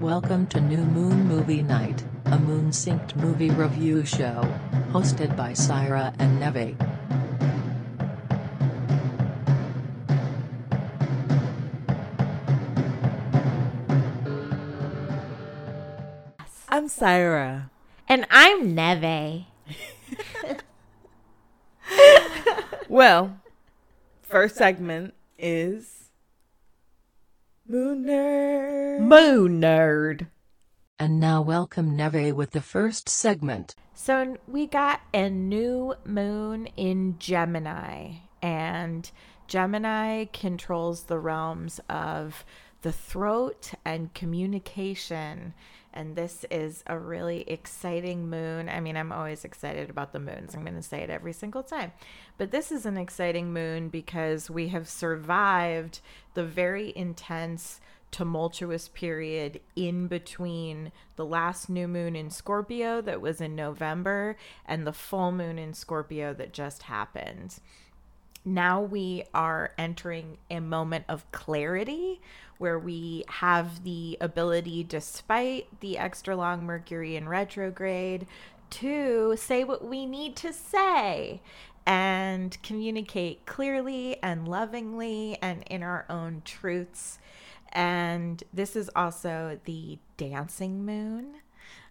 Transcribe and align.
Welcome 0.00 0.46
to 0.48 0.60
New 0.60 0.84
Moon 0.84 1.26
Movie 1.26 1.62
Night, 1.62 2.04
a 2.26 2.38
moon 2.38 2.70
synced 2.70 3.16
movie 3.16 3.50
review 3.50 4.04
show, 4.04 4.42
hosted 4.90 5.36
by 5.36 5.52
Saira 5.52 6.14
and 6.18 6.38
Neve. 6.38 6.76
I'm 16.68 16.88
Saira. 16.88 17.70
And 18.08 18.26
I'm 18.30 18.74
Neve. 18.74 19.46
Well, 22.88 23.40
first 24.22 24.56
segment 24.56 25.12
is 25.38 26.05
Moon 27.68 28.04
Nerd. 28.04 29.00
Moon 29.00 29.60
Nerd. 29.60 30.28
And 31.00 31.18
now 31.18 31.42
welcome 31.42 31.96
Neve 31.96 32.32
with 32.32 32.52
the 32.52 32.60
first 32.60 33.08
segment. 33.08 33.74
So 33.92 34.36
we 34.46 34.68
got 34.68 35.00
a 35.12 35.28
new 35.28 35.94
moon 36.04 36.68
in 36.76 37.16
Gemini, 37.18 38.18
and 38.40 39.10
Gemini 39.48 40.26
controls 40.26 41.04
the 41.04 41.18
realms 41.18 41.80
of 41.88 42.44
the 42.82 42.92
throat 42.92 43.72
and 43.84 44.14
communication. 44.14 45.52
And 45.96 46.14
this 46.14 46.44
is 46.50 46.84
a 46.86 46.98
really 46.98 47.42
exciting 47.48 48.28
moon. 48.28 48.68
I 48.68 48.80
mean, 48.80 48.96
I'm 48.96 49.12
always 49.12 49.44
excited 49.44 49.88
about 49.88 50.12
the 50.12 50.20
moons. 50.20 50.54
I'm 50.54 50.62
going 50.62 50.76
to 50.76 50.82
say 50.82 51.00
it 51.00 51.10
every 51.10 51.32
single 51.32 51.62
time. 51.62 51.92
But 52.36 52.50
this 52.50 52.70
is 52.70 52.84
an 52.84 52.98
exciting 52.98 53.52
moon 53.52 53.88
because 53.88 54.50
we 54.50 54.68
have 54.68 54.88
survived 54.88 56.00
the 56.34 56.44
very 56.44 56.92
intense 56.94 57.80
tumultuous 58.10 58.88
period 58.88 59.60
in 59.74 60.06
between 60.06 60.92
the 61.16 61.24
last 61.24 61.68
new 61.68 61.88
moon 61.88 62.14
in 62.14 62.30
Scorpio 62.30 63.00
that 63.00 63.20
was 63.20 63.40
in 63.40 63.56
November 63.56 64.36
and 64.64 64.86
the 64.86 64.92
full 64.92 65.32
moon 65.32 65.58
in 65.58 65.74
Scorpio 65.74 66.32
that 66.34 66.52
just 66.52 66.84
happened. 66.84 67.58
Now 68.48 68.80
we 68.80 69.24
are 69.34 69.72
entering 69.76 70.38
a 70.48 70.60
moment 70.60 71.06
of 71.08 71.30
clarity 71.32 72.20
where 72.58 72.78
we 72.78 73.24
have 73.28 73.82
the 73.82 74.16
ability, 74.20 74.84
despite 74.84 75.80
the 75.80 75.98
extra 75.98 76.36
long 76.36 76.64
Mercury 76.64 77.16
in 77.16 77.28
retrograde, 77.28 78.24
to 78.70 79.36
say 79.36 79.64
what 79.64 79.84
we 79.84 80.06
need 80.06 80.36
to 80.36 80.52
say 80.52 81.42
and 81.84 82.56
communicate 82.62 83.46
clearly 83.46 84.22
and 84.22 84.46
lovingly 84.46 85.38
and 85.42 85.64
in 85.64 85.82
our 85.82 86.06
own 86.08 86.42
truths. 86.44 87.18
And 87.72 88.44
this 88.54 88.76
is 88.76 88.88
also 88.94 89.58
the 89.64 89.98
dancing 90.16 90.86
moon. 90.86 91.38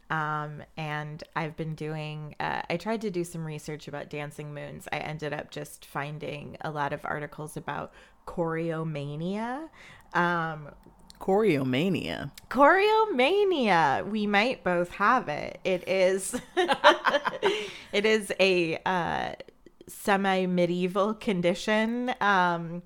Um, 0.10 0.62
and 0.78 1.24
I've 1.36 1.58
been 1.58 1.74
doing, 1.76 2.36
uh, 2.40 2.62
I 2.70 2.78
tried 2.78 3.02
to 3.02 3.10
do 3.10 3.24
some 3.24 3.44
research 3.44 3.88
about 3.88 4.10
dancing 4.10 4.54
moons. 4.54 4.88
I 4.92 4.98
ended 4.98 5.34
up 5.34 5.50
just 5.52 5.86
finding 5.86 6.58
a 6.62 6.70
lot 6.72 6.94
of 6.94 7.02
articles 7.04 7.58
about 7.58 7.92
choreomania. 8.28 9.70
Um, 10.14 10.70
Choreomania. 11.20 12.30
choreomania 12.50 14.06
we 14.10 14.28
might 14.28 14.64
both 14.66 14.90
have 14.92 15.30
it 15.30 15.60
it 15.64 15.88
is 15.88 16.40
it 17.94 18.06
is 18.06 18.34
a 18.40 18.78
uh, 18.86 19.32
semi-medieval 19.88 21.14
condition 21.16 22.14
um 22.20 22.84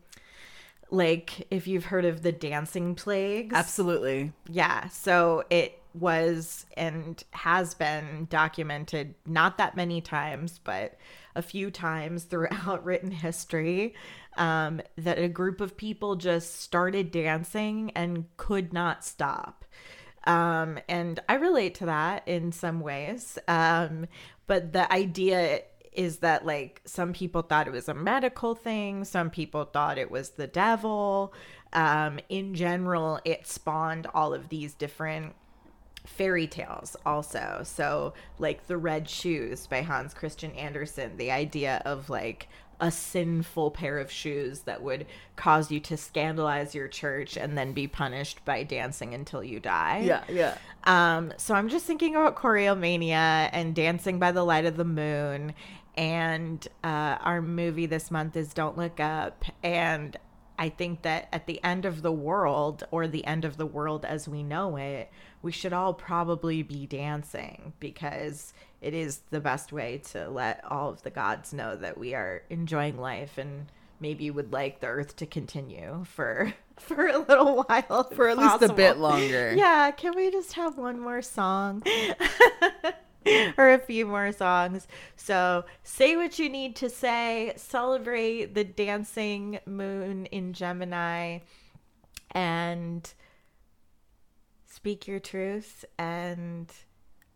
like 0.92 1.47
if 1.52 1.67
you've 1.67 1.86
heard 1.86 2.06
of 2.06 2.22
the 2.22 2.31
dancing 2.31 2.94
plagues 2.94 3.56
Absolutely. 3.56 4.31
yeah 4.47 4.88
so 4.90 5.44
it 5.50 5.78
was 5.94 6.66
and 6.78 7.23
has 7.32 7.73
been 7.73 8.28
documented 8.30 9.16
not 9.26 9.58
that 9.58 9.76
many 9.76 10.02
times 10.02 10.59
but 10.64 10.98
a 11.36 11.42
few 11.42 11.72
times 11.72 12.24
throughout 12.25 12.84
written 12.86 13.12
history 13.12 13.96
um, 14.38 14.81
that 14.97 15.19
a 15.19 15.28
group 15.28 15.62
of 15.62 15.78
people 15.78 16.16
just 16.16 16.62
started 16.62 17.12
dancing 17.12 17.91
and 17.96 18.25
could 18.38 18.74
not 18.74 19.03
stop. 19.03 19.66
Um, 20.25 20.80
and 20.88 21.19
i 21.30 21.36
relate 21.36 21.75
to 21.75 21.86
that 21.86 22.28
in 22.28 22.52
some 22.52 22.81
ways. 22.81 23.38
Um, 23.47 24.08
but 24.47 24.74
the 24.74 24.92
idea 24.92 25.62
is 25.94 26.18
that 26.18 26.46
like 26.46 26.81
some 26.86 27.13
people 27.13 27.42
thought 27.42 27.68
it 27.68 27.72
was 27.72 27.90
a 27.90 27.94
medical 27.94 28.53
thing 28.53 29.03
some 29.03 29.30
people 29.30 29.66
thought 29.66 29.97
it 29.97 30.12
was 30.12 30.31
the 30.31 30.47
devil. 30.47 31.34
Um, 31.74 32.19
in 32.30 32.56
general 32.56 33.19
it 33.25 33.47
spawned 33.47 34.08
all 34.13 34.34
of 34.34 34.50
these 34.50 34.74
different 34.74 35.36
fairy 36.16 36.47
tales 36.47 36.96
also 37.06 37.62
so 37.64 38.14
like 38.40 38.68
the 38.68 38.78
red 38.78 39.09
shoes 39.09 39.68
by 39.68 39.81
hans 39.81 40.14
christian 40.14 40.52
andersen 40.52 41.16
the 41.18 41.31
idea 41.31 41.81
of 41.86 42.09
like 42.09 42.47
a 42.81 42.90
sinful 42.90 43.72
pair 43.72 44.00
of 44.00 44.09
shoes 44.09 44.62
that 44.62 44.81
would 44.81 45.06
cause 45.36 45.69
you 45.69 45.80
to 45.81 45.98
scandalize 45.98 46.74
your 46.74 46.88
church 46.88 47.36
and 47.36 47.58
then 47.58 47.74
be 47.74 47.88
punished 47.88 48.44
by 48.46 48.64
dancing 48.64 49.14
until 49.14 49.44
you 49.44 49.59
die 49.59 50.00
Yeah, 50.06 50.24
yeah. 50.30 50.58
um, 50.86 51.34
so 51.38 51.53
I'm 51.53 51.68
just 51.68 51.86
thinking 51.86 52.16
about 52.16 52.38
choreomania 52.38 53.50
and 53.52 53.75
dancing 53.75 54.18
by 54.18 54.31
the 54.31 54.44
light 54.46 54.66
of 54.66 54.78
the 54.78 54.86
moon. 54.86 55.53
And 55.98 56.66
uh, 56.81 57.18
our 57.19 57.42
movie 57.42 57.86
this 57.86 58.09
month 58.09 58.38
is 58.38 58.53
Don't 58.53 58.78
Look 58.78 59.02
Up. 59.02 59.44
And 59.62 60.16
I 60.59 60.68
think 60.68 61.03
that 61.03 61.30
at 61.31 61.47
the 61.47 61.64
end 61.64 61.86
of 61.86 62.02
the 62.02 62.12
world, 62.12 62.84
or 62.92 63.08
the 63.08 63.25
end 63.25 63.46
of 63.46 63.56
the 63.56 63.66
world 63.66 64.03
as 64.03 64.28
we 64.28 64.44
know 64.44 64.75
it, 64.75 65.09
we 65.42 65.53
should 65.53 65.72
all 65.72 65.94
probably 65.94 66.64
be 66.64 66.86
dancing 66.86 67.72
because 67.80 68.53
it 68.81 68.94
is 68.94 69.22
the 69.30 69.40
best 69.40 69.72
way 69.72 70.02
to 70.12 70.30
let 70.30 70.62
all 70.69 70.90
of 70.90 71.02
the 71.03 71.12
gods 71.12 71.53
know 71.53 71.78
that 71.78 71.98
we 71.98 72.14
are 72.14 72.44
enjoying 72.50 73.00
life 73.00 73.38
and 73.38 73.68
maybe 74.02 74.30
would 74.30 74.52
like 74.52 74.81
the 74.81 74.88
earth 74.88 75.16
to 75.16 75.25
continue 75.25 76.03
for 76.03 76.53
for 76.78 77.08
a 77.08 77.19
little 77.19 77.64
while 77.64 78.03
For 78.14 78.28
at 78.28 78.38
least 78.38 78.62
a 78.62 78.74
bit 78.74 78.98
longer. 78.98 79.53
Yeah, 79.56 79.92
can 79.92 80.14
we 80.14 80.30
just 80.30 80.53
have 80.53 80.78
one 80.78 81.00
more 81.00 81.22
song? 81.22 81.84
or 83.57 83.72
a 83.72 83.79
few 83.79 84.06
more 84.06 84.31
songs. 84.31 84.88
So 85.16 85.66
say 85.84 86.16
what 86.16 86.40
you 86.40 86.50
need 86.50 86.75
to 86.78 86.90
say, 86.90 87.53
celebrate 87.56 88.53
the 88.53 88.63
dancing 88.63 89.59
moon 89.66 90.25
in 90.28 90.53
Gemini, 90.53 91.39
and 92.31 93.12
speak 94.66 95.07
your 95.07 95.19
truth 95.19 95.85
and 95.97 96.72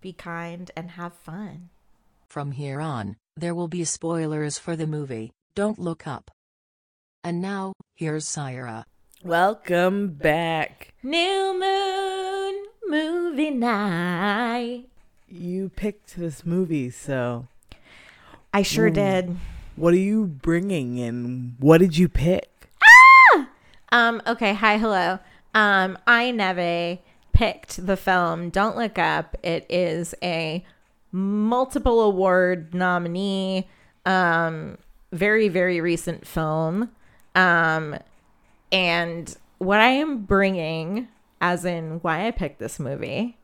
be 0.01 0.13
kind 0.13 0.69
and 0.75 0.91
have 0.91 1.13
fun. 1.13 1.69
From 2.29 2.51
here 2.51 2.81
on, 2.81 3.15
there 3.35 3.55
will 3.55 3.67
be 3.67 3.83
spoilers 3.83 4.57
for 4.57 4.75
the 4.75 4.87
movie, 4.87 5.31
Don't 5.55 5.79
Look 5.79 6.07
Up. 6.07 6.31
And 7.23 7.41
now, 7.41 7.73
here's 7.95 8.25
Saira. 8.25 8.83
Welcome 9.23 10.09
back. 10.09 10.93
New 11.01 11.57
moon 11.57 12.65
movie 12.85 13.51
night. 13.51 14.87
You 15.35 15.69
picked 15.69 16.15
this 16.15 16.45
movie, 16.45 16.91
so 16.91 17.47
I 18.53 18.61
sure 18.61 18.91
did. 18.91 19.35
what 19.75 19.91
are 19.95 19.97
you 19.97 20.27
bringing 20.27 20.99
and 20.99 21.55
what 21.57 21.79
did 21.79 21.97
you 21.97 22.07
pick? 22.07 22.69
Ah! 22.83 23.49
Um, 23.91 24.21
okay, 24.27 24.53
hi, 24.53 24.77
hello. 24.77 25.17
Um, 25.55 25.97
I 26.05 26.29
Neve 26.29 26.99
picked 27.31 27.83
the 27.83 27.97
film 27.97 28.51
Don't 28.51 28.77
Look 28.77 28.99
Up. 28.99 29.35
It 29.41 29.65
is 29.69 30.13
a 30.21 30.63
multiple 31.11 32.01
award 32.01 32.75
nominee, 32.75 33.67
um, 34.05 34.77
very, 35.11 35.49
very 35.49 35.81
recent 35.81 36.27
film. 36.27 36.91
Um, 37.33 37.97
and 38.71 39.35
what 39.57 39.79
I 39.79 39.89
am 39.89 40.25
bringing, 40.25 41.07
as 41.41 41.65
in 41.65 42.01
why 42.03 42.27
I 42.27 42.31
picked 42.31 42.59
this 42.59 42.79
movie, 42.79 43.35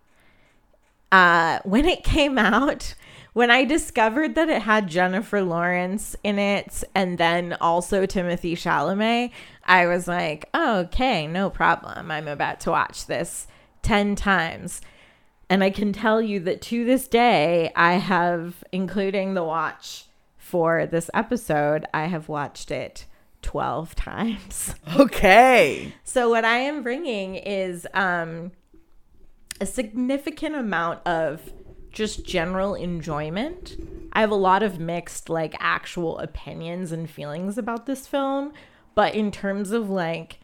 uh, 1.12 1.60
when 1.64 1.86
it 1.86 2.04
came 2.04 2.38
out, 2.38 2.94
when 3.34 3.52
I 3.52 3.64
discovered 3.64 4.36
that 4.36 4.50
it 4.50 4.64
had 4.64 4.88
Jennifer 4.88 5.42
Lawrence 5.42 6.16
in 6.24 6.40
it 6.40 6.84
and 6.96 7.18
then 7.18 7.56
also 7.62 8.06
Timothy 8.06 8.56
Chalamet, 8.56 9.32
I 9.66 9.86
was 9.88 10.08
like, 10.08 10.50
oh, 10.54 10.80
okay, 10.80 11.28
no 11.28 11.50
problem. 11.50 12.12
I'm 12.12 12.28
about 12.28 12.60
to 12.62 12.72
watch 12.72 13.06
this 13.06 13.48
10 13.84 14.16
times. 14.16 14.82
And 15.50 15.64
I 15.64 15.70
can 15.70 15.94
tell 15.94 16.22
you 16.22 16.40
that 16.42 16.62
to 16.64 16.86
this 16.86 17.08
day, 17.08 17.72
I 17.76 17.94
have, 17.94 18.64
including 18.72 19.34
the 19.34 19.44
watch 19.44 20.06
for 20.38 20.86
this 20.86 21.10
episode, 21.14 21.86
I 21.94 22.06
have 22.06 22.30
watched 22.30 22.72
it 22.72 23.06
12 23.42 23.96
times. 23.96 24.76
Okay. 24.98 25.94
So 26.04 26.30
what 26.30 26.46
I 26.46 26.58
am 26.58 26.84
bringing 26.84 27.36
is 27.36 27.88
um 27.94 28.52
a 29.60 29.66
significant 29.66 30.56
amount 30.56 31.06
of 31.06 31.54
just 31.92 32.26
general 32.26 32.76
enjoyment. 32.76 33.78
I 34.14 34.22
have 34.22 34.32
a 34.32 34.36
lot 34.36 34.64
of 34.64 34.80
mixed 34.80 35.30
like 35.30 35.56
actual 35.60 36.18
opinions 36.20 36.92
and 36.92 37.10
feelings 37.10 37.58
about 37.58 37.86
this 37.86 38.08
film, 38.08 38.54
but 38.96 39.16
in 39.16 39.32
terms 39.32 39.72
of 39.72 39.90
like 39.90 40.40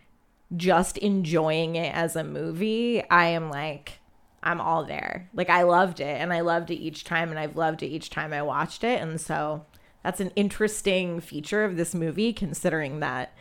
just 0.55 0.97
enjoying 0.97 1.75
it 1.75 1.93
as 1.93 2.15
a 2.15 2.23
movie, 2.23 3.03
I 3.09 3.27
am 3.27 3.49
like, 3.49 3.99
I'm 4.45 4.61
all 4.61 4.85
there. 4.85 5.27
Like, 5.33 5.49
I 5.49 5.63
loved 5.63 5.99
it 5.99 6.21
and 6.21 6.31
I 6.31 6.41
loved 6.41 6.69
it 6.69 6.75
each 6.75 7.03
time, 7.03 7.29
and 7.31 7.39
I've 7.39 7.57
loved 7.57 7.81
it 7.81 7.87
each 7.87 8.11
time 8.11 8.31
I 8.31 8.43
watched 8.43 8.83
it. 8.83 9.01
And 9.01 9.19
so 9.19 9.65
that's 10.03 10.19
an 10.19 10.31
interesting 10.35 11.19
feature 11.19 11.65
of 11.65 11.77
this 11.77 11.95
movie, 11.95 12.31
considering 12.31 12.99
that 12.99 13.33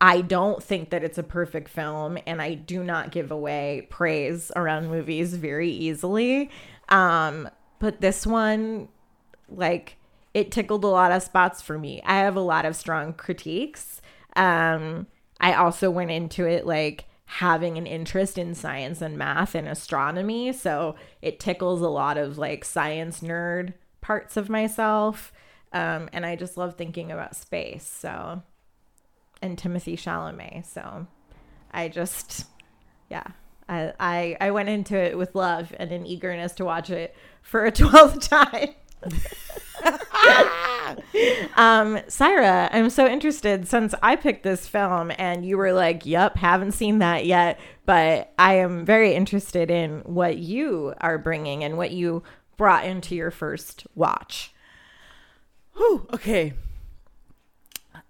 I 0.00 0.22
don't 0.22 0.62
think 0.62 0.90
that 0.90 1.04
it's 1.04 1.18
a 1.18 1.22
perfect 1.22 1.68
film, 1.68 2.18
and 2.26 2.40
I 2.40 2.54
do 2.54 2.82
not 2.82 3.10
give 3.10 3.30
away 3.30 3.86
praise 3.90 4.50
around 4.56 4.88
movies 4.88 5.34
very 5.34 5.70
easily. 5.70 6.50
Um, 6.88 7.48
but 7.78 8.00
this 8.00 8.26
one, 8.26 8.88
like, 9.48 9.96
it 10.32 10.50
tickled 10.50 10.84
a 10.84 10.88
lot 10.88 11.12
of 11.12 11.22
spots 11.22 11.60
for 11.60 11.78
me. 11.78 12.00
I 12.04 12.18
have 12.20 12.36
a 12.36 12.40
lot 12.40 12.64
of 12.64 12.76
strong 12.76 13.12
critiques. 13.12 14.00
Um, 14.36 15.06
I 15.40 15.54
also 15.54 15.90
went 15.90 16.10
into 16.10 16.46
it 16.46 16.66
like 16.66 17.06
having 17.26 17.76
an 17.78 17.86
interest 17.86 18.38
in 18.38 18.54
science 18.54 19.00
and 19.02 19.18
math 19.18 19.54
and 19.54 19.68
astronomy, 19.68 20.52
so 20.52 20.94
it 21.20 21.40
tickles 21.40 21.80
a 21.80 21.88
lot 21.88 22.16
of 22.16 22.38
like 22.38 22.64
science 22.64 23.20
nerd 23.20 23.74
parts 24.00 24.36
of 24.36 24.48
myself. 24.48 25.32
Um, 25.72 26.08
and 26.12 26.26
I 26.26 26.36
just 26.36 26.56
love 26.56 26.74
thinking 26.76 27.12
about 27.12 27.36
space. 27.36 27.86
So, 27.86 28.42
and 29.42 29.56
Timothy 29.58 29.96
Chalamet. 29.96 30.66
So, 30.66 31.06
I 31.72 31.88
just, 31.88 32.46
yeah, 33.08 33.26
I, 33.68 33.92
I, 34.00 34.36
I 34.40 34.50
went 34.50 34.68
into 34.68 34.96
it 34.96 35.16
with 35.16 35.34
love 35.34 35.74
and 35.78 35.92
an 35.92 36.06
eagerness 36.06 36.52
to 36.54 36.64
watch 36.64 36.90
it 36.90 37.14
for 37.42 37.64
a 37.64 37.72
12th 37.72 38.28
time. 38.28 38.74
um, 41.56 41.96
Saira, 42.08 42.68
I'm 42.70 42.90
so 42.90 43.06
interested 43.06 43.66
since 43.66 43.94
I 44.02 44.16
picked 44.16 44.42
this 44.42 44.66
film 44.66 45.10
and 45.16 45.46
you 45.46 45.56
were 45.56 45.72
like, 45.72 46.04
"Yep, 46.04 46.36
haven't 46.36 46.72
seen 46.72 46.98
that 46.98 47.24
yet," 47.24 47.58
but 47.86 48.32
I 48.38 48.54
am 48.54 48.84
very 48.84 49.14
interested 49.14 49.70
in 49.70 50.00
what 50.00 50.36
you 50.36 50.92
are 51.00 51.16
bringing 51.16 51.64
and 51.64 51.78
what 51.78 51.92
you 51.92 52.22
brought 52.58 52.84
into 52.84 53.14
your 53.14 53.30
first 53.30 53.86
watch. 53.94 54.52
Whew, 55.76 56.06
okay. 56.12 56.52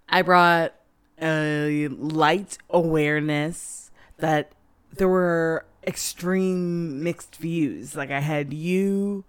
I 0.08 0.22
brought 0.22 0.74
a 1.20 1.88
light 1.88 2.58
awareness 2.68 3.90
that 4.18 4.52
there 4.92 5.08
were 5.08 5.64
extreme 5.86 7.02
mixed 7.02 7.36
views. 7.36 7.96
Like 7.96 8.10
I 8.10 8.20
had 8.20 8.52
you, 8.52 9.24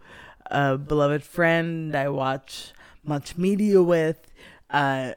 a 0.47 0.77
beloved 0.77 1.23
friend 1.23 1.95
I 1.95 2.09
watch 2.09 2.73
much 3.03 3.37
media 3.37 3.81
with, 3.81 4.31
uh, 4.69 5.13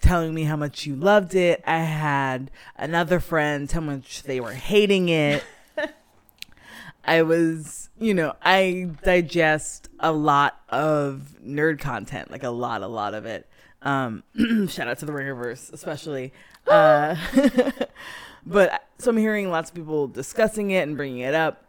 telling 0.00 0.34
me 0.34 0.44
how 0.44 0.56
much 0.56 0.86
you 0.86 0.96
loved 0.96 1.34
it. 1.34 1.62
I 1.66 1.80
had 1.80 2.50
another 2.76 3.20
friend 3.20 3.70
how 3.70 3.80
much 3.80 4.22
they 4.22 4.40
were 4.40 4.54
hating 4.54 5.08
it. 5.08 5.44
I 7.04 7.22
was, 7.22 7.90
you 7.98 8.14
know, 8.14 8.34
I 8.42 8.90
digest 9.02 9.88
a 9.98 10.12
lot 10.12 10.60
of 10.68 11.36
nerd 11.44 11.80
content, 11.80 12.30
like 12.30 12.42
a 12.42 12.50
lot, 12.50 12.82
a 12.82 12.86
lot 12.86 13.14
of 13.14 13.26
it. 13.26 13.48
Um, 13.82 14.22
shout 14.68 14.88
out 14.88 14.98
to 14.98 15.06
the 15.06 15.12
Ringerverse, 15.12 15.72
especially. 15.72 16.32
Uh, 16.66 17.16
but 18.46 18.82
so 18.98 19.10
I'm 19.10 19.16
hearing 19.16 19.50
lots 19.50 19.70
of 19.70 19.76
people 19.76 20.08
discussing 20.08 20.70
it 20.70 20.86
and 20.86 20.96
bringing 20.96 21.20
it 21.20 21.34
up. 21.34 21.64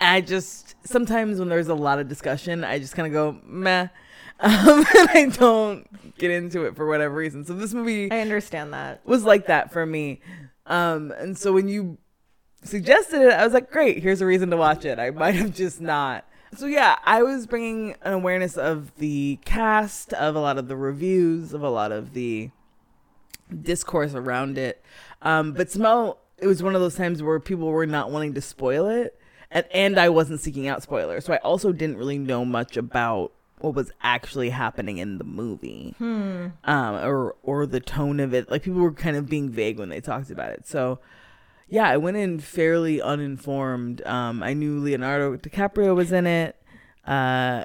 I 0.00 0.22
just 0.22 0.74
sometimes 0.82 1.38
when 1.38 1.48
there's 1.48 1.68
a 1.68 1.74
lot 1.74 1.98
of 1.98 2.08
discussion, 2.08 2.64
I 2.64 2.78
just 2.78 2.94
kind 2.94 3.06
of 3.06 3.12
go 3.12 3.38
meh, 3.44 3.88
um, 4.40 4.84
and 4.98 5.10
I 5.10 5.30
don't 5.30 6.16
get 6.16 6.30
into 6.30 6.64
it 6.64 6.74
for 6.74 6.86
whatever 6.86 7.14
reason. 7.14 7.44
So 7.44 7.52
this 7.52 7.74
movie 7.74 8.10
I 8.10 8.20
understand 8.20 8.72
that. 8.72 9.06
was 9.06 9.24
like 9.24 9.46
that 9.46 9.72
for 9.72 9.84
me. 9.84 10.20
Um, 10.66 11.12
and 11.18 11.36
so 11.36 11.52
when 11.52 11.68
you 11.68 11.98
suggested 12.62 13.20
it, 13.20 13.32
I 13.32 13.44
was 13.44 13.52
like, 13.52 13.70
great, 13.70 14.02
here's 14.02 14.20
a 14.22 14.26
reason 14.26 14.50
to 14.50 14.56
watch 14.56 14.84
it. 14.84 14.98
I 14.98 15.10
might 15.10 15.34
have 15.34 15.54
just 15.54 15.80
not. 15.80 16.24
So 16.54 16.66
yeah, 16.66 16.98
I 17.04 17.22
was 17.22 17.46
bringing 17.46 17.94
an 18.02 18.12
awareness 18.12 18.56
of 18.56 18.94
the 18.96 19.38
cast, 19.44 20.12
of 20.14 20.34
a 20.34 20.40
lot 20.40 20.58
of 20.58 20.68
the 20.68 20.76
reviews, 20.76 21.52
of 21.52 21.62
a 21.62 21.70
lot 21.70 21.92
of 21.92 22.12
the 22.12 22.50
discourse 23.62 24.14
around 24.14 24.58
it. 24.58 24.82
Um, 25.22 25.52
but 25.52 25.70
smell, 25.70 26.18
it 26.38 26.46
was 26.46 26.62
one 26.62 26.74
of 26.74 26.80
those 26.80 26.96
times 26.96 27.22
where 27.22 27.38
people 27.38 27.68
were 27.68 27.86
not 27.86 28.10
wanting 28.10 28.34
to 28.34 28.40
spoil 28.40 28.86
it, 28.86 29.18
and 29.50 29.64
and 29.72 29.98
I 29.98 30.08
wasn't 30.08 30.40
seeking 30.40 30.66
out 30.66 30.82
spoilers, 30.82 31.24
so 31.24 31.32
I 31.34 31.38
also 31.38 31.72
didn't 31.72 31.98
really 31.98 32.18
know 32.18 32.44
much 32.44 32.76
about 32.76 33.32
what 33.58 33.74
was 33.74 33.92
actually 34.02 34.48
happening 34.50 34.98
in 34.98 35.18
the 35.18 35.24
movie, 35.24 35.94
um, 36.64 36.94
or 36.94 37.36
or 37.42 37.66
the 37.66 37.80
tone 37.80 38.18
of 38.18 38.32
it. 38.34 38.50
Like 38.50 38.62
people 38.62 38.80
were 38.80 38.92
kind 38.92 39.16
of 39.16 39.28
being 39.28 39.50
vague 39.50 39.78
when 39.78 39.88
they 39.90 40.00
talked 40.00 40.30
about 40.30 40.50
it, 40.52 40.66
so 40.66 40.98
yeah, 41.70 41.88
I 41.88 41.96
went 41.96 42.16
in 42.18 42.38
fairly 42.40 43.00
uninformed. 43.00 44.04
Um, 44.06 44.42
I 44.42 44.52
knew 44.52 44.78
Leonardo 44.80 45.36
DiCaprio 45.36 45.94
was 45.96 46.12
in 46.12 46.26
it. 46.26 46.56
Uh, 47.06 47.64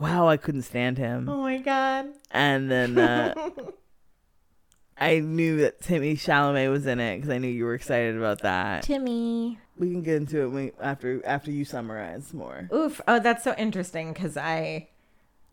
wow, 0.00 0.26
I 0.28 0.36
couldn't 0.38 0.62
stand 0.62 0.96
him. 0.96 1.28
Oh 1.28 1.42
my 1.42 1.58
god. 1.58 2.06
And 2.30 2.70
then 2.70 2.96
uh, 2.98 3.34
I 4.98 5.18
knew 5.18 5.58
that 5.58 5.80
Timmy 5.82 6.14
Chalamet 6.14 6.70
was 6.70 6.86
in 6.86 7.00
it 7.00 7.16
because 7.16 7.30
I 7.30 7.38
knew 7.38 7.48
you 7.48 7.64
were 7.64 7.74
excited 7.74 8.16
about 8.16 8.40
that. 8.42 8.84
Timmy. 8.84 9.58
We 9.76 9.90
can 9.90 10.02
get 10.02 10.14
into 10.16 10.42
it 10.42 10.48
when, 10.48 10.72
after 10.80 11.20
after 11.26 11.50
you 11.50 11.64
summarize 11.64 12.32
more. 12.32 12.68
Oof. 12.72 13.00
Oh, 13.08 13.18
that's 13.18 13.42
so 13.42 13.54
interesting 13.58 14.12
because 14.12 14.36
I, 14.36 14.88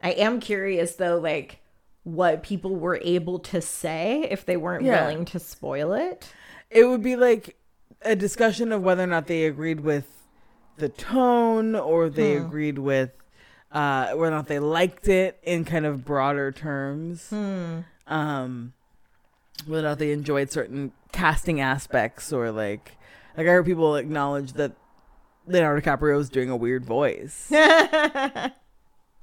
I 0.04 0.12
am 0.12 0.39
curious 0.39 0.95
though, 0.95 1.18
like 1.18 1.57
what 2.04 2.44
people 2.44 2.75
were 2.75 3.00
able 3.04 3.39
to 3.39 3.62
say 3.62 4.28
if 4.30 4.45
they 4.45 4.57
weren't 4.57 4.83
Yeah. 4.86 5.01
willing 5.07 5.25
to 5.25 5.39
spoil 5.39 5.94
it. 5.94 6.31
It 6.69 6.86
would 6.86 7.01
be 7.04 7.16
like 7.16 7.56
a 8.03 8.15
discussion 8.15 8.71
of 8.71 8.81
whether 8.81 9.03
or 9.03 9.07
not 9.07 9.27
they 9.27 9.45
agreed 9.45 9.81
with 9.81 10.07
the 10.77 10.89
tone 10.89 11.75
or 11.75 12.09
they 12.09 12.36
agreed 12.38 12.80
with 12.80 13.12
uh, 13.71 14.12
whether 14.13 14.33
or 14.33 14.38
not 14.38 14.48
they 14.48 14.59
liked 14.59 15.07
it 15.07 15.39
in 15.44 15.65
kind 15.65 15.86
of 15.86 16.03
broader 16.03 16.51
terms. 16.51 17.31
Um, 18.07 18.74
whether 19.65 19.86
or 19.86 19.89
not 19.89 20.00
they 20.00 20.12
enjoyed 20.12 20.51
certain 20.51 20.92
casting 21.12 21.62
aspects 21.62 22.33
or 22.33 22.51
like, 22.51 22.98
like 23.38 23.48
I 23.48 23.51
heard 23.51 23.65
people 23.65 23.95
acknowledge 23.95 24.54
that 24.54 24.74
Leonardo 25.47 25.81
DiCaprio 25.81 26.18
was 26.18 26.30
doing 26.30 26.50
a 26.50 26.56
weird 26.56 26.86
voice. 26.86 27.47
that 27.50 28.54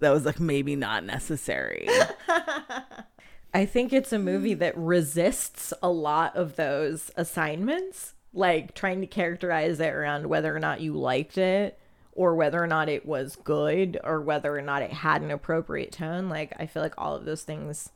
was 0.00 0.24
like 0.24 0.40
maybe 0.40 0.76
not 0.76 1.04
necessary. 1.04 1.88
I 3.54 3.64
think 3.64 3.92
it's 3.92 4.12
a 4.12 4.18
movie 4.18 4.54
that 4.54 4.76
resists 4.76 5.72
a 5.82 5.88
lot 5.88 6.36
of 6.36 6.56
those 6.56 7.10
assignments, 7.16 8.14
like 8.32 8.74
trying 8.74 9.00
to 9.00 9.06
characterize 9.06 9.80
it 9.80 9.92
around 9.92 10.26
whether 10.26 10.54
or 10.54 10.60
not 10.60 10.80
you 10.80 10.94
liked 10.94 11.38
it 11.38 11.78
or 12.12 12.34
whether 12.34 12.62
or 12.62 12.66
not 12.66 12.88
it 12.88 13.06
was 13.06 13.36
good 13.36 13.98
or 14.02 14.20
whether 14.20 14.56
or 14.56 14.62
not 14.62 14.82
it 14.82 14.92
had 14.92 15.22
an 15.22 15.30
appropriate 15.30 15.92
tone. 15.92 16.28
Like, 16.28 16.52
I 16.58 16.66
feel 16.66 16.82
like 16.82 16.94
all 16.98 17.14
of 17.14 17.24
those 17.24 17.42
things 17.42 17.90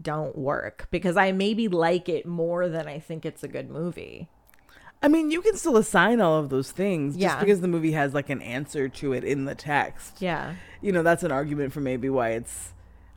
don't 0.00 0.36
work 0.36 0.88
because 0.90 1.16
I 1.16 1.32
maybe 1.32 1.68
like 1.68 2.08
it 2.08 2.26
more 2.26 2.68
than 2.68 2.86
I 2.88 2.98
think 2.98 3.24
it's 3.24 3.42
a 3.42 3.48
good 3.48 3.70
movie. 3.70 4.28
I 5.02 5.08
mean, 5.08 5.30
you 5.32 5.42
can 5.42 5.56
still 5.56 5.76
assign 5.76 6.20
all 6.20 6.38
of 6.38 6.48
those 6.48 6.70
things 6.70 7.16
just 7.16 7.40
because 7.40 7.60
the 7.60 7.68
movie 7.68 7.92
has 7.92 8.14
like 8.14 8.30
an 8.30 8.40
answer 8.40 8.88
to 8.88 9.12
it 9.12 9.24
in 9.24 9.46
the 9.46 9.54
text. 9.54 10.20
Yeah. 10.20 10.54
you 10.80 10.92
know, 10.92 11.02
that's 11.02 11.24
an 11.24 11.32
argument 11.32 11.72
for 11.72 11.80
maybe 11.80 12.08
why 12.08 12.30
it's 12.30 12.72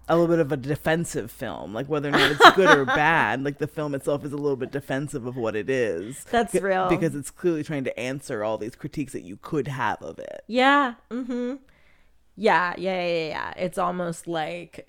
a 0.07 0.15
little 0.15 0.27
bit 0.27 0.39
of 0.39 0.51
a 0.51 0.57
defensive 0.57 1.31
film, 1.31 1.73
like 1.73 1.87
whether 1.87 2.09
or 2.09 2.11
not 2.11 2.31
it's 2.31 2.51
good 2.51 2.77
or 2.77 2.85
bad. 3.01 3.43
Like 3.43 3.57
the 3.57 3.67
film 3.67 3.95
itself 3.95 4.23
is 4.23 4.31
a 4.33 4.37
little 4.37 4.55
bit 4.55 4.71
defensive 4.71 5.25
of 5.25 5.35
what 5.35 5.55
it 5.55 5.69
is. 5.69 6.23
That's 6.25 6.51
c- 6.53 6.59
real. 6.59 6.87
because 6.89 7.15
it's 7.15 7.31
clearly 7.31 7.63
trying 7.63 7.83
to 7.85 7.99
answer 7.99 8.43
all 8.43 8.57
these 8.57 8.75
critiques 8.75 9.13
that 9.13 9.23
you 9.23 9.37
could 9.41 9.67
have 9.67 10.01
of 10.01 10.19
it. 10.19 10.43
Yeah. 10.47 10.95
Mm-hmm. 11.09 11.55
Yeah, 12.35 12.73
yeah, 12.77 13.01
yeah, 13.01 13.07
yeah, 13.07 13.27
yeah. 13.29 13.53
It's 13.57 13.77
almost 13.77 14.27
like 14.27 14.87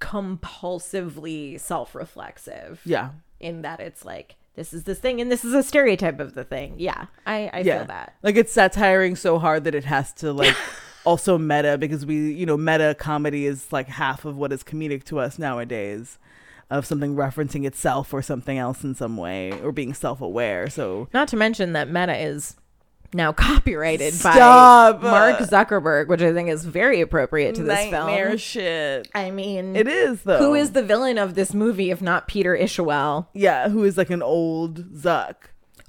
compulsively 0.00 1.58
self-reflexive. 1.60 2.80
Yeah, 2.84 3.10
In 3.40 3.62
that 3.62 3.80
it's 3.80 4.04
like 4.04 4.36
this 4.54 4.72
is 4.74 4.84
this 4.84 4.98
thing 4.98 5.20
and 5.20 5.30
this 5.32 5.44
is 5.44 5.54
a 5.54 5.62
stereotype 5.62 6.20
of 6.20 6.34
the 6.34 6.44
thing. 6.44 6.74
Yeah. 6.78 7.06
I, 7.26 7.50
I 7.52 7.58
yeah. 7.60 7.78
feel 7.78 7.86
that. 7.86 8.14
Like 8.22 8.36
it's 8.36 8.52
satiring 8.52 9.16
so 9.16 9.38
hard 9.38 9.64
that 9.64 9.74
it 9.74 9.84
has 9.84 10.12
to 10.14 10.32
like 10.32 10.54
also 11.04 11.38
meta 11.38 11.76
because 11.78 12.04
we, 12.06 12.32
you 12.32 12.46
know, 12.46 12.56
meta 12.56 12.94
comedy 12.98 13.46
is 13.46 13.72
like 13.72 13.88
half 13.88 14.24
of 14.24 14.36
what 14.36 14.52
is 14.52 14.62
comedic 14.62 15.04
to 15.04 15.18
us 15.18 15.38
nowadays. 15.38 16.18
Of 16.70 16.86
something 16.86 17.14
referencing 17.16 17.66
itself 17.66 18.14
or 18.14 18.22
something 18.22 18.56
else 18.56 18.82
in 18.82 18.94
some 18.94 19.18
way, 19.18 19.52
or 19.62 19.72
being 19.72 19.92
self-aware. 19.92 20.70
So 20.70 21.06
Not 21.12 21.28
to 21.28 21.36
mention 21.36 21.74
that 21.74 21.90
Meta 21.90 22.16
is 22.16 22.56
now 23.12 23.30
copyrighted 23.32 24.14
Stop. 24.14 25.02
by 25.02 25.10
Mark 25.10 25.36
Zuckerberg, 25.40 26.08
which 26.08 26.22
I 26.22 26.32
think 26.32 26.48
is 26.48 26.64
very 26.64 27.02
appropriate 27.02 27.56
to 27.56 27.62
this 27.62 27.68
nightmare 27.90 28.28
film. 28.28 28.38
shit. 28.38 29.08
I 29.14 29.30
mean, 29.30 29.76
It 29.76 29.86
is 29.86 30.22
though. 30.22 30.38
who 30.38 30.54
is 30.54 30.70
the 30.72 30.82
villain 30.82 31.18
of 31.18 31.34
this 31.34 31.52
movie 31.52 31.90
if 31.90 32.00
not 32.00 32.26
Peter 32.26 32.56
Isherwell? 32.56 33.26
yeah? 33.34 33.68
Who 33.68 33.84
is 33.84 33.98
like 33.98 34.08
an 34.08 34.22
old 34.22 34.94
Zuck? 34.94 35.34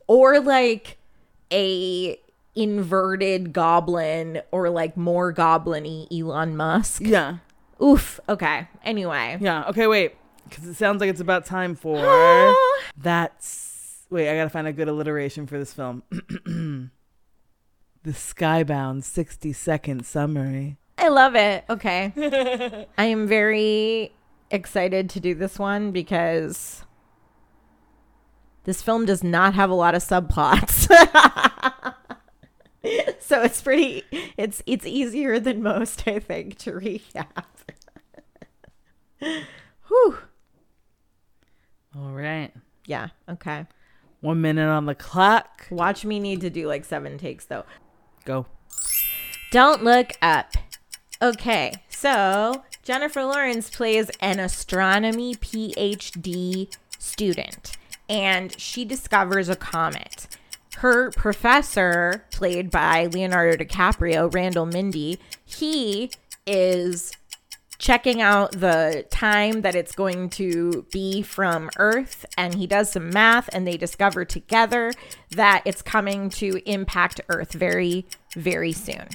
or 0.07 0.41
like 0.41 0.97
a 1.49 2.19
inverted 2.55 3.53
goblin 3.53 4.41
or 4.51 4.69
like 4.69 4.95
more 4.95 5.31
goblin-y 5.31 6.05
Elon 6.11 6.55
Musk. 6.55 7.01
Yeah, 7.03 7.37
Oof. 7.81 8.19
Okay. 8.29 8.67
Anyway. 8.83 9.37
yeah. 9.41 9.65
Okay, 9.69 9.87
wait. 9.87 10.15
because 10.47 10.65
it 10.65 10.75
sounds 10.75 11.01
like 11.01 11.09
it's 11.09 11.21
about 11.21 11.45
time 11.45 11.75
for 11.75 11.97
that's. 12.97 14.05
Wait, 14.09 14.29
I 14.29 14.35
gotta 14.35 14.49
find 14.49 14.67
a 14.67 14.73
good 14.73 14.87
alliteration 14.87 15.47
for 15.47 15.57
this 15.57 15.73
film. 15.73 16.03
the 18.03 18.11
Skybound 18.11 19.03
60 19.03 19.53
second 19.53 20.05
summary. 20.05 20.77
I 20.97 21.07
love 21.09 21.35
it. 21.35 21.65
Okay. 21.69 22.13
I 22.97 23.05
am 23.05 23.27
very 23.27 24.13
excited 24.51 25.09
to 25.09 25.19
do 25.19 25.33
this 25.33 25.57
one 25.57 25.91
because 25.91 26.83
this 28.65 28.81
film 28.81 29.05
does 29.05 29.23
not 29.23 29.55
have 29.55 29.69
a 29.69 29.73
lot 29.73 29.95
of 29.95 30.03
subplots. 30.03 30.87
so 33.19 33.41
it's 33.43 33.61
pretty 33.61 34.03
it's 34.37 34.61
it's 34.65 34.85
easier 34.85 35.39
than 35.39 35.63
most, 35.63 36.07
I 36.07 36.19
think, 36.19 36.57
to 36.59 36.71
recap. 36.71 37.45
Whew. 39.87 40.17
All 41.95 42.11
right. 42.11 42.51
Yeah, 42.85 43.09
okay. 43.29 43.67
One 44.21 44.41
minute 44.41 44.67
on 44.67 44.85
the 44.85 44.95
clock. 44.95 45.67
Watch 45.69 46.03
me 46.03 46.19
need 46.19 46.41
to 46.41 46.49
do 46.49 46.67
like 46.67 46.83
seven 46.85 47.17
takes 47.17 47.45
though. 47.45 47.63
Go. 48.25 48.47
Don't 49.51 49.83
look 49.83 50.13
up. 50.21 50.53
Okay, 51.21 51.71
so 51.87 52.63
Jennifer 52.81 53.23
Lawrence 53.23 53.69
plays 53.69 54.09
an 54.19 54.39
astronomy 54.39 55.35
PhD 55.35 56.75
student, 56.97 57.77
and 58.09 58.59
she 58.59 58.83
discovers 58.83 59.47
a 59.47 59.55
comet. 59.55 60.27
Her 60.83 61.11
professor, 61.11 62.25
played 62.29 62.69
by 62.69 63.05
Leonardo 63.05 63.55
DiCaprio, 63.55 64.33
Randall 64.33 64.65
Mindy, 64.65 65.17
he 65.45 66.11
is 66.45 67.13
checking 67.77 68.21
out 68.21 68.51
the 68.51 69.05
time 69.09 69.61
that 69.61 69.75
it's 69.75 69.95
going 69.95 70.29
to 70.31 70.85
be 70.91 71.21
from 71.21 71.69
Earth, 71.77 72.25
and 72.37 72.55
he 72.55 72.67
does 72.67 72.91
some 72.91 73.11
math, 73.11 73.49
and 73.53 73.65
they 73.65 73.77
discover 73.77 74.25
together 74.25 74.91
that 75.31 75.61
it's 75.63 75.81
coming 75.81 76.29
to 76.31 76.61
impact 76.69 77.21
Earth 77.29 77.53
very, 77.53 78.05
very 78.35 78.73
soon. 78.73 79.07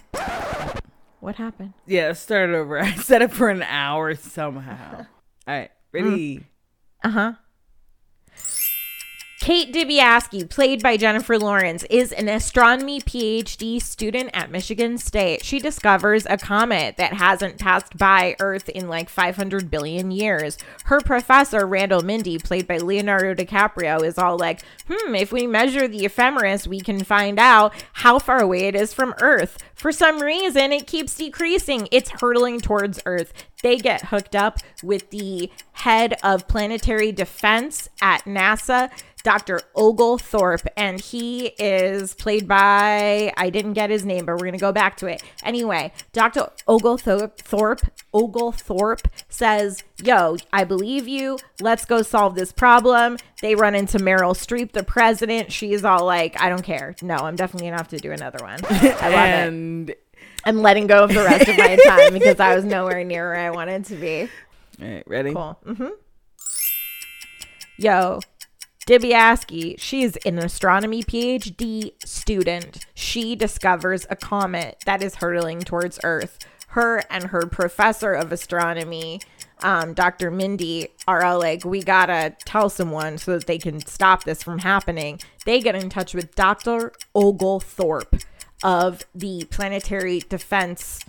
What 1.21 1.37
happened? 1.37 1.75
Yeah, 1.87 2.15
start 2.15 2.49
over. 2.49 2.79
I 2.83 2.93
set 2.93 3.21
it 3.21 3.31
for 3.31 3.51
an 3.51 3.63
hour 3.63 4.15
somehow. 4.15 5.01
All 5.01 5.07
right, 5.47 5.71
ready? 5.93 6.47
Uh 7.05 7.11
huh. 7.11 7.33
Kate 9.41 9.73
Dibiasky, 9.73 10.51
played 10.51 10.83
by 10.83 10.97
Jennifer 10.97 11.39
Lawrence, 11.39 11.85
is 11.85 12.11
an 12.11 12.29
astronomy 12.29 13.01
PhD 13.01 13.81
student 13.81 14.31
at 14.35 14.51
Michigan 14.51 14.99
State. 14.99 15.45
She 15.45 15.61
discovers 15.61 16.27
a 16.27 16.37
comet 16.37 16.97
that 16.97 17.13
hasn't 17.15 17.59
passed 17.59 17.97
by 17.97 18.35
Earth 18.41 18.69
in 18.69 18.89
like 18.89 19.09
500 19.09 19.71
billion 19.71 20.11
years. 20.11 20.59
Her 20.87 21.01
professor, 21.01 21.67
Randall 21.67 22.03
Mindy, 22.03 22.39
played 22.39 22.67
by 22.67 22.79
Leonardo 22.79 23.33
DiCaprio, 23.33 24.03
is 24.03 24.19
all 24.19 24.37
like, 24.37 24.63
hmm, 24.89 25.15
if 25.15 25.31
we 25.31 25.47
measure 25.47 25.87
the 25.87 26.05
ephemeris, 26.05 26.67
we 26.67 26.81
can 26.81 27.05
find 27.05 27.39
out 27.39 27.73
how 27.93 28.19
far 28.19 28.41
away 28.41 28.67
it 28.67 28.75
is 28.75 28.93
from 28.93 29.15
Earth. 29.21 29.57
For 29.79 29.93
some 29.93 30.19
reason, 30.21 30.73
it 30.73 30.89
keeps 30.89 31.17
decreasing. 31.17 31.87
It's 31.93 32.11
hurtling 32.11 32.61
towards 32.61 33.01
Earth. 33.07 33.33
They 33.63 33.77
get 33.77 34.07
hooked 34.07 34.35
up 34.35 34.59
with 34.83 35.11
the 35.11 35.51
head 35.73 36.17
of 36.23 36.49
planetary 36.49 37.13
defense 37.13 37.89
at 38.03 38.25
NASA. 38.25 38.91
Dr. 39.25 39.61
Oglethorpe, 39.75 40.67
and 40.77 41.01
he 41.01 41.47
is 41.59 42.15
played 42.15 42.47
by 42.47 43.33
I 43.37 43.51
didn't 43.51 43.73
get 43.75 43.91
his 43.91 44.05
name, 44.05 44.25
but 44.25 44.33
we're 44.39 44.47
gonna 44.47 44.59
go 44.59 44.73
back 44.73 44.97
to 44.99 45.07
it 45.07 45.23
anyway. 45.43 45.93
Dr. 46.13 46.51
Oglethorpe, 46.67 47.39
Thorpe, 47.39 47.81
Oglethorpe 48.15 49.09
says, 49.29 49.83
"Yo, 50.03 50.37
I 50.53 50.65
believe 50.65 51.09
you. 51.09 51.39
Let's 51.61 51.85
go 51.85 52.03
solve 52.03 52.35
this 52.37 52.53
problem." 52.53 53.17
They 53.43 53.55
run 53.55 53.75
into 53.75 53.99
Meryl 53.99 54.35
Streep, 54.35 54.73
the 54.73 54.85
president. 54.85 55.53
She's 55.53 55.85
all 55.85 56.05
like, 56.05 56.41
"I 56.41 56.49
don't 56.49 56.63
care. 56.63 56.95
No, 57.03 57.17
I'm 57.17 57.37
definitely 57.37 57.69
gonna 57.69 57.79
have 57.79 57.89
to 57.89 57.99
do 57.99 58.13
another 58.13 58.39
one." 58.43 58.61
I 58.71 59.09
love 59.09 59.29
it. 59.29 59.49
and 59.49 59.95
I'm 60.45 60.63
letting 60.63 60.87
go 60.87 61.05
of 61.05 61.13
the 61.13 61.25
rest 61.25 61.49
of 61.49 61.59
my 61.59 61.77
time 61.77 62.13
because 62.13 62.41
I 62.41 62.55
was 62.55 62.65
nowhere 62.65 63.05
near 63.05 63.31
where 63.31 63.41
I 63.41 63.51
wanted 63.51 63.85
to 63.87 63.97
be. 63.97 64.29
all 64.81 64.89
right, 64.89 65.05
ready? 65.07 65.35
Cool. 65.35 65.59
Mm-hmm. 65.67 65.89
Yo, 67.77 68.21
Dibiasky, 68.89 69.79
she's 69.79 70.17
an 70.25 70.39
astronomy 70.39 71.03
PhD 71.03 71.93
student. 72.03 72.87
She 72.95 73.37
discovers 73.37 74.07
a 74.09 74.17
comet 74.17 74.83
that 74.87 75.03
is 75.03 75.17
hurtling 75.17 75.61
towards 75.61 76.01
Earth. 76.03 76.39
Her 76.69 77.03
and 77.11 77.25
her 77.25 77.43
professor 77.43 78.15
of 78.15 78.33
astronomy, 78.33 79.21
um, 79.63 79.93
Dr. 79.93 80.31
Mindy, 80.31 80.89
are 81.07 81.23
all 81.23 81.39
like, 81.39 81.67
we 81.67 81.83
gotta 81.83 82.35
tell 82.47 82.71
someone 82.71 83.19
so 83.19 83.33
that 83.33 83.47
they 83.47 83.59
can 83.59 83.85
stop 83.85 84.25
this 84.25 84.43
from 84.43 84.61
happening. 84.61 85.21
They 85.45 85.61
get 85.61 85.75
in 85.75 85.91
touch 85.91 86.15
with 86.15 86.35
Dr. 86.35 86.93
Oglethorpe 87.15 88.23
of 88.65 89.03
the 89.15 89.45
Planetary 89.51 90.21
Defense 90.21 91.01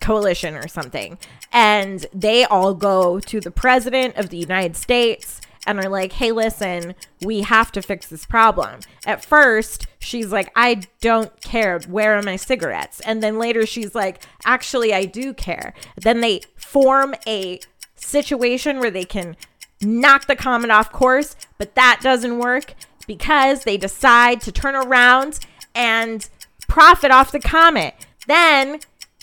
coalition 0.00 0.54
or 0.54 0.68
something. 0.68 1.18
And 1.52 2.06
they 2.14 2.44
all 2.44 2.72
go 2.72 3.18
to 3.18 3.40
the 3.40 3.50
president 3.50 4.14
of 4.14 4.28
the 4.28 4.36
United 4.36 4.76
States 4.76 5.40
and 5.66 5.78
are 5.78 5.88
like, 5.88 6.12
hey, 6.12 6.32
listen, 6.32 6.94
we 7.22 7.42
have 7.42 7.70
to 7.72 7.82
fix 7.82 8.06
this 8.06 8.24
problem. 8.24 8.80
At 9.06 9.24
first, 9.24 9.86
she's 9.98 10.32
like, 10.32 10.50
I 10.56 10.82
don't 11.00 11.40
care. 11.42 11.80
Where 11.80 12.16
are 12.16 12.22
my 12.22 12.36
cigarettes? 12.36 13.00
And 13.00 13.22
then 13.22 13.38
later, 13.38 13.66
she's 13.66 13.94
like, 13.94 14.22
actually, 14.44 14.94
I 14.94 15.04
do 15.04 15.34
care. 15.34 15.74
Then 15.96 16.20
they 16.20 16.42
form 16.56 17.14
a 17.26 17.60
situation 17.94 18.80
where 18.80 18.90
they 18.90 19.04
can 19.04 19.36
knock 19.82 20.26
the 20.26 20.36
comet 20.36 20.70
off 20.70 20.92
course, 20.92 21.36
but 21.58 21.74
that 21.74 22.00
doesn't 22.02 22.38
work 22.38 22.74
because 23.06 23.64
they 23.64 23.76
decide 23.76 24.40
to 24.42 24.52
turn 24.52 24.74
around 24.74 25.40
and 25.74 26.28
profit 26.68 27.10
off 27.10 27.32
the 27.32 27.40
comet. 27.40 27.94
Then 28.26 28.80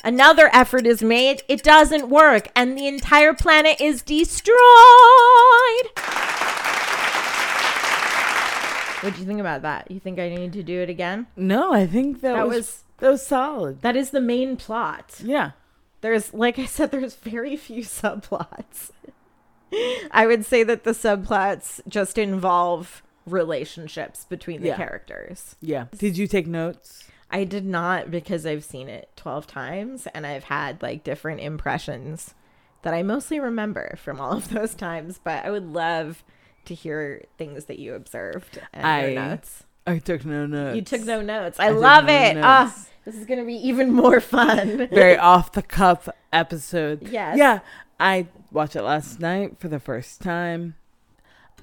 another 0.07 0.49
effort 0.53 0.87
is 0.87 1.03
made, 1.03 1.43
it 1.49 1.61
doesn't 1.61 2.07
work, 2.09 2.47
and 2.55 2.77
the 2.77 2.87
entire 2.87 3.33
planet 3.33 3.79
is 3.81 4.01
destroyed. 4.01 4.57
What 9.01 9.13
do 9.13 9.19
you 9.21 9.27
think 9.27 9.39
about 9.39 9.61
that? 9.61 9.91
You 9.91 9.99
think 9.99 10.17
I 10.17 10.27
need 10.29 10.53
to 10.53 10.63
do 10.63 10.81
it 10.81 10.89
again? 10.89 11.27
No, 11.35 11.71
I 11.73 11.85
think 11.85 12.21
that, 12.21 12.33
That 12.33 12.47
was, 12.47 12.55
was- 12.57 12.83
that 12.97 13.09
was 13.11 13.25
solid. 13.25 13.81
That 13.83 13.95
is 13.95 14.09
the 14.09 14.19
main 14.21 14.57
plot. 14.57 15.19
Yeah. 15.23 15.51
There's, 16.01 16.33
like 16.33 16.57
I 16.57 16.65
said, 16.65 16.89
there's 16.91 17.15
very 17.15 17.55
few 17.55 17.83
subplots. 17.83 18.89
I 20.11 20.25
would 20.25 20.45
say 20.45 20.63
that 20.63 20.83
the 20.83 20.91
subplots 20.91 21.81
just 21.87 22.17
involve 22.17 23.03
relationships 23.27 24.25
between 24.25 24.61
the 24.61 24.69
Yeah. 24.69 24.77
characters. 24.77 25.55
Yeah. 25.61 25.85
Did 25.95 26.17
you 26.17 26.25
take 26.27 26.47
notes? 26.47 27.03
I 27.29 27.43
did 27.43 27.65
not 27.65 28.09
because 28.09 28.45
I've 28.45 28.63
seen 28.63 28.87
it 28.87 29.09
12 29.17 29.47
times 29.47 30.07
and 30.13 30.25
I've 30.25 30.45
had 30.45 30.81
like 30.81 31.03
different 31.03 31.41
impressions 31.41 32.33
that 32.83 32.93
I 32.93 33.03
mostly 33.03 33.39
remember 33.39 33.97
from 34.01 34.21
all 34.21 34.33
of 34.33 34.49
those 34.53 34.73
times, 34.75 35.19
but 35.23 35.43
I 35.45 35.51
would 35.51 35.65
love 35.73 36.23
to 36.65 36.73
hear 36.73 37.23
things 37.37 37.65
that 37.65 37.79
you 37.79 37.93
observed 37.95 38.59
and 38.73 38.85
I- 38.87 39.05
your 39.07 39.21
notes. 39.21 39.63
I 39.85 39.99
took 39.99 40.25
no 40.25 40.45
notes. 40.45 40.75
You 40.75 40.81
took 40.81 41.01
no 41.05 41.21
notes. 41.21 41.59
I, 41.61 41.69
took 41.69 41.79
love 41.79 42.05
no 42.07 42.13
it. 42.13 42.37
Ah, 42.43 42.63
notes. 42.65 42.89
this 43.05 43.15
is 43.15 43.25
going 43.25 43.39
to 43.39 43.45
be 43.45 43.55
even 43.55 43.93
more 43.93 44.19
fun. 44.19 44.87
Very 44.91 45.15
off 45.17 45.53
the 45.53 45.61
cuff 45.61 46.09
episode. 46.33 47.07
Yes. 47.07 47.37
Yeah. 47.37 47.59
I 47.97 48.27
watched 48.51 48.75
it 48.75 48.81
last 48.81 49.21
night 49.21 49.59
for 49.59 49.69
the 49.69 49.79
first 49.79 50.21
time. 50.21 50.75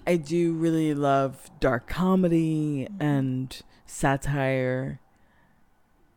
I 0.06 0.16
do 0.16 0.54
really 0.54 0.94
love 0.94 1.50
dark 1.60 1.86
comedy 1.86 2.88
and 2.98 3.54
satire. 3.84 5.00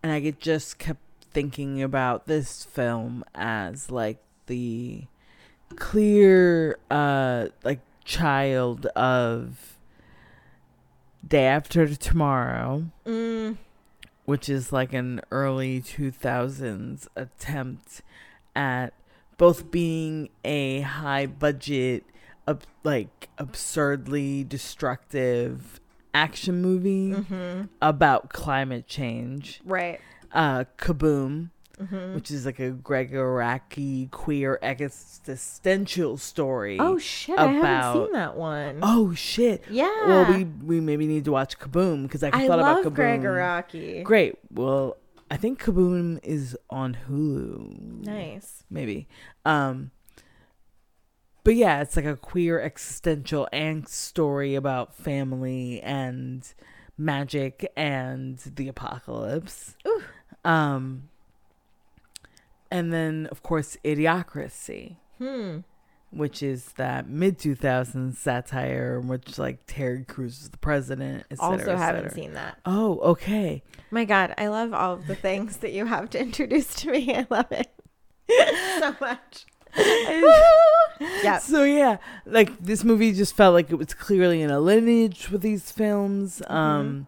And 0.07 0.15
I 0.15 0.31
just 0.31 0.79
kept 0.79 1.01
thinking 1.33 1.83
about 1.83 2.27
this 2.27 2.63
film 2.63 3.25
as 3.35 3.91
like 3.91 4.19
the 4.45 5.03
clear 5.75 6.79
uh 6.89 7.47
like 7.65 7.81
child 8.05 8.85
of 8.95 9.75
Day 11.27 11.43
After 11.43 11.93
Tomorrow. 11.93 12.85
Mm, 13.05 13.57
which 14.23 14.47
is 14.47 14.71
like 14.71 14.93
an 14.93 15.19
early 15.29 15.81
2000s 15.81 17.09
attempt 17.17 18.01
at 18.55 18.93
both 19.35 19.69
being 19.69 20.29
a 20.45 20.79
high 20.79 21.25
budget 21.25 22.05
ab- 22.47 22.63
like 22.85 23.27
absurdly 23.37 24.45
destructive 24.45 25.81
action 26.23 26.61
movie 26.61 27.11
mm-hmm. 27.11 27.63
about 27.81 28.29
climate 28.29 28.87
change 28.87 29.61
Right. 29.65 29.99
uh 30.33 30.63
kaboom 30.77 31.49
Mm-hmm. 31.79 32.15
which 32.15 32.31
is 32.31 32.43
like 32.43 32.57
a 32.57 32.71
Gregg 32.71 33.11
Araki 33.13 34.09
queer 34.09 34.57
existential 34.63 36.17
story 36.17 36.77
Oh, 36.79 36.97
shit. 36.97 37.37
I 37.37 37.43
haven't 37.45 37.59
about- 37.59 37.93
seen 38.07 38.11
that 38.13 38.35
one. 38.35 38.79
oh 38.81 39.13
shit 39.13 39.63
yeah. 39.69 40.07
well 40.07 40.25
we 40.33 40.45
we 40.45 40.79
maybe 40.79 41.05
need 41.05 41.25
to 41.25 41.31
watch 41.31 41.59
kaboom 41.59 42.03
because 42.03 42.23
I, 42.23 42.29
I 42.33 42.47
thought 42.47 42.57
about 42.59 42.83
kaboom 42.83 42.95
Gregg 42.95 43.21
Araki. 43.21 44.03
Great. 44.03 44.39
Well, 44.51 44.97
I 45.29 45.37
think 45.37 45.61
Kaboom 45.61 46.19
is 46.23 46.57
on 46.69 46.97
Hulu. 47.07 48.05
Nice. 48.05 48.63
Maybe. 48.71 49.07
Um 49.45 49.91
but 51.47 51.55
yeah, 51.55 51.79
it's 51.79 51.95
like 51.95 52.03
a 52.03 52.17
queer 52.17 52.59
existential 52.59 53.47
angst 53.53 53.87
story 53.87 54.53
about 54.53 54.93
family 54.93 55.79
and 55.81 56.53
magic 56.97 57.71
and 57.77 58.37
the 58.57 58.67
apocalypse. 58.67 59.77
Ooh. 59.87 60.03
Um, 60.43 61.07
and 62.69 62.91
then 62.91 63.29
of 63.31 63.43
course 63.43 63.77
Idiocracy, 63.85 64.97
Hmm. 65.19 65.59
which 66.11 66.43
is 66.43 66.73
that 66.73 67.07
mid 67.07 67.39
2000s 67.39 68.17
satire 68.17 68.99
in 68.99 69.07
which 69.07 69.39
like 69.39 69.59
Terry 69.67 70.03
Crews 70.03 70.41
is 70.41 70.49
the 70.49 70.57
president. 70.57 71.23
Et 71.31 71.37
cetera, 71.37 71.51
Also 71.59 71.71
et 71.71 71.77
haven't 71.77 72.11
seen 72.11 72.33
that. 72.33 72.57
Oh, 72.65 72.99
okay. 72.99 73.63
My 73.89 74.03
God, 74.03 74.33
I 74.37 74.47
love 74.49 74.73
all 74.73 74.95
of 74.95 75.07
the 75.07 75.15
things 75.15 75.55
that 75.59 75.71
you 75.71 75.85
have 75.85 76.09
to 76.09 76.19
introduce 76.19 76.75
to 76.81 76.91
me. 76.91 77.15
I 77.15 77.25
love 77.29 77.49
it 77.53 77.71
so 78.81 78.93
much. 78.99 79.45
yeah. 81.23 81.39
So 81.39 81.63
yeah, 81.63 81.97
like 82.25 82.57
this 82.59 82.83
movie 82.83 83.13
just 83.13 83.35
felt 83.35 83.53
like 83.53 83.71
it 83.71 83.75
was 83.75 83.93
clearly 83.93 84.41
in 84.41 84.49
a 84.49 84.59
lineage 84.59 85.29
with 85.29 85.41
these 85.41 85.71
films. 85.71 86.41
Mm-hmm. 86.41 86.53
Um 86.53 87.07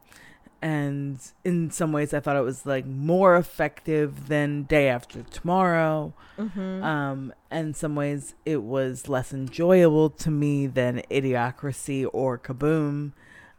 and 0.61 1.19
in 1.45 1.71
some 1.71 1.93
ways 1.93 2.13
I 2.13 2.19
thought 2.19 2.35
it 2.35 2.43
was 2.43 2.65
like 2.65 2.85
more 2.85 3.37
effective 3.37 4.27
than 4.27 4.63
Day 4.63 4.89
After 4.89 5.23
Tomorrow. 5.23 6.13
Mm-hmm. 6.37 6.83
Um 6.83 7.33
and 7.49 7.67
in 7.67 7.73
some 7.73 7.95
ways 7.95 8.35
it 8.45 8.63
was 8.63 9.09
less 9.09 9.33
enjoyable 9.33 10.09
to 10.11 10.31
me 10.31 10.67
than 10.67 11.01
Idiocracy 11.09 12.07
or 12.11 12.37
Kaboom. 12.37 13.13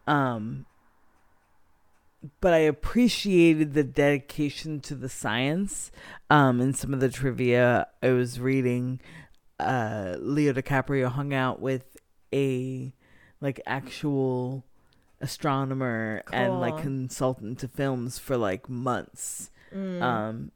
Um 0.06 0.66
but 2.40 2.52
I 2.52 2.58
appreciated 2.58 3.74
the 3.74 3.84
dedication 3.84 4.80
to 4.80 4.94
the 4.94 5.08
science. 5.08 5.90
Um, 6.28 6.60
in 6.60 6.74
some 6.74 6.92
of 6.94 7.00
the 7.00 7.08
trivia 7.08 7.86
I 8.02 8.10
was 8.10 8.38
reading, 8.40 9.00
uh, 9.58 10.16
Leo 10.18 10.52
DiCaprio 10.52 11.08
hung 11.10 11.32
out 11.34 11.60
with 11.60 11.96
a 12.32 12.92
like 13.40 13.60
actual 13.66 14.64
astronomer 15.20 16.22
and 16.32 16.60
like 16.60 16.78
consultant 16.82 17.58
to 17.60 17.68
films 17.68 18.18
for 18.18 18.36
like 18.36 18.68
months 18.68 19.50
Mm. 19.72 20.02
um 20.02 20.50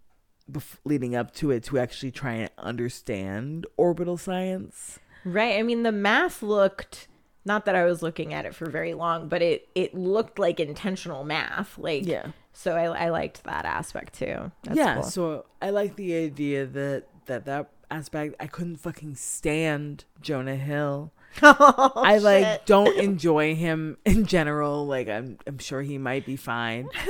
bef- 0.50 0.78
leading 0.84 1.14
up 1.14 1.32
to 1.34 1.52
it 1.52 1.62
to 1.64 1.78
actually 1.78 2.10
try 2.10 2.32
and 2.32 2.50
understand 2.58 3.64
orbital 3.76 4.16
science 4.16 4.98
Right. 5.24 5.56
I 5.58 5.62
mean, 5.62 5.84
the 5.84 5.92
math 5.92 6.42
looked 6.42 7.06
not 7.44 7.64
that 7.66 7.74
I 7.74 7.84
was 7.84 8.02
looking 8.02 8.32
at 8.34 8.46
it 8.46 8.54
for 8.54 8.70
very 8.70 8.94
long, 8.94 9.28
but 9.28 9.42
it 9.42 9.68
it 9.74 9.94
looked 9.94 10.38
like 10.38 10.60
intentional 10.60 11.24
math. 11.24 11.76
Like 11.78 12.06
yeah 12.06 12.28
So 12.52 12.76
I 12.76 13.06
I 13.06 13.08
liked 13.10 13.44
that 13.44 13.64
aspect 13.64 14.14
too. 14.14 14.50
That's 14.62 14.76
yeah 14.76 14.94
cool. 14.94 15.02
so 15.04 15.44
i 15.60 15.70
like 15.70 15.96
the 15.96 16.14
idea 16.14 16.66
that 16.66 17.04
that 17.26 17.44
that 17.46 17.70
aspect 17.90 18.34
i 18.40 18.46
couldn't 18.46 18.76
fucking 18.76 19.14
stand 19.14 20.04
jonah 20.20 20.56
hill 20.56 21.12
Oh, 21.42 21.92
I 21.96 22.18
like 22.18 22.44
shit. 22.44 22.66
don't 22.66 22.96
enjoy 22.96 23.56
him 23.56 23.98
in 24.04 24.24
general. 24.24 24.86
Like 24.86 25.08
I'm 25.08 25.36
I'm 25.48 25.58
sure 25.58 25.82
he 25.82 25.98
might 25.98 26.24
be 26.24 26.36
fine. 26.36 26.88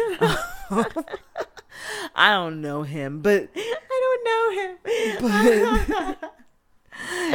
I 2.14 2.30
don't 2.32 2.60
know 2.62 2.82
him, 2.84 3.20
but 3.20 3.50
I 3.54 3.98
don't 4.04 4.24
know 4.24 4.50
him. 4.62 6.18
but 6.20 6.34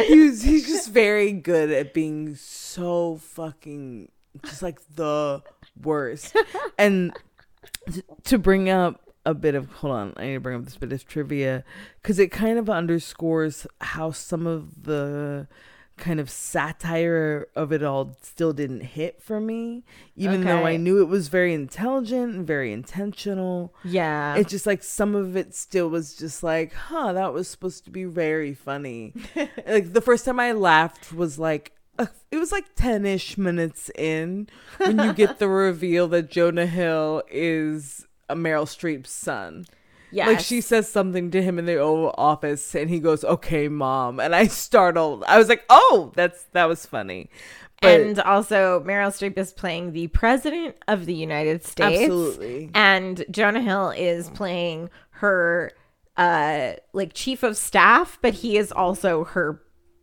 he's 0.06 0.42
he's 0.42 0.68
just 0.68 0.92
very 0.92 1.32
good 1.32 1.72
at 1.72 1.94
being 1.94 2.36
so 2.36 3.18
fucking 3.18 4.10
just 4.46 4.62
like 4.62 4.80
the 4.96 5.42
worst. 5.82 6.36
And 6.78 7.14
to 8.26 8.38
bring 8.38 8.70
up 8.70 9.02
a 9.26 9.34
bit 9.34 9.56
of 9.56 9.70
hold 9.72 9.94
on, 9.94 10.14
I 10.18 10.28
need 10.28 10.34
to 10.36 10.40
bring 10.40 10.58
up 10.58 10.66
this 10.66 10.78
bit 10.78 10.94
of 10.94 11.06
trivia 11.06 11.64
because 12.02 12.20
it 12.20 12.32
kind 12.32 12.58
of 12.58 12.70
underscores 12.70 13.68
how 13.82 14.12
some 14.12 14.48
of 14.48 14.84
the 14.84 15.48
kind 16.00 16.20
of 16.20 16.30
satire 16.30 17.48
of 17.56 17.72
it 17.72 17.84
all 17.84 18.18
still 18.22 18.54
didn't 18.54 18.82
hit 18.82 19.22
for 19.22 19.40
me, 19.40 19.84
even 20.16 20.44
though 20.44 20.66
I 20.66 20.78
knew 20.78 21.02
it 21.02 21.08
was 21.08 21.28
very 21.28 21.54
intelligent 21.54 22.34
and 22.36 22.48
very 22.48 22.72
intentional 22.74 23.74
Yeah. 23.84 24.36
it's 24.36 24.50
just 24.50 24.66
like 24.66 24.84
some 24.84 25.16
of 25.16 25.36
it 25.36 25.54
still 25.54 25.90
was 25.90 26.16
just 26.16 26.42
like, 26.44 26.74
huh, 26.74 27.14
that 27.14 27.34
was 27.34 27.48
supposed 27.48 27.84
to 27.86 27.92
be 27.92 28.06
very 28.06 28.54
funny. 28.54 29.14
like 29.68 29.94
the 29.94 30.02
first 30.02 30.26
time 30.26 30.40
I 30.40 30.52
laughed 30.54 31.14
was 31.14 31.38
like, 31.38 31.74
uh, 31.98 32.06
it 32.32 32.38
was 32.38 32.52
like 32.52 32.76
10 32.76 33.06
ish 33.06 33.38
minutes 33.38 33.92
in 33.96 34.48
when 34.78 35.00
you 35.00 35.14
get 35.14 35.38
the 35.40 35.48
reveal 35.68 36.08
that 36.08 36.30
Jonah 36.32 36.66
Hill 36.66 37.24
is 37.30 38.08
a 38.30 38.36
Meryl 38.36 38.64
Streep's 38.66 39.12
son. 39.12 39.66
Yeah. 40.12 40.28
Like 40.28 40.40
she 40.40 40.62
says 40.62 40.90
something 40.90 41.32
to 41.32 41.42
him 41.42 41.60
in 41.60 41.66
the 41.66 41.78
Oval 41.78 42.14
Office 42.18 42.76
and 42.76 42.90
he 42.90 43.00
goes, 43.00 43.24
okay, 43.24 43.68
mom. 43.68 44.20
And 44.20 44.36
I 44.36 44.48
startled. 44.48 45.24
I 45.28 45.38
was 45.38 45.50
like, 45.50 45.64
oh, 45.70 46.12
that's 46.16 46.44
that 46.54 46.66
was 46.66 46.86
funny. 46.86 47.30
But 47.82 48.02
and 48.02 48.20
also 48.20 48.84
Meryl 48.84 49.10
Streep 49.10 49.38
is 49.38 49.54
playing 49.54 49.94
the 49.94 50.08
president 50.08 50.76
of 50.88 51.06
the 51.06 51.14
United 51.14 51.64
States. 51.64 52.02
Absolutely. 52.02 52.72
And 52.74 53.24
Jonah 53.32 53.62
Hill 53.62 53.92
is 53.92 54.30
playing 54.30 54.90
her 55.12 55.72
uh 56.18 56.74
like 56.94 57.14
chief 57.14 57.44
of 57.44 57.56
staff, 57.56 58.18
but 58.22 58.36
he 58.36 58.58
is 58.58 58.72
also 58.72 59.24
her 59.26 59.62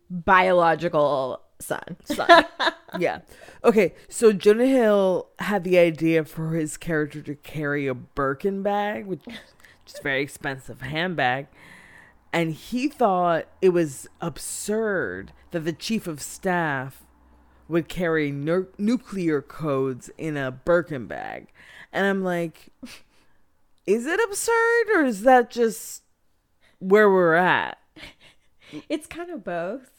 biological 0.09 1.41
son. 1.59 1.97
son. 2.05 2.45
yeah. 2.97 3.19
Okay, 3.63 3.93
so 4.07 4.31
Jonah 4.31 4.67
Hill 4.67 5.29
had 5.39 5.63
the 5.63 5.77
idea 5.77 6.23
for 6.23 6.51
his 6.51 6.77
character 6.77 7.21
to 7.21 7.35
carry 7.35 7.87
a 7.87 7.93
Birkin 7.93 8.63
bag, 8.63 9.05
which 9.05 9.23
a 9.95 10.01
very 10.01 10.21
expensive 10.21 10.81
handbag. 10.81 11.47
And 12.33 12.53
he 12.53 12.87
thought 12.87 13.47
it 13.61 13.69
was 13.69 14.07
absurd 14.21 15.31
that 15.51 15.61
the 15.61 15.73
chief 15.73 16.07
of 16.07 16.21
staff 16.21 17.03
would 17.67 17.87
carry 17.87 18.31
nu- 18.31 18.67
nuclear 18.77 19.41
codes 19.41 20.09
in 20.17 20.37
a 20.37 20.51
Birkin 20.51 21.07
bag. 21.07 21.47
And 21.91 22.05
I'm 22.05 22.23
like, 22.23 22.69
is 23.85 24.05
it 24.05 24.19
absurd 24.25 24.85
or 24.95 25.03
is 25.03 25.21
that 25.23 25.49
just 25.49 26.03
where 26.79 27.09
we're 27.09 27.35
at? 27.35 27.77
It's 28.89 29.07
kind 29.07 29.29
of 29.31 29.43
both. 29.43 29.96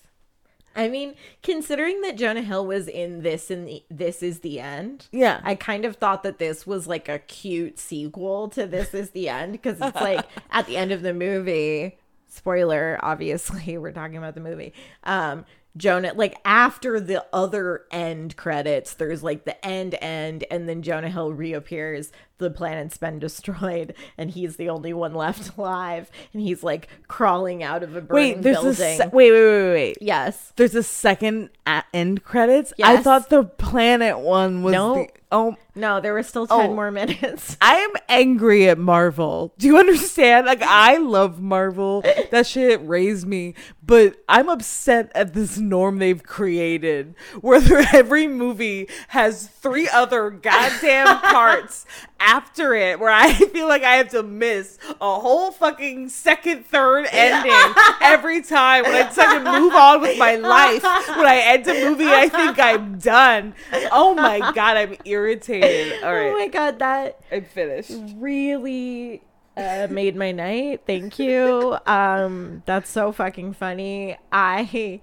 I 0.79 0.89
mean, 0.89 1.17
considering 1.43 2.03
that 2.03 2.17
Jonah 2.17 2.41
Hill 2.41 2.65
was 2.65 2.87
in 2.87 3.23
this 3.23 3.51
and 3.51 3.67
the 3.67 3.83
this 3.91 4.23
is 4.23 4.41
the 4.41 4.61
end. 4.61 5.09
Yeah. 5.11 5.41
I 5.43 5.57
kind 5.57 5.85
of 5.85 5.97
thought 5.97 6.23
that 6.23 6.39
this 6.39 6.67
was 6.67 6.87
like 6.87 7.09
a 7.09 7.19
cute 7.19 7.81
sequel 7.81 8.49
to 8.51 8.65
This 8.65 8.95
Is 8.95 9.11
the 9.11 9.29
End 9.29 9.53
because 9.53 9.81
it's 9.81 10.01
like 10.01 10.25
at 10.51 10.67
the 10.67 10.77
end 10.77 10.93
of 10.93 11.03
the 11.03 11.13
movie, 11.13 11.99
spoiler, 12.29 12.97
obviously, 13.03 13.77
we're 13.79 13.93
talking 13.93 14.17
about 14.17 14.35
the 14.35 14.41
movie. 14.41 14.73
Um, 15.03 15.45
Jonah, 15.77 16.13
like 16.15 16.39
after 16.45 17.01
the 17.01 17.27
other 17.33 17.85
end 17.91 18.37
credits, 18.37 18.95
there's 18.95 19.23
like 19.23 19.45
the 19.45 19.65
end 19.67 19.97
end, 20.01 20.45
and 20.51 20.69
then 20.69 20.83
Jonah 20.83 21.11
Hill 21.11 21.33
reappears. 21.33 22.13
The 22.39 22.51
planet's 22.51 22.97
been 22.97 23.19
destroyed, 23.19 23.95
and 24.17 24.31
he's 24.31 24.57
the 24.57 24.69
only 24.71 24.93
one 24.93 25.13
left 25.15 25.57
alive, 25.59 26.11
and 26.33 26.41
he's 26.43 26.63
like 26.63 26.89
crawling 27.09 27.63
out 27.63 27.83
of 27.83 27.97
a 27.97 28.01
burning 28.01 28.35
wait, 28.37 28.43
there's 28.43 28.57
building. 28.57 28.71
a 28.71 28.75
se- 28.97 29.11
wait, 29.13 29.33
wait, 29.33 29.45
wait, 29.45 29.73
wait. 29.73 29.99
yes. 30.01 30.53
There's 30.57 30.75
a 30.75 30.83
second 30.83 31.51
end 31.93 32.23
credits. 32.25 32.73
I 32.83 32.99
thought 32.99 33.29
the 33.29 33.45
planet 33.45 34.19
one 34.21 34.63
was 34.63 34.73
No. 34.73 34.95
the 34.95 35.09
oh. 35.33 35.57
No, 35.75 36.01
there 36.01 36.13
were 36.13 36.25
still 36.25 36.45
10 36.49 36.59
Oh. 36.61 36.75
more 36.75 36.91
minutes. 36.91 37.57
I 37.61 37.77
am 37.77 37.91
angry 38.09 38.69
at 38.69 38.79
Marvel. 38.79 39.53
Do 39.59 39.67
you 39.69 39.79
understand? 39.79 40.47
Like 40.47 40.63
I 40.63 40.97
love 40.97 41.41
Marvel. 41.41 42.03
That 42.33 42.47
shit 42.49 42.81
raised 42.83 43.27
me, 43.29 43.55
but 43.85 44.17
I'm 44.29 44.49
upset 44.49 45.13
at 45.15 45.35
this 45.35 45.57
norm 45.59 45.99
they've 45.99 46.23
created 46.23 47.15
where 47.43 47.61
every 47.93 48.27
movie 48.27 48.89
has 49.09 49.47
three 49.47 49.89
other 49.89 50.31
goddamn 50.31 51.21
parts 51.21 51.87
after 52.21 52.75
it 52.75 52.99
where 52.99 53.11
I 53.11 53.33
feel 53.53 53.69
like 53.69 53.83
I 53.83 53.95
have 53.97 54.09
to 54.11 54.23
miss 54.23 54.79
a 55.01 55.21
whole 55.21 55.51
fucking 55.51 56.09
second, 56.09 56.67
third 56.67 57.07
ending 57.13 57.75
every 58.01 58.43
time 58.43 58.85
when 58.85 58.95
I 58.95 59.09
decide 59.09 59.39
to 59.39 59.61
move 59.61 59.75
on 59.75 60.01
with 60.01 60.19
my 60.19 60.37
life. 60.37 60.83
When 60.83 61.27
I 61.27 61.43
end 61.45 61.67
a 61.69 61.75
movie, 61.89 62.07
I 62.07 62.29
think 62.29 62.59
I'm 62.59 62.99
done. 62.99 63.55
Oh 63.93 64.15
my 64.15 64.39
god, 64.53 64.77
I'm 64.77 64.97
irritated. 65.05 66.03
All 66.03 66.15
Oh 66.15 66.33
my 66.39 66.49
god, 66.49 66.79
that 66.81 67.21
I'm 67.31 67.45
finished. 67.45 67.93
really 68.17 69.23
uh, 69.57 69.87
made 69.91 70.17
my 70.17 70.33
night. 70.33 70.83
Thank 70.87 71.19
you. 71.19 71.77
Um, 71.87 72.63
that's 72.67 72.91
so 72.91 73.13
fucking 73.13 73.55
funny. 73.55 74.17
I 74.33 75.01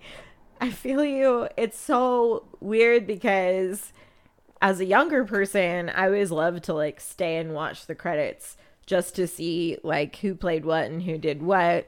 I 0.62 0.70
feel 0.70 1.04
you. 1.04 1.48
It's 1.58 1.78
so 1.78 2.46
weird 2.60 3.06
because 3.06 3.92
as 4.66 4.80
a 4.80 4.86
younger 4.86 5.24
person, 5.24 5.90
I 5.90 6.06
always 6.08 6.32
loved 6.32 6.64
to 6.64 6.74
like 6.74 7.00
stay 7.00 7.38
and 7.38 7.54
watch 7.54 7.86
the 7.86 7.94
credits 7.94 8.58
just 8.88 9.16
to 9.16 9.28
see 9.28 9.78
like 9.84 10.16
who 10.16 10.34
played 10.34 10.66
what 10.66 10.86
and 10.86 11.04
who 11.04 11.20
did 11.20 11.44
what. 11.44 11.88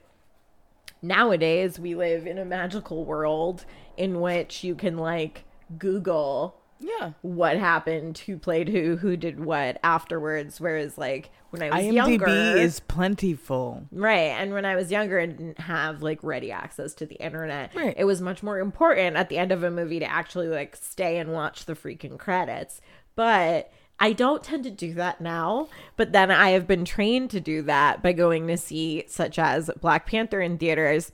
Nowadays, 1.02 1.80
we 1.80 1.96
live 1.96 2.28
in 2.28 2.38
a 2.38 2.46
magical 2.46 3.04
world 3.04 3.66
in 3.98 4.22
which 4.22 4.63
you 4.63 4.76
can 4.76 4.96
like 4.96 5.46
Google 5.80 6.62
Yeah. 6.80 7.13
what 7.24 7.58
happened, 7.58 8.20
who 8.20 8.38
played 8.38 8.70
who, 8.70 8.98
who 8.98 9.18
did 9.18 9.44
what 9.44 9.80
afterwards. 9.84 10.62
Whereas 10.62 11.00
like 11.00 11.32
when 11.60 11.72
I 11.74 11.76
was 11.78 11.86
IMDb 11.86 11.93
younger, 11.93 12.28
is 12.28 12.80
plentiful. 12.82 13.88
Right. 13.91 14.32
And 14.38 14.54
when 14.54 14.65
I 14.65 14.76
was 14.76 14.91
younger 14.91 15.17
and 15.17 15.38
didn't 15.38 15.60
have 15.60 16.02
like 16.02 16.24
ready 16.24 16.52
access 16.52 16.93
to 16.96 17.06
the 17.06 17.15
internet, 17.15 17.74
Right. 17.76 17.93
it 17.98 18.06
was 18.06 18.22
much 18.22 18.43
more 18.43 18.60
important 18.60 19.15
at 19.15 19.30
the 19.30 19.38
end 19.38 19.52
of 19.52 19.63
a 19.63 19.72
movie 19.72 20.00
to 20.00 20.10
actually 20.10 20.48
like 20.48 20.76
stay 20.76 21.17
and 21.17 21.32
watch 21.34 21.65
the 21.65 21.74
freaking 21.76 22.17
credits. 22.17 22.82
But 23.15 23.72
I 24.00 24.13
don't 24.13 24.43
tend 24.43 24.63
to 24.65 24.70
do 24.72 24.93
that 24.93 25.22
now. 25.22 25.70
But 25.96 26.12
then 26.12 26.30
I 26.30 26.52
have 26.52 26.67
been 26.67 26.86
trained 26.86 27.32
to 27.32 27.39
do 27.39 27.63
that 27.63 28.04
by 28.04 28.13
going 28.13 28.48
to 28.48 28.58
see 28.58 29.04
such 29.08 29.39
as 29.39 29.72
Black 29.82 30.06
Panther 30.06 30.39
in 30.39 30.58
theaters. 30.58 31.12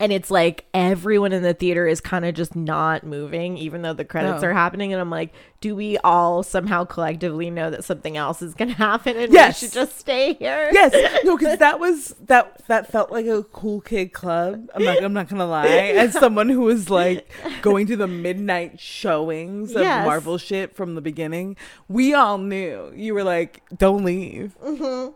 And 0.00 0.12
it's 0.12 0.28
like 0.28 0.64
everyone 0.74 1.32
in 1.32 1.44
the 1.44 1.54
theater 1.54 1.86
is 1.86 2.00
kind 2.00 2.24
of 2.24 2.34
just 2.34 2.56
not 2.56 3.04
moving, 3.04 3.56
even 3.56 3.82
though 3.82 3.92
the 3.92 4.04
credits 4.04 4.42
No. 4.42 4.48
are 4.48 4.52
happening. 4.52 4.92
And 4.92 5.00
I'm 5.00 5.08
like, 5.08 5.32
do 5.60 5.76
we 5.76 5.98
all 5.98 6.42
somehow 6.42 6.84
collectively 6.84 7.48
know 7.48 7.70
that 7.70 7.84
something 7.84 8.16
else 8.16 8.42
is 8.42 8.54
going 8.54 8.70
to 8.70 8.74
happen 8.76 9.16
and 9.16 9.32
Yes. 9.32 9.62
we 9.62 9.68
should 9.68 9.74
just 9.74 9.96
stay 9.96 10.34
here? 10.34 10.68
Yes, 10.72 11.22
no, 11.24 11.36
because 11.38 11.58
that 11.60 11.78
was 11.78 12.08
that 12.26 12.60
that 12.66 12.90
felt 12.90 13.12
like 13.12 13.26
a 13.26 13.44
cool 13.44 13.80
kid 13.80 14.12
club. 14.12 14.68
I'm 14.74 14.84
not 14.84 15.02
I'm 15.04 15.12
not 15.12 15.28
gonna 15.28 15.46
lie. 15.46 15.66
As 15.68 16.12
someone 16.12 16.48
who 16.48 16.62
was 16.62 16.90
like 16.90 17.30
going 17.62 17.86
to 17.86 17.96
the 17.96 18.08
midnight 18.08 18.80
showings 18.80 19.76
of 19.76 19.82
Yes. 19.82 20.04
Marvel 20.04 20.38
shit 20.38 20.74
from 20.74 20.96
the 20.96 21.00
beginning, 21.02 21.56
we 21.86 22.14
all 22.14 22.38
knew 22.38 22.92
you 22.96 23.14
were 23.14 23.22
like, 23.24 23.62
don't 23.78 24.04
leave. 24.04 24.56
Mm-hmm. 24.60 25.12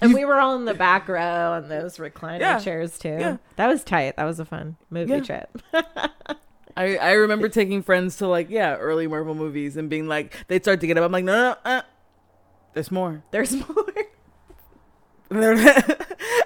And 0.00 0.12
we 0.14 0.24
were 0.24 0.38
all 0.40 0.54
in 0.56 0.64
the 0.64 0.74
back 0.88 1.08
row 1.08 1.52
on 1.52 1.68
those 1.68 1.98
recliner 1.98 2.40
Yeah. 2.40 2.58
chairs 2.58 2.98
too. 2.98 3.16
Yeah. 3.18 3.36
That 3.56 3.66
was 3.68 3.84
tight. 3.84 4.16
That 4.16 4.24
was 4.24 4.38
a 4.40 4.44
fun 4.44 4.76
movie 4.90 5.12
Yeah. 5.12 5.20
trip. 5.20 5.58
I 6.76 6.96
I 6.96 7.12
remember 7.12 7.48
taking 7.48 7.82
friends 7.82 8.16
to 8.18 8.28
like 8.28 8.50
yeah 8.50 8.76
early 8.76 9.06
Marvel 9.08 9.34
movies 9.34 9.76
and 9.76 9.88
being 9.90 10.06
like 10.06 10.34
they'd 10.48 10.62
start 10.62 10.80
to 10.80 10.86
get 10.86 10.96
up. 10.96 11.04
I'm 11.04 11.12
like 11.12 11.24
no 11.24 11.32
no, 11.34 11.56
no 11.64 11.70
uh, 11.70 11.82
there's 12.74 12.90
more. 12.92 13.22
There's 13.30 13.52
more. 13.54 13.84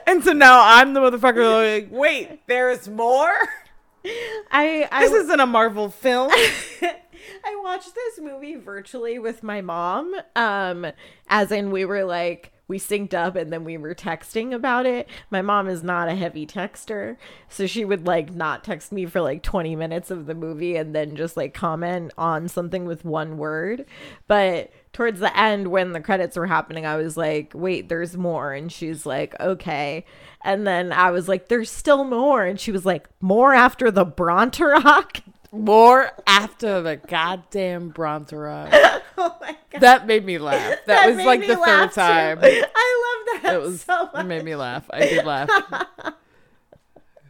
and 0.06 0.24
so 0.24 0.32
now 0.32 0.60
I'm 0.64 0.92
the 0.94 1.00
motherfucker 1.00 1.80
like 1.82 1.88
wait 1.92 2.46
there's 2.46 2.88
more. 2.88 3.32
I 4.50 4.88
I, 4.90 5.00
This 5.00 5.12
isn't 5.24 5.40
a 5.40 5.46
Marvel 5.46 5.88
film. 5.88 6.30
I 7.44 7.60
watched 7.62 7.94
this 7.94 8.18
movie 8.20 8.56
virtually 8.56 9.18
with 9.20 9.42
my 9.44 9.60
mom. 9.60 10.14
Um, 10.34 10.86
as 11.28 11.52
in 11.52 11.70
we 11.70 11.84
were 11.84 12.04
like 12.04 12.51
we 12.68 12.78
synced 12.78 13.14
up 13.14 13.36
and 13.36 13.52
then 13.52 13.64
we 13.64 13.76
were 13.76 13.94
texting 13.94 14.54
about 14.54 14.86
it. 14.86 15.08
My 15.30 15.42
mom 15.42 15.68
is 15.68 15.82
not 15.82 16.08
a 16.08 16.14
heavy 16.14 16.46
texter, 16.46 17.16
so 17.48 17.66
she 17.66 17.84
would 17.84 18.06
like 18.06 18.34
not 18.34 18.64
text 18.64 18.92
me 18.92 19.06
for 19.06 19.20
like 19.20 19.42
20 19.42 19.76
minutes 19.76 20.10
of 20.10 20.26
the 20.26 20.34
movie 20.34 20.76
and 20.76 20.94
then 20.94 21.16
just 21.16 21.36
like 21.36 21.54
comment 21.54 22.12
on 22.16 22.48
something 22.48 22.84
with 22.84 23.04
one 23.04 23.36
word. 23.36 23.84
But 24.26 24.70
towards 24.92 25.20
the 25.20 25.36
end 25.36 25.68
when 25.68 25.92
the 25.92 26.00
credits 26.00 26.36
were 26.36 26.46
happening, 26.46 26.86
I 26.86 26.96
was 26.96 27.16
like, 27.16 27.52
"Wait, 27.54 27.88
there's 27.88 28.16
more." 28.16 28.52
And 28.52 28.70
she's 28.70 29.04
like, 29.06 29.38
"Okay." 29.40 30.04
And 30.42 30.66
then 30.66 30.92
I 30.92 31.10
was 31.10 31.28
like, 31.28 31.48
"There's 31.48 31.70
still 31.70 32.04
more." 32.04 32.44
And 32.44 32.58
she 32.60 32.72
was 32.72 32.86
like, 32.86 33.08
"More 33.20 33.54
after 33.54 33.90
the 33.90 34.06
Bronteroc?" 34.06 35.20
More 35.52 36.10
after 36.26 36.80
the 36.82 36.96
goddamn 36.96 37.92
Bronteroc. 37.92 38.72
Oh 39.18 39.36
my 39.42 39.54
god. 39.70 39.80
That 39.82 40.06
made 40.06 40.24
me 40.24 40.38
laugh. 40.38 40.78
That, 40.86 41.06
was 41.14 41.24
like 41.24 41.46
the 41.46 41.54
third 41.54 41.90
too. 41.90 41.94
time. 41.94 42.38
I 42.42 43.24
love 43.34 43.42
that 43.42 43.54
It 43.54 43.60
was 43.60 43.82
so 43.82 44.06
it 44.06 44.12
much. 44.14 44.26
made 44.26 44.42
me 44.42 44.56
laugh. 44.56 44.84
I 44.90 45.00
did 45.00 45.24
laugh. 45.26 45.50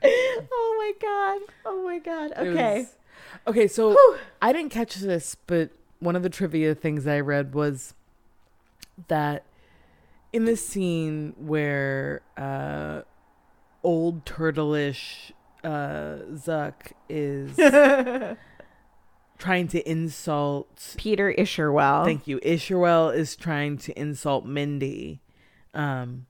Oh 0.04 0.76
my 0.78 0.92
god. 1.00 1.54
Oh 1.66 1.84
my 1.84 1.98
god. 1.98 2.32
Okay. 2.36 2.78
was- 2.80 2.94
okay, 3.46 3.68
so 3.68 3.90
Whew. 3.90 4.16
I 4.40 4.52
didn't 4.52 4.70
catch 4.70 4.94
this, 4.96 5.36
but 5.46 5.70
one 6.00 6.16
of 6.16 6.22
the 6.22 6.30
trivia 6.30 6.74
things 6.74 7.06
I 7.06 7.20
read 7.20 7.54
was 7.54 7.94
that 9.08 9.44
in 10.32 10.44
the 10.44 10.56
scene 10.56 11.34
where 11.38 12.22
uh 12.36 13.02
old 13.82 14.24
turtleish 14.24 15.32
uh 15.64 16.18
Zuck 16.34 16.92
is 17.08 17.56
trying 19.38 19.68
to 19.68 19.90
insult 19.90 20.94
Peter 20.96 21.32
Isherwell. 21.36 22.04
Thank 22.04 22.26
you. 22.26 22.38
Isherwell 22.40 23.14
is 23.14 23.36
trying 23.36 23.76
to 23.78 23.98
insult 23.98 24.44
Mindy. 24.46 25.20
Um, 25.74 26.26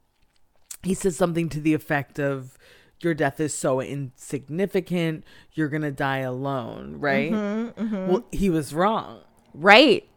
he 0.82 0.94
says 0.94 1.16
something 1.16 1.48
to 1.50 1.60
the 1.60 1.74
effect 1.74 2.18
of, 2.18 2.56
"Your 3.00 3.14
death 3.14 3.38
is 3.40 3.54
so 3.54 3.80
insignificant. 3.80 5.24
You're 5.52 5.68
gonna 5.68 5.90
die 5.92 6.18
alone." 6.18 6.96
Right? 6.98 7.32
Mm-hmm, 7.32 8.06
Well, 8.08 8.24
he 8.32 8.50
was 8.50 8.74
wrong. 8.74 9.20
right. 9.54 10.08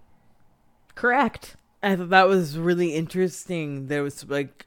Correct. 0.95 1.57
I 1.83 1.95
thought 1.97 2.09
that 2.09 2.27
was 2.27 2.57
really 2.57 2.95
interesting. 2.95 3.87
There 3.87 4.01
was 4.01 4.27
like 4.29 4.65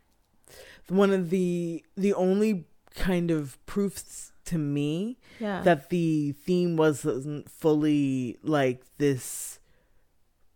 one 0.88 1.10
of 1.10 1.30
the 1.30 1.82
the 1.96 2.12
only 2.14 2.66
kind 2.94 3.30
of 3.30 3.58
proofs 3.66 4.32
to 4.48 4.58
me 4.58 5.18
Yeah. 5.40 5.62
that 5.62 5.88
the 5.90 6.32
theme 6.32 6.76
wasn't 6.76 7.50
fully 7.50 8.36
like 8.42 8.82
this 8.98 9.58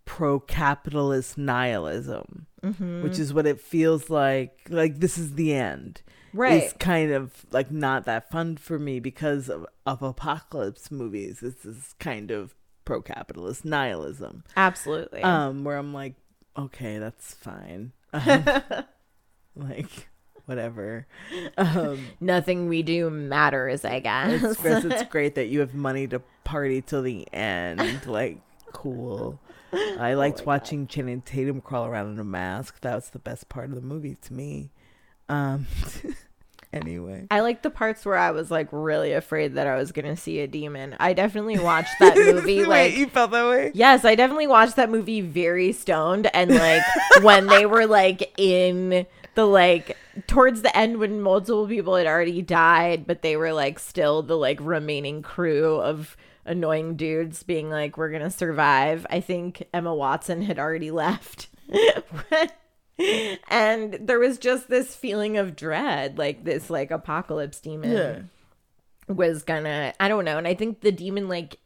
pro-capitalist 0.05 1.39
nihilism 1.39 2.47
Mm-hmm. 2.63 3.03
which 3.03 3.19
is 3.19 3.35
what 3.35 3.45
it 3.45 3.61
feels 3.61 4.09
like 4.09 4.57
like 4.69 5.01
this 5.01 5.19
is 5.19 5.35
the 5.35 5.53
end 5.53 6.01
right. 6.33 6.63
it's 6.63 6.73
kind 6.75 7.11
of 7.11 7.45
like 7.51 7.73
not 7.73 8.05
that 8.05 8.31
fun 8.31 8.57
for 8.57 8.79
me 8.79 9.01
because 9.01 9.49
of, 9.49 9.67
of 9.85 10.01
apocalypse 10.01 10.89
movies 10.93 11.41
this 11.41 11.65
is 11.65 11.97
kind 11.99 12.31
of 12.31 12.55
pro-capitalist 12.85 13.65
nihilism 13.65 14.45
Absolutely. 14.57 15.23
um 15.23 15.65
where 15.65 15.77
i'm 15.77 15.93
like 15.93 16.15
okay 16.57 16.99
that's 16.99 17.35
fine 17.35 17.91
um, 18.13 18.45
like 19.57 20.09
whatever 20.47 21.07
um 21.57 22.07
Nothing 22.21 22.69
we 22.69 22.83
do 22.83 23.11
matters, 23.11 23.85
I 23.85 24.01
guess. 24.01 24.43
it's, 24.43 24.61
Chris, 24.61 24.85
it's 24.85 25.05
great 25.05 25.35
that 25.37 25.47
you 25.47 25.61
have 25.61 25.75
money 25.75 26.07
to 26.09 26.21
party 26.45 26.83
till 26.83 27.03
the 27.03 27.27
end. 27.33 28.07
Like, 28.07 28.39
cool. 28.73 29.39
I 29.73 30.15
liked 30.15 30.39
my 30.39 30.41
God. 30.41 30.47
watching 30.47 30.87
Channing 30.87 31.23
Tatum 31.23 31.61
crawl 31.61 31.87
around 31.87 32.13
in 32.13 32.19
a 32.19 32.25
mask. 32.25 32.81
That 32.81 32.95
was 32.95 33.11
the 33.11 33.19
best 33.19 33.49
part 33.49 33.71
of 33.71 33.75
the 33.75 33.81
movie 33.81 34.17
to 34.23 34.33
me. 34.33 34.71
Um. 35.29 35.67
anyway, 36.73 37.27
I 37.31 37.41
like 37.41 37.63
the 37.63 37.71
parts 37.71 38.05
where 38.05 38.17
I 38.17 38.31
was 38.33 38.51
like 38.51 38.69
really 38.71 39.13
afraid 39.13 39.55
that 39.55 39.67
I 39.67 39.77
was 39.77 39.93
gonna 39.93 40.17
see 40.17 40.41
a 40.41 40.47
demon. 40.47 40.97
I 41.01 41.13
definitely 41.13 41.59
watched 41.59 41.99
that 42.01 42.17
movie 42.17 42.61
Wait, 42.61 42.69
like 42.69 42.97
you 42.97 43.07
felt 43.07 43.31
that 43.31 43.49
way? 43.49 43.71
Yes, 43.75 44.05
I 44.05 44.15
definitely 44.15 44.47
watched 44.47 44.77
that 44.77 44.91
movie 44.91 45.21
very 45.21 45.73
stoned 45.73 46.35
and 46.35 46.51
like 46.51 46.83
when 47.23 47.47
they 47.47 47.67
were 47.67 47.87
like 47.87 48.33
in 48.39 49.07
the 49.35 49.47
like 49.47 49.97
towards 50.27 50.63
the 50.63 50.77
end 50.77 50.99
when 50.99 51.21
multiple 51.21 51.67
people 51.67 51.95
had 51.97 52.07
already 52.07 52.43
died, 52.43 53.07
but 53.07 53.23
they 53.23 53.37
were 53.37 53.53
like 53.53 53.79
still 53.79 54.23
the 54.23 54.37
like 54.37 54.59
remaining 54.61 55.23
crew 55.23 55.77
of 55.77 56.17
annoying 56.45 56.97
dudes 56.97 57.43
being 57.43 57.71
like, 57.71 57.97
We're 57.97 58.11
gonna 58.11 58.31
survive. 58.31 59.07
I 59.11 59.21
think 59.21 59.63
Emma 59.73 59.95
Watson 59.95 60.43
had 60.43 60.59
already 60.59 60.91
left. 60.91 61.49
and 63.51 63.99
there 64.01 64.19
was 64.19 64.39
just 64.39 64.69
this 64.69 64.95
feeling 64.95 65.37
of 65.39 65.57
dread, 65.57 66.19
like 66.19 66.45
this 66.45 66.69
like 66.71 66.91
apocalypse 66.91 67.61
demon 67.61 67.91
Yeah. 67.93 69.15
was 69.15 69.43
gonna 69.43 69.95
I 69.99 70.09
don't 70.09 70.25
know, 70.25 70.39
and 70.39 70.47
I 70.47 70.55
think 70.55 70.81
the 70.81 70.93
demon 70.93 71.29
like 71.29 71.57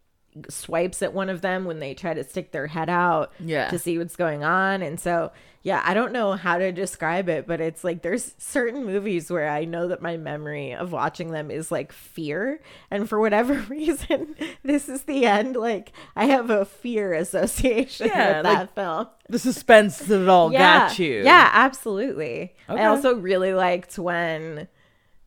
swipes 0.48 1.02
at 1.02 1.12
one 1.12 1.28
of 1.28 1.40
them 1.40 1.64
when 1.64 1.78
they 1.78 1.94
try 1.94 2.14
to 2.14 2.24
stick 2.24 2.52
their 2.52 2.66
head 2.66 2.88
out 2.88 3.32
Yeah. 3.40 3.68
to 3.70 3.78
see 3.78 3.98
what's 3.98 4.16
going 4.16 4.44
on. 4.44 4.82
And 4.82 4.98
so 5.00 5.32
yeah, 5.62 5.82
I 5.84 5.94
don't 5.94 6.12
know 6.12 6.34
how 6.34 6.58
to 6.58 6.70
describe 6.70 7.28
it, 7.28 7.44
but 7.48 7.60
it's 7.60 7.82
like 7.82 8.02
there's 8.02 8.34
certain 8.38 8.84
movies 8.84 9.32
where 9.32 9.48
I 9.48 9.64
know 9.64 9.88
that 9.88 10.00
my 10.00 10.16
memory 10.16 10.72
of 10.72 10.92
watching 10.92 11.32
them 11.32 11.50
is 11.50 11.72
like 11.72 11.90
fear. 11.90 12.60
And 12.88 13.08
for 13.08 13.18
whatever 13.18 13.54
reason, 13.68 14.36
this 14.62 14.88
is 14.88 15.02
the 15.02 15.26
end. 15.26 15.56
Like 15.56 15.90
I 16.14 16.26
have 16.26 16.50
a 16.50 16.64
fear 16.64 17.12
association 17.14 18.06
Yeah, 18.06 18.36
with 18.36 18.46
like, 18.46 18.58
that 18.58 18.74
film. 18.76 19.08
The 19.28 19.40
suspense 19.40 19.98
that 19.98 20.22
it 20.22 20.28
all 20.28 20.52
Yeah. 20.52 20.86
got 20.88 20.98
you. 21.00 21.24
Yeah, 21.24 21.50
absolutely. 21.52 22.54
Okay. 22.70 22.80
I 22.80 22.86
also 22.86 23.16
really 23.16 23.52
liked 23.52 23.98
when 23.98 24.68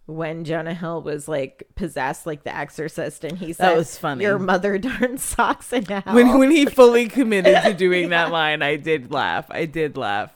when 0.10 0.44
Jonah 0.44 0.74
Hill 0.74 1.02
was 1.02 1.28
like 1.28 1.68
possessed 1.76 2.26
like 2.26 2.44
the 2.44 2.56
exorcist 2.56 3.24
and 3.24 3.38
he 3.38 3.54
said 3.54 3.70
"That 3.70 3.78
was 3.78 3.98
funny. 3.98 4.24
Your 4.24 4.40
mother 4.40 4.78
darn 4.80 5.18
socks 5.18 5.72
and 5.72 5.88
hell. 5.88 6.16
When 6.16 6.38
when 6.40 6.52
he 6.52 6.66
fully 6.66 7.08
committed 7.10 7.62
to 7.64 7.74
doing 7.74 8.10
that 8.10 8.32
line, 8.32 8.62
I 8.62 8.76
did 8.76 9.12
laugh. 9.12 9.46
I 9.50 9.66
did 9.66 9.98
laugh. 9.98 10.34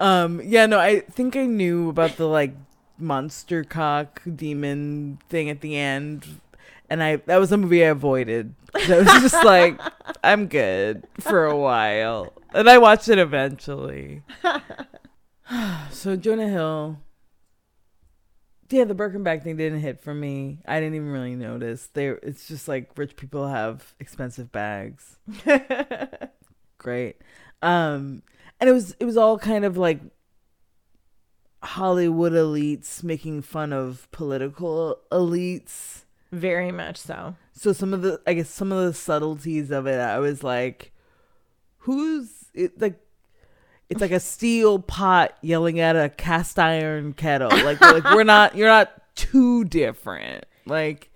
Um. 0.00 0.40
Yeah. 0.42 0.66
No. 0.66 0.78
I 0.78 1.00
think 1.00 1.36
I 1.36 1.46
knew 1.46 1.90
about 1.90 2.16
the 2.16 2.26
like 2.26 2.54
monster 2.98 3.62
cock 3.64 4.22
demon 4.34 5.18
thing 5.28 5.50
at 5.50 5.60
the 5.60 5.76
end. 5.76 6.40
And 6.88 7.02
I 7.02 7.16
that 7.16 7.36
was 7.36 7.52
a 7.52 7.56
movie 7.56 7.84
I 7.84 7.88
avoided. 7.88 8.54
So 8.86 9.00
it 9.00 9.06
was 9.06 9.22
just 9.22 9.44
like 9.44 9.78
I'm 10.24 10.46
good 10.46 11.06
for 11.20 11.44
a 11.44 11.56
while. 11.56 12.32
And 12.54 12.70
I 12.70 12.78
watched 12.78 13.08
it 13.08 13.18
eventually. 13.18 14.22
so 15.90 16.16
Jonah 16.16 16.48
Hill 16.48 16.98
yeah, 18.70 18.84
the 18.84 18.94
Birkin 18.94 19.22
bag 19.22 19.42
thing 19.42 19.56
didn't 19.56 19.80
hit 19.80 20.00
for 20.00 20.14
me. 20.14 20.58
I 20.66 20.80
didn't 20.80 20.96
even 20.96 21.10
really 21.10 21.34
notice. 21.36 21.88
They 21.92 22.08
it's 22.08 22.48
just 22.48 22.68
like 22.68 22.90
rich 22.96 23.16
people 23.16 23.48
have 23.48 23.94
expensive 24.00 24.50
bags. 24.52 25.18
Great. 26.78 27.16
Um 27.62 28.22
and 28.60 28.70
it 28.70 28.72
was 28.72 28.96
it 28.98 29.04
was 29.04 29.16
all 29.16 29.38
kind 29.38 29.64
of 29.64 29.76
like 29.76 30.00
Hollywood 31.62 32.32
elites 32.32 33.02
making 33.02 33.42
fun 33.42 33.72
of 33.72 34.08
political 34.10 35.00
elites. 35.10 36.04
Very 36.32 36.72
much 36.72 36.96
so. 36.96 37.36
So 37.52 37.72
some 37.72 37.94
of 37.94 38.02
the 38.02 38.20
I 38.26 38.34
guess 38.34 38.50
some 38.50 38.72
of 38.72 38.84
the 38.84 38.94
subtleties 38.94 39.70
of 39.70 39.86
it 39.86 39.98
I 39.98 40.18
was 40.18 40.42
like 40.42 40.92
who's 41.78 42.46
it 42.52 42.80
like 42.80 43.00
it's 43.88 44.00
like 44.00 44.10
a 44.10 44.20
steel 44.20 44.78
pot 44.78 45.36
yelling 45.42 45.80
at 45.80 45.96
a 45.96 46.08
cast 46.08 46.58
iron 46.58 47.12
kettle. 47.12 47.50
Like, 47.50 47.80
like 47.80 48.04
we're 48.04 48.24
not 48.24 48.56
you're 48.56 48.68
not 48.68 48.92
too 49.14 49.64
different. 49.64 50.44
Like 50.66 51.10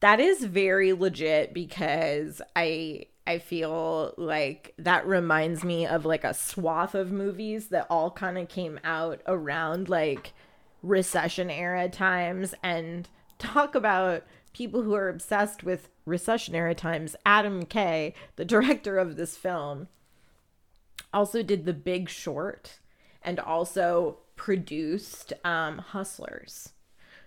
that 0.00 0.20
is 0.20 0.44
very 0.44 0.92
legit 0.92 1.52
because 1.52 2.40
I 2.54 3.06
I 3.26 3.38
feel 3.38 4.14
like 4.16 4.72
that 4.78 5.06
reminds 5.06 5.64
me 5.64 5.86
of 5.86 6.04
like 6.04 6.22
a 6.24 6.34
swath 6.34 6.94
of 6.94 7.10
movies 7.10 7.68
that 7.68 7.86
all 7.90 8.10
kind 8.10 8.38
of 8.38 8.48
came 8.48 8.78
out 8.84 9.20
around 9.26 9.88
like 9.88 10.32
recession 10.82 11.50
era 11.50 11.88
times 11.88 12.54
and 12.62 13.08
talk 13.38 13.74
about 13.74 14.22
people 14.52 14.82
who 14.82 14.94
are 14.94 15.08
obsessed 15.08 15.64
with 15.64 15.88
recession 16.04 16.54
era 16.54 16.74
times. 16.74 17.16
Adam 17.26 17.64
Kay, 17.64 18.14
the 18.36 18.44
director 18.44 18.96
of 18.96 19.16
this 19.16 19.36
film, 19.36 19.88
also 21.12 21.42
did 21.42 21.64
The 21.64 21.72
Big 21.72 22.08
Short 22.08 22.78
and 23.22 23.40
also 23.40 24.18
produced 24.36 25.32
um, 25.44 25.78
Hustlers. 25.78 26.70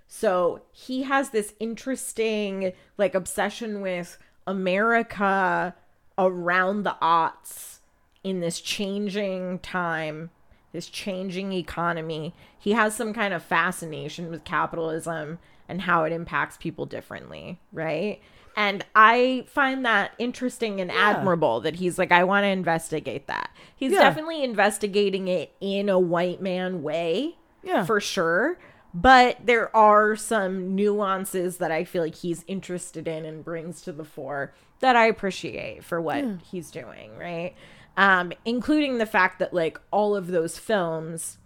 So 0.07 0.63
he 0.71 1.03
has 1.03 1.29
this 1.29 1.53
interesting 1.59 2.73
like 2.97 3.13
obsession 3.13 3.81
with 3.81 4.17
America 4.47 5.75
around 6.17 6.83
the 6.83 6.95
aughts 7.01 7.77
in 8.23 8.39
this 8.39 8.59
changing 8.59 9.59
time, 9.59 10.31
this 10.71 10.87
changing 10.87 11.53
economy. 11.53 12.33
He 12.57 12.71
has 12.71 12.95
some 12.95 13.13
kind 13.13 13.33
of 13.33 13.43
fascination 13.43 14.29
with 14.29 14.43
capitalism 14.43 15.39
and 15.67 15.81
how 15.81 16.03
it 16.03 16.11
impacts 16.11 16.57
people 16.57 16.85
differently, 16.85 17.59
right? 17.71 18.19
And 18.55 18.85
I 18.95 19.45
find 19.47 19.85
that 19.85 20.11
interesting 20.17 20.81
and 20.81 20.91
yeah. 20.91 21.11
admirable 21.11 21.61
that 21.61 21.75
he's 21.75 21.97
like, 21.97 22.11
I 22.11 22.23
want 22.23 22.43
to 22.43 22.49
investigate 22.49 23.27
that. 23.27 23.51
He's 23.75 23.91
yeah. 23.91 23.99
definitely 23.99 24.43
investigating 24.43 25.27
it 25.27 25.53
in 25.61 25.89
a 25.89 25.99
white 25.99 26.41
man 26.41 26.83
way. 26.83 27.37
Yeah. 27.63 27.85
For 27.85 27.99
sure. 27.99 28.57
But 28.93 29.45
there 29.45 29.75
are 29.75 30.15
some 30.15 30.75
nuances 30.75 31.57
that 31.57 31.71
I 31.71 31.83
feel 31.83 32.03
like 32.03 32.15
he's 32.15 32.43
interested 32.47 33.07
in 33.07 33.25
and 33.25 33.43
brings 33.43 33.81
to 33.83 33.91
the 33.91 34.05
fore 34.05 34.53
that 34.79 34.95
I 34.95 35.05
appreciate 35.05 35.83
for 35.83 36.01
what 36.01 36.23
yeah. 36.23 36.35
he's 36.49 36.71
doing, 36.71 37.17
right? 37.17 37.53
Um, 37.97 38.33
including 38.45 38.97
the 38.97 39.05
fact 39.05 39.39
that 39.39 39.53
like 39.53 39.79
all 39.91 40.15
of 40.15 40.27
those 40.27 40.57
films 40.57 41.37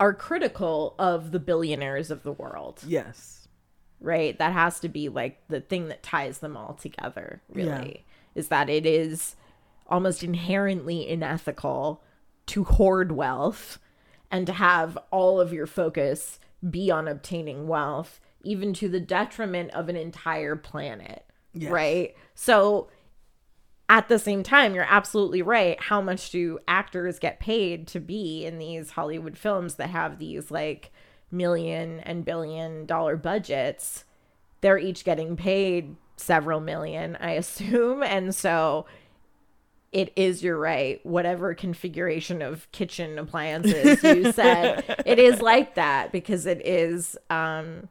are 0.00 0.12
critical 0.12 0.94
of 0.98 1.30
the 1.30 1.38
billionaires 1.38 2.10
of 2.10 2.24
the 2.24 2.32
world. 2.32 2.80
Yes 2.86 3.43
right? 4.00 4.38
That 4.38 4.52
has 4.52 4.80
to 4.80 4.88
be 4.88 5.08
like 5.08 5.46
the 5.48 5.60
thing 5.60 5.88
that 5.88 6.02
ties 6.02 6.38
them 6.38 6.56
all 6.56 6.74
together, 6.74 7.42
really, 7.48 8.04
yeah. 8.06 8.40
is 8.40 8.48
that 8.48 8.68
it 8.68 8.86
is 8.86 9.36
almost 9.86 10.22
inherently 10.22 11.10
unethical 11.10 12.02
to 12.46 12.64
hoard 12.64 13.12
wealth 13.12 13.78
and 14.30 14.46
to 14.46 14.52
have 14.52 14.98
all 15.10 15.40
of 15.40 15.52
your 15.52 15.66
focus 15.66 16.38
be 16.68 16.90
on 16.90 17.08
obtaining 17.08 17.68
wealth, 17.68 18.20
even 18.42 18.72
to 18.74 18.88
the 18.88 19.00
detriment 19.00 19.70
of 19.72 19.88
an 19.88 19.96
entire 19.96 20.56
planet, 20.56 21.24
yes. 21.52 21.70
right? 21.70 22.14
So, 22.34 22.88
at 23.88 24.08
the 24.08 24.18
same 24.18 24.42
time, 24.42 24.74
you're 24.74 24.86
absolutely 24.88 25.42
right. 25.42 25.78
How 25.78 26.00
much 26.00 26.30
do 26.30 26.58
actors 26.66 27.18
get 27.18 27.38
paid 27.38 27.86
to 27.88 28.00
be 28.00 28.46
in 28.46 28.58
these 28.58 28.90
Hollywood 28.90 29.36
films 29.36 29.74
that 29.74 29.90
have 29.90 30.18
these 30.18 30.50
like 30.50 30.90
million 31.30 32.00
and 32.00 32.24
billion 32.24 32.86
dollar 32.86 33.16
budgets, 33.16 34.04
they're 34.60 34.78
each 34.78 35.04
getting 35.04 35.36
paid 35.36 35.96
several 36.16 36.60
million, 36.60 37.16
I 37.20 37.32
assume. 37.42 38.02
And 38.02 38.34
so 38.34 38.86
it 39.92 40.12
is, 40.16 40.42
you're 40.42 40.58
right, 40.58 41.04
whatever 41.06 41.54
configuration 41.54 42.42
of 42.42 42.70
kitchen 42.72 43.18
appliances 43.18 44.02
you 44.02 44.32
said, 44.32 45.02
it 45.06 45.18
is 45.20 45.40
like 45.40 45.76
that 45.76 46.10
because 46.10 46.46
it 46.46 46.66
is, 46.66 47.16
um, 47.30 47.88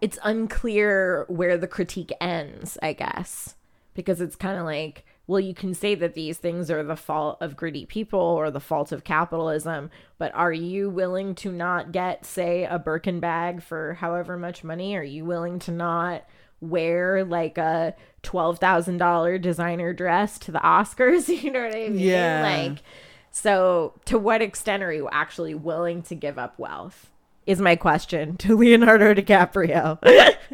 it's 0.00 0.18
unclear 0.22 1.26
where 1.28 1.58
the 1.58 1.66
critique 1.66 2.12
ends, 2.18 2.78
I 2.82 2.94
guess, 2.94 3.56
because 3.92 4.22
it's 4.22 4.36
kind 4.36 4.58
of 4.58 4.64
like, 4.64 5.04
well, 5.26 5.40
you 5.40 5.54
can 5.54 5.72
say 5.72 5.94
that 5.94 6.14
these 6.14 6.36
things 6.36 6.70
are 6.70 6.82
the 6.82 6.96
fault 6.96 7.38
of 7.40 7.56
greedy 7.56 7.86
people 7.86 8.20
or 8.20 8.50
the 8.50 8.60
fault 8.60 8.92
of 8.92 9.04
capitalism, 9.04 9.90
but 10.18 10.34
are 10.34 10.52
you 10.52 10.90
willing 10.90 11.34
to 11.36 11.50
not 11.50 11.92
get, 11.92 12.26
say, 12.26 12.64
a 12.64 12.78
Birkin 12.78 13.20
bag 13.20 13.62
for 13.62 13.94
however 13.94 14.36
much 14.36 14.62
money? 14.62 14.96
Are 14.96 15.02
you 15.02 15.24
willing 15.24 15.58
to 15.60 15.70
not 15.70 16.24
wear 16.60 17.24
like 17.24 17.56
a 17.56 17.94
$12,000 18.22 19.40
designer 19.40 19.94
dress 19.94 20.38
to 20.40 20.52
the 20.52 20.60
Oscars? 20.60 21.28
You 21.42 21.50
know 21.50 21.64
what 21.64 21.74
I 21.74 21.88
mean? 21.88 21.98
Yeah. 21.98 22.42
Like, 22.42 22.82
so 23.30 23.94
to 24.04 24.18
what 24.18 24.42
extent 24.42 24.82
are 24.82 24.92
you 24.92 25.08
actually 25.10 25.54
willing 25.54 26.02
to 26.04 26.14
give 26.14 26.38
up 26.38 26.58
wealth? 26.58 27.10
Is 27.46 27.60
my 27.60 27.76
question 27.76 28.36
to 28.38 28.56
Leonardo 28.58 29.14
DiCaprio, 29.14 29.98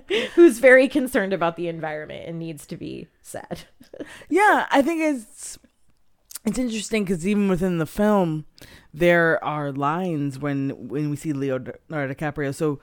who's 0.35 0.59
very 0.59 0.88
concerned 0.88 1.33
about 1.33 1.57
the 1.57 1.68
environment 1.68 2.29
and 2.29 2.38
needs 2.38 2.66
to 2.66 2.76
be 2.76 3.09
said. 3.22 3.64
yeah, 4.29 4.66
I 4.70 4.83
think 4.83 5.00
it's 5.00 5.59
it's 6.44 6.59
interesting 6.59 7.05
because 7.05 7.26
even 7.26 7.48
within 7.48 7.79
the 7.79 7.87
film, 7.87 8.46
there 8.94 9.42
are 9.44 9.72
lines 9.72 10.38
when 10.38 10.88
when 10.88 11.11
we 11.11 11.16
see 11.16 11.33
Leonardo 11.33 11.79
DiCaprio. 11.90 12.55
So 12.55 12.81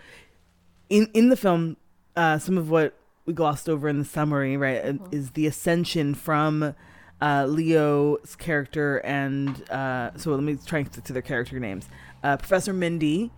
in 0.89 1.09
in 1.13 1.29
the 1.29 1.37
film, 1.37 1.77
uh, 2.15 2.37
some 2.37 2.57
of 2.57 2.69
what 2.69 2.93
we 3.25 3.33
glossed 3.33 3.67
over 3.67 3.89
in 3.89 3.99
the 3.99 4.05
summary, 4.05 4.55
right, 4.55 4.83
mm-hmm. 4.83 5.13
is 5.13 5.31
the 5.31 5.47
ascension 5.47 6.15
from 6.15 6.75
uh, 7.21 7.45
Leo's 7.45 8.35
character 8.35 8.97
and 8.99 9.69
uh, 9.71 10.11
so 10.17 10.31
let 10.31 10.43
me 10.43 10.57
try 10.65 10.79
and 10.79 10.91
stick 10.91 11.03
to 11.05 11.13
their 11.13 11.21
character 11.21 11.59
names. 11.59 11.87
Uh, 12.23 12.37
Professor 12.37 12.73
Mindy 12.73 13.31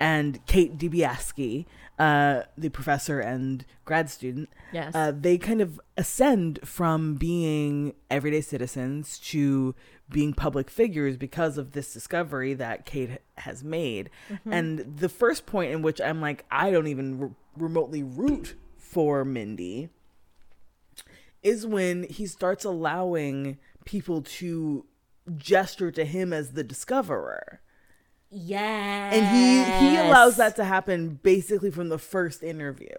and 0.00 0.44
Kate 0.46 0.78
Dibiasky, 0.78 1.66
uh, 1.98 2.42
the 2.56 2.70
professor 2.70 3.20
and 3.20 3.66
grad 3.84 4.08
student, 4.08 4.48
yes. 4.72 4.94
Uh, 4.94 5.12
they 5.12 5.36
kind 5.36 5.60
of 5.60 5.78
ascend 5.98 6.58
from 6.64 7.14
being 7.14 7.94
everyday 8.10 8.40
citizens 8.40 9.18
to 9.18 9.74
being 10.08 10.32
public 10.32 10.70
figures 10.70 11.16
because 11.18 11.58
of 11.58 11.72
this 11.72 11.92
discovery 11.92 12.54
that 12.54 12.86
Kate 12.86 13.18
has 13.36 13.62
made. 13.62 14.08
Mm-hmm. 14.30 14.52
And 14.52 14.96
the 14.96 15.08
first 15.10 15.44
point 15.44 15.70
in 15.72 15.82
which 15.82 16.00
I'm 16.00 16.20
like, 16.20 16.46
I 16.50 16.70
don't 16.70 16.88
even 16.88 17.18
re- 17.20 17.30
remotely 17.56 18.02
root 18.02 18.54
for 18.78 19.24
Mindy 19.24 19.90
is 21.42 21.66
when 21.66 22.04
he 22.04 22.26
starts 22.26 22.64
allowing 22.64 23.58
people 23.84 24.22
to 24.22 24.86
gesture 25.36 25.90
to 25.90 26.04
him 26.04 26.32
as 26.32 26.52
the 26.52 26.64
discoverer. 26.64 27.60
Yeah. 28.30 29.10
And 29.12 29.26
he 29.36 29.86
he 29.86 29.96
allows 29.96 30.36
that 30.36 30.56
to 30.56 30.64
happen 30.64 31.18
basically 31.22 31.70
from 31.70 31.88
the 31.88 31.98
first 31.98 32.42
interview. 32.42 32.96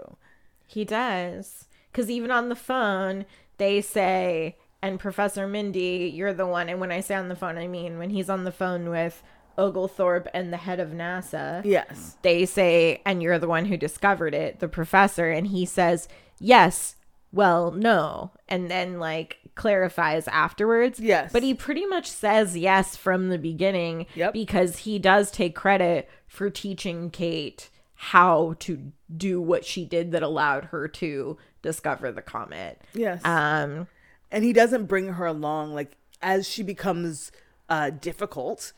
He 0.68 0.86
does. 0.86 1.68
Cuz 1.94 2.10
even 2.10 2.32
on 2.32 2.50
the 2.50 2.56
phone, 2.56 3.26
they 3.58 3.82
say 3.82 4.58
and 4.82 5.00
Professor 5.00 5.48
Mindy, 5.48 6.12
you're 6.14 6.34
the 6.34 6.48
one 6.48 6.70
and 6.70 6.80
when 6.80 6.92
I 6.92 7.00
say 7.00 7.16
on 7.16 7.30
the 7.30 7.36
phone, 7.36 7.58
I 7.58 7.68
mean 7.68 7.98
when 7.98 8.10
he's 8.10 8.30
on 8.30 8.44
the 8.44 8.52
phone 8.52 8.90
with 8.90 9.24
Oglethorpe 9.58 10.28
and 10.34 10.52
the 10.52 10.58
head 10.58 10.80
of 10.80 10.90
NASA. 10.90 11.62
Yes. 11.64 12.18
They 12.22 12.46
say 12.46 13.02
and 13.06 13.22
you're 13.22 13.40
the 13.40 13.48
one 13.48 13.66
who 13.66 13.78
discovered 13.78 14.34
it, 14.34 14.60
the 14.60 14.68
professor, 14.68 15.30
and 15.30 15.48
he 15.48 15.66
says, 15.66 16.08
"Yes, 16.40 16.96
well, 17.32 17.72
no." 17.72 18.32
And 18.50 18.70
then 18.72 19.00
like 19.00 19.38
clarifies 19.62 20.28
afterwards. 20.28 21.00
Yes. 21.00 21.32
But 21.32 21.44
he 21.44 21.54
pretty 21.54 21.86
much 21.86 22.10
says 22.10 22.58
yes 22.58 22.96
from 22.96 23.30
the 23.30 23.38
beginning 23.38 24.08
yep. 24.16 24.34
because 24.34 24.78
he 24.80 24.98
does 24.98 25.30
take 25.30 25.54
credit 25.54 26.10
for 26.26 26.50
teaching 26.50 27.12
Kate 27.12 27.70
how 27.94 28.56
to 28.58 28.92
do 29.16 29.40
what 29.40 29.64
she 29.64 29.86
did 29.86 30.14
that 30.14 30.24
allowed 30.24 30.66
her 30.66 30.88
to 30.88 31.38
discover 31.62 32.12
the 32.12 32.24
comet. 32.24 32.82
Yes. 32.96 33.24
Um 33.24 33.88
and 34.32 34.44
he 34.44 34.52
doesn't 34.52 34.86
bring 34.86 35.10
her 35.14 35.28
along 35.28 35.76
like 35.76 35.96
as 36.24 36.50
she 36.50 36.64
becomes 36.64 37.32
uh 37.70 37.92
difficult 37.92 38.74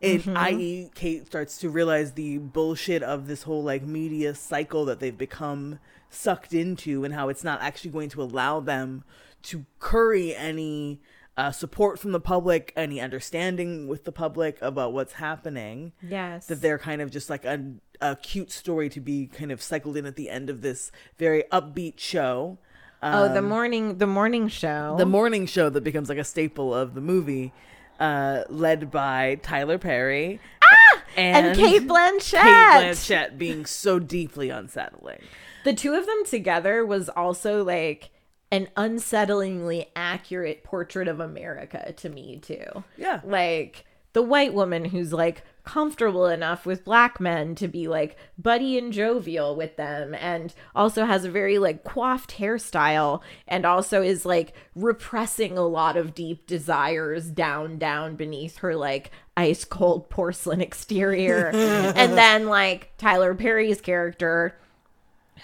in 0.00 0.20
mm-hmm. 0.20 0.36
i.e. 0.36 0.90
Kate 0.94 1.26
starts 1.26 1.58
to 1.58 1.68
realize 1.68 2.12
the 2.12 2.38
bullshit 2.38 3.02
of 3.02 3.26
this 3.26 3.42
whole 3.42 3.64
like 3.64 3.82
media 3.82 4.36
cycle 4.36 4.84
that 4.84 5.00
they've 5.00 5.18
become 5.18 5.80
sucked 6.08 6.52
into 6.52 7.02
and 7.02 7.14
how 7.14 7.28
it's 7.28 7.42
not 7.42 7.60
actually 7.60 7.90
going 7.90 8.10
to 8.10 8.22
allow 8.22 8.60
them 8.60 9.02
to 9.44 9.64
curry 9.78 10.34
any 10.34 11.00
uh, 11.36 11.50
support 11.50 11.98
from 11.98 12.12
the 12.12 12.20
public, 12.20 12.72
any 12.76 13.00
understanding 13.00 13.88
with 13.88 14.04
the 14.04 14.12
public 14.12 14.60
about 14.62 14.92
what's 14.92 15.14
happening. 15.14 15.92
Yes. 16.02 16.46
That 16.46 16.60
they're 16.60 16.78
kind 16.78 17.02
of 17.02 17.10
just 17.10 17.28
like 17.28 17.44
a, 17.44 17.60
a 18.00 18.16
cute 18.16 18.52
story 18.52 18.88
to 18.90 19.00
be 19.00 19.26
kind 19.26 19.50
of 19.50 19.60
cycled 19.60 19.96
in 19.96 20.06
at 20.06 20.16
the 20.16 20.30
end 20.30 20.48
of 20.50 20.62
this 20.62 20.92
very 21.18 21.44
upbeat 21.50 21.98
show. 21.98 22.58
oh, 23.02 23.32
the 23.32 23.42
morning 23.42 23.98
the 23.98 24.06
morning 24.06 24.48
show. 24.48 24.92
Um, 24.92 24.98
The 24.98 25.06
morning 25.06 25.46
show 25.46 25.68
that 25.68 25.82
becomes 25.84 26.08
like 26.08 26.18
a 26.18 26.24
staple 26.24 26.72
of 26.74 26.94
the 26.94 27.00
movie, 27.00 27.52
uh, 28.00 28.44
led 28.48 28.90
by 28.90 29.40
Tyler 29.42 29.78
Perry. 29.78 30.40
Ah! 30.62 31.02
and, 31.16 31.56
Cate 31.56 31.86
Blanchett. 31.86 32.40
Cate 32.40 32.94
Blanchett 32.94 33.38
being 33.38 33.66
so 33.66 33.98
deeply 33.98 34.50
unsettling. 34.50 35.20
The 35.64 35.74
two 35.74 35.94
of 35.94 36.06
them 36.06 36.24
together 36.24 36.84
was 36.84 37.08
also 37.08 37.62
like 37.64 38.10
an 38.50 38.68
unsettlingly 38.76 39.86
accurate 39.96 40.64
portrait 40.64 41.08
of 41.08 41.20
America 41.20 41.92
to 41.96 42.08
me 42.08 42.38
too. 42.38 42.84
Yeah. 42.96 43.20
Like 43.24 43.84
the 44.14 44.22
white 44.22 44.54
woman 44.54 44.86
who's 44.86 45.12
like 45.12 45.42
comfortable 45.64 46.26
enough 46.26 46.66
with 46.66 46.84
black 46.84 47.18
men 47.18 47.54
to 47.54 47.66
be 47.66 47.88
like 47.88 48.16
buddy 48.38 48.78
and 48.78 48.92
jovial 48.92 49.56
with 49.56 49.76
them 49.76 50.14
and 50.14 50.54
also 50.74 51.04
has 51.04 51.24
a 51.24 51.30
very 51.30 51.58
like 51.58 51.82
coiffed 51.84 52.36
hairstyle 52.36 53.22
and 53.48 53.64
also 53.64 54.02
is 54.02 54.24
like 54.26 54.54
repressing 54.76 55.56
a 55.58 55.66
lot 55.66 55.96
of 55.96 56.14
deep 56.14 56.46
desires 56.46 57.30
down 57.30 57.78
down 57.78 58.14
beneath 58.14 58.58
her 58.58 58.76
like 58.76 59.10
ice 59.36 59.64
cold 59.64 60.08
porcelain 60.10 60.60
exterior 60.60 61.48
and 61.54 62.16
then 62.16 62.46
like 62.46 62.92
Tyler 62.98 63.34
Perry's 63.34 63.80
character 63.80 64.56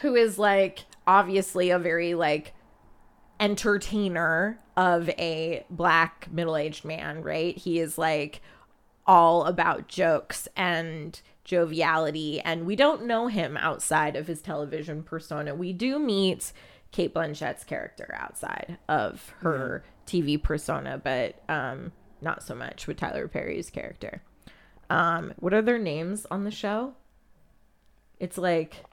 who 0.01 0.15
is 0.15 0.39
like 0.39 0.85
obviously 1.07 1.71
a 1.71 1.79
very 1.79 2.15
like 2.15 2.53
entertainer 3.41 4.61
of 4.77 5.09
a 5.11 5.65
black 5.71 6.29
middle-aged 6.31 6.85
man, 6.85 7.23
right? 7.23 7.57
He 7.57 7.81
is 7.81 7.99
like 7.99 8.43
all 9.07 9.45
about 9.45 9.89
jokes 9.89 10.47
and 10.57 11.21
joviality 11.43 12.41
and 12.41 12.65
we 12.65 12.77
don't 12.77 13.07
know 13.07 13.27
him 13.27 13.57
outside 13.57 14.15
of 14.15 14.29
his 14.29 14.41
television 14.41 15.03
persona. 15.03 15.55
We 15.55 15.73
do 15.73 15.99
meet 15.99 16.53
Cate 16.93 17.13
Blanchett's 17.13 17.65
character 17.65 18.15
outside 18.17 18.79
of 18.89 19.35
her 19.41 19.83
TV 20.07 20.41
persona, 20.41 21.01
but 21.03 21.43
um 21.49 21.93
not 22.21 22.43
so 22.43 22.55
much 22.55 22.87
with 22.87 22.99
Tyler 22.99 23.27
Perry's 23.27 23.71
character. 23.71 24.23
Um 24.91 25.33
what 25.41 25.55
are 25.55 25.63
their 25.63 25.79
names 25.79 26.27
on 26.31 26.45
the 26.45 26.51
show? 26.51 26.95
It's 28.21 28.39
like 28.39 28.85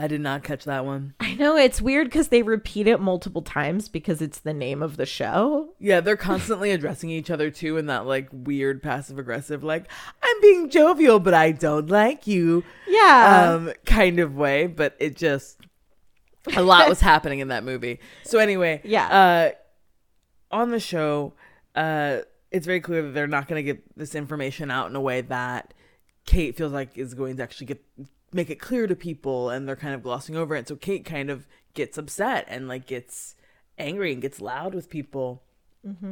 I 0.00 0.06
did 0.06 0.20
not 0.20 0.44
catch 0.44 0.64
that 0.64 0.84
one. 0.84 1.14
I 1.18 1.34
know 1.34 1.56
it's 1.56 1.82
weird 1.82 2.06
because 2.06 2.28
they 2.28 2.42
repeat 2.42 2.86
it 2.86 3.00
multiple 3.00 3.42
times 3.42 3.88
because 3.88 4.22
it's 4.22 4.38
the 4.38 4.54
name 4.54 4.80
of 4.80 4.96
the 4.96 5.04
show. 5.06 5.70
Yeah, 5.80 5.98
they're 6.00 6.16
constantly 6.16 6.70
addressing 6.70 7.10
each 7.10 7.30
other 7.32 7.50
too 7.50 7.76
in 7.76 7.86
that 7.86 8.06
like 8.06 8.28
weird 8.32 8.80
passive 8.80 9.18
aggressive, 9.18 9.64
like, 9.64 9.90
I'm 10.22 10.40
being 10.40 10.70
jovial, 10.70 11.18
but 11.18 11.34
I 11.34 11.50
don't 11.50 11.90
like 11.90 12.28
you 12.28 12.62
Yeah. 12.86 13.50
um 13.54 13.72
kind 13.86 14.20
of 14.20 14.36
way. 14.36 14.68
But 14.68 14.94
it 15.00 15.16
just 15.16 15.58
a 16.56 16.62
lot 16.62 16.88
was 16.88 17.00
happening 17.12 17.40
in 17.40 17.48
that 17.48 17.64
movie. 17.64 17.98
So 18.22 18.38
anyway, 18.38 18.80
Yeah. 18.84 19.08
Uh 19.08 19.50
on 20.54 20.70
the 20.70 20.80
show, 20.80 21.32
uh 21.74 22.18
it's 22.52 22.66
very 22.66 22.80
clear 22.80 23.02
that 23.02 23.10
they're 23.14 23.26
not 23.26 23.48
gonna 23.48 23.62
get 23.64 23.82
this 23.96 24.14
information 24.14 24.70
out 24.70 24.88
in 24.88 24.94
a 24.96 25.00
way 25.00 25.22
that 25.22 25.74
Kate 26.24 26.56
feels 26.56 26.72
like 26.72 26.96
is 26.96 27.14
going 27.14 27.36
to 27.38 27.42
actually 27.42 27.66
get 27.66 27.84
make 28.32 28.50
it 28.50 28.56
clear 28.60 28.86
to 28.86 28.94
people 28.96 29.50
and 29.50 29.66
they're 29.68 29.76
kind 29.76 29.94
of 29.94 30.02
glossing 30.02 30.36
over 30.36 30.54
it. 30.54 30.68
So 30.68 30.76
Kate 30.76 31.04
kind 31.04 31.30
of 31.30 31.46
gets 31.74 31.96
upset 31.98 32.44
and 32.48 32.68
like 32.68 32.86
gets 32.86 33.34
angry 33.78 34.12
and 34.12 34.20
gets 34.22 34.40
loud 34.40 34.74
with 34.74 34.90
people. 34.90 35.42
Mm-hmm. 35.86 36.06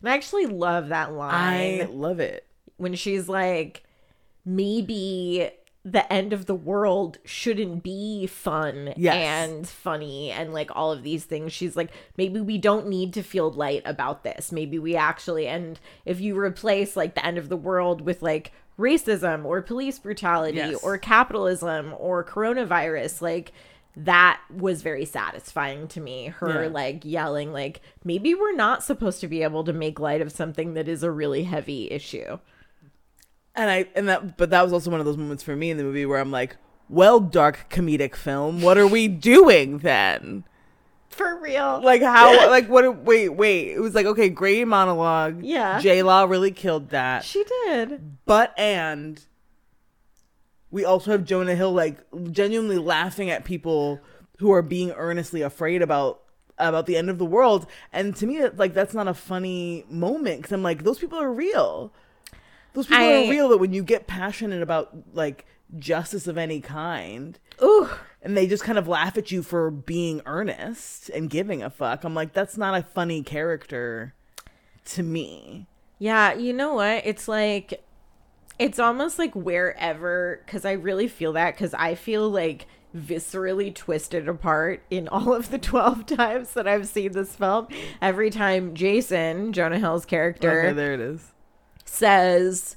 And 0.00 0.08
I 0.10 0.14
actually 0.14 0.46
love 0.46 0.88
that 0.88 1.12
line 1.12 1.80
I 1.82 1.88
love 1.90 2.20
it. 2.20 2.46
when 2.76 2.94
she's 2.94 3.28
like, 3.28 3.84
maybe 4.44 5.50
the 5.84 6.12
end 6.12 6.32
of 6.32 6.46
the 6.46 6.54
world 6.54 7.18
shouldn't 7.24 7.82
be 7.82 8.24
fun 8.28 8.94
Yes. 8.96 9.16
and 9.16 9.68
funny 9.68 10.30
and 10.30 10.52
like 10.52 10.70
all 10.76 10.92
of 10.92 11.02
these 11.02 11.24
things. 11.24 11.52
She's 11.52 11.74
like, 11.76 11.90
maybe 12.16 12.40
we 12.40 12.56
don't 12.56 12.86
need 12.86 13.12
to 13.14 13.22
feel 13.22 13.50
light 13.50 13.82
about 13.84 14.22
this. 14.22 14.52
Maybe 14.52 14.78
we 14.78 14.94
actually, 14.94 15.48
and 15.48 15.80
if 16.04 16.20
you 16.20 16.38
replace 16.38 16.96
like 16.96 17.14
the 17.16 17.26
end 17.26 17.36
of 17.38 17.48
the 17.48 17.56
world 17.56 18.00
with 18.02 18.22
like 18.22 18.52
racism 18.78 19.44
or 19.44 19.62
police 19.62 19.98
brutality 19.98 20.56
Yes. 20.58 20.82
or 20.82 20.98
capitalism 20.98 21.94
or 21.98 22.24
coronavirus, 22.24 23.20
like 23.22 23.52
that 23.94 24.40
was 24.50 24.80
very 24.82 25.04
satisfying 25.04 25.86
to 25.88 26.00
me. 26.00 26.28
Her 26.28 26.64
Yeah. 26.64 26.70
like 26.70 27.04
yelling, 27.04 27.52
like, 27.52 27.82
maybe 28.04 28.34
we're 28.34 28.54
not 28.54 28.82
supposed 28.82 29.20
to 29.20 29.28
be 29.28 29.42
able 29.42 29.64
to 29.64 29.72
make 29.72 30.00
light 30.00 30.22
of 30.22 30.32
something 30.32 30.72
that 30.74 30.88
is 30.88 31.02
a 31.02 31.10
really 31.10 31.44
heavy 31.44 31.90
issue. 31.90 32.38
And 33.54 33.70
I 33.70 33.86
and 33.94 34.08
that 34.08 34.38
but 34.38 34.48
that 34.50 34.62
was 34.62 34.72
also 34.72 34.90
one 34.90 35.00
of 35.00 35.04
those 35.06 35.18
moments 35.18 35.42
for 35.42 35.54
me 35.54 35.70
in 35.70 35.76
the 35.76 35.84
movie 35.84 36.06
where 36.06 36.18
I'm 36.20 36.30
like, 36.30 36.56
well, 36.88 37.20
dark 37.20 37.66
comedic 37.70 38.14
film, 38.16 38.62
what 38.62 38.78
are 38.78 38.86
we 38.86 39.08
doing 39.08 39.78
then? 39.78 40.44
For 41.12 41.38
real. 41.40 41.80
Like 41.82 42.02
how 42.02 42.48
like 42.50 42.68
what 42.68 43.04
wait, 43.04 43.28
wait. 43.30 43.68
It 43.72 43.80
was 43.80 43.94
like, 43.94 44.06
okay, 44.06 44.28
great 44.28 44.66
monologue. 44.66 45.42
Yeah. 45.42 45.78
J 45.80 46.02
Law 46.02 46.24
really 46.24 46.50
killed 46.50 46.90
that. 46.90 47.24
She 47.24 47.44
did. 47.64 48.18
But 48.24 48.58
and 48.58 49.24
we 50.70 50.84
also 50.84 51.10
have 51.10 51.24
Jonah 51.24 51.54
Hill 51.54 51.72
like 51.72 51.98
genuinely 52.30 52.78
laughing 52.78 53.30
at 53.30 53.44
people 53.44 54.00
who 54.38 54.52
are 54.52 54.62
being 54.62 54.90
earnestly 54.92 55.42
afraid 55.42 55.82
about 55.82 56.22
about 56.58 56.86
the 56.86 56.96
end 56.96 57.10
of 57.10 57.18
the 57.18 57.26
world. 57.26 57.66
And 57.92 58.16
to 58.16 58.26
me, 58.26 58.46
like 58.48 58.74
that's 58.74 58.94
not 58.94 59.06
a 59.08 59.14
funny 59.14 59.84
moment 59.88 60.38
because 60.38 60.52
I'm 60.52 60.62
like, 60.62 60.84
those 60.84 60.98
people 60.98 61.18
are 61.18 61.32
real. 61.32 61.92
Those 62.72 62.86
people 62.86 63.04
I- 63.04 63.26
are 63.26 63.30
real. 63.30 63.48
That 63.50 63.58
when 63.58 63.72
you 63.72 63.82
get 63.82 64.06
passionate 64.06 64.62
about 64.62 64.94
like 65.12 65.44
justice 65.78 66.26
of 66.26 66.38
any 66.38 66.60
kind, 66.60 67.38
Ooh. 67.62 67.88
And 68.22 68.36
they 68.36 68.46
just 68.46 68.64
kind 68.64 68.78
of 68.78 68.86
laugh 68.88 69.16
at 69.18 69.30
you 69.30 69.42
for 69.42 69.70
being 69.70 70.22
earnest 70.26 71.08
and 71.10 71.28
giving 71.28 71.62
a 71.62 71.70
fuck. 71.70 72.04
I'm 72.04 72.14
like, 72.14 72.32
that's 72.32 72.56
not 72.56 72.78
a 72.78 72.82
funny 72.82 73.22
character 73.22 74.14
to 74.86 75.02
me. 75.02 75.66
Yeah, 75.98 76.34
you 76.34 76.52
know 76.52 76.74
what? 76.74 77.02
It's 77.04 77.28
like 77.28 77.84
it's 78.58 78.78
almost 78.78 79.18
like 79.18 79.34
wherever 79.34 80.40
cuz 80.46 80.64
I 80.64 80.72
really 80.72 81.08
feel 81.08 81.32
that 81.34 81.56
cuz 81.56 81.74
I 81.74 81.94
feel 81.94 82.28
like 82.28 82.66
viscerally 82.96 83.74
twisted 83.74 84.28
apart 84.28 84.82
in 84.90 85.08
all 85.08 85.32
of 85.32 85.50
the 85.50 85.58
12 85.70 86.04
times 86.06 86.52
that 86.54 86.68
I've 86.68 86.86
seen 86.86 87.12
this 87.12 87.34
film. 87.34 87.68
Every 88.02 88.28
time 88.30 88.74
Jason, 88.74 89.52
Jonah 89.52 89.78
Hill's 89.78 90.04
character, 90.04 90.60
Okay, 90.60 90.72
there 90.72 90.92
it 90.94 91.00
is. 91.00 91.32
says 91.84 92.76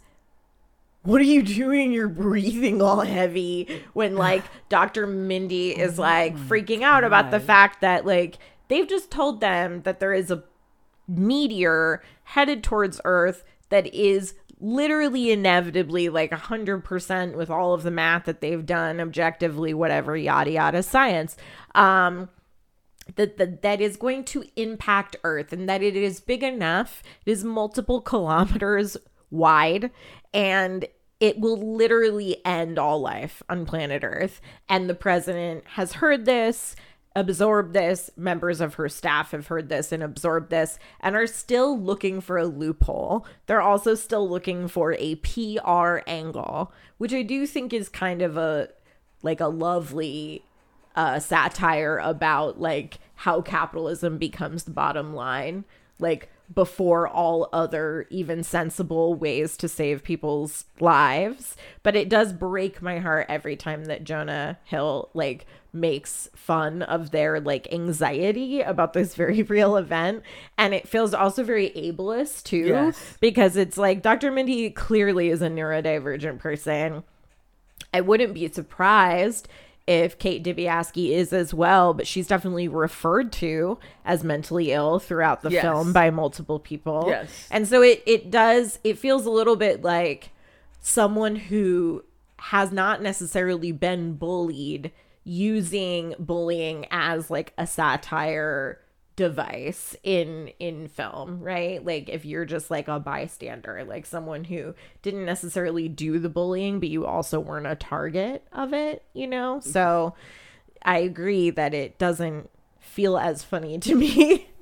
what 1.06 1.22
are 1.22 1.26
you 1.26 1.44
doing? 1.44 1.92
You're 1.92 2.08
breathing 2.10 2.82
all 2.82 3.02
heavy 3.02 3.84
when 3.94 4.16
like 4.26 4.44
dr 4.70 5.08
mindy 5.08 5.70
is 5.70 6.00
like 6.00 6.36
freaking 6.36 6.82
out 6.82 7.04
about 7.04 7.32
the 7.32 7.40
fact 7.40 7.82
that 7.82 8.06
like 8.06 8.38
they've 8.68 8.88
just 8.88 9.12
told 9.12 9.42
them 9.42 9.82
that 9.84 10.00
there 10.00 10.14
is 10.14 10.32
a 10.32 10.44
meteor 11.08 12.04
headed 12.24 12.64
towards 12.64 13.00
earth 13.06 13.44
that 13.70 13.88
is 13.94 14.34
literally 14.60 15.32
inevitably 15.32 16.10
like 16.10 16.32
100% 16.32 17.36
with 17.36 17.50
all 17.50 17.74
of 17.74 17.84
the 17.84 17.92
math 17.92 18.26
that 18.26 18.42
they've 18.42 18.66
done 18.66 19.00
objectively 19.00 19.74
whatever 19.74 20.16
yada 20.18 20.52
yada 20.52 20.82
science 20.82 21.36
um 21.76 22.30
that, 23.18 23.38
that 23.38 23.62
that 23.62 23.82
is 23.82 23.98
going 23.98 24.24
to 24.24 24.44
impact 24.56 25.16
earth 25.24 25.54
and 25.54 25.70
that 25.70 25.84
it 25.84 25.96
is 25.96 26.20
big 26.20 26.42
enough 26.42 27.04
it 27.26 27.32
is 27.32 27.44
multiple 27.44 28.02
kilometers 28.02 28.98
wide 29.30 29.92
and 30.34 30.88
it 31.20 31.40
will 31.40 31.58
literally 31.76 32.44
end 32.46 32.78
all 32.78 33.00
life 33.00 33.42
on 33.50 33.66
planet 33.66 34.04
earth. 34.04 34.42
And 34.68 34.90
the 34.90 34.96
president 34.96 35.64
has 35.70 35.94
heard 35.94 36.26
this 36.26 36.76
absorbed 37.18 37.74
this 37.74 38.12
members 38.18 38.60
of 38.60 38.74
her 38.74 38.90
staff 38.90 39.32
have 39.32 39.48
heard 39.48 39.70
this 39.70 39.94
and 39.94 40.04
absorbed 40.04 40.50
this 40.50 40.78
and 41.00 41.16
are 41.16 41.28
still 41.28 41.80
looking 41.80 42.20
for 42.20 42.38
a 42.38 42.46
loophole. 42.46 43.26
They're 43.46 43.62
also 43.62 43.96
still 43.96 44.28
looking 44.28 44.68
for 44.68 44.98
a 45.00 45.16
pr 45.16 46.00
angle 46.08 46.74
which 46.98 47.14
i 47.14 47.22
do 47.22 47.48
think 47.48 47.72
is 47.72 47.88
kind 47.88 48.22
of 48.22 48.36
a 48.36 48.68
like 49.24 49.40
a 49.40 49.48
lovely 49.48 50.44
uh, 50.96 51.20
satire 51.20 51.98
about 51.98 52.60
like 52.60 53.00
how 53.16 53.42
capitalism 53.42 54.18
becomes 54.18 54.64
the 54.64 54.72
bottom 54.72 55.14
line, 55.14 55.66
like 56.00 56.30
before 56.54 57.08
all 57.08 57.50
other 57.52 58.06
even 58.10 58.44
sensible 58.44 59.16
ways 59.16 59.58
to 59.58 59.68
save 59.68 60.04
people's 60.04 60.66
lives. 60.80 61.56
But 61.84 61.96
it 61.96 62.10
does 62.10 62.34
break 62.34 62.82
my 62.82 63.00
heart 63.00 63.26
every 63.30 63.56
time 63.56 63.86
that 63.86 64.04
Jonah 64.04 64.60
Hill 64.66 65.10
like 65.14 65.46
makes 65.74 66.30
fun 66.36 66.82
of 66.84 67.12
their 67.12 67.40
like 67.42 67.68
anxiety 67.74 68.62
about 68.62 68.94
this 68.94 69.16
very 69.16 69.42
real 69.50 69.76
event. 69.76 70.24
And 70.58 70.74
it 70.74 70.88
feels 70.88 71.14
also 71.14 71.44
very 71.44 71.70
ableist 71.72 72.44
too, 72.44 72.68
Yes. 72.68 73.18
because 73.20 73.58
it's 73.58 73.78
like 73.78 74.02
Dr. 74.02 74.32
Mindy 74.32 74.70
clearly 74.70 75.30
is 75.30 75.42
a 75.42 75.50
neurodivergent 75.50 76.40
person. 76.40 77.04
I 77.94 78.02
wouldn't 78.02 78.34
be 78.34 78.48
surprised 78.50 79.48
if 79.88 80.18
Kate 80.18 80.44
Dibiasky 80.44 81.10
is 81.12 81.32
as 81.32 81.54
well, 81.54 81.94
but 81.94 82.08
she's 82.08 82.28
definitely 82.28 82.68
referred 82.68 83.32
to 83.34 83.78
as 84.04 84.24
mentally 84.24 84.72
ill 84.72 84.98
throughout 85.00 85.42
the 85.44 85.52
Yes. 85.52 85.62
film 85.62 85.94
by 85.94 86.10
multiple 86.10 86.60
people. 86.60 87.06
Yes. 87.08 87.48
And 87.52 87.68
so 87.68 87.82
it 87.84 88.02
it 88.06 88.32
does 88.32 88.80
it 88.84 88.98
feels 88.98 89.26
a 89.26 89.30
little 89.32 89.56
bit 89.56 89.84
like 89.84 90.32
someone 90.80 91.36
who 91.36 92.04
has 92.38 92.72
not 92.72 93.02
necessarily 93.02 93.72
been 93.72 94.14
bullied 94.14 94.92
using 95.24 96.14
bullying 96.20 96.86
as 96.92 97.30
like 97.32 97.54
a 97.58 97.66
satire 97.66 98.80
device 99.16 99.96
in 100.04 100.50
in 100.60 100.88
film 100.88 101.40
right? 101.42 101.84
Like 101.86 102.10
if 102.10 102.26
you're 102.26 102.46
just 102.46 102.70
like 102.70 102.88
a 102.88 103.00
bystander 103.00 103.84
like 103.86 104.06
someone 104.06 104.44
who 104.44 104.76
didn't 105.02 105.26
necessarily 105.26 105.88
do 105.88 106.20
the 106.20 106.30
bullying 106.30 106.80
but 106.80 106.90
you 106.90 107.06
also 107.06 107.40
weren't 107.40 107.68
a 107.68 107.76
target 107.76 108.46
of 108.52 108.74
it 108.74 109.04
you 109.14 109.28
know? 109.28 109.58
Mm-hmm. 109.60 109.70
So 109.70 110.16
i 110.82 111.00
agree 111.00 111.50
that 111.50 111.74
it 111.74 111.98
doesn't 111.98 112.50
feel 112.86 113.18
as 113.18 113.44
funny 113.44 113.78
to 113.80 113.96
me. 113.96 114.48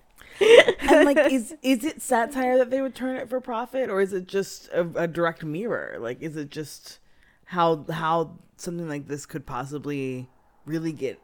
And 0.90 1.06
like 1.06 1.32
is 1.32 1.56
is 1.62 1.86
it 1.86 2.02
satire 2.02 2.58
that 2.58 2.72
they 2.72 2.82
would 2.82 2.96
turn 2.96 3.16
it 3.18 3.30
for 3.30 3.40
profit 3.40 3.90
or 3.90 4.02
is 4.02 4.14
it 4.14 4.28
just 4.28 4.68
a, 4.70 4.90
a 4.96 5.08
direct 5.08 5.44
mirror? 5.44 5.98
Like 6.00 6.22
is 6.22 6.36
it 6.36 6.50
just 6.50 6.98
how 7.46 7.86
how 7.92 8.40
something 8.58 8.90
like 8.90 9.08
this 9.08 9.28
could 9.28 9.46
possibly 9.46 10.28
really 10.66 10.92
get 10.92 11.22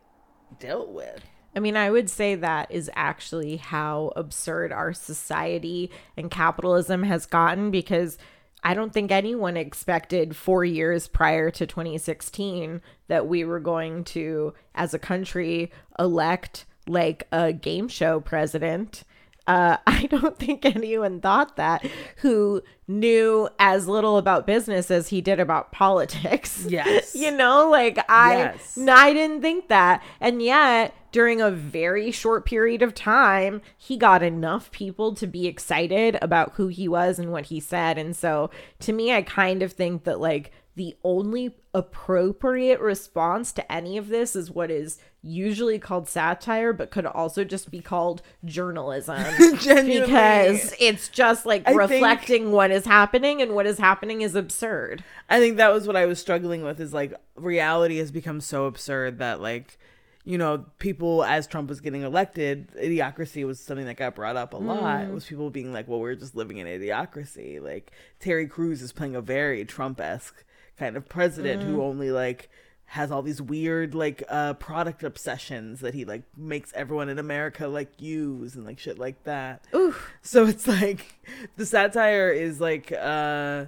dealt 0.59 0.89
with 0.89 1.23
I 1.59 1.61
mean, 1.61 1.75
I 1.75 1.91
would 1.91 2.09
say 2.09 2.35
that 2.35 2.71
is 2.71 2.89
actually 2.95 3.57
how 3.57 4.13
absurd 4.15 4.71
our 4.71 4.93
society 4.93 5.91
and 6.15 6.31
capitalism 6.31 7.03
has 7.03 7.25
gotten 7.25 7.69
because 7.69 8.17
I 8.63 8.73
don't 8.73 8.93
think 8.93 9.11
anyone 9.11 9.57
expected 9.57 10.37
four 10.37 10.63
years 10.63 11.09
prior 11.09 11.51
to 11.51 11.67
2016 11.67 12.81
that 13.09 13.27
we 13.27 13.43
were 13.43 13.59
going 13.59 14.05
to, 14.05 14.53
as 14.73 14.93
a 14.93 14.99
country, 14.99 15.69
elect 15.99 16.65
like 16.87 17.27
a 17.33 17.51
game 17.51 17.89
show 17.89 18.21
president. 18.21 19.03
Uh, 19.49 19.77
I 19.87 20.05
don't 20.05 20.37
think 20.37 20.63
anyone 20.63 21.19
thought 21.19 21.57
that 21.57 21.83
who 22.17 22.61
knew 22.87 23.49
as 23.57 23.87
little 23.87 24.17
about 24.17 24.45
business 24.47 24.91
as 24.91 25.09
he 25.09 25.21
did 25.21 25.39
about 25.39 25.71
politics. 25.73 26.65
Yes. 26.69 27.15
you 27.15 27.31
know, 27.31 27.69
like 27.69 27.97
I, 28.07 28.37
Yes. 28.37 28.77
I 28.87 29.11
didn't 29.13 29.41
think 29.41 29.67
that. 29.67 30.03
And 30.21 30.41
yet, 30.41 30.93
during 31.11 31.41
a 31.41 31.49
very 31.49 32.11
short 32.11 32.45
period 32.45 32.83
of 32.83 32.93
time, 32.93 33.61
he 33.75 33.97
got 33.97 34.21
enough 34.21 34.69
people 34.71 35.15
to 35.15 35.25
be 35.25 35.47
excited 35.47 36.19
about 36.21 36.53
who 36.53 36.67
he 36.67 36.87
was 36.87 37.17
and 37.17 37.31
what 37.31 37.47
he 37.47 37.59
said. 37.59 37.97
And 37.97 38.15
so, 38.15 38.51
to 38.81 38.93
me, 38.93 39.11
I 39.11 39.23
kind 39.23 39.63
of 39.63 39.73
think 39.73 40.03
that 40.03 40.19
like 40.19 40.51
the 40.75 40.95
only 41.03 41.55
appropriate 41.73 42.79
response 42.79 43.51
to 43.51 43.71
any 43.71 43.97
of 43.97 44.09
this 44.09 44.35
is 44.35 44.51
what 44.51 44.69
is 44.69 44.99
usually 45.21 45.77
called 45.79 46.07
satire, 46.07 46.71
but 46.71 46.91
could 46.91 47.05
also 47.05 47.43
just 47.43 47.69
be 47.71 47.81
called 47.81 48.21
journalism. 48.45 49.17
Because 49.59 50.73
it's 50.79 51.09
just 51.09 51.45
like 51.45 51.63
I 51.67 51.71
think- 51.71 51.79
reflecting 51.79 52.51
what 52.51 52.71
is 52.71 52.85
happening, 52.85 53.41
and 53.41 53.53
what 53.53 53.65
is 53.65 53.77
happening 53.77 54.21
is 54.21 54.35
absurd. 54.35 55.03
I 55.29 55.39
think 55.39 55.57
that 55.57 55.71
was 55.73 55.87
what 55.87 55.95
I 55.95 56.05
was 56.05 56.19
struggling 56.19 56.63
with 56.63 56.79
is 56.79 56.93
like 56.93 57.13
reality 57.35 57.97
has 57.97 58.11
become 58.11 58.41
so 58.41 58.65
absurd 58.65 59.19
that 59.19 59.41
like 59.41 59.77
you 60.25 60.37
know 60.37 60.65
people 60.79 61.23
as 61.23 61.47
Trump 61.47 61.69
was 61.69 61.79
getting 61.79 62.01
elected 62.01 62.67
idiocracy 62.75 63.45
was 63.45 63.59
something 63.59 63.85
that 63.85 63.95
got 63.95 64.15
brought 64.15 64.35
up 64.35 64.53
a 64.53 64.57
lot 64.57 65.05
Mm. 65.05 65.13
was 65.13 65.25
people 65.25 65.49
being 65.49 65.71
like 65.71 65.87
well 65.87 65.99
we're 66.01 66.15
just 66.15 66.35
living 66.35 66.57
in 66.57 66.67
idiocracy 66.67 67.61
like 67.61 67.91
Terry 68.19 68.45
Crews 68.45 68.81
is 68.81 68.91
playing 68.91 69.15
a 69.15 69.21
very 69.21 69.63
Trump-esque 69.63 70.43
kind 70.77 70.97
of 70.97 71.07
president 71.07 71.61
Mm. 71.61 71.65
who 71.67 71.81
only 71.81 72.11
like 72.11 72.49
has 72.89 73.11
all 73.11 73.21
these 73.21 73.39
weird 73.39 73.93
like 73.93 74.23
uh 74.29 74.53
product 74.55 75.03
obsessions 75.03 75.79
that 75.81 75.93
he 75.93 76.05
like 76.05 76.23
makes 76.35 76.73
everyone 76.73 77.07
in 77.07 77.19
America 77.19 77.67
like 77.67 77.91
use 78.01 78.55
and 78.55 78.65
like 78.65 78.79
shit 78.79 78.97
like 78.97 79.23
that. 79.25 79.65
Ooh. 79.75 79.93
So 80.23 80.47
it's 80.47 80.67
like 80.67 81.15
the 81.55 81.67
satire 81.67 82.31
is 82.31 82.59
like 82.59 82.91
uh 82.91 83.65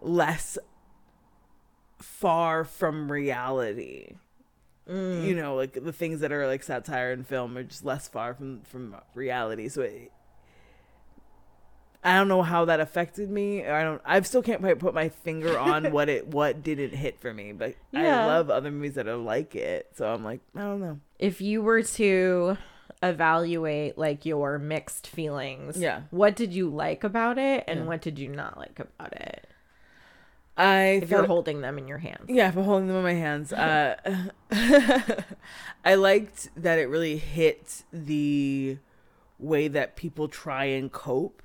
less 0.00 0.58
far 1.98 2.64
from 2.64 3.10
reality. 3.10 4.16
You 4.88 5.34
know, 5.34 5.56
like 5.56 5.72
the 5.82 5.92
things 5.92 6.20
that 6.20 6.30
are 6.30 6.46
like 6.46 6.62
satire 6.62 7.12
in 7.12 7.24
film 7.24 7.56
are 7.58 7.64
just 7.64 7.84
less 7.84 8.06
far 8.06 8.34
from 8.34 8.62
from 8.62 8.94
reality. 9.14 9.68
So 9.68 9.82
it, 9.82 10.12
I 12.06 12.14
don't 12.16 12.28
know 12.28 12.42
how 12.42 12.66
that 12.66 12.78
affected 12.80 13.28
me. 13.30 13.66
I 13.66 13.82
don't. 13.82 14.00
I 14.04 14.20
still 14.20 14.42
can't 14.42 14.60
quite 14.60 14.78
put 14.78 14.94
my 14.94 15.08
finger 15.08 15.58
on 15.72 15.90
what 15.90 16.08
it 16.08 16.28
what 16.28 16.62
didn't 16.62 16.92
hit 16.94 17.18
for 17.20 17.34
me. 17.34 17.52
But 17.52 17.74
Yeah. 17.90 18.22
I 18.22 18.26
love 18.26 18.48
other 18.48 18.70
movies 18.70 18.94
that 18.94 19.08
are 19.08 19.16
like 19.16 19.56
it. 19.56 19.90
So 19.96 20.06
I'm 20.12 20.22
like, 20.22 20.40
I 20.54 20.60
don't 20.60 20.80
know. 20.80 21.00
if 21.18 21.40
you 21.40 21.62
were 21.62 21.82
to 21.82 22.56
evaluate 23.02 23.98
like 23.98 24.24
your 24.24 24.58
mixed 24.58 25.06
feelings 25.06 25.76
Yeah. 25.78 26.02
what 26.10 26.34
did 26.34 26.54
you 26.54 26.70
like 26.70 27.04
about 27.04 27.36
it 27.36 27.64
and 27.68 27.80
Yeah. 27.80 27.86
what 27.86 28.00
did 28.00 28.18
you 28.18 28.28
not 28.28 28.56
like 28.56 28.78
about 28.80 29.12
it 29.12 29.46
I 30.56 31.00
if 31.02 31.10
you're 31.10 31.26
holding 31.26 31.60
them 31.60 31.76
in 31.76 31.86
your 31.88 31.98
hands 31.98 32.24
Yeah, 32.28 32.48
if 32.48 32.56
I'm 32.56 32.64
holding 32.64 32.86
them 32.88 32.96
in 32.96 33.02
my 33.02 33.12
hands. 33.12 33.52
Uh, 33.52 33.96
I 35.84 35.94
liked 35.94 36.48
that 36.56 36.78
it 36.78 36.88
really 36.88 37.18
hit 37.18 37.84
the 37.92 38.78
way 39.38 39.68
that 39.68 39.96
people 39.96 40.28
try 40.28 40.64
and 40.64 40.90
cope 40.90 41.42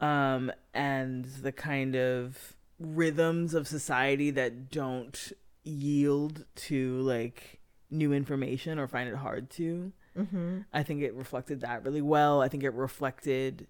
um, 0.00 0.50
and 0.74 1.24
the 1.24 1.52
kind 1.52 1.94
of 1.96 2.56
rhythms 2.78 3.54
of 3.54 3.68
society 3.68 4.30
that 4.30 4.70
don't 4.70 5.32
yield 5.62 6.44
to 6.54 7.00
like 7.00 7.60
new 7.90 8.12
information 8.12 8.78
or 8.78 8.88
find 8.88 9.08
it 9.08 9.16
hard 9.16 9.50
to. 9.50 9.92
mm-hmm. 10.16 10.58
I 10.72 10.82
think 10.82 11.02
it 11.02 11.14
reflected 11.14 11.60
that 11.60 11.84
really 11.84 12.02
well. 12.02 12.40
I 12.40 12.48
think 12.48 12.62
it 12.62 12.72
reflected 12.72 13.66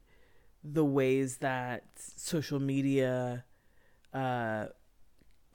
the 0.62 0.84
ways 0.84 1.38
that 1.38 1.84
social 1.96 2.60
media 2.60 3.44
uh, 4.12 4.66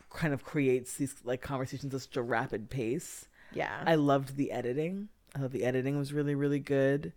kind 0.10 0.34
of 0.34 0.44
creates 0.44 0.96
these 0.96 1.16
like 1.24 1.42
conversations 1.42 1.94
at 1.94 2.02
such 2.02 2.18
a 2.18 2.22
rapid 2.22 2.70
pace. 2.70 3.28
yeah 3.54 3.84
I 3.86 3.96
loved 3.96 4.36
the 4.36 4.52
editing. 4.52 5.10
I 5.36 5.40
thought 5.40 5.52
the 5.52 5.66
editing 5.66 5.98
was 5.98 6.14
really 6.14 6.36
really 6.36 6.60
good, 6.60 7.14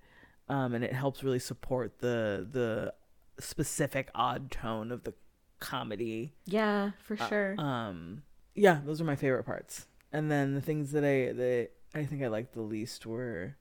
um, 0.49 0.75
and 0.75 0.85
it 0.85 0.93
helps 0.93 1.23
really 1.23 1.39
support 1.39 2.01
the 2.01 2.47
the 2.51 2.93
specific 3.41 4.11
odd 4.15 4.51
tone 4.51 4.91
of 4.93 5.05
the 5.05 5.15
comedy. 5.61 6.35
yeah 6.47 6.93
for 7.03 7.15
Uh, 7.21 7.29
sure 7.29 7.55
Um, 7.61 8.23
yeah, 8.55 8.81
those 8.85 9.01
are 9.01 9.05
my 9.05 9.17
favorite 9.17 9.45
parts. 9.45 9.87
And 10.13 10.31
then 10.31 10.55
the 10.55 10.61
things 10.61 10.93
that 10.93 11.05
I 11.05 11.33
that 11.33 11.71
I 11.95 12.05
think 12.05 12.23
I 12.23 12.29
liked 12.29 12.55
the 12.55 12.61
least 12.63 13.07
were, 13.07 13.57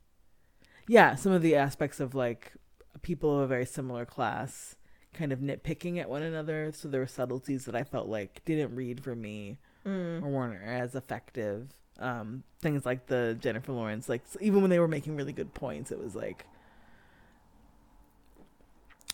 yeah, 0.88 1.16
some 1.16 1.32
of 1.32 1.42
the 1.42 1.56
aspects 1.56 2.00
of 2.00 2.14
like 2.16 2.54
people 3.02 3.36
of 3.36 3.42
a 3.44 3.48
very 3.48 3.66
similar 3.66 4.06
class 4.06 4.76
kind 5.14 5.32
of 5.32 5.40
nitpicking 5.40 5.98
at 6.00 6.10
one 6.10 6.22
another. 6.24 6.72
So 6.74 6.88
there 6.88 7.02
were 7.02 7.08
subtleties 7.08 7.66
that 7.66 7.76
I 7.76 7.84
felt 7.84 8.08
like 8.08 8.44
didn't 8.46 8.76
read 8.76 9.04
for 9.04 9.16
me 9.16 9.60
Mm. 9.86 10.22
or 10.22 10.28
weren't 10.30 10.62
as 10.62 10.96
effective. 10.96 11.70
Um, 11.98 12.44
things 12.62 12.86
like 12.86 13.08
the 13.08 13.38
Jennifer 13.40 13.72
Lawrence, 13.72 14.10
like 14.10 14.22
even 14.42 14.62
when 14.62 14.70
they 14.70 14.80
were 14.80 14.88
making 14.88 15.16
really 15.16 15.32
good 15.34 15.54
points, 15.54 15.92
it 15.92 15.98
was 16.00 16.14
like, 16.14 16.46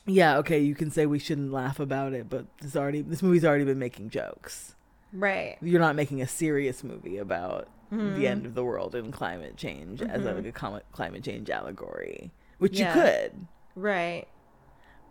yeah, 0.05 0.37
okay, 0.37 0.59
you 0.59 0.75
can 0.75 0.89
say 0.91 1.05
we 1.05 1.19
shouldn't 1.19 1.51
laugh 1.51 1.79
about 1.79 2.13
it, 2.13 2.29
but 2.29 2.45
this 2.59 2.75
already 2.75 3.01
this 3.01 3.21
movie's 3.23 3.45
already 3.45 3.65
been 3.65 3.79
making 3.79 4.09
jokes. 4.09 4.75
right 5.15 5.57
You're 5.61 5.79
not 5.79 5.95
making 5.95 6.21
a 6.23 6.27
serious 6.27 6.83
movie 6.83 7.17
about 7.19 7.67
Mhm. 7.91 8.15
the 8.15 8.27
end 8.27 8.45
of 8.47 8.55
the 8.55 8.63
world 8.63 8.95
and 8.95 9.13
climate 9.13 9.55
change 9.57 10.01
as 10.01 10.25
a, 10.25 10.31
Mhm. 10.31 10.35
like 10.37 10.45
a 10.47 10.51
com- 10.51 10.81
climate 10.91 11.23
change 11.23 11.49
allegory, 11.51 12.31
which 12.57 12.79
Yeah. 12.79 12.95
you 12.95 13.01
could. 13.01 13.47
right 13.75 14.27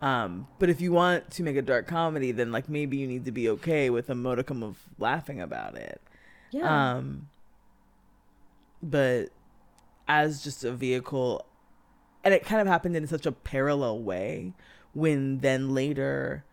Um, 0.01 0.47
but 0.59 0.69
if 0.69 0.81
you 0.81 0.91
want 0.91 1.31
to 1.31 1.43
make 1.43 1.55
a 1.55 1.61
dark 1.61 1.87
comedy, 1.87 2.33
then 2.33 2.51
like 2.51 2.67
maybe 2.67 2.97
you 2.97 3.07
need 3.07 3.23
to 3.23 3.31
be 3.31 3.47
okay 3.49 3.89
with 3.89 4.09
a 4.09 4.15
modicum 4.15 4.61
of 4.61 4.83
laughing 4.99 5.39
about 5.39 5.75
it. 5.77 6.01
yeah 6.51 6.95
Um, 6.97 7.29
but 8.81 9.29
as 10.07 10.43
just 10.43 10.63
a 10.65 10.71
vehicle, 10.73 11.45
and 12.25 12.33
it 12.33 12.43
kind 12.45 12.59
of 12.61 12.67
happened 12.67 12.95
in 12.97 13.07
such 13.07 13.25
a 13.25 13.31
parallel 13.31 13.99
way 14.03 14.51
when 14.93 15.39
then 15.39 15.73
later 15.73 16.43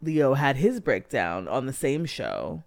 Leo 0.00 0.34
had 0.34 0.56
his 0.56 0.80
breakdown 0.80 1.46
on 1.48 1.66
the 1.66 1.72
same 1.72 2.04
show 2.04 2.62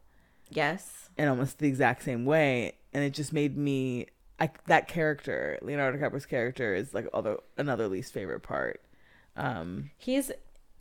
yes 0.50 1.10
in 1.18 1.28
almost 1.28 1.60
the 1.60 1.68
exact 1.68 2.04
same 2.04 2.26
way, 2.26 2.74
and 2.94 3.04
it 3.04 3.12
just 3.14 3.32
made 3.34 3.58
me. 3.58 4.08
I, 4.38 4.50
that 4.68 4.90
character, 4.90 5.58
Leonardo 5.62 5.98
DiCaprio's 5.98 6.26
character, 6.26 6.76
is 6.76 6.94
like 6.94 7.08
although 7.14 7.42
another 7.58 7.88
least 7.88 8.12
favorite 8.14 8.42
part. 8.42 8.82
Um, 9.38 9.92
he's 9.98 10.32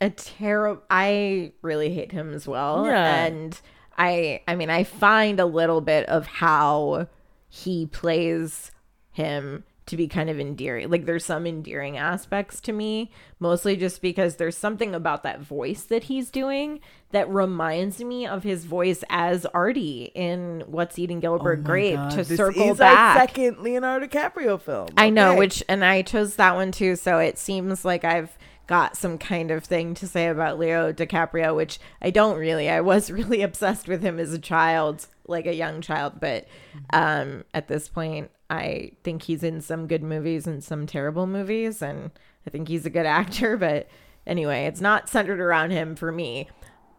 a 0.01 0.09
terrible 0.09 0.81
i 0.89 1.53
really 1.61 1.89
hate 1.93 2.11
him 2.11 2.33
as 2.33 2.45
well 2.45 2.85
Yeah. 2.85 3.25
and 3.25 3.59
i 3.97 4.41
i 4.45 4.53
mean 4.55 4.69
i 4.69 4.83
find 4.83 5.39
a 5.39 5.45
little 5.45 5.79
bit 5.79 6.05
of 6.09 6.25
how 6.27 7.07
he 7.47 7.85
plays 7.85 8.71
him 9.11 9.63
to 9.87 9.95
be 9.97 10.07
kind 10.07 10.29
of 10.29 10.39
endearing. 10.39 10.89
Like 10.89 11.05
there's 11.05 11.25
some 11.25 11.45
endearing 11.45 11.97
aspects 11.97 12.59
to 12.61 12.73
me, 12.73 13.11
mostly 13.39 13.75
just 13.75 14.01
because 14.01 14.37
there's 14.37 14.57
something 14.57 14.95
about 14.95 15.23
that 15.23 15.41
voice 15.41 15.83
that 15.83 16.05
he's 16.05 16.31
doing 16.31 16.79
that 17.11 17.29
reminds 17.29 18.03
me 18.03 18.25
of 18.25 18.43
his 18.43 18.65
voice 18.65 19.03
as 19.09 19.45
Artie 19.47 20.11
in 20.15 20.63
What's 20.67 20.97
Eating 20.97 21.19
Gilbert 21.19 21.59
Oh 21.59 21.63
Grape 21.63 21.95
God, 21.95 22.11
to 22.11 22.23
this 22.23 22.37
circle 22.37 22.71
is 22.71 22.81
our 22.81 22.93
back. 22.93 23.17
second 23.29 23.59
Leonardo 23.59 24.07
DiCaprio 24.07 24.59
film. 24.59 24.87
I 24.97 25.09
know, 25.11 25.35
which 25.35 25.63
and 25.69 25.85
I 25.85 26.01
chose 26.01 26.35
that 26.37 26.55
one 26.55 26.71
too, 26.71 26.95
so 26.95 27.19
it 27.19 27.37
seems 27.37 27.85
like 27.85 28.03
I've 28.03 28.37
got 28.67 28.97
some 28.97 29.17
kind 29.17 29.51
of 29.51 29.63
thing 29.63 29.93
to 29.95 30.07
say 30.07 30.27
about 30.27 30.59
Leo 30.59 30.91
DiCaprio, 30.91 31.55
which 31.55 31.79
I 32.01 32.09
don't 32.09 32.37
really. 32.37 32.69
I 32.69 32.81
was 32.81 33.11
really 33.11 33.41
obsessed 33.41 33.87
with 33.87 34.01
him 34.01 34.19
as 34.19 34.33
a 34.33 34.39
child, 34.39 35.07
like 35.27 35.45
a 35.45 35.55
young 35.55 35.81
child, 35.81 36.13
but 36.19 36.47
um 36.91 37.43
at 37.53 37.67
this 37.67 37.87
point 37.87 38.31
I 38.49 38.91
think 39.03 39.23
he's 39.23 39.43
in 39.43 39.61
some 39.61 39.87
good 39.87 40.03
movies 40.03 40.45
and 40.45 40.63
some 40.63 40.85
terrible 40.85 41.25
movies 41.25 41.81
and 41.81 42.11
I 42.45 42.49
think 42.49 42.67
he's 42.67 42.85
a 42.85 42.91
good 42.91 43.05
actor, 43.05 43.57
but 43.57 43.87
anyway, 44.27 44.65
it's 44.65 44.81
not 44.81 45.09
centered 45.09 45.39
around 45.39 45.71
him 45.71 45.95
for 45.95 46.11
me. 46.11 46.49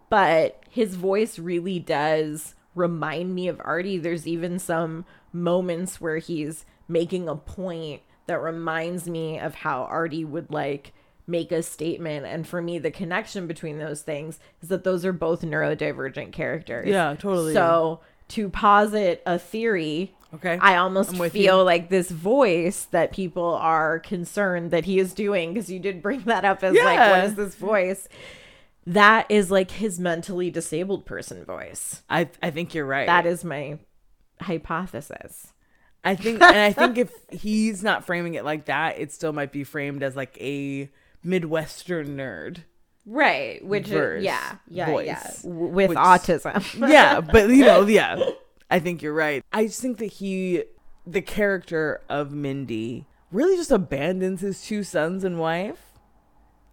But 0.09 0.63
his 0.71 0.95
voice 0.95 1.39
really 1.39 1.79
does 1.79 2.55
remind 2.75 3.35
me 3.35 3.49
of 3.49 3.61
Artie. 3.65 3.99
There's 3.99 4.27
even 4.27 4.59
some 4.59 5.05
moments 5.33 6.01
where 6.01 6.19
he's 6.19 6.65
making 6.89 7.29
a 7.29 7.35
point 7.35 8.03
that 8.27 8.41
reminds 8.41 9.09
me 9.09 9.39
of 9.39 9.57
how 9.57 9.83
Artie 9.85 10.25
would 10.25 10.51
like 10.51 10.93
make 11.27 11.53
a 11.53 11.63
statement. 11.63 12.27
And 12.27 12.47
for 12.47 12.63
me, 12.63 12.79
the 12.79 12.91
connection 12.91 13.47
between 13.47 13.79
those 13.79 14.03
things 14.03 14.39
is 14.63 14.69
that 14.69 14.85
those 14.85 15.05
are 15.05 15.13
both 15.13 15.43
neurodivergent 15.43 16.33
characters. 16.33 16.89
Yeah, 16.89 17.15
totally. 17.19 17.53
So 17.55 18.01
to 18.29 18.49
posit 18.49 19.23
a 19.27 19.39
theory, 19.39 20.15
Okay. 20.35 20.59
I 20.61 20.77
almost 20.77 21.17
feel 21.17 21.59
you. 21.59 21.63
like 21.63 21.89
this 21.89 22.11
voice 22.11 22.85
that 22.91 23.13
people 23.13 23.55
are 23.55 24.01
concerned 24.01 24.71
that 24.73 24.85
he 24.85 24.99
is 24.99 25.15
doing, 25.15 25.55
because 25.55 25.71
you 25.71 25.79
did 25.79 26.03
bring 26.03 26.21
that 26.23 26.45
up 26.45 26.63
as 26.63 26.75
like, 26.75 26.99
what 26.99 27.25
is 27.25 27.35
this 27.37 27.55
voice? 27.55 28.09
That 28.87 29.31
is 29.31 29.51
like 29.51 29.71
his 29.71 29.99
mentally 29.99 30.51
disabled 30.51 31.07
person 31.07 31.45
voice. 31.45 32.03
I 32.11 32.29
I 32.43 32.51
think 32.51 32.75
you're 32.75 32.87
right. 32.87 33.07
That 33.07 33.25
is 33.27 33.45
my 33.45 33.79
hypothesis. 34.41 35.53
I 36.05 36.15
think, 36.15 36.41
and 36.41 36.57
I 36.57 36.73
think 36.73 36.99
if 36.99 37.13
he's 37.31 37.83
not 37.83 38.05
framing 38.05 38.35
it 38.35 38.45
like 38.45 38.67
that, 38.67 38.99
it 39.01 39.13
still 39.13 39.33
might 39.33 39.51
be 39.51 39.65
framed 39.65 40.03
as 40.05 40.15
like 40.15 40.37
a 40.41 40.89
midwestern 41.25 42.17
nerd. 42.17 42.59
Right. 43.05 43.65
Which 43.65 43.87
Verse, 43.87 44.19
is, 44.19 44.25
yeah, 44.25 44.57
yeah, 44.69 44.87
voice, 44.87 45.07
yeah. 45.07 45.31
W- 45.43 45.67
With 45.69 45.89
which- 45.91 45.99
autism. 45.99 46.89
Yeah, 46.89 47.21
but 47.21 47.49
you 47.51 47.65
know, 47.65 47.83
yeah. 47.87 48.19
I 48.71 48.81
think 48.81 49.01
you're 49.03 49.13
right. 49.15 49.45
I 49.53 49.67
just 49.67 49.81
think 49.81 49.99
that 49.99 50.07
he, 50.07 50.65
the 51.07 51.23
character 51.23 52.01
of 52.09 52.33
Mindy, 52.33 53.07
really 53.31 53.57
just 53.57 53.71
abandons 53.71 54.41
his 54.41 54.63
two 54.65 54.83
sons 54.83 55.23
and 55.23 55.39
wife. 55.39 55.93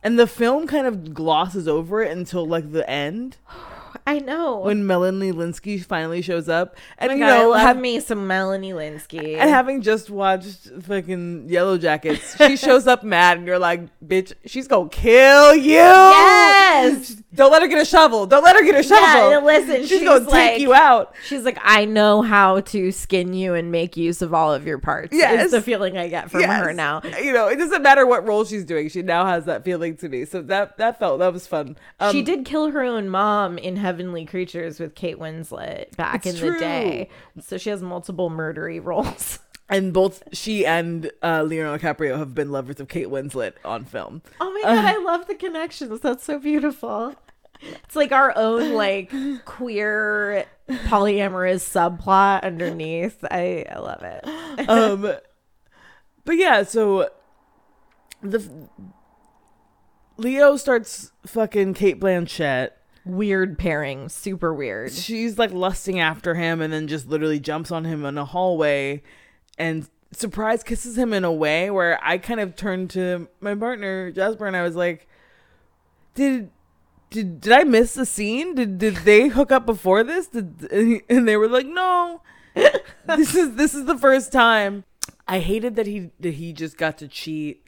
And 0.02 0.18
the 0.20 0.28
film 0.28 0.66
kind 0.68 0.88
of 0.88 1.14
glosses 1.14 1.68
over 1.68 2.02
it 2.02 2.12
until 2.12 2.46
like 2.46 2.72
the 2.72 2.90
end 2.90 3.38
I 4.06 4.20
know. 4.20 4.60
when 4.60 4.86
Melanie 4.86 5.32
Lynskey 5.32 5.84
finally 5.84 6.22
shows 6.22 6.50
up. 6.50 6.76
And 6.98 7.12
Oh 7.12 7.16
you 7.16 7.22
God, 7.22 7.30
I 7.30 7.38
know, 7.40 7.50
love 7.52 7.62
have- 7.62 7.78
me 7.80 8.00
some 8.02 8.28
Melanie 8.28 8.74
Lynskey. 8.74 9.38
and 9.38 9.50
having 9.50 9.82
just 9.82 10.10
watched 10.10 10.70
fucking 10.82 11.48
Yellow 11.50 11.78
Jackets, 11.78 12.36
she 12.38 12.58
shows 12.68 12.86
up 12.88 13.04
mad, 13.04 13.38
and 13.38 13.48
you're 13.48 13.60
like, 13.60 13.82
"Bitch, 14.06 14.34
she's 14.46 14.68
gonna 14.68 14.90
kill 14.90 15.56
you." 15.56 15.74
yes. 15.74 17.16
Don't 17.34 17.52
let 17.52 17.62
her 17.64 17.68
get 17.68 17.82
a 17.82 17.86
shovel. 17.86 18.28
Don't 18.28 18.44
let 18.44 18.56
her 18.56 18.64
get 18.64 18.76
a 18.80 18.84
shovel. 18.84 19.32
Yeah, 19.32 19.40
listen, 19.40 19.78
she's, 19.82 19.90
she's 19.90 20.04
gonna 20.04 20.24
like- 20.26 20.52
take 20.52 20.62
you 20.62 20.74
out. 20.74 21.16
She's 21.26 21.44
like, 21.44 21.58
I 21.64 21.86
know 21.86 22.22
how 22.22 22.60
to 22.62 22.92
skin 22.92 23.34
you 23.34 23.54
and 23.56 23.72
make 23.72 23.98
use 23.98 24.22
of 24.22 24.34
all 24.34 24.54
of 24.54 24.68
your 24.68 24.78
parts. 24.78 25.10
Yes. 25.16 25.46
Is 25.46 25.52
the 25.52 25.62
feeling 25.62 25.98
I 25.98 26.10
get 26.10 26.30
from 26.30 26.44
her 26.44 26.74
now. 26.74 27.02
You 27.04 27.34
know, 27.34 27.48
it 27.48 27.56
doesn't 27.56 27.82
matter 27.82 28.06
what 28.06 28.28
role 28.28 28.46
she's 28.46 28.66
doing. 28.66 28.90
She 28.90 29.02
now 29.02 29.26
has 29.26 29.46
that 29.46 29.64
feeling 29.64 29.96
to 29.98 30.10
me. 30.10 30.26
So 30.26 30.42
that 30.44 30.78
that 30.78 31.00
felt 31.00 31.20
that 31.20 31.34
was 31.34 31.48
fun. 31.48 31.76
Um, 32.00 32.12
she 32.12 32.22
did 32.22 32.46
kill 32.46 32.70
her 32.72 32.84
own 32.84 33.10
mom 33.10 33.58
in 33.58 33.78
Heavenly 33.94 34.26
Creatures 34.26 34.80
with 34.80 34.96
Kate 34.96 35.20
Winslet 35.20 35.96
back 35.96 36.26
It's 36.26 36.42
in 36.42 36.54
the 36.54 36.58
day. 36.60 37.10
So 37.40 37.60
she 37.60 37.70
has 37.70 37.84
multiple 37.84 38.32
murdery 38.32 38.80
roles. 38.84 39.38
and 39.70 39.94
both 39.94 40.24
she 40.34 40.66
and 40.66 41.12
uh, 41.22 41.44
Leonardo 41.44 41.78
DiCaprio 41.78 42.18
have 42.18 42.34
been 42.34 42.52
lovers 42.52 42.80
of 42.80 42.88
Kate 42.88 43.06
Winslet 43.08 43.54
on 43.64 43.86
film. 43.86 44.24
Oh 44.42 44.52
my 44.52 44.62
god, 44.64 44.84
I 44.84 44.98
love 44.98 45.28
the 45.28 45.36
connections. 45.36 46.00
That's 46.00 46.24
so 46.24 46.40
beautiful. 46.40 47.14
It's 47.62 47.96
like 47.96 48.12
our 48.12 48.36
own 48.36 48.74
like 48.74 49.12
queer 49.46 50.48
polyamorous 50.68 51.62
subplot 51.62 52.42
underneath. 52.42 53.24
I, 53.30 53.64
I 53.70 53.78
love 53.78 54.02
it. 54.02 54.24
um 54.70 55.02
but 56.26 56.36
yeah 56.36 56.64
so 56.64 57.10
the 58.24 58.50
leo 60.18 60.56
starts 60.58 61.12
fucking 61.28 61.74
cate 61.76 62.00
blanchett 62.00 62.70
Weird 63.06 63.58
pairing, 63.58 64.08
super 64.10 64.54
weird. 64.54 64.92
she's 64.92 65.38
like 65.38 65.52
lusting 65.52 66.00
after 66.00 66.36
him 66.36 66.62
and 66.62 66.72
then 66.72 66.88
just 66.88 67.08
literally 67.08 67.40
jumps 67.40 67.72
on 67.72 67.86
him 67.86 68.06
in 68.06 68.18
a 68.18 68.26
hallway 68.26 69.02
and 69.58 69.90
surprise 70.12 70.64
kisses 70.64 70.98
him 70.98 71.12
in 71.12 71.24
a 71.24 71.32
way 71.32 71.70
where 71.72 72.00
i 72.04 72.18
kind 72.20 72.40
of 72.40 72.56
turned 72.56 72.90
to 72.90 73.28
my 73.42 73.56
partner 73.56 74.12
jasper 74.12 74.46
and 74.46 74.56
i 74.56 74.62
was 74.62 74.76
like 74.76 75.08
did 76.14 76.50
did, 77.10 77.42
did 77.42 77.54
i 77.54 77.64
miss 77.64 77.94
the 77.94 78.06
scene? 78.06 78.56
Did 78.56 78.78
did 78.80 78.96
they 78.98 79.28
hook 79.28 79.52
up 79.52 79.66
before 79.66 80.04
this? 80.04 80.28
Did, 80.28 80.68
and 81.10 81.28
they 81.28 81.38
were 81.38 81.48
like 81.48 81.68
no. 81.68 82.22
This 83.06 83.36
is 83.36 83.56
this 83.56 83.76
is 83.76 83.86
the 83.86 83.98
first 83.98 84.32
time. 84.32 84.84
I 85.28 85.40
hated 85.40 85.76
that 85.76 85.86
he 85.88 86.10
that 86.20 86.36
he 86.36 86.54
just 86.54 86.78
got 86.78 86.98
to 87.00 87.08
cheat 87.08 87.68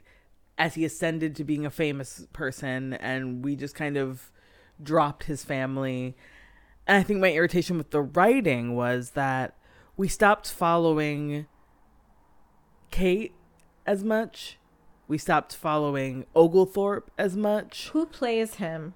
as 0.58 0.74
he 0.74 0.84
ascended 0.84 1.36
to 1.36 1.44
being 1.44 1.66
a 1.66 1.70
famous 1.70 2.26
person 2.32 2.94
and 2.94 3.44
we 3.44 3.54
just 3.56 3.74
kind 3.74 3.96
of 3.96 4.32
dropped 4.82 5.24
his 5.24 5.42
family 5.44 6.14
and 6.86 6.98
i 6.98 7.02
think 7.02 7.18
my 7.20 7.32
irritation 7.32 7.78
with 7.78 7.90
the 7.90 8.02
writing 8.02 8.74
was 8.76 9.10
that 9.12 9.54
we 9.96 10.06
stopped 10.08 10.50
following 10.50 11.46
kate 12.90 13.32
as 13.86 14.04
much 14.04 14.58
we 15.08 15.16
stopped 15.18 15.54
following 15.54 16.24
oglethorpe 16.34 17.10
as 17.16 17.36
much 17.36 17.88
Who 17.92 18.06
plays 18.06 18.54
him? 18.56 18.94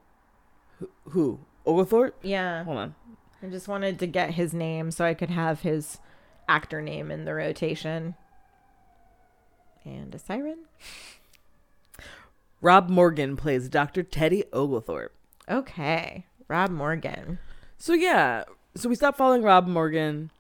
who 1.11 1.41
oglethorpe 1.67 2.17
Yeah. 2.23 2.65
hold 2.65 2.79
on 2.79 2.95
I 3.43 3.47
just 3.47 3.69
wanted 3.69 3.99
to 4.01 4.07
get 4.07 4.33
his 4.35 4.53
name 4.53 4.91
so 4.91 5.05
I 5.05 5.15
could 5.15 5.31
have 5.31 5.61
his 5.61 5.99
actor 6.47 6.83
name 6.83 7.11
in 7.11 7.25
the 7.25 7.33
rotation. 7.33 8.15
And 9.83 10.15
a 10.15 10.19
siren. 10.19 10.59
rob 12.61 12.91
morgan 12.91 13.37
plays 13.37 13.69
dr 13.71 14.03
teddy 14.05 14.45
oglethorpe 14.53 15.15
Okay. 15.49 16.27
Rob 16.49 16.71
Morgan. 16.71 17.39
So 17.79 17.93
yeah, 17.95 18.45
so 18.77 18.89
we 18.89 18.95
stopped 18.95 19.19
following 19.19 19.43
Rob 19.43 19.67
Morgan, 19.67 20.31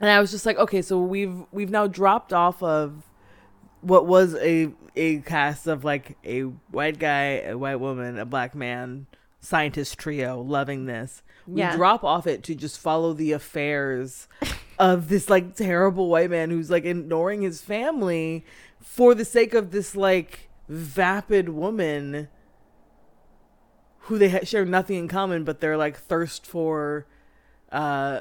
and 0.00 0.10
I 0.10 0.20
was 0.20 0.30
just 0.30 0.44
like, 0.46 0.58
okay, 0.58 0.82
so 0.82 1.00
we've 1.00 1.44
we've 1.52 1.70
now 1.70 1.86
dropped 1.86 2.32
off 2.32 2.62
of 2.62 3.04
what 3.80 4.06
was 4.06 4.34
a 4.36 4.70
a 4.96 5.18
cast 5.20 5.66
of 5.66 5.84
like 5.84 6.16
a 6.24 6.42
white 6.70 6.98
guy, 6.98 7.40
a 7.40 7.56
white 7.56 7.76
woman, 7.76 8.18
a 8.18 8.24
black 8.26 8.54
man, 8.54 9.06
scientist 9.40 9.96
trio, 9.98 10.40
loving 10.40 10.86
this. 10.86 11.22
We 11.46 11.60
Yeah. 11.60 11.76
drop 11.76 12.02
off 12.02 12.26
it 12.26 12.42
to 12.44 12.54
just 12.54 12.80
follow 12.80 13.12
the 13.12 13.32
affairs 13.32 14.26
of 14.78 15.08
this 15.08 15.30
like 15.30 15.54
terrible 15.54 16.08
white 16.08 16.30
man 16.30 16.50
who's 16.50 16.70
like 16.70 16.84
ignoring 16.84 17.42
his 17.42 17.60
family 17.62 18.44
for 18.82 19.14
the 19.14 19.24
sake 19.24 19.54
of 19.54 19.70
this 19.70 19.94
like 19.94 20.48
vapid 20.68 21.48
woman 21.50 22.28
who 24.06 24.18
they 24.18 24.30
ha- 24.30 24.44
share 24.44 24.64
nothing 24.64 24.96
in 24.96 25.08
common, 25.08 25.44
but 25.44 25.60
they're 25.60 25.76
like 25.76 25.96
thirst 25.96 26.46
for 26.46 27.06
uh, 27.72 28.20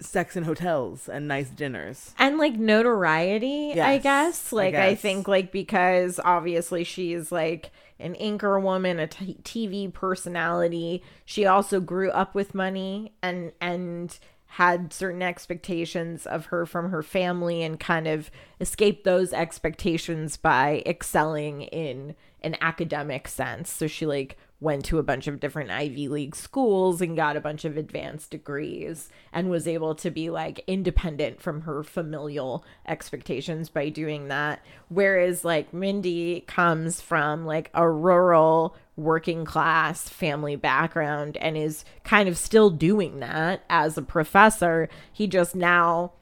sex 0.00 0.36
in 0.36 0.44
hotels 0.44 1.08
and 1.08 1.26
nice 1.26 1.48
dinners. 1.48 2.14
And 2.18 2.38
like 2.38 2.54
notoriety, 2.54 3.80
I 3.80 3.98
guess. 3.98 4.52
Like, 4.52 4.74
I, 4.74 4.90
guess. 4.90 5.00
think, 5.00 5.28
like, 5.28 5.50
because 5.50 6.20
obviously 6.22 6.84
she's 6.84 7.32
like 7.32 7.70
an 7.98 8.14
anchor 8.16 8.58
woman, 8.60 8.98
a 8.98 9.06
t- 9.06 9.38
TV 9.42 9.92
personality. 9.92 11.02
She 11.24 11.46
also 11.46 11.80
grew 11.80 12.10
up 12.10 12.34
with 12.34 12.54
money 12.54 13.12
and, 13.22 13.52
and, 13.60 14.18
had 14.56 14.92
certain 14.92 15.22
expectations 15.22 16.26
of 16.26 16.46
her 16.46 16.66
from 16.66 16.90
her 16.90 17.02
family 17.02 17.62
and 17.62 17.80
kind 17.80 18.06
of 18.06 18.30
escaped 18.60 19.02
those 19.02 19.32
expectations 19.32 20.36
by 20.36 20.82
excelling 20.84 21.62
in 21.62 22.14
an 22.42 22.54
academic 22.60 23.28
sense. 23.28 23.70
So 23.70 23.86
she 23.86 24.04
like 24.04 24.36
went 24.62 24.84
to 24.84 24.98
a 24.98 25.02
bunch 25.02 25.26
of 25.26 25.40
different 25.40 25.70
Ivy 25.70 26.08
League 26.08 26.36
schools 26.36 27.00
and 27.00 27.16
got 27.16 27.36
a 27.36 27.40
bunch 27.40 27.64
of 27.64 27.76
advanced 27.76 28.30
degrees 28.30 29.10
and 29.32 29.50
was 29.50 29.66
able 29.66 29.94
to 29.96 30.10
be 30.10 30.30
like 30.30 30.64
independent 30.66 31.40
from 31.42 31.62
her 31.62 31.82
familial 31.82 32.64
expectations 32.86 33.68
by 33.68 33.88
doing 33.88 34.28
that. 34.28 34.64
Whereas 34.88 35.44
like 35.44 35.74
Mindy 35.74 36.42
comes 36.46 37.00
from 37.00 37.44
like 37.44 37.70
a 37.74 37.90
rural 37.90 38.76
working 38.96 39.44
class 39.44 40.08
family 40.08 40.54
background 40.54 41.36
and 41.38 41.56
is 41.56 41.84
kind 42.04 42.28
of 42.28 42.38
still 42.38 42.70
doing 42.70 43.18
that 43.18 43.64
as 43.68 43.98
a 43.98 44.02
professor. 44.02 44.88
He 45.12 45.26
just 45.26 45.56
now 45.56 46.12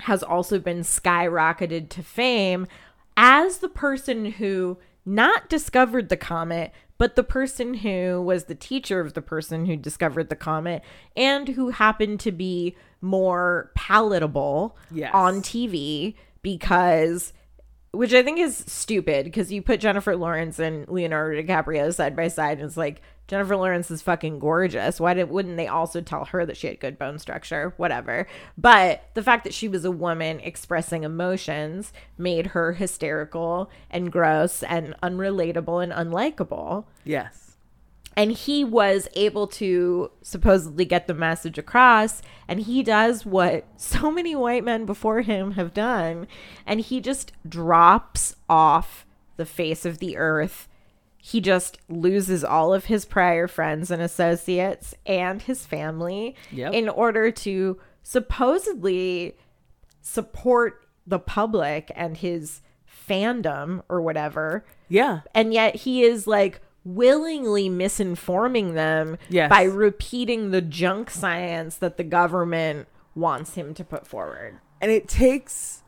has 0.00 0.22
also 0.24 0.58
been 0.58 0.80
skyrocketed 0.80 1.88
to 1.90 2.02
fame 2.02 2.66
as 3.16 3.58
the 3.58 3.68
person 3.68 4.32
who 4.32 4.78
not 5.04 5.48
discovered 5.48 6.08
the 6.08 6.16
comet, 6.16 6.72
but 6.98 7.16
the 7.16 7.24
person 7.24 7.74
who 7.74 8.22
was 8.22 8.44
the 8.44 8.54
teacher 8.54 9.00
of 9.00 9.14
the 9.14 9.22
person 9.22 9.66
who 9.66 9.76
discovered 9.76 10.28
the 10.28 10.36
comet 10.36 10.82
and 11.16 11.48
who 11.48 11.70
happened 11.70 12.20
to 12.20 12.30
be 12.32 12.76
more 13.00 13.70
palatable 13.74 14.76
Yes. 14.92 15.10
on 15.12 15.42
TV 15.42 16.14
because 16.42 17.32
which 17.92 18.12
I 18.14 18.22
think 18.22 18.38
is 18.38 18.64
stupid 18.66 19.24
because 19.24 19.52
you 19.52 19.62
put 19.62 19.80
Jennifer 19.80 20.16
Lawrence 20.16 20.58
and 20.58 20.88
Leonardo 20.88 21.40
DiCaprio 21.40 21.94
side 21.94 22.16
by 22.16 22.28
side 22.28 22.58
and 22.58 22.66
it's 22.66 22.76
like 22.76 23.02
Jennifer 23.28 23.56
Lawrence 23.56 23.90
is 23.90 24.02
fucking 24.02 24.40
gorgeous. 24.40 25.00
Why 25.00 25.14
did, 25.14 25.30
wouldn't 25.30 25.56
they 25.56 25.68
also 25.68 26.00
tell 26.00 26.26
her 26.26 26.44
that 26.44 26.56
she 26.56 26.66
had 26.66 26.80
good 26.80 26.98
bone 26.98 27.18
structure? 27.18 27.72
Whatever. 27.76 28.26
But 28.58 29.08
the 29.14 29.22
fact 29.22 29.44
that 29.44 29.54
she 29.54 29.68
was 29.68 29.84
a 29.84 29.90
woman 29.90 30.40
expressing 30.40 31.04
emotions 31.04 31.92
made 32.18 32.48
her 32.48 32.72
hysterical 32.72 33.70
and 33.90 34.12
gross 34.12 34.62
and 34.62 34.94
unrelatable 35.02 35.82
and 35.82 35.92
unlikable 35.92 36.84
Yes. 37.04 37.41
And 38.16 38.32
he 38.32 38.64
was 38.64 39.08
able 39.14 39.46
to 39.46 40.10
supposedly 40.22 40.84
get 40.84 41.06
the 41.06 41.14
message 41.14 41.58
across 41.58 42.20
and 42.48 42.60
he 42.60 42.82
does 42.82 43.24
what 43.24 43.64
so 43.76 44.10
many 44.10 44.34
white 44.36 44.64
men 44.64 44.84
before 44.84 45.22
him 45.22 45.52
have 45.52 45.72
done 45.74 46.26
and 46.66 46.80
he 46.80 47.00
just 47.00 47.32
drops 47.48 48.36
off 48.48 49.06
the 49.36 49.46
face 49.46 49.84
of 49.86 49.98
the 49.98 50.16
earth 50.16 50.68
he 51.24 51.40
just 51.40 51.78
loses 51.88 52.42
all 52.42 52.74
of 52.74 52.86
his 52.86 53.04
prior 53.04 53.46
friends 53.46 53.90
and 53.92 54.02
associates 54.02 54.94
and 55.06 55.42
his 55.42 55.64
family 55.64 56.34
Yep. 56.50 56.72
in 56.74 56.88
order 56.88 57.30
to 57.30 57.78
supposedly 58.02 59.36
support 60.00 60.86
the 61.06 61.18
public 61.18 61.90
and 61.94 62.16
his 62.16 62.60
fandom 63.08 63.82
or 63.88 64.02
whatever 64.02 64.64
Yeah. 64.88 65.20
and 65.34 65.52
yet 65.54 65.76
he 65.76 66.02
is 66.02 66.26
like 66.26 66.60
willingly 66.84 67.68
misinforming 67.70 68.74
them 68.74 69.16
Yes. 69.28 69.48
by 69.48 69.62
repeating 69.62 70.50
the 70.50 70.60
junk 70.62 71.10
science 71.10 71.76
that 71.76 71.96
the 71.96 72.04
government 72.04 72.88
wants 73.14 73.54
him 73.54 73.74
to 73.74 73.84
put 73.84 74.06
forward. 74.06 74.58
And 74.80 74.90
it 74.90 75.06
takes 75.08 75.82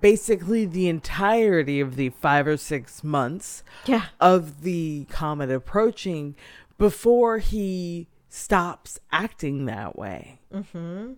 basically 0.00 0.64
the 0.66 0.88
entirety 0.88 1.80
of 1.80 1.96
the 1.96 2.10
five 2.10 2.46
or 2.46 2.56
six 2.56 3.02
months 3.04 3.62
Yeah. 3.86 4.06
of 4.20 4.62
the 4.62 5.06
comet 5.10 5.50
approaching 5.50 6.36
before 6.78 7.38
he 7.38 8.08
stops 8.28 8.98
acting 9.12 9.66
that 9.66 9.96
way. 9.96 10.40
Mm-hmm. 10.52 11.12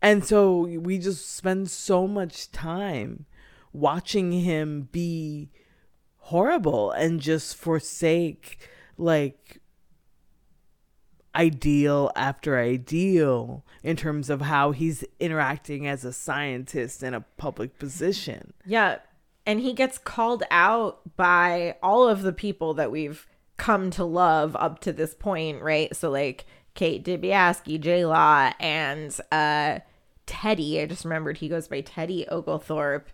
And 0.00 0.24
so 0.24 0.62
we 0.62 0.98
just 0.98 1.30
spend 1.30 1.70
so 1.70 2.08
much 2.08 2.50
time 2.50 3.26
watching 3.72 4.32
him 4.32 4.88
be 4.90 5.50
horrible 6.26 6.90
and 6.92 7.20
just 7.20 7.56
forsake 7.56 8.58
like 8.96 9.60
ideal 11.34 12.10
after 12.14 12.58
ideal 12.58 13.64
in 13.82 13.96
terms 13.96 14.30
of 14.30 14.42
how 14.42 14.70
he's 14.70 15.02
interacting 15.18 15.86
as 15.86 16.04
a 16.04 16.12
scientist 16.12 17.02
in 17.02 17.14
a 17.14 17.24
public 17.36 17.78
position. 17.78 18.52
Yeah. 18.66 18.98
And 19.44 19.60
he 19.60 19.72
gets 19.72 19.98
called 19.98 20.44
out 20.50 21.16
by 21.16 21.76
all 21.82 22.08
of 22.08 22.22
the 22.22 22.32
people 22.32 22.74
that 22.74 22.92
we've 22.92 23.26
come 23.56 23.90
to 23.90 24.04
love 24.04 24.54
up 24.56 24.80
to 24.80 24.92
this 24.92 25.14
point, 25.14 25.62
right? 25.62 25.94
So 25.96 26.10
like 26.10 26.44
Kate 26.74 27.04
Dibiasky, 27.04 27.80
J 27.80 28.04
Law, 28.04 28.52
and 28.60 29.16
uh 29.30 29.80
Teddy. 30.26 30.80
I 30.80 30.86
just 30.86 31.04
remembered 31.04 31.38
he 31.38 31.48
goes 31.48 31.68
by 31.68 31.80
Teddy 31.80 32.26
Oglethorpe, 32.28 33.10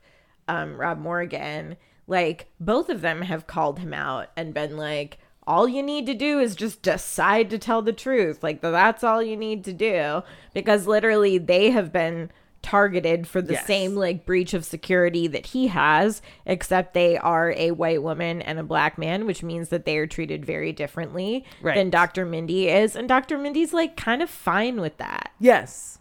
um, 0.47 0.79
Rob 0.79 0.99
Morgan. 0.99 1.77
Like 2.09 2.49
both 2.59 2.89
of 2.89 3.01
them 3.03 3.23
have 3.23 3.47
called 3.47 3.79
him 3.79 3.95
out 3.95 4.31
and 4.37 4.53
been 4.53 4.77
like, 4.77 5.19
all 5.47 5.69
you 5.69 5.83
need 5.83 6.05
to 6.07 6.15
do 6.15 6.41
is 6.41 6.57
just 6.57 6.83
decide 6.83 7.49
to 7.51 7.59
tell 7.59 7.83
the 7.83 7.93
truth. 7.93 8.43
Like 8.43 8.61
that's 8.61 9.05
all 9.05 9.23
you 9.23 9.37
need 9.37 9.63
to 9.65 9.73
do. 9.73 10.23
Because 10.53 10.87
literally 10.89 11.39
they 11.39 11.71
have 11.71 11.93
been 11.93 12.31
targeted 12.61 13.27
for 13.27 13.41
the 13.41 13.53
Yes. 13.55 13.67
same 13.67 13.95
like 13.95 14.27
breach 14.27 14.53
of 14.53 14.65
security 14.65 15.27
that 15.29 15.47
he 15.47 15.69
has, 15.69 16.21
except 16.45 16.93
they 16.93 17.17
are 17.17 17.53
a 17.57 17.71
white 17.71 18.03
woman 18.03 18.43
and 18.43 18.59
a 18.59 18.65
black 18.65 18.99
man, 18.99 19.27
which 19.27 19.43
means 19.45 19.69
that 19.69 19.85
they 19.85 19.97
are 19.97 20.07
treated 20.09 20.45
very 20.45 20.73
differently 20.73 21.45
Right. 21.63 21.77
than 21.77 21.89
Dr. 21.89 22.27
Mindy 22.27 22.69
is. 22.69 22.97
And 22.97 23.09
Dr. 23.09 23.39
Mindy's 23.39 23.73
like 23.73 23.97
kind 23.97 24.21
of 24.23 24.29
fine 24.29 24.81
with 24.81 24.97
that. 24.99 25.31
Yes. 25.39 25.98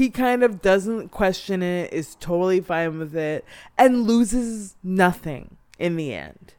He 0.00 0.08
kind 0.08 0.42
of 0.42 0.62
doesn't 0.62 1.10
question 1.10 1.62
it, 1.62 1.92
is 1.92 2.14
totally 2.20 2.62
fine 2.62 2.98
with 2.98 3.14
it, 3.14 3.44
and 3.76 4.06
loses 4.06 4.74
nothing 4.82 5.58
in 5.78 5.96
the 5.96 6.14
end. 6.14 6.54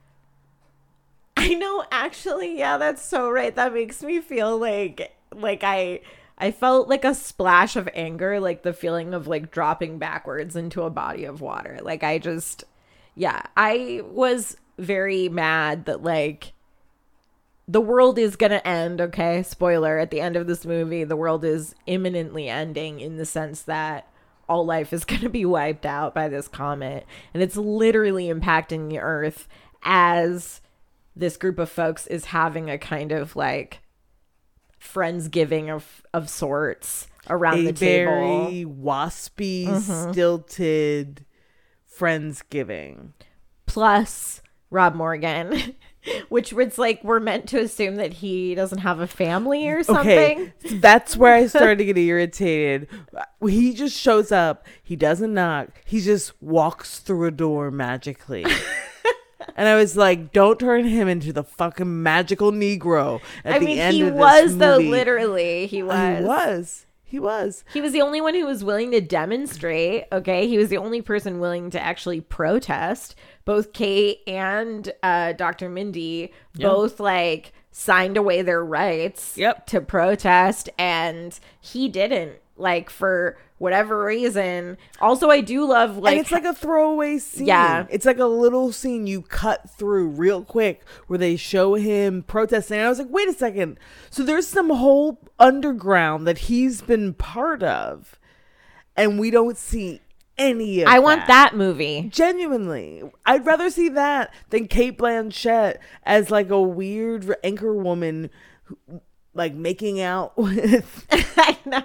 I 1.36 1.56
know 1.56 1.84
actually, 1.92 2.60
yeah, 2.60 2.78
that's 2.78 3.04
so 3.04 3.32
right. 3.32 3.56
That 3.56 3.74
makes 3.74 4.04
me 4.04 4.22
feel 4.22 4.60
like 4.60 5.16
like 5.34 5.64
I 5.64 6.02
I 6.38 6.52
felt 6.52 6.88
like 6.88 7.04
a 7.04 7.16
splash 7.16 7.76
of 7.76 7.90
anger, 7.96 8.40
like 8.40 8.62
the 8.62 8.74
feeling 8.74 9.16
of 9.16 9.26
like 9.26 9.50
dropping 9.50 9.98
backwards 9.98 10.56
into 10.56 10.84
a 10.84 10.92
body 10.92 11.26
of 11.26 11.42
water. 11.42 11.80
Like 11.82 12.04
I 12.04 12.20
just 12.20 12.64
yeah, 13.16 13.42
I 13.58 14.02
was 14.06 14.56
very 14.78 15.30
mad 15.30 15.86
that 15.86 16.04
like 16.04 16.54
the 17.72 17.82
world 17.82 18.20
is 18.20 18.36
going 18.36 18.52
to 18.52 18.68
end, 18.68 19.00
okay? 19.00 19.44
Spoiler, 19.44 19.98
at 19.98 20.12
the 20.12 20.20
end 20.20 20.36
of 20.36 20.46
this 20.46 20.66
movie, 20.66 21.06
the 21.06 21.16
world 21.16 21.46
is 21.46 21.74
imminently 21.88 22.50
ending 22.50 23.00
in 23.00 23.16
the 23.16 23.26
sense 23.26 23.62
that 23.62 24.10
all 24.50 24.66
life 24.66 24.92
is 24.92 25.06
going 25.06 25.22
to 25.22 25.30
be 25.30 25.46
wiped 25.46 25.86
out 25.86 26.14
by 26.14 26.28
this 26.28 26.50
comet 26.50 27.06
and 27.34 27.42
it's 27.42 27.56
literally 27.56 28.28
impacting 28.28 28.90
the 28.90 29.00
earth 29.00 29.48
as 29.84 30.60
this 31.16 31.38
group 31.38 31.58
of 31.60 31.70
folks 31.70 32.08
is 32.08 32.26
having 32.26 32.70
a 32.70 32.78
kind 32.78 33.14
of 33.14 33.36
like 33.36 33.80
friendsgiving 34.82 35.70
of 35.70 36.04
of 36.14 36.30
sorts 36.30 37.08
around 37.30 37.60
a 37.60 37.64
the 37.64 37.74
table. 37.74 38.12
very 38.12 38.66
waspy, 38.66 39.68
mm-hmm. 39.68 40.12
stilted 40.12 41.26
friendsgiving. 41.98 43.12
Plus 43.66 44.42
Rob 44.70 44.96
Morgan, 44.96 45.76
which 46.30 46.54
was 46.54 46.78
like 46.78 47.04
we're 47.04 47.20
meant 47.20 47.48
to 47.50 47.60
assume 47.60 47.96
that 47.96 48.14
he 48.14 48.56
doesn't 48.56 48.80
have 48.80 49.00
a 49.00 49.08
family 49.08 49.68
or 49.68 49.84
something. 49.84 50.54
Okay, 50.66 50.78
that's 50.78 51.16
where 51.16 51.34
I 51.34 51.48
started 51.48 51.78
to 51.78 51.86
get 51.94 51.98
irritated. 51.98 52.88
He 53.46 53.74
just 53.74 53.98
shows 53.98 54.32
up. 54.32 54.66
He 54.82 54.96
doesn't 54.96 55.34
knock. 55.34 55.70
He 55.86 56.02
just 56.02 56.42
walks 56.42 57.00
through 57.00 57.28
a 57.28 57.32
door 57.32 57.72
magically. 57.72 58.46
and 59.56 59.68
I 59.68 59.76
was 59.76 59.96
like, 59.96 60.32
"Don't 60.32 60.60
turn 60.60 60.86
him 60.86 61.08
into 61.08 61.34
the 61.34 61.44
fucking 61.44 62.04
magical 62.04 62.52
Negro." 62.52 63.22
At 63.44 63.56
I 63.56 63.60
the 63.60 63.66
mean, 63.66 63.78
end 63.78 63.96
he 63.96 64.02
of 64.02 64.14
this 64.14 64.20
was 64.20 64.58
though. 64.58 64.78
movie. 64.78 64.90
Literally, 64.90 65.68
he 65.68 65.84
was. 65.84 66.20
He 66.20 66.26
was. 66.26 66.86
He 67.04 67.20
was. 67.20 67.66
He 67.74 67.82
was 67.82 67.92
the 67.92 68.02
only 68.02 68.22
one 68.22 68.36
who 68.36 68.46
was 68.46 68.64
willing 68.64 68.92
to 68.92 69.02
demonstrate. 69.02 70.06
Okay, 70.14 70.48
he 70.48 70.58
was 70.58 70.70
the 70.70 70.78
only 70.78 71.02
person 71.02 71.42
willing 71.42 71.70
to 71.72 71.82
actually 71.82 72.22
protest. 72.22 73.16
Both 73.46 73.74
Kate 73.74 74.20
and 74.28 74.92
uh, 75.04 75.34
Dr. 75.34 75.70
Mindy 75.70 76.32
both 76.56 77.00
like 77.00 77.54
signed 77.72 78.18
away 78.18 78.42
their 78.42 78.64
rights 78.64 79.38
Yep. 79.38 79.66
to 79.68 79.82
protest, 79.82 80.70
and 80.78 81.38
he 81.60 81.90
didn't. 81.90 82.34
Like 82.58 82.92
for 82.92 83.40
whatever 83.58 84.04
reason. 84.06 84.78
Also, 85.00 85.30
I 85.32 85.42
do 85.42 85.66
love 85.68 85.98
like 85.98 86.12
and 86.12 86.22
it's 86.22 86.32
like 86.32 86.46
a 86.46 86.54
throwaway 86.54 87.18
scene. 87.18 87.48
Yeah. 87.48 87.88
It's 87.90 88.06
like 88.06 88.20
a 88.20 88.26
little 88.26 88.72
scene 88.72 89.08
you 89.08 89.24
cut 89.24 89.68
through 89.70 90.10
real 90.10 90.44
quick 90.44 90.84
where 91.08 91.18
they 91.18 91.38
show 91.38 91.74
him 91.74 92.22
protesting. 92.24 92.78
And 92.78 92.86
I 92.86 92.90
was 92.90 93.00
like, 93.00 93.10
wait 93.10 93.28
a 93.30 93.34
second. 93.34 93.80
So 94.12 94.22
there's 94.22 94.48
some 94.48 94.70
whole 94.70 95.20
underground 95.40 96.28
that 96.28 96.40
he's 96.40 96.82
been 96.84 97.14
part 97.16 97.64
of. 97.64 98.20
And 98.96 99.20
we 99.20 99.32
don't 99.32 99.58
see 99.58 100.02
any 100.42 100.82
of 100.82 100.88
I 100.88 101.00
want 101.00 101.28
that 101.28 101.56
movie. 101.56 102.08
Genuinely. 102.12 103.04
I'd 103.26 103.46
rather 103.46 103.70
see 103.70 103.90
that 103.90 104.34
than 104.50 104.68
Cate 104.68 104.98
Blanchett 104.98 105.78
as 106.04 106.32
like 106.32 106.50
a 106.50 106.62
weird 106.62 107.34
anchor 107.44 107.74
woman 107.76 108.30
who- 108.64 109.02
like 109.34 109.54
making 109.54 110.02
out 110.02 110.38
with 110.38 111.06
I 111.12 111.58
know. 111.66 111.84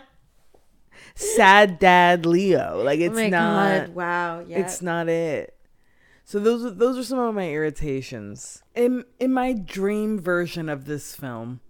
sad 1.14 1.78
dad 1.78 2.26
Leo. 2.26 2.82
Like 2.82 3.00
it's 3.00 3.12
oh 3.16 3.22
my 3.22 3.28
not 3.28 3.86
god! 3.86 3.94
Wow. 3.94 4.40
Yeah. 4.46 4.58
it's 4.60 4.82
not 4.82 5.08
it. 5.08 5.52
So 6.24 6.40
those 6.40 6.64
are 6.64 6.70
those 6.70 6.98
are 6.98 7.04
some 7.04 7.18
of 7.20 7.34
my 7.36 7.48
irritations. 7.50 8.62
In 8.74 9.04
in 9.20 9.32
my 9.32 9.52
dream 9.52 10.18
version 10.18 10.68
of 10.68 10.86
this 10.86 11.14
film, 11.14 11.60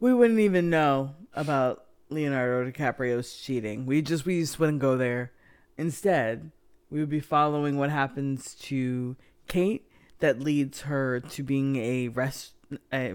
we 0.00 0.12
wouldn't 0.14 0.40
even 0.40 0.70
know 0.70 1.14
about 1.34 1.81
Leonardo 2.14 2.70
DiCaprio's 2.70 3.34
cheating. 3.36 3.86
We 3.86 4.02
just 4.02 4.24
we 4.26 4.40
just 4.40 4.58
wouldn't 4.60 4.78
go 4.80 4.96
there. 4.96 5.32
Instead, 5.76 6.50
we 6.90 7.00
would 7.00 7.08
be 7.08 7.20
following 7.20 7.76
what 7.78 7.90
happens 7.90 8.54
to 8.56 9.16
Kate 9.48 9.88
that 10.20 10.40
leads 10.40 10.82
her 10.82 11.20
to 11.20 11.42
being 11.42 11.76
a 11.76 12.08
rest 12.08 12.52
a 12.92 13.14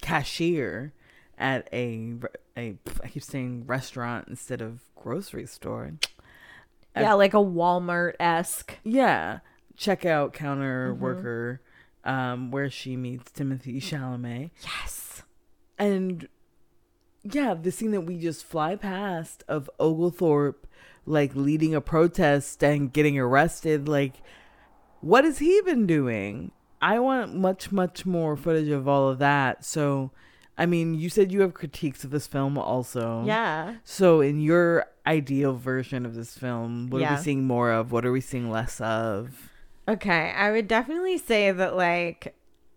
cashier 0.00 0.92
at 1.38 1.68
a 1.72 2.14
a 2.56 2.76
I 3.02 3.08
keep 3.08 3.22
saying 3.22 3.64
restaurant 3.66 4.28
instead 4.28 4.60
of 4.60 4.80
grocery 4.96 5.46
store. 5.46 5.92
Yeah, 6.96 7.12
like 7.14 7.34
a 7.34 7.38
Walmart 7.38 8.14
esque. 8.18 8.74
Yeah, 8.82 9.38
checkout 9.78 10.32
counter 10.32 10.92
worker, 10.92 11.60
um, 12.04 12.50
where 12.50 12.68
she 12.70 12.96
meets 12.96 13.30
Timothée 13.30 13.76
Chalamet, 13.80 14.50
Yes. 14.64 15.22
and 15.78 16.28
yeah, 17.22 17.54
the 17.54 17.72
scene 17.72 17.90
that 17.92 18.02
we 18.02 18.18
just 18.18 18.44
fly 18.44 18.76
past 18.76 19.44
of 19.48 19.70
Oglethorpe 19.78 20.66
like 21.06 21.34
leading 21.34 21.74
a 21.74 21.80
protest 21.80 22.62
and 22.62 22.92
getting 22.92 23.18
arrested, 23.18 23.88
like 23.88 24.14
what 25.00 25.24
has 25.24 25.38
he 25.38 25.60
been 25.62 25.86
doing? 25.86 26.52
I 26.80 26.98
want 26.98 27.34
much, 27.34 27.72
much 27.72 28.06
more 28.06 28.36
footage 28.36 28.68
of 28.68 28.86
all 28.86 29.08
of 29.08 29.18
that. 29.18 29.64
So, 29.64 30.12
I 30.56 30.66
mean, 30.66 30.94
you 30.94 31.08
said 31.08 31.32
you 31.32 31.40
have 31.40 31.54
critiques 31.54 32.04
of 32.04 32.10
this 32.10 32.26
film 32.26 32.56
also. 32.56 33.24
Yeah. 33.24 33.76
So, 33.84 34.20
in 34.20 34.40
your 34.40 34.86
ideal 35.06 35.54
version 35.54 36.06
of 36.06 36.14
this 36.14 36.36
film, 36.36 36.90
what 36.90 37.02
are 37.02 37.16
we 37.16 37.22
seeing 37.22 37.44
more 37.44 37.72
of? 37.72 37.90
What 37.90 38.04
are 38.04 38.12
we 38.12 38.20
seeing 38.20 38.50
less 38.50 38.80
of? 38.80 39.50
Okay, 39.88 40.32
I 40.36 40.50
would 40.50 40.68
definitely 40.68 41.18
say 41.18 41.50
that 41.50 41.74
like 41.74 42.34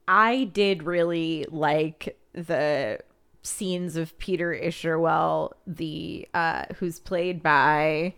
I 0.07 0.45
did 0.45 0.83
really 0.83 1.45
like 1.49 2.17
the 2.33 2.99
scenes 3.43 3.95
of 3.95 4.17
Peter 4.19 4.53
Isherwell, 4.53 5.51
the 5.67 6.27
uh 6.33 6.65
who's 6.77 6.99
played 6.99 7.41
by 7.41 8.13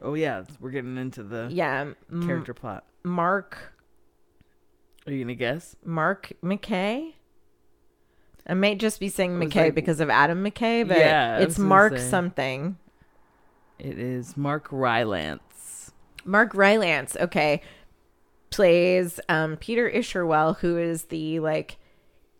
Oh 0.00 0.14
yeah, 0.14 0.44
we're 0.60 0.70
getting 0.70 0.96
into 0.96 1.22
the 1.24 1.48
yeah, 1.50 1.92
M- 2.10 2.26
character 2.26 2.54
plot. 2.54 2.84
Mark 3.02 3.74
Are 5.06 5.12
you 5.12 5.24
gonna 5.24 5.34
guess? 5.34 5.74
Mark 5.84 6.32
McKay. 6.42 7.14
I 8.46 8.54
may 8.54 8.74
just 8.76 9.00
be 9.00 9.08
saying 9.08 9.38
McKay 9.38 9.56
like- 9.66 9.74
because 9.74 10.00
of 10.00 10.08
Adam 10.10 10.44
McKay, 10.44 10.86
but 10.86 10.98
Yeah, 10.98 11.38
it's 11.38 11.58
Mark 11.58 11.96
say. 11.98 12.08
something. 12.08 12.76
It 13.78 13.98
is 13.98 14.36
Mark 14.36 14.68
Rylance. 14.70 15.92
Mark 16.24 16.54
Rylance, 16.54 17.16
okay, 17.20 17.62
plays 18.50 19.18
um, 19.28 19.56
Peter 19.56 19.90
Isherwell, 19.90 20.58
who 20.58 20.76
is 20.78 21.04
the 21.04 21.40
like 21.40 21.77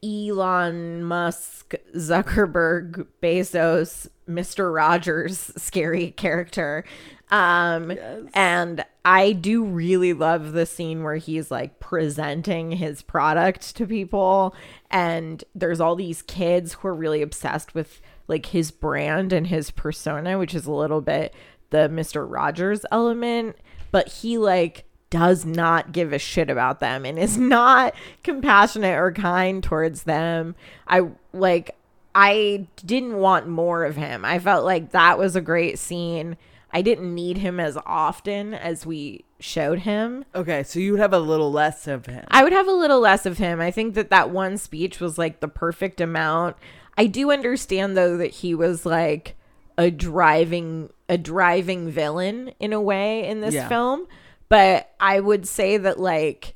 Elon 0.03 1.03
Musk, 1.05 1.75
Zuckerberg, 1.97 3.07
Bezos, 3.23 4.09
Mister 4.27 4.71
Rogers 4.71 5.53
scary 5.57 6.11
character. 6.13 6.85
Um, 7.31 7.91
Yes. 7.91 8.23
and 8.33 8.85
I 9.05 9.33
do 9.33 9.63
really 9.63 10.15
love 10.15 10.53
the 10.53 10.65
scene 10.65 11.03
where 11.03 11.17
he's 11.17 11.51
like 11.51 11.79
presenting 11.79 12.73
his 12.73 13.03
product 13.03 13.77
to 13.77 13.87
people, 13.87 14.55
and 14.91 15.45
there's 15.55 15.81
all 15.81 15.95
these 15.95 16.23
kids 16.23 16.75
who 16.75 16.89
are 16.89 16.95
really 16.95 17.21
obsessed 17.21 17.75
with 17.75 18.01
like 18.29 18.47
his 18.47 18.71
brand 18.71 19.33
and 19.33 19.47
his 19.49 19.71
persona, 19.71 20.39
which 20.39 20.55
is 20.55 20.65
a 20.67 20.73
little 20.73 21.01
bit 21.03 21.35
the 21.71 21.89
Mr. 21.89 22.25
Rogers 22.27 22.87
element, 22.91 23.57
but 23.91 24.09
he 24.09 24.39
like 24.39 24.85
does 25.11 25.45
not 25.45 25.93
give 25.93 26.13
a 26.13 26.19
shit 26.19 26.51
about 26.51 26.81
them 26.81 27.05
and 27.07 27.19
is 27.19 27.39
not 27.39 27.95
compassionate 28.23 28.99
or 28.99 29.13
kind 29.13 29.63
towards 29.63 30.03
them. 30.05 30.55
I 30.87 31.09
like 31.33 31.75
I 32.15 32.67
didn't 32.85 33.17
want 33.17 33.49
more 33.49 33.85
of 33.85 33.97
him. 33.97 34.25
I 34.25 34.39
felt 34.39 34.65
like 34.65 34.91
that 34.91 35.19
was 35.19 35.37
a 35.37 35.41
great 35.41 35.79
scene. 35.79 36.37
I 36.73 36.83
didn't 36.83 37.15
need 37.15 37.39
him 37.39 37.59
as 37.61 37.79
often 37.87 38.53
as 38.53 38.85
we 38.85 39.25
showed 39.41 39.81
him. 39.81 40.25
Okay, 40.35 40.63
so 40.65 40.79
you 40.79 40.93
would 40.93 41.01
have 41.01 41.13
a 41.15 41.19
little 41.19 41.51
less 41.53 41.87
of 41.87 42.07
him. 42.07 42.25
I 42.29 42.43
would 42.45 42.53
have 42.53 42.67
a 42.69 42.73
little 42.73 43.01
less 43.01 43.25
of 43.25 43.39
him. 43.39 43.61
I 43.61 43.71
think 43.71 43.95
that 43.95 44.11
that 44.11 44.31
one 44.31 44.59
speech 44.59 45.01
was 45.01 45.17
like 45.17 45.41
the 45.41 45.49
perfect 45.49 46.01
amount. 46.01 46.57
I 46.99 47.07
do 47.07 47.31
understand 47.31 47.97
though 47.97 48.17
that 48.17 48.33
he 48.33 48.55
was 48.55 48.85
like 48.85 49.37
a 49.79 49.91
driving 49.91 50.91
a 51.09 51.17
driving 51.17 51.89
villain 51.91 52.53
in 52.61 52.73
a 52.73 52.81
way 52.83 53.27
in 53.27 53.41
this 53.41 53.55
Yeah. 53.55 53.69
film, 53.69 54.07
but 54.49 54.91
I 55.01 55.21
would 55.21 55.47
say 55.47 55.77
that 55.77 55.99
like 55.99 56.55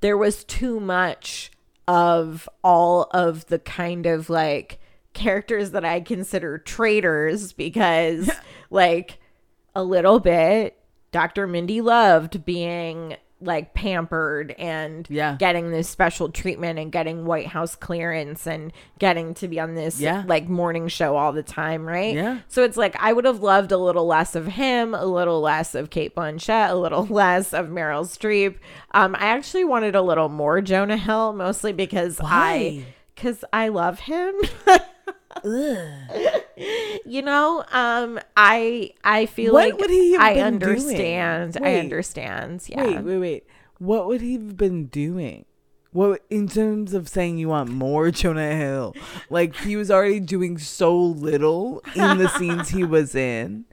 there 0.00 0.16
was 0.16 0.44
too 0.44 0.80
much 0.80 1.50
of 1.86 2.48
all 2.62 3.08
of 3.12 3.46
the 3.46 3.58
kind 3.58 4.06
of 4.06 4.30
like 4.30 4.80
characters 5.12 5.72
that 5.72 5.84
I 5.84 6.00
consider 6.00 6.58
traitors 6.58 7.52
because 7.52 8.30
like 8.70 9.18
a 9.74 9.82
little 9.82 10.20
bit 10.20 10.78
Dr. 11.12 11.46
Mindy 11.46 11.80
loved 11.80 12.44
being 12.44 13.16
like 13.44 13.74
pampered 13.74 14.54
and 14.58 15.06
Yeah. 15.10 15.36
getting 15.38 15.70
this 15.70 15.88
special 15.88 16.28
treatment 16.30 16.78
and 16.78 16.90
getting 16.92 17.24
White 17.24 17.48
House 17.48 17.74
clearance 17.74 18.46
and 18.46 18.72
getting 18.98 19.34
to 19.34 19.48
be 19.48 19.58
on 19.60 19.74
this 19.74 20.00
Yeah. 20.00 20.22
like 20.26 20.48
morning 20.48 20.88
show 20.88 21.16
all 21.16 21.32
the 21.32 21.42
time, 21.42 21.86
right? 21.86 22.14
Yeah. 22.14 22.38
So 22.48 22.62
it's 22.62 22.76
like 22.76 22.96
I 23.00 23.12
would 23.12 23.24
have 23.24 23.40
loved 23.40 23.72
a 23.72 23.78
little 23.78 24.06
less 24.06 24.34
of 24.34 24.46
him, 24.46 24.94
a 24.94 25.04
little 25.06 25.40
less 25.40 25.74
of 25.74 25.90
Cate 25.90 26.14
Blanchett, 26.14 26.70
a 26.70 26.74
little 26.74 27.06
less 27.10 27.52
of 27.52 27.66
Meryl 27.66 28.04
Streep. 28.04 28.56
Um, 28.92 29.14
I 29.16 29.26
actually 29.26 29.64
wanted 29.64 29.94
a 29.94 30.02
little 30.02 30.28
more 30.28 30.60
Jonah 30.60 30.96
Hill, 30.96 31.32
mostly 31.32 31.72
because 31.72 32.20
I 32.20 32.24
Why? 32.24 32.84
because 33.14 33.44
I 33.52 33.68
love 33.68 34.00
him. 34.00 34.34
you 37.04 37.22
know, 37.22 37.64
um, 37.72 38.20
I 38.36 38.92
I 39.04 39.26
feel 39.26 39.52
What 39.52 39.70
like 39.70 39.78
would 39.78 39.90
he 39.90 40.12
have 40.12 40.20
I 40.22 40.34
been 40.34 40.58
doing? 40.58 40.72
understand. 40.78 41.58
I 41.62 41.74
understand. 41.76 42.62
Yeah. 42.68 42.84
Wait, 42.84 43.00
wait, 43.04 43.18
wait. 43.18 43.46
What 43.78 44.06
would 44.06 44.20
he 44.20 44.34
have 44.34 44.56
been 44.56 44.86
doing? 44.86 45.44
What 45.92 46.22
in 46.30 46.48
terms 46.48 46.94
of 46.94 47.08
saying 47.08 47.38
you 47.38 47.48
want 47.48 47.70
more 47.70 48.10
Jonah 48.12 48.54
Hill? 48.54 48.94
Like 49.30 49.56
he 49.56 49.76
was 49.76 49.90
already 49.90 50.20
doing 50.20 50.58
so 50.58 50.96
little 50.96 51.82
in 51.94 52.18
the 52.18 52.28
scenes 52.28 52.70
he 52.70 52.84
was 52.84 53.14
in. 53.14 53.64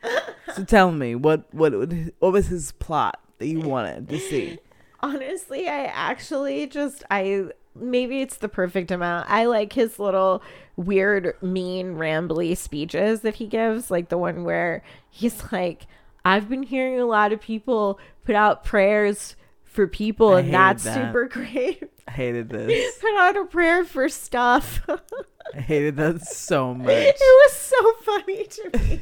So 0.56 0.64
tell 0.64 0.92
me, 0.92 1.16
what 1.16 1.54
what 1.54 1.74
would 1.74 2.14
what 2.20 2.34
was 2.34 2.48
his 2.48 2.72
plot 2.74 3.20
that 3.38 3.48
you 3.48 3.60
wanted 3.62 4.10
to 4.10 4.20
see? 4.20 4.60
Honestly, 5.02 5.70
I 5.70 5.86
actually 5.86 6.68
just 6.68 7.04
I 7.10 7.52
maybe 7.76 8.22
it's 8.22 8.38
the 8.38 8.50
perfect 8.50 8.92
amount. 8.92 9.30
I 9.30 9.46
like 9.46 9.74
his 9.74 10.00
little 10.00 10.42
weird, 10.76 11.34
mean, 11.42 11.96
rambly 11.96 12.56
speeches 12.58 13.22
that 13.22 13.36
he 13.36 13.48
gives, 13.48 13.90
like 13.92 14.10
the 14.10 14.18
one 14.18 14.44
where 14.44 14.84
he's 15.10 15.52
like, 15.52 15.88
"I've 16.26 16.50
been 16.50 16.64
hearing 16.64 17.00
a 17.00 17.06
lot 17.06 17.32
of 17.34 17.42
people 17.42 18.00
put 18.26 18.36
out 18.36 18.64
prayers 18.64 19.36
for 19.64 19.88
people, 19.88 20.34
I 20.36 20.40
and 20.42 20.54
that's 20.54 20.84
that. 20.84 20.96
super 20.96 21.26
great. 21.28 21.84
I 22.08 22.12
hated 22.12 22.50
this. 22.52 22.98
put 23.00 23.16
out 23.18 23.38
a 23.38 23.46
prayer 23.46 23.84
for 23.86 24.10
stuff." 24.10 24.82
I 25.56 25.60
hated 25.62 25.96
that 25.98 26.22
so 26.22 26.76
much. 26.76 26.90
it 26.92 27.16
was 27.20 27.54
so 27.54 27.94
funny 28.04 28.44
to 28.46 28.70
me. 28.78 29.02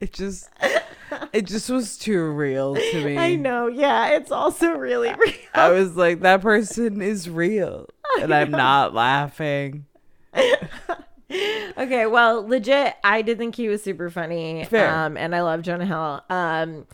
It 0.00 0.12
just 0.12 0.50
it 1.32 1.46
just 1.46 1.70
was 1.70 1.96
too 1.96 2.22
real 2.30 2.74
to 2.74 3.04
me. 3.04 3.16
I 3.16 3.36
know. 3.36 3.66
Yeah, 3.66 4.10
it's 4.10 4.30
also 4.30 4.72
really 4.72 5.12
real. 5.14 5.32
I 5.54 5.70
was 5.70 5.96
like, 5.96 6.20
that 6.20 6.42
person 6.42 7.00
is 7.00 7.28
real. 7.30 7.88
And 8.20 8.32
I'm 8.32 8.50
not 8.50 8.94
laughing. 8.94 9.86
okay, 11.76 12.06
well, 12.06 12.46
legit, 12.46 12.94
I 13.04 13.22
did 13.22 13.38
think 13.38 13.54
he 13.54 13.68
was 13.68 13.82
super 13.82 14.10
funny. 14.10 14.64
Fair. 14.64 14.94
Um, 14.94 15.16
and 15.16 15.34
I 15.34 15.42
love 15.42 15.62
Jonah 15.62 15.86
Hill. 15.86 16.22
Um, 16.30 16.86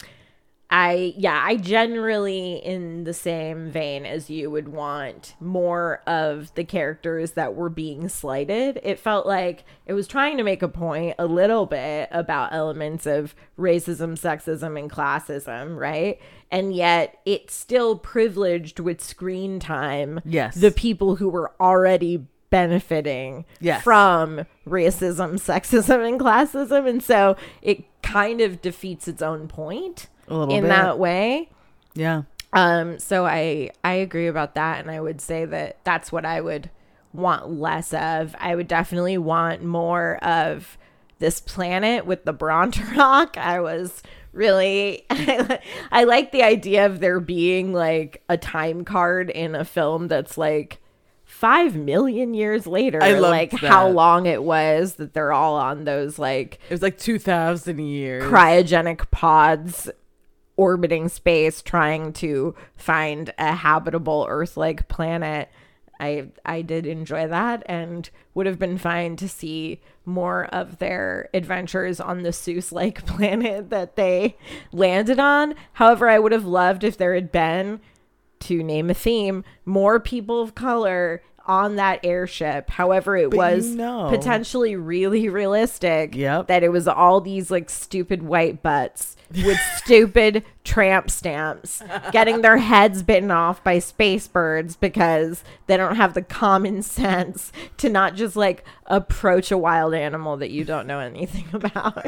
I 0.75 1.13
yeah, 1.19 1.39
I 1.45 1.57
generally 1.57 2.55
in 2.55 3.05
the 3.05 3.13
same 3.13 3.71
vein 3.71 4.07
as 4.07 4.31
you 4.31 4.51
would 4.51 4.69
want 4.69 5.35
more 5.39 6.01
of 6.07 6.53
the 6.55 6.65
characters 6.65 7.33
that 7.33 7.55
were 7.55 7.69
being 7.69 8.09
slighted. 8.09 8.81
It 8.83 8.99
felt 8.99 9.27
like 9.27 9.65
it 9.85 9.93
was 9.93 10.09
trying 10.09 10.39
to 10.39 10.43
make 10.43 10.63
a 10.63 10.69
point 10.69 11.17
a 11.19 11.27
little 11.27 11.67
bit 11.67 12.09
about 12.11 12.55
elements 12.55 13.05
of 13.05 13.35
racism, 13.59 14.19
sexism, 14.19 14.79
and 14.79 14.91
classism, 14.91 15.77
right? 15.77 16.19
And 16.51 16.75
yet 16.75 17.19
it 17.27 17.51
still 17.51 17.99
privileged 17.99 18.81
with 18.81 19.03
screen 19.03 19.61
time 19.61 20.21
Yes. 20.25 20.55
the 20.55 20.71
people 20.71 21.17
who 21.17 21.29
were 21.29 21.53
already 21.61 22.27
benefiting 22.49 23.45
Yes. 23.61 23.83
from 23.83 24.47
racism, 24.67 25.35
sexism, 25.35 26.07
and 26.09 26.19
classism. 26.19 26.89
And 26.89 27.03
so 27.03 27.37
it 27.61 27.85
kind 28.03 28.41
of 28.41 28.63
defeats 28.63 29.07
its 29.07 29.21
own 29.21 29.49
point 29.49 30.09
A 30.33 30.39
little 30.39 30.55
in 30.55 30.63
bit. 30.63 30.69
that 30.69 30.99
way. 30.99 31.49
Yeah. 31.95 32.23
Um, 32.53 32.99
so 32.99 33.25
I 33.27 33.71
I 33.85 33.95
agree 33.95 34.27
about 34.27 34.55
that, 34.57 34.81
and 34.81 34.91
I 34.91 35.01
would 35.01 35.21
say 35.21 35.45
that 35.47 35.79
that's 35.85 36.11
what 36.13 36.25
I 36.25 36.41
would 36.41 36.71
want 37.13 37.51
less 37.51 37.93
of. 37.95 38.35
I 38.39 38.55
would 38.55 38.69
definitely 38.69 39.19
want 39.19 39.63
more 39.63 40.17
of 40.25 40.77
this 41.19 41.41
planet 41.41 42.05
with 42.07 42.25
the 42.25 42.33
Bronte 42.33 42.83
Rock. 42.97 43.37
I 43.39 43.61
was 43.61 44.03
really 44.33 45.05
I 45.11 46.05
like 46.05 46.33
the 46.33 46.43
idea 46.43 46.87
of 46.87 47.01
there 47.01 47.21
being 47.21 47.73
like 47.73 48.23
a 48.29 48.37
time 48.39 48.85
card 48.85 49.29
in 49.31 49.55
a 49.55 49.65
film 49.65 50.09
that's 50.09 50.37
like 50.39 50.79
five 51.25 51.77
million 51.77 52.35
years 52.35 52.67
later. 52.67 53.03
I 53.03 53.13
like 53.19 53.53
how 53.53 53.89
long 53.89 54.27
it 54.27 54.43
was 54.43 54.95
that 54.95 55.13
they're 55.15 55.33
all 55.33 55.57
on 55.57 55.85
those 55.85 56.19
like 56.19 56.55
It 56.69 56.73
was 56.73 56.83
like 56.83 56.99
2,000 56.99 57.79
years. 57.79 58.25
cryogenic 58.25 59.11
pods 59.11 59.91
orbiting 60.63 61.09
space 61.09 61.61
trying 61.61 62.13
to 62.13 62.55
find 62.77 63.35
a 63.37 63.53
habitable 63.53 64.25
earth 64.29 64.57
like 64.57 64.87
planet 64.87 65.49
I 65.99 66.29
I 66.45 66.63
did 66.63 66.87
enjoy 66.87 67.27
that 67.27 67.65
and 67.67 68.09
would 68.33 68.47
have 68.47 68.61
been 68.61 68.79
fine 68.79 69.17
to 69.17 69.29
see 69.29 69.81
more 70.05 70.45
of 70.47 70.79
their 70.79 71.29
adventures 71.35 71.99
on 71.99 72.23
the 72.23 72.31
Seuss 72.31 72.71
like 72.71 73.05
planet 73.07 73.71
that 73.71 73.97
they 73.97 74.37
landed 74.73 75.19
on. 75.19 75.55
However, 75.75 76.09
I 76.09 76.21
would 76.21 76.33
have 76.33 76.47
loved 76.47 76.85
if 76.85 76.97
there 76.97 77.15
had 77.15 77.33
been 77.33 77.81
to 78.41 78.63
name 78.63 78.89
a 78.89 78.95
theme, 78.95 79.45
more 79.65 79.99
people 79.99 80.41
of 80.41 80.55
color 80.55 81.23
on 81.47 81.77
that 81.77 82.01
airship. 82.05 82.71
However, 82.71 83.17
it 83.17 83.31
But 83.31 83.37
was 83.37 83.71
you 83.71 83.77
know- 83.77 84.09
potentially 84.11 84.77
really 84.77 85.29
realistic 85.29 86.15
Yep. 86.15 86.47
that 86.49 86.63
it 86.63 86.71
was 86.71 86.87
all 86.89 87.21
these 87.21 87.51
like 87.51 87.69
stupid 87.71 88.23
white 88.23 88.63
butts 88.63 89.17
with 89.45 89.59
stupid 89.77 90.45
tramp 90.65 91.11
stamps 91.11 91.83
getting 92.13 92.43
their 92.43 92.59
heads 92.59 93.03
bitten 93.03 93.31
off 93.31 93.65
by 93.65 93.79
space 93.79 94.29
birds 94.29 94.77
because 94.77 95.43
they 95.67 95.77
don't 95.77 95.97
have 95.97 96.15
the 96.15 96.23
common 96.23 96.83
sense 96.83 97.51
to 97.79 97.89
not 97.89 98.15
just 98.15 98.37
like 98.37 98.63
approach 98.87 99.51
a 99.51 99.59
wild 99.59 99.95
animal 99.95 100.37
that 100.37 100.51
you 100.51 100.65
don't 100.65 100.87
know 100.87 100.99
anything 101.01 101.47
about. 101.53 102.05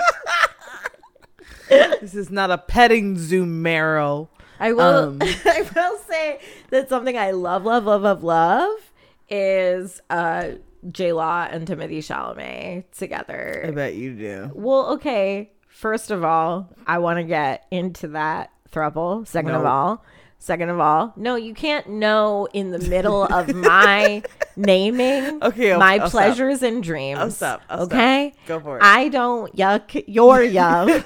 This 1.69 2.15
is 2.15 2.31
not 2.31 2.51
a 2.51 2.59
petting 2.59 3.17
zoo, 3.19 3.47
Meryl. 3.47 4.29
I 4.61 4.73
will 4.73 4.83
Um, 5.09 5.19
I 5.23 5.69
will 5.75 5.99
say 6.07 6.39
that 6.71 6.89
something 6.89 7.17
I 7.19 7.31
love, 7.33 7.65
love, 7.65 7.85
love, 7.87 8.03
love, 8.03 8.23
love 8.23 8.93
is 9.29 10.01
uh 10.11 10.53
J 10.91 11.13
Law 11.13 11.47
and 11.51 11.67
Timothée 11.67 11.99
Chalamet 11.99 12.85
together. 12.97 13.65
I 13.67 13.71
bet 13.71 13.95
you 13.95 14.15
do. 14.15 14.51
Well, 14.55 14.93
okay. 14.95 15.51
First 15.69 16.11
of 16.11 16.23
all, 16.25 16.69
I 16.87 16.99
want 16.99 17.19
to 17.19 17.25
get 17.25 17.67
into 17.71 18.09
that 18.09 18.53
throuple. 18.71 19.27
Second 19.27 19.53
of 19.53 19.65
all, 19.65 20.05
second 20.39 20.69
of 20.69 20.79
all, 20.81 21.13
no, 21.17 21.37
you 21.37 21.55
can't 21.55 21.89
know 21.89 22.47
in 22.53 22.71
the 22.71 22.79
middle 22.79 23.25
of 23.25 23.55
my 23.55 24.23
naming 24.57 25.43
Okay, 25.43 25.73
I'll- 25.73 25.79
my 25.81 25.95
I'll 25.95 26.01
stop. 26.01 26.11
pleasures 26.11 26.63
and 26.63 26.83
dreams. 26.83 27.19
I'll 27.19 27.31
stop, 27.31 27.63
I'll 27.71 27.87
stop. 27.87 27.95
okay, 27.97 28.33
Go 28.47 28.61
for 28.61 28.79
it. 28.79 28.83
I 28.85 29.09
don't 29.09 29.55
yuck 29.57 30.05
your 30.07 30.43
yum. 30.59 31.03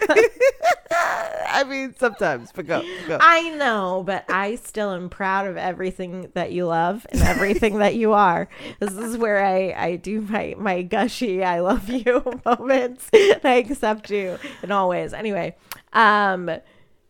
I 0.91 1.64
mean, 1.64 1.95
sometimes, 1.99 2.51
but 2.55 2.66
go, 2.66 2.83
go. 3.07 3.18
I 3.20 3.51
know, 3.51 4.03
but 4.07 4.24
I 4.31 4.57
still 4.57 4.91
am 4.93 5.09
proud 5.09 5.47
of 5.47 5.57
everything 5.57 6.31
that 6.35 6.53
you 6.53 6.66
love 6.66 7.07
and 7.11 7.20
everything 7.22 7.79
that 7.79 7.95
you 7.95 8.12
are. 8.12 8.49
This 8.81 8.93
is 8.95 9.16
where 9.16 9.45
I, 9.45 9.72
I 9.76 9.97
do 9.97 10.20
my, 10.20 10.55
my 10.59 10.83
gushy 10.83 11.43
I 11.43 11.61
love 11.61 11.89
you 11.89 12.22
moments. 12.45 13.09
I 13.12 13.64
accept 13.66 14.11
you 14.11 14.39
in 14.62 14.70
all 14.72 14.89
ways. 14.89 15.12
Anyway, 15.12 15.57
um 15.93 16.51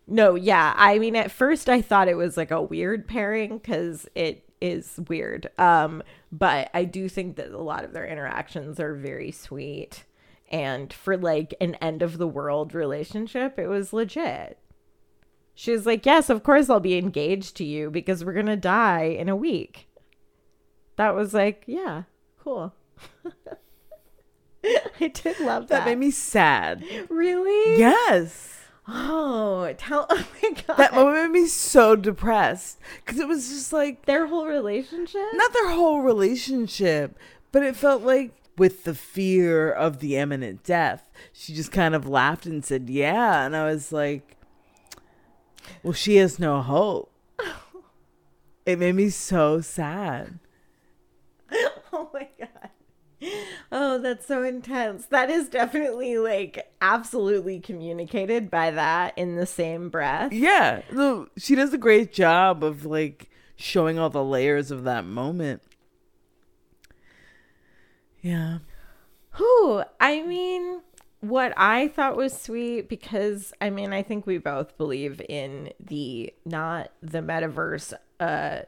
no, 0.08 0.34
yeah. 0.34 0.74
I 0.76 0.98
mean 0.98 1.14
at 1.16 1.30
first 1.30 1.68
I 1.68 1.80
thought 1.82 2.08
it 2.08 2.16
was 2.16 2.36
like 2.36 2.50
a 2.50 2.62
weird 2.62 3.06
pairing 3.06 3.60
cuz 3.60 4.08
it 4.14 4.44
is 4.60 4.98
weird. 5.08 5.48
Um 5.58 6.02
but 6.32 6.70
I 6.74 6.84
do 6.84 7.08
think 7.08 7.36
that 7.36 7.50
a 7.52 7.58
lot 7.62 7.84
of 7.84 7.92
their 7.92 8.06
interactions 8.06 8.80
are 8.80 8.94
very 8.94 9.30
sweet. 9.30 10.04
And 10.50 10.92
for 10.92 11.16
like 11.16 11.54
an 11.60 11.74
end 11.76 12.02
of 12.02 12.18
the 12.18 12.26
world 12.26 12.74
relationship, 12.74 13.58
it 13.58 13.68
was 13.68 13.92
legit. 13.92 14.58
She 15.54 15.72
was 15.72 15.86
like, 15.86 16.06
Yes, 16.06 16.30
of 16.30 16.42
course 16.42 16.70
I'll 16.70 16.80
be 16.80 16.96
engaged 16.96 17.56
to 17.56 17.64
you 17.64 17.90
because 17.90 18.24
we're 18.24 18.32
going 18.32 18.46
to 18.46 18.56
die 18.56 19.02
in 19.04 19.28
a 19.28 19.36
week. 19.36 19.88
That 20.96 21.14
was 21.14 21.34
like, 21.34 21.64
Yeah, 21.66 22.04
cool. 22.38 22.72
I 25.00 25.08
did 25.08 25.38
love 25.40 25.68
that. 25.68 25.80
that 25.80 25.84
made 25.86 25.98
me 25.98 26.10
sad. 26.10 26.84
really? 27.08 27.78
Yes. 27.78 28.57
Oh, 28.88 29.72
tell. 29.76 30.06
Oh 30.10 30.26
my 30.42 30.50
God. 30.66 30.76
That 30.78 30.94
moment 30.94 31.32
made 31.32 31.40
me 31.42 31.46
so 31.46 31.94
depressed 31.96 32.78
because 33.04 33.20
it 33.20 33.28
was 33.28 33.48
just 33.48 33.72
like 33.72 34.06
Their 34.06 34.26
whole 34.26 34.46
relationship? 34.46 35.20
not 35.34 35.52
their 35.52 35.70
whole 35.70 36.00
relationship, 36.00 37.16
but 37.52 37.62
it 37.62 37.76
felt 37.76 38.02
like 38.02 38.32
with 38.56 38.84
the 38.84 38.94
fear 38.94 39.70
of 39.70 40.00
the 40.00 40.16
imminent 40.16 40.64
death, 40.64 41.10
she 41.32 41.54
just 41.54 41.70
kind 41.70 41.94
of 41.94 42.08
laughed 42.08 42.44
and 42.46 42.64
said, 42.64 42.88
"Yeah," 42.90 43.44
and 43.46 43.54
I 43.54 43.66
was 43.66 43.92
like, 43.92 44.36
"Well, 45.82 45.92
she 45.92 46.16
has 46.16 46.38
no 46.38 46.60
hope." 46.62 47.12
It 48.66 48.78
made 48.78 48.96
me 48.96 49.08
so 49.10 49.60
sad. 49.62 50.38
Oh 51.90 52.10
my 52.12 52.28
God. 52.38 52.48
Oh, 53.70 53.98
that's 53.98 54.26
so 54.26 54.42
intense. 54.42 55.06
That 55.06 55.28
is 55.28 55.50
definitely 55.50 56.16
like 56.16 56.72
absolutely 56.80 57.60
communicated 57.60 58.50
by 58.50 58.70
that 58.70 59.12
in 59.18 59.36
the 59.36 59.44
same 59.44 59.90
breath. 59.90 60.32
Yeah, 60.32 60.80
she 61.36 61.54
does 61.54 61.74
a 61.74 61.78
great 61.78 62.10
job 62.10 62.64
of 62.64 62.86
like 62.86 63.28
showing 63.56 63.98
all 63.98 64.08
the 64.08 64.24
layers 64.24 64.70
of 64.70 64.84
that 64.84 65.04
moment. 65.04 65.60
Yeah. 68.22 68.58
Who? 69.32 69.82
I 70.00 70.22
mean, 70.22 70.80
what 71.20 71.52
I 71.56 71.88
thought 71.88 72.16
was 72.16 72.32
sweet 72.38 72.88
because 72.88 73.52
I 73.60 73.70
mean, 73.70 73.92
I 73.92 74.02
think 74.02 74.26
we 74.26 74.38
both 74.38 74.78
believe 74.78 75.20
in 75.28 75.72
the 75.78 76.32
not 76.44 76.90
the 77.02 77.20
metaverse 77.20 77.92
uh 78.20 78.60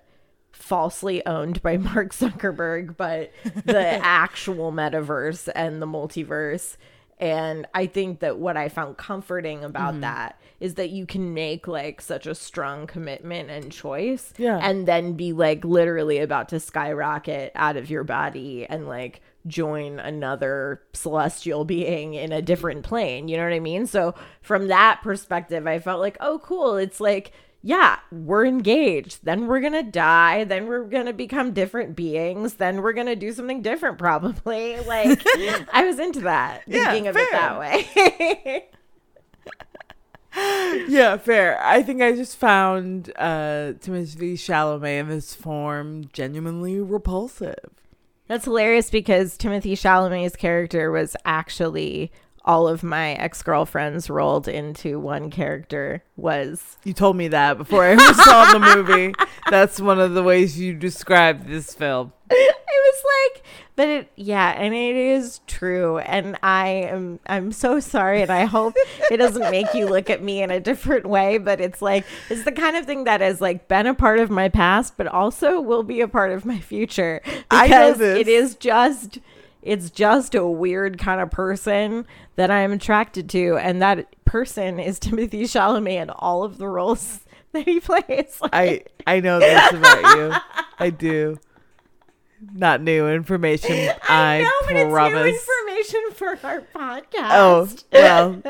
falsely 0.53 1.24
owned 1.26 1.62
by 1.62 1.76
Mark 1.78 2.12
Zuckerberg, 2.12 2.96
but 2.96 3.32
the 3.64 3.80
actual 4.05 4.72
metaverse 4.72 5.48
and 5.55 5.80
the 5.80 5.86
multiverse. 5.86 6.76
And 7.18 7.66
I 7.74 7.86
think 7.86 8.20
that 8.20 8.38
what 8.38 8.57
I 8.57 8.70
found 8.70 8.96
comforting 8.96 9.62
about 9.62 9.92
mm-hmm. 9.92 10.01
that 10.01 10.40
is 10.59 10.74
that 10.74 10.88
you 10.88 11.05
can 11.05 11.34
make 11.34 11.68
like 11.68 12.01
such 12.01 12.26
a 12.26 12.34
strong 12.34 12.86
commitment 12.86 13.51
and 13.51 13.70
choice 13.70 14.32
Yeah. 14.38 14.59
and 14.62 14.86
then 14.86 15.14
be 15.14 15.32
like 15.32 15.64
literally 15.64 16.18
about 16.18 16.48
to 16.51 16.61
skyrocket 16.61 17.53
out 17.55 17.76
of 17.76 17.90
your 17.90 18.05
body 18.05 18.66
and 18.66 18.88
like 18.88 19.20
join 19.46 19.98
another 19.98 20.82
celestial 20.94 21.64
being 21.64 22.14
in 22.14 22.32
a 22.32 22.42
different 22.42 22.84
plane. 22.84 23.28
You 23.28 23.36
know 23.36 23.44
what 23.44 23.53
I 23.53 23.61
mean? 23.61 23.86
So 23.86 24.14
from 24.40 24.68
that 24.68 25.01
perspective, 25.03 25.66
I 25.66 25.78
felt 25.78 26.01
like, 26.01 26.16
oh, 26.20 26.38
cool. 26.42 26.76
It's 26.76 27.01
like, 27.01 27.32
yeah, 27.62 27.98
we're 28.11 28.46
engaged. 28.46 29.24
Then 29.24 29.46
we're 29.46 29.61
going 29.61 29.74
to 29.74 29.82
die. 29.82 30.44
Then 30.44 30.66
we're 30.66 30.84
going 30.84 31.06
to 31.06 31.12
become 31.12 31.52
different 31.52 31.94
beings. 31.94 32.54
Then 32.54 32.80
we're 32.80 32.94
going 32.94 33.06
to 33.06 33.16
do 33.16 33.32
something 33.32 33.61
different, 33.62 33.98
probably. 33.98 34.76
Like, 34.86 35.20
I 35.72 35.84
was 35.84 35.98
into 35.98 36.20
that, 36.20 36.62
Yeah, 36.66 36.90
thinking 36.90 37.08
of 37.08 37.16
it 37.16 37.28
that 37.32 37.58
way. 37.58 38.68
Yeah, 40.88 41.16
fair. 41.16 41.61
I 41.62 41.82
think 41.82 42.00
I 42.02 42.12
just 42.12 42.36
found 42.36 43.12
uh 43.16 43.74
Timothée 43.80 44.34
Chalamet 44.34 45.00
in 45.00 45.08
this 45.08 45.34
form 45.34 46.04
genuinely 46.12 46.78
repulsive. 46.80 47.70
That's 48.28 48.44
hilarious 48.44 48.90
because 48.90 49.36
Timothée 49.36 49.72
Chalamet's 49.72 50.36
character 50.36 50.92
was 50.92 51.16
actually 51.24 52.12
all 52.51 52.66
of 52.66 52.82
my 52.82 53.12
ex 53.12 53.44
girlfriends 53.44 54.11
rolled 54.11 54.48
into 54.48 54.98
one 54.98 55.30
character. 55.30 56.03
Was 56.16 56.78
You 56.82 56.92
told 56.92 57.14
me 57.16 57.28
that 57.28 57.57
before 57.57 57.84
I 57.84 57.90
ever 57.90 58.12
saw 58.14 58.53
the 58.53 58.59
movie. 58.74 59.14
That's 59.48 59.80
one 59.80 60.01
of 60.01 60.14
the 60.14 60.24
ways 60.24 60.59
you 60.59 60.74
described 60.74 61.46
this 61.46 61.72
film. 61.72 62.12
it 62.28 62.55
was 62.68 63.05
like, 63.34 63.44
but 63.76 63.88
it 63.88 64.11
yeah, 64.16 64.48
and 64.51 64.74
it 64.74 64.96
is 64.96 65.40
true. 65.46 65.98
And 65.98 66.36
I 66.42 66.66
am 66.90 67.20
I'm 67.28 67.53
so 67.53 67.78
sorry, 67.78 68.20
and 68.20 68.32
I 68.32 68.46
hope 68.46 68.74
it 69.12 69.18
doesn't 69.18 69.48
make 69.53 69.72
you 69.72 69.86
look 69.86 70.11
at 70.11 70.20
me 70.20 70.42
in 70.42 70.51
a 70.51 70.59
different 70.59 71.07
way. 71.07 71.38
But 71.38 71.61
it's 71.61 71.80
like 71.80 72.05
it's 72.30 72.42
the 72.42 72.51
kind 72.53 72.76
of 72.76 72.84
thing 72.84 73.05
that 73.05 73.20
has 73.20 73.40
like 73.40 73.68
been 73.68 73.86
a 73.86 73.94
part 73.94 74.18
of 74.18 74.28
my 74.28 74.48
past, 74.48 74.96
but 74.96 75.07
also 75.07 75.61
will 75.61 75.84
be 75.84 76.01
a 76.01 76.09
part 76.09 76.32
of 76.32 76.44
my 76.44 76.59
future 76.59 77.20
I 77.48 77.68
know 77.68 77.92
because 77.92 77.98
this. 77.98 78.18
it 78.18 78.26
is 78.28 78.57
just 78.57 79.20
it's 79.62 79.90
just 79.90 80.34
a 80.34 80.46
weird 80.46 80.98
kind 80.98 81.20
of 81.20 81.30
person 81.30 82.06
that 82.36 82.50
I'm 82.50 82.72
attracted 82.72 83.28
to, 83.30 83.56
and 83.58 83.82
that 83.82 84.06
person 84.24 84.78
is 84.78 84.98
Timothée 85.00 85.42
Chalamet 85.42 86.02
and 86.02 86.11
all 86.11 86.44
of 86.44 86.58
the 86.58 86.68
roles 86.68 87.20
that 87.52 87.64
he 87.64 87.80
plays. 87.80 88.38
I 88.52 88.84
I 89.06 89.20
know 89.20 89.38
this 89.40 89.72
about 89.72 90.16
you. 90.16 90.34
I 90.78 90.90
do. 90.90 91.38
Not 92.54 92.80
new 92.80 93.06
information. 93.08 93.90
I, 94.08 94.40
know, 94.40 94.50
but 94.66 94.90
promise. 94.90 95.34
it's 95.36 95.46
new 95.46 95.68
information 95.68 96.11
for 96.12 96.38
our 96.42 96.61
podcast. 96.74 97.30
Oh 97.32 97.68
well. 97.92 98.42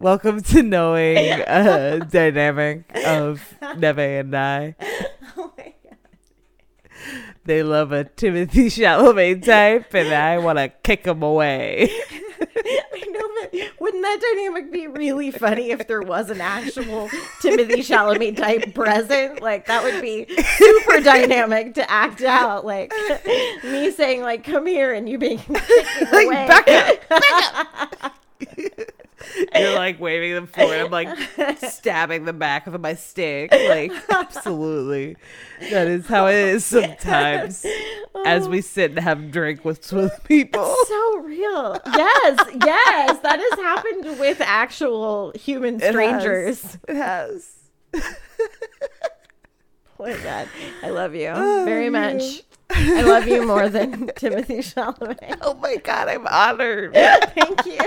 Welcome 0.00 0.42
to 0.42 0.62
knowing 0.62 1.18
uh, 1.18 2.06
dynamic 2.10 2.84
of 3.06 3.54
Neve 3.76 3.98
and 3.98 4.34
I. 4.34 4.76
Oh 5.36 5.52
my. 5.58 5.73
They 7.46 7.62
love 7.62 7.92
a 7.92 8.04
Timothée 8.04 8.48
Chalamet 8.72 9.44
type, 9.44 9.92
and 9.94 10.14
I 10.14 10.38
want 10.38 10.58
to 10.58 10.68
kick 10.82 11.04
him 11.06 11.22
away. 11.22 11.90
I 12.40 13.04
know, 13.10 13.28
but 13.42 13.80
wouldn't 13.80 14.02
that 14.02 14.20
dynamic 14.34 14.72
be 14.72 14.86
really 14.86 15.30
funny 15.30 15.70
if 15.70 15.86
there 15.86 16.00
was 16.00 16.30
an 16.30 16.40
actual 16.40 17.08
Timothée 17.42 17.78
Chalamet 17.84 18.36
type 18.38 18.74
present? 18.74 19.42
Like 19.42 19.66
that 19.66 19.82
would 19.84 20.00
be 20.00 20.26
super 20.56 21.00
dynamic 21.00 21.74
to 21.74 21.90
act 21.90 22.22
out. 22.22 22.64
Like 22.64 22.92
me 23.64 23.90
saying, 23.90 24.22
like, 24.22 24.44
"Come 24.44 24.66
here," 24.66 24.94
and 24.94 25.06
you 25.08 25.18
being 25.18 25.40
Like, 25.48 26.26
away. 26.26 26.48
back 26.48 26.68
up, 28.02 28.14
You're 29.54 29.74
like 29.74 30.00
waving 30.00 30.34
them 30.34 30.46
forward. 30.46 30.78
I'm 30.78 30.90
like 30.90 31.58
stabbing 31.58 32.24
the 32.24 32.32
back 32.32 32.66
of 32.66 32.80
my 32.80 32.94
stick. 32.94 33.52
Like, 33.52 33.92
absolutely. 34.10 35.16
That 35.70 35.86
is 35.88 36.06
how 36.06 36.26
it 36.26 36.34
is 36.34 36.64
sometimes 36.64 37.64
as 38.24 38.48
we 38.48 38.60
sit 38.62 38.90
and 38.92 39.00
have 39.00 39.30
drink 39.30 39.64
with, 39.64 39.92
oh. 39.92 39.96
with 40.02 40.24
people. 40.24 40.74
so 40.86 41.18
real. 41.18 41.78
Yes, 41.86 42.38
yes, 42.64 43.18
that 43.20 43.40
has 43.40 43.60
happened 43.60 44.18
with 44.18 44.40
actual 44.40 45.32
human 45.34 45.76
It 45.76 45.82
has. 45.82 45.90
strangers. 45.90 46.78
It 46.88 46.96
has. 46.96 47.50
Oh 50.00 50.06
my 50.06 50.16
god, 50.24 50.48
I 50.82 50.90
love 50.90 51.14
you 51.14 51.28
Oh, 51.34 51.62
very 51.64 51.84
you. 51.86 51.90
much. 51.92 52.42
I 52.70 53.02
love 53.02 53.28
you 53.28 53.46
more 53.46 53.68
than 53.68 54.08
Timothée 54.08 54.58
Chalamet. 54.58 55.38
Oh 55.42 55.54
my 55.54 55.76
God, 55.76 56.08
I'm 56.08 56.26
honored. 56.26 56.94
Thank 56.94 57.64
you. 57.66 57.78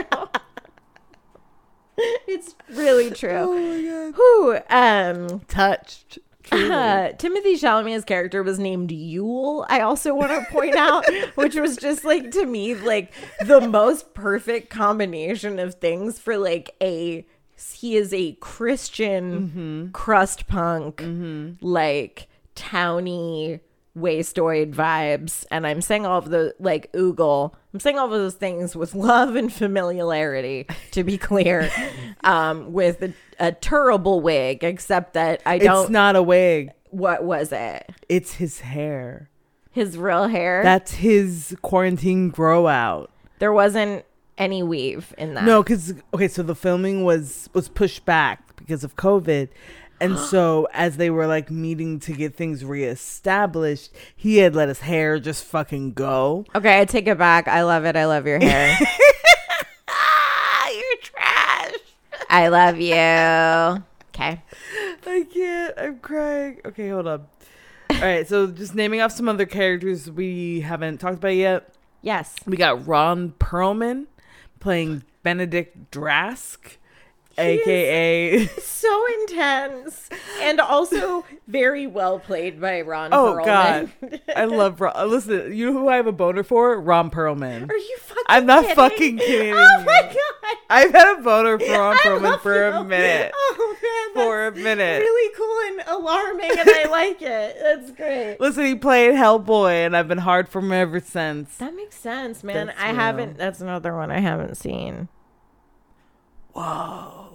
It's 2.28 2.56
really 2.70 3.10
true. 3.10 3.30
Oh 3.32 3.58
my 3.58 3.82
God. 3.82 4.14
Who 4.16 4.60
um 4.70 5.40
Touched. 5.48 6.20
Uh, 6.50 7.12
Timothée 7.18 7.56
Chalamet's 7.56 8.06
character 8.06 8.42
was 8.42 8.58
named 8.58 8.90
Yule. 8.92 9.66
I 9.70 9.82
also 9.82 10.14
want 10.14 10.32
to 10.32 10.46
point 10.50 10.76
out, 10.76 11.04
which 11.36 11.56
was 11.56 11.76
just 11.76 12.06
like 12.06 12.32
to 12.32 12.46
me 12.46 12.74
like 12.76 13.12
the 13.46 13.60
most 13.60 14.14
perfect 14.14 14.70
combination 14.70 15.60
of 15.60 15.76
things 15.76 16.20
for 16.20 16.38
like 16.38 16.76
a 16.82 17.26
he 17.74 17.96
is 17.98 18.14
a 18.14 18.34
Christian 18.40 19.90
crust 19.94 20.48
punk 20.48 21.02
like 21.62 22.28
towny 22.56 23.60
wastoid 23.98 24.74
vibes 24.74 25.46
and 25.50 25.66
I'm 25.66 25.82
saying 25.82 26.06
all 26.06 26.18
of 26.20 26.30
the 26.30 26.54
like 26.60 26.92
oogle 26.94 27.54
I'm 27.74 27.80
saying 27.80 27.98
all 27.98 28.06
of 28.06 28.12
those 28.12 28.36
things 28.36 28.76
with 28.76 28.94
love 29.10 29.36
and 29.36 29.52
familiarity 29.52 30.68
to 30.92 31.04
be 31.04 31.18
clear 31.18 31.70
um 32.24 32.74
with 32.74 33.02
a, 33.02 33.14
a 33.40 33.52
terrible 33.52 34.22
wig 34.22 34.64
except 34.64 35.14
that 35.14 35.42
I 35.46 35.58
don't 35.58 35.84
It's 35.84 35.90
not 35.90 36.16
a 36.16 36.22
wig. 36.24 36.72
what 36.90 37.24
was 37.24 37.52
it? 37.52 37.90
It's 38.08 38.34
his 38.36 38.60
hair. 38.62 39.30
His 39.72 39.98
real 39.98 40.28
hair? 40.28 40.64
That's 40.64 40.94
his 40.96 41.56
quarantine 41.62 42.30
grow 42.30 42.68
out. 42.68 43.12
there 43.40 43.54
wasn't 43.54 44.06
any 44.38 44.62
weave 44.62 45.14
in 45.18 45.34
that. 45.34 45.44
No, 45.46 45.64
because 45.64 45.94
okay, 46.14 46.28
so 46.28 46.44
the 46.44 46.56
filming 46.56 47.04
was 47.04 47.50
was 47.54 47.68
pushed 47.70 48.06
back 48.06 48.56
because 48.56 48.84
of 48.84 48.96
COVID, 48.96 49.50
and 50.00 50.18
so 50.30 50.68
as 50.74 50.98
they 50.98 51.10
were 51.10 51.28
like 51.28 51.50
meeting 51.52 52.00
to 52.02 52.14
get 52.14 52.36
things 52.36 52.64
reestablished, 52.64 53.92
he 54.16 54.38
had 54.38 54.56
let 54.56 54.68
his 54.68 54.80
hair 54.82 55.20
just 55.20 55.44
fucking 55.46 55.94
go. 55.94 56.46
Okay, 56.56 56.80
I 56.80 56.86
take 56.86 57.08
it 57.08 57.18
back. 57.18 57.48
I 57.48 57.64
love 57.64 57.86
it. 57.86 57.96
I 57.96 58.06
love 58.06 58.26
your 58.28 58.40
hair. 58.40 58.78
Ah, 59.88 60.70
you're 60.74 61.02
trash. 61.02 61.74
I 62.30 62.48
love 62.50 62.80
you. 62.80 63.84
Okay. 64.10 64.42
I 65.06 65.26
can't. 65.32 65.74
I'm 65.78 66.00
crying. 66.00 66.60
Okay, 66.66 66.90
hold 66.90 67.08
on. 67.08 67.28
All 67.90 68.02
right, 68.02 68.28
so 68.28 68.48
just 68.48 68.76
naming 68.76 69.00
off 69.02 69.12
some 69.12 69.30
other 69.30 69.46
characters 69.46 70.12
we 70.12 70.62
haven't 70.62 71.00
talked 71.00 71.18
about 71.18 71.36
yet. 71.36 71.74
Yes. 72.02 72.36
We 72.46 72.58
got 72.58 72.86
Ron 72.86 73.34
Perlman 73.40 74.08
playing 74.60 75.04
Benedict 75.24 75.92
Drask, 75.92 76.78
aka 77.38 78.48
So 78.48 79.04
intense 79.22 80.10
and 80.42 80.60
also 80.60 81.26
very 81.48 81.88
well 81.88 82.20
played 82.20 82.60
by 82.62 82.82
Ron 82.82 83.14
Oh 83.14 83.36
Perlman. 83.36 83.46
God, 83.46 84.22
I 84.36 84.46
love 84.46 84.80
Ron. 84.82 85.10
Listen, 85.10 85.54
you 85.56 85.68
know 85.68 85.74
who 85.80 85.88
I 85.90 85.98
have 85.98 86.08
a 86.08 86.12
boner 86.12 86.44
for? 86.44 86.80
Ron 86.80 87.10
Perlman. 87.10 87.70
Are 87.70 87.76
you 87.76 87.98
fucking 88.00 88.24
I'm 88.28 88.46
not 88.46 88.62
kidding? 88.64 88.76
fucking 88.76 89.20
oh 89.22 89.26
kidding 89.26 89.54
Oh 89.56 89.84
my 89.86 90.02
god. 90.04 90.58
I've 90.70 90.92
had 90.92 91.18
a 91.20 91.22
boner 91.22 91.60
for 91.60 91.66
Ron 91.72 91.98
Perlman 91.98 92.40
for 92.40 92.68
a 92.68 92.84
minute. 92.84 93.32
Oh 93.36 93.76
man. 93.82 94.24
For 94.26 94.48
a 94.48 94.52
minute. 94.52 95.00
Really 95.02 95.36
cool 95.36 95.60
and 95.80 95.88
alarming 96.00 96.52
and 96.58 96.70
I 96.70 96.86
like 96.90 97.22
it. 97.22 97.58
That's 97.62 97.92
great. 97.92 98.38
Listen, 98.40 98.66
he 98.66 98.76
played 98.76 99.12
Hellboy, 99.16 99.86
and 99.86 99.96
I've 99.96 100.08
been 100.08 100.18
hard 100.20 100.50
for 100.50 100.60
him 100.60 100.72
ever 100.72 101.00
since. 101.00 101.58
That 101.58 101.76
makes 101.76 101.98
sense, 101.98 102.44
man. 102.44 102.68
That's 102.68 102.80
I 102.80 102.88
real. 102.88 102.96
haven't 102.96 103.38
that's 103.38 103.62
another 103.62 103.96
one 103.96 104.10
I 104.12 104.20
haven't 104.20 104.56
seen. 104.56 105.08
Whoa. 106.54 107.27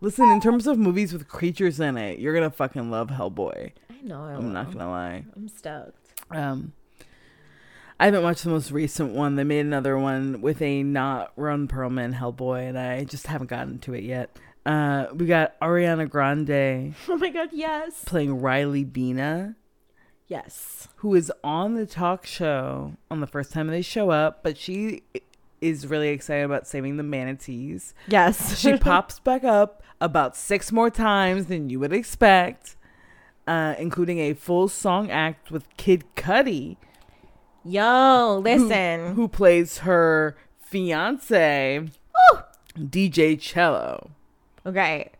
Listen, 0.00 0.30
in 0.30 0.40
terms 0.40 0.66
of 0.66 0.78
movies 0.78 1.12
with 1.12 1.26
creatures 1.28 1.80
in 1.80 1.96
it, 1.96 2.18
you're 2.18 2.34
gonna 2.34 2.50
fucking 2.50 2.90
love 2.90 3.08
Hellboy. 3.08 3.72
I 3.90 4.00
know 4.06 4.22
I 4.24 4.34
I'm 4.34 4.52
not 4.52 4.72
gonna 4.72 4.88
lie. 4.90 5.24
I'm 5.36 5.48
stoked. 5.48 5.96
Um, 6.30 6.72
I 7.98 8.04
haven't 8.04 8.22
watched 8.22 8.44
the 8.44 8.50
most 8.50 8.70
recent 8.70 9.12
one. 9.14 9.34
They 9.34 9.42
made 9.44 9.60
another 9.60 9.98
one 9.98 10.40
with 10.40 10.62
a 10.62 10.84
not 10.84 11.32
Ron 11.36 11.66
Perlman 11.66 12.14
Hellboy, 12.14 12.68
and 12.68 12.78
I 12.78 13.02
just 13.04 13.26
haven't 13.26 13.50
gotten 13.50 13.80
to 13.80 13.94
it 13.94 14.04
yet. 14.04 14.36
Uh, 14.64 15.06
we 15.14 15.26
got 15.26 15.58
Ariana 15.60 16.08
Grande 16.08 16.94
Oh 17.08 17.16
my 17.16 17.30
god, 17.30 17.48
yes. 17.52 18.04
playing 18.04 18.40
Riley 18.40 18.84
Bina, 18.84 19.56
Yes. 20.28 20.86
who 20.96 21.14
is 21.14 21.32
on 21.42 21.74
the 21.74 21.86
talk 21.86 22.24
show 22.26 22.92
on 23.10 23.20
the 23.20 23.26
first 23.26 23.50
time 23.50 23.66
they 23.68 23.82
show 23.82 24.10
up, 24.10 24.42
but 24.44 24.56
she 24.58 25.02
is 25.60 25.86
really 25.86 26.08
excited 26.08 26.44
about 26.44 26.66
saving 26.66 26.96
the 26.96 27.02
manatees. 27.02 27.94
Yes. 28.06 28.58
She 28.58 28.76
pops 28.78 29.18
back 29.18 29.44
up 29.44 29.82
about 30.00 30.36
six 30.36 30.72
more 30.72 30.90
times 30.90 31.46
than 31.46 31.70
you 31.70 31.80
would 31.80 31.92
expect, 31.92 32.76
uh, 33.46 33.74
including 33.78 34.18
a 34.18 34.34
full 34.34 34.68
song 34.68 35.10
act 35.10 35.50
with 35.50 35.64
Kid 35.76 36.04
Cudi. 36.16 36.76
Yo, 37.64 38.40
listen. 38.42 39.14
who, 39.14 39.28
plays 39.28 39.78
her 39.78 40.36
fiance, 40.60 41.88
DJ 42.78 43.36
Chello. 43.38 44.10
Okay. 44.64 45.10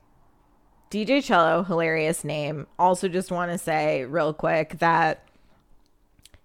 DJ 0.91 1.19
Chello, 1.19 1.67
hilarious 1.67 2.25
name. 2.25 2.67
Also, 2.79 3.09
just 3.09 3.31
want 3.31 3.53
to 3.53 3.59
say 3.59 4.05
real 4.05 4.33
quick 4.33 4.79
that 4.79 5.25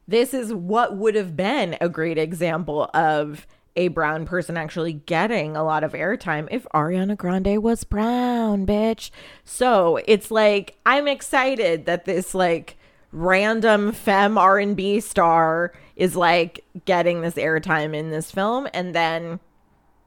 this 0.07 0.33
is 0.33 0.53
what 0.53 0.97
would 0.97 1.15
have 1.15 1.35
been 1.35 1.77
a 1.79 1.87
great 1.87 2.17
example 2.17 2.89
of 2.93 3.47
a 3.75 3.87
brown 3.87 4.25
person 4.25 4.57
actually 4.57 4.93
getting 4.93 5.55
a 5.55 5.63
lot 5.63 5.83
of 5.83 5.93
airtime 5.93 6.47
if 6.51 6.65
Ariana 6.73 7.17
Grande 7.17 7.61
was 7.61 7.83
brown, 7.83 8.65
bitch. 8.65 9.09
So 9.43 9.99
it's 10.05 10.29
like 10.29 10.77
I'm 10.85 11.07
excited 11.07 11.85
that 11.85 12.05
this 12.05 12.35
like 12.35 12.77
random 13.11 13.91
femme 13.91 14.37
R&B 14.37 14.99
star 14.99 15.71
is 15.95 16.15
like 16.15 16.63
getting 16.85 17.21
this 17.21 17.35
airtime 17.35 17.95
in 17.95 18.09
this 18.09 18.31
film 18.31 18.67
and 18.73 18.93
then 18.95 19.39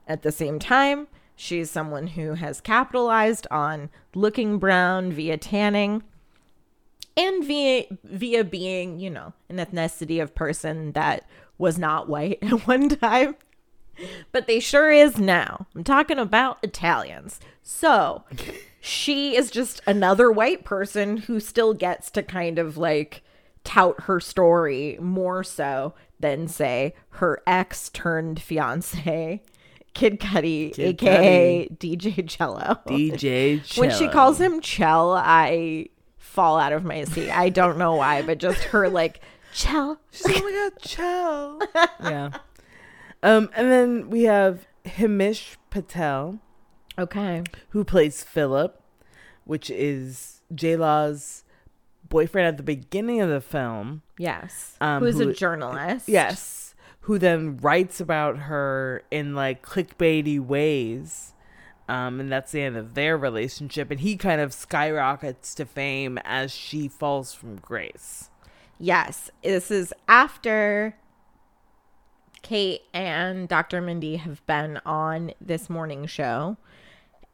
at 0.07 0.23
the 0.23 0.33
same 0.33 0.59
time, 0.59 1.09
she's 1.35 1.71
someone 1.71 2.09
who 2.09 2.35
has 2.35 2.61
capitalized 2.61 3.47
on 3.51 3.91
looking 4.15 4.59
brown 4.59 5.13
via 5.13 5.37
tanning 5.37 6.03
and 7.17 7.45
via 7.45 7.85
via 8.05 8.45
being, 8.45 9.01
you 9.01 9.11
know, 9.11 9.33
an 9.49 9.57
ethnicity 9.57 10.23
of 10.23 10.35
person 10.35 10.93
that 10.93 11.27
was 11.59 11.79
not 11.79 12.09
white 12.09 12.39
at 12.43 12.67
one 12.67 12.89
time. 12.89 13.37
But 14.33 14.47
they 14.47 14.61
sure 14.61 14.91
is 14.91 15.19
now. 15.19 15.67
I'm 15.75 15.85
talking 15.85 16.19
about 16.19 16.59
Italians. 16.63 17.41
So, 17.63 18.25
she 18.81 19.37
is 19.37 19.51
just 19.51 19.81
another 19.87 20.31
white 20.31 20.65
person 20.65 21.17
who 21.19 21.41
still 21.41 21.75
gets 21.75 22.11
to 22.13 22.23
kind 22.23 22.59
of 22.59 22.77
like 22.77 23.23
tout 23.65 24.03
her 24.03 24.21
story 24.21 24.97
more 25.01 25.43
so 25.43 25.95
than 26.21 26.47
say 26.47 26.95
her 27.11 27.43
ex 27.47 27.89
turned 27.91 28.41
fiance 28.41 29.43
Kid 29.97 30.21
Cudi, 30.21 30.75
Kid 30.75 31.03
aka 31.03 31.69
DJ 31.69 32.15
Chello. 32.27 32.85
DJ 32.87 33.61
Chello. 33.63 33.79
When 33.79 33.91
she 33.91 34.09
calls 34.09 34.39
him 34.39 34.61
Chell, 34.61 35.13
I 35.15 35.89
fall 36.19 36.59
out 36.59 36.75
of 36.75 36.85
my 36.85 37.05
seat. 37.05 37.31
I 37.31 37.49
don't 37.49 37.79
know 37.79 37.95
why, 37.95 38.21
but 38.21 38.37
just 38.37 38.63
her 38.65 38.91
like 38.91 39.21
Chell. 39.55 39.99
She's 40.11 40.27
like, 40.27 40.37
oh 40.37 40.45
my 40.45 40.53
god, 40.53 40.83
Chell. 40.83 41.61
yeah. 42.03 42.31
Um, 43.27 43.51
and 43.57 43.71
then 43.71 44.11
we 44.11 44.23
have 44.25 44.67
Himesh 44.85 45.57
Patel, 45.71 46.39
Okay. 46.99 47.43
who 47.71 47.83
plays 47.85 48.23
Philip, 48.23 48.81
which 49.45 49.69
is 49.71 50.43
J 50.55 50.77
Law's 50.77 51.43
boyfriend 52.09 52.47
at 52.47 52.57
the 52.57 52.63
beginning 52.63 53.21
of 53.21 53.29
the 53.29 53.41
film. 53.41 54.03
Yes. 54.17 54.77
Um, 54.81 55.03
Who's 55.03 55.19
who- 55.19 55.31
a 55.31 55.35
journalist? 55.35 56.09
Yes. 56.09 56.75
Who 57.01 57.19
then 57.19 57.57
writes 57.59 58.01
about 58.01 58.39
her 58.39 59.03
in 59.11 59.35
like 59.35 59.61
clickbaity 59.65 60.41
ways. 60.41 61.33
Um, 61.89 62.19
and 62.19 62.31
that's 62.33 62.51
the 62.53 62.63
end 62.63 62.77
of 62.77 62.95
their 62.95 63.17
relationship. 63.17 63.91
And 63.93 64.01
he 64.01 64.17
kind 64.17 64.41
of 64.41 64.53
skyrockets 64.53 65.55
to 65.57 65.65
fame 65.65 66.19
as 66.25 66.53
she 66.53 66.89
falls 66.89 67.33
from 67.33 67.57
grace. 67.57 68.31
Yes. 68.79 69.31
This 69.43 69.71
is 69.71 69.93
after 70.09 70.97
Kate 72.43 72.83
and 72.93 73.49
Dr. 73.49 73.81
Mindy 73.81 74.17
have 74.17 74.45
been 74.47 74.81
on 74.87 75.33
this 75.41 75.69
morning 75.69 76.07
show 76.07 76.57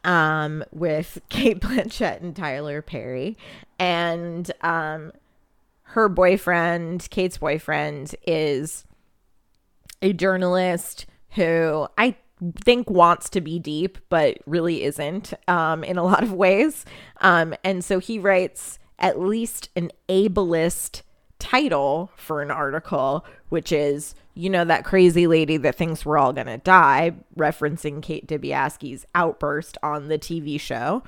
um, 0.05 0.65
with 0.73 1.21
Cate 1.29 1.61
Blanchett 1.61 2.21
and 2.21 2.35
Tyler 2.35 2.83
Perry. 2.83 3.37
And 3.79 4.51
um, 4.63 5.13
her 5.83 6.09
boyfriend, 6.09 7.09
Kate's 7.11 7.39
boyfriend, 7.39 8.15
is 8.27 8.85
a 10.01 10.13
journalist 10.13 11.07
who 11.31 11.89
I 11.97 12.17
think 12.57 12.91
wants 12.91 13.31
to 13.31 13.41
be 13.41 13.59
deep 13.59 13.99
but 14.09 14.39
really 14.47 14.83
isn't 14.83 15.33
um, 15.47 15.85
in 15.85 15.97
a 15.97 16.03
lot 16.03 16.25
of 16.25 16.33
ways 16.33 16.85
um, 17.21 17.55
and 17.63 17.85
so 17.85 18.01
he 18.01 18.19
writes 18.19 18.81
at 18.99 19.21
least 19.21 19.69
an 19.77 19.93
ableist 20.09 21.03
title 21.39 22.11
for 22.17 22.43
an 22.43 22.51
article 22.51 23.25
which 23.49 23.71
is 23.71 24.17
you 24.35 24.49
know 24.49 24.65
that 24.65 24.85
crazy 24.85 25.27
lady 25.27 25.57
that 25.59 25.75
thinks 25.75 26.05
we're 26.07 26.19
all 26.19 26.33
gonna 26.33 26.59
die 26.59 27.13
referencing 27.37 28.03
kate 28.03 28.27
Dibiasky's 28.27 29.05
outburst 29.15 29.77
on 29.83 30.09
the 30.09 30.19
tv 30.19 30.59
show. 30.59 31.03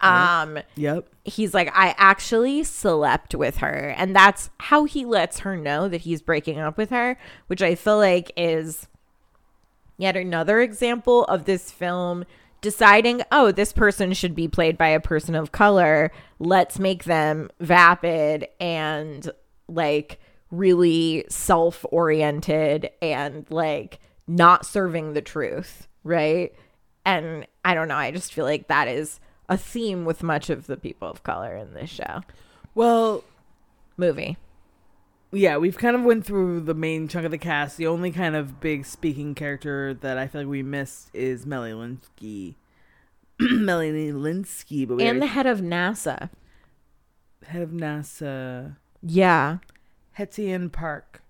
Um 0.00 0.58
Yep. 0.74 1.08
he's 1.24 1.54
like 1.54 1.70
i 1.74 1.94
actually 1.96 2.62
slept 2.64 3.34
with 3.34 3.58
her 3.58 3.94
and 3.96 4.14
that's 4.14 4.50
how 4.58 4.84
he 4.84 5.06
lets 5.06 5.38
her 5.40 5.56
know 5.56 5.88
that 5.88 6.02
he's 6.02 6.20
breaking 6.20 6.58
up 6.58 6.76
with 6.76 6.90
her 6.90 7.16
which 7.46 7.62
i 7.62 7.74
feel 7.74 7.96
like 7.96 8.30
is 8.36 8.88
yet 9.96 10.14
another 10.14 10.60
example 10.60 11.24
of 11.24 11.46
this 11.46 11.70
film 11.70 12.26
deciding 12.60 13.22
oh 13.32 13.50
this 13.52 13.72
person 13.72 14.12
should 14.12 14.34
be 14.34 14.48
played 14.48 14.76
by 14.76 14.88
a 14.88 15.00
person 15.00 15.34
of 15.34 15.52
color. 15.52 16.10
Let's 16.38 16.78
make 16.78 17.04
them 17.04 17.48
vapid 17.60 18.48
and 18.60 19.30
like 19.68 20.18
really 20.50 21.24
self-oriented 21.28 22.90
and 23.02 23.46
like 23.50 23.98
not 24.26 24.64
serving 24.66 25.12
the 25.12 25.22
truth 25.22 25.88
right? 26.04 26.54
And 27.04 27.46
i 27.64 27.74
don't 27.74 27.88
know 27.88 27.96
i 27.96 28.10
just 28.10 28.32
feel 28.32 28.44
like 28.44 28.68
that 28.68 28.88
is 28.88 29.18
a 29.48 29.56
theme 29.56 30.04
with 30.04 30.22
much 30.22 30.50
of 30.50 30.66
the 30.66 30.76
people 30.76 31.08
of 31.08 31.22
color 31.22 31.56
in 31.56 31.74
this 31.74 31.90
show. 31.90 32.22
Well, 32.74 33.24
movie. 33.96 34.36
yeah, 35.32 35.56
we've 35.56 35.78
kind 35.78 35.96
of 35.96 36.02
went 36.02 36.26
through 36.26 36.60
the 36.60 36.74
main 36.74 37.08
chunk 37.08 37.24
of 37.24 37.30
the 37.30 37.38
cast. 37.38 37.76
The 37.76 37.86
only 37.86 38.10
kind 38.10 38.36
of 38.36 38.60
big 38.60 38.84
speaking 38.84 39.34
character 39.34 39.94
that 39.94 40.18
I 40.18 40.26
feel 40.26 40.42
like 40.42 40.50
we 40.50 40.62
missed 40.62 41.10
is 41.14 41.46
Melanie 41.46 41.74
Lynskey. 42.20 42.54
Melanie 43.40 44.12
Lynskey, 44.12 44.86
but 44.86 44.96
we 44.96 45.04
and 45.04 45.20
the 45.20 45.26
head 45.26 45.46
of 45.46 45.60
nasa. 45.60 46.30
Head 47.44 47.62
of 47.62 47.70
NASA, 47.70 48.76
yeah 49.02 49.58
Hettienne 50.18 50.70
Park. 50.70 51.22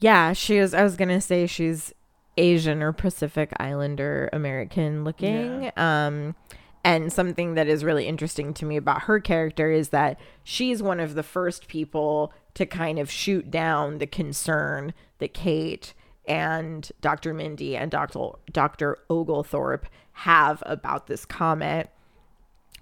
Yeah, 0.00 0.32
she 0.32 0.58
is. 0.58 0.74
I 0.74 0.82
was 0.82 0.96
gonna 0.96 1.20
say 1.20 1.46
she's 1.46 1.92
Asian 2.36 2.82
or 2.82 2.92
Pacific 2.92 3.52
Islander 3.58 4.30
American 4.32 5.04
looking. 5.04 5.72
Um, 5.76 6.36
and 6.84 7.12
something 7.12 7.54
that 7.54 7.66
is 7.66 7.84
really 7.84 8.06
interesting 8.06 8.54
to 8.54 8.64
me 8.64 8.76
about 8.76 9.02
her 9.02 9.20
character 9.20 9.70
is 9.70 9.88
that 9.90 10.18
she's 10.44 10.82
one 10.82 11.00
of 11.00 11.14
the 11.14 11.24
first 11.24 11.68
people 11.68 12.32
to 12.54 12.64
kind 12.64 12.98
of 12.98 13.10
shoot 13.10 13.50
down 13.50 13.98
the 13.98 14.06
concern 14.06 14.94
that 15.18 15.34
Kate 15.34 15.92
and 16.26 16.90
Dr. 17.00 17.34
Mindy 17.34 17.76
and 17.76 17.90
Dr. 17.90 18.30
Dr. 18.52 18.98
Oglethorpe 19.10 19.86
have 20.12 20.62
about 20.66 21.08
this 21.08 21.24
comet 21.24 21.90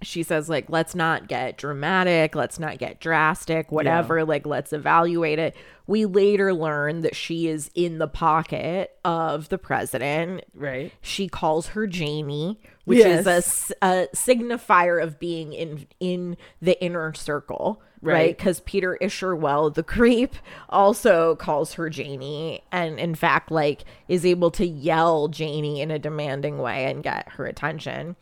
she 0.01 0.21
says 0.23 0.47
like 0.47 0.65
let's 0.69 0.93
not 0.93 1.27
get 1.27 1.57
dramatic 1.57 2.35
let's 2.35 2.59
not 2.59 2.77
get 2.77 2.99
drastic 2.99 3.71
whatever 3.71 4.23
like 4.23 4.45
let's 4.45 4.71
evaluate 4.71 5.39
it 5.39 5.55
we 5.87 6.05
later 6.05 6.53
learn 6.53 7.01
that 7.01 7.15
she 7.15 7.47
is 7.47 7.71
in 7.73 7.97
the 7.97 8.07
pocket 8.07 8.91
of 9.05 9.49
the 9.49 9.57
president 9.57 10.43
Right. 10.53 10.91
she 11.01 11.27
calls 11.27 11.67
her 11.69 11.87
Janie, 11.87 12.59
which 12.85 12.99
is 12.99 13.25
a 13.25 13.29
Yes. 13.31 13.71
a, 13.81 14.07
signifier 14.13 15.01
of 15.01 15.17
being 15.19 15.53
in 15.53 15.87
in 15.99 16.35
the 16.61 16.81
inner 16.83 17.13
circle, 17.13 17.81
right? 18.01 18.13
Right. 18.13 18.37
Because 18.37 18.59
Peter 18.59 18.97
Isherwell, 19.01 19.73
the 19.73 19.81
creep, 19.83 20.35
also 20.69 21.35
calls 21.37 21.73
her 21.73 21.89
Janie, 21.89 22.61
and 22.71 22.99
in 22.99 23.15
fact, 23.15 23.49
like 23.49 23.85
is 24.09 24.25
able 24.25 24.51
to 24.51 24.65
yell 24.65 25.27
Janie 25.29 25.79
in 25.81 25.89
a 25.89 25.97
demanding 25.99 26.57
way 26.59 26.85
and 26.85 27.01
get 27.01 27.29
her 27.33 27.45
attention. 27.45 28.15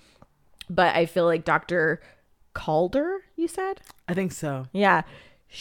But 0.69 0.95
I 0.95 1.05
feel 1.05 1.25
like 1.25 1.45
Dr. 1.45 2.01
Calder, 2.53 3.19
you 3.35 3.47
said, 3.47 3.81
I 4.07 4.13
think 4.13 4.31
so. 4.31 4.65
yeah. 4.71 5.01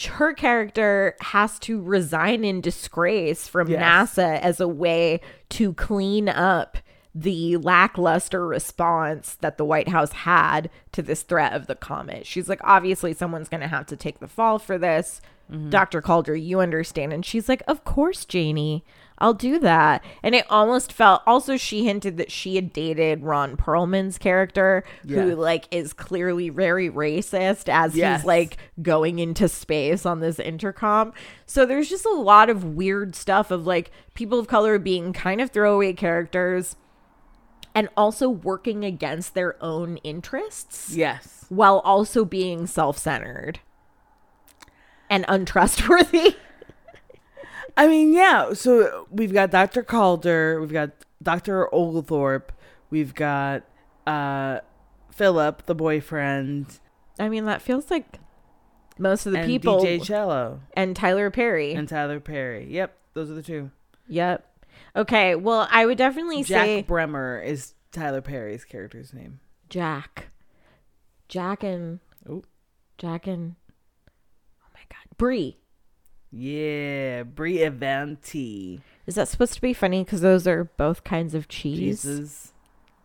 Her 0.07 0.33
character 0.33 1.15
has 1.21 1.57
to 1.59 1.81
resign 1.81 2.43
in 2.43 2.59
disgrace 2.59 3.47
from 3.47 3.69
Yes. 3.69 4.15
NASA 4.15 4.39
as 4.41 4.59
a 4.59 4.67
way 4.67 5.21
to 5.51 5.73
clean 5.73 6.27
up 6.27 6.77
the 7.13 7.55
lackluster 7.57 8.45
response 8.45 9.35
that 9.35 9.57
the 9.57 9.63
White 9.63 9.87
House 9.87 10.11
had 10.11 10.69
to 10.91 11.01
this 11.01 11.21
threat 11.21 11.53
of 11.53 11.67
the 11.67 11.75
comet. 11.75 12.25
She's 12.25 12.49
like, 12.49 12.59
obviously, 12.61 13.13
someone's 13.13 13.47
going 13.47 13.61
to 13.61 13.67
have 13.69 13.85
to 13.85 13.95
take 13.95 14.19
the 14.19 14.27
fall 14.27 14.59
for 14.59 14.77
this. 14.77 15.21
Mm-hmm. 15.49 15.69
Dr. 15.69 16.01
Calder, 16.01 16.35
you 16.35 16.59
understand. 16.59 17.13
And 17.13 17.23
she's 17.25 17.47
like, 17.47 17.63
of 17.67 17.85
course, 17.85 18.25
Janie. 18.25 18.83
I'll 19.17 19.33
do 19.33 19.59
that. 19.59 20.03
And 20.23 20.35
it 20.35 20.45
almost 20.49 20.91
felt 20.91 21.21
also 21.25 21.55
she 21.55 21.85
hinted 21.85 22.17
that 22.17 22.31
she 22.31 22.55
had 22.57 22.73
dated 22.73 23.23
Ron 23.23 23.55
Perlman's 23.55 24.17
character, 24.17 24.83
who 25.07 25.35
like 25.35 25.67
is 25.71 25.93
clearly 25.93 26.49
very 26.49 26.89
racist 26.89 27.69
as 27.69 27.95
Yes. 27.95 28.21
he's 28.21 28.25
like 28.27 28.57
going 28.81 29.19
into 29.19 29.47
space 29.47 30.05
on 30.05 30.19
this 30.19 30.37
intercom. 30.39 31.13
So 31.45 31.65
there's 31.65 31.89
just 31.89 32.05
a 32.05 32.09
lot 32.13 32.49
of 32.49 32.63
weird 32.75 33.15
stuff 33.15 33.51
of 33.51 33.65
like 33.65 33.89
people 34.15 34.37
of 34.37 34.47
color 34.47 34.77
being 34.79 35.13
kind 35.13 35.39
of 35.39 35.49
throwaway 35.49 35.93
characters 35.93 36.75
and 37.73 37.87
also 37.97 38.29
working 38.29 38.83
against 38.85 39.33
their 39.33 39.61
own 39.63 39.97
interests 39.97 40.93
Yes. 40.95 41.45
while 41.49 41.79
also 41.79 42.23
being 42.25 42.67
self-centered 42.67 43.59
and 45.09 45.23
untrustworthy. 45.27 46.35
I 47.77 47.87
mean, 47.87 48.13
yeah. 48.13 48.53
So 48.53 49.07
we've 49.11 49.33
got 49.33 49.51
Dr. 49.51 49.83
Calder, 49.83 50.59
we've 50.61 50.71
got 50.71 50.91
Dr. 51.21 51.73
Oglethorpe, 51.73 52.51
we've 52.89 53.13
got 53.13 53.63
uh 54.07 54.59
Philip, 55.11 55.65
the 55.65 55.75
boyfriend, 55.75 56.79
I 57.19 57.29
mean, 57.29 57.45
that 57.45 57.61
feels 57.61 57.89
like 57.89 58.19
most 58.97 59.25
of 59.25 59.31
the 59.33 59.39
and 59.39 59.47
people 59.47 59.81
DJ 59.81 59.99
Chello 59.99 60.59
and 60.75 60.95
Tyler 60.95 61.29
Perry. 61.31 61.73
and 61.73 61.87
Tyler 61.87 62.19
Perry. 62.19 62.67
Yep, 62.69 62.97
those 63.13 63.29
are 63.31 63.33
the 63.33 63.43
two. 63.43 63.71
yep. 64.07 64.45
Okay, 64.95 65.35
well, 65.35 65.67
I 65.71 65.85
would 65.85 65.97
definitely 65.97 66.43
Jack 66.43 66.65
say 66.65 66.83
Bremmer 66.83 67.43
is 67.45 67.73
Tyler 67.91 68.21
Perry's 68.21 68.63
character's 68.65 69.13
name. 69.13 69.39
Jack. 69.69 70.29
Jack 71.27 71.63
and 71.63 71.99
Oh. 72.29 72.43
Jack 72.97 73.25
and 73.27 73.55
Oh 74.61 74.67
my 74.73 74.79
god. 74.89 75.17
Brie. 75.17 75.57
Yeah, 76.37 77.23
Brie 77.23 77.63
Evantee. 77.63 78.81
Is 79.07 79.15
that 79.15 79.27
supposed 79.27 79.53
to 79.53 79.61
be 79.61 79.73
funny 79.73 80.03
cuz 80.03 80.21
those 80.21 80.47
are 80.47 80.65
both 80.65 81.03
kinds 81.03 81.33
of 81.33 81.47
cheese 81.47 82.03
Jesus. 82.03 82.53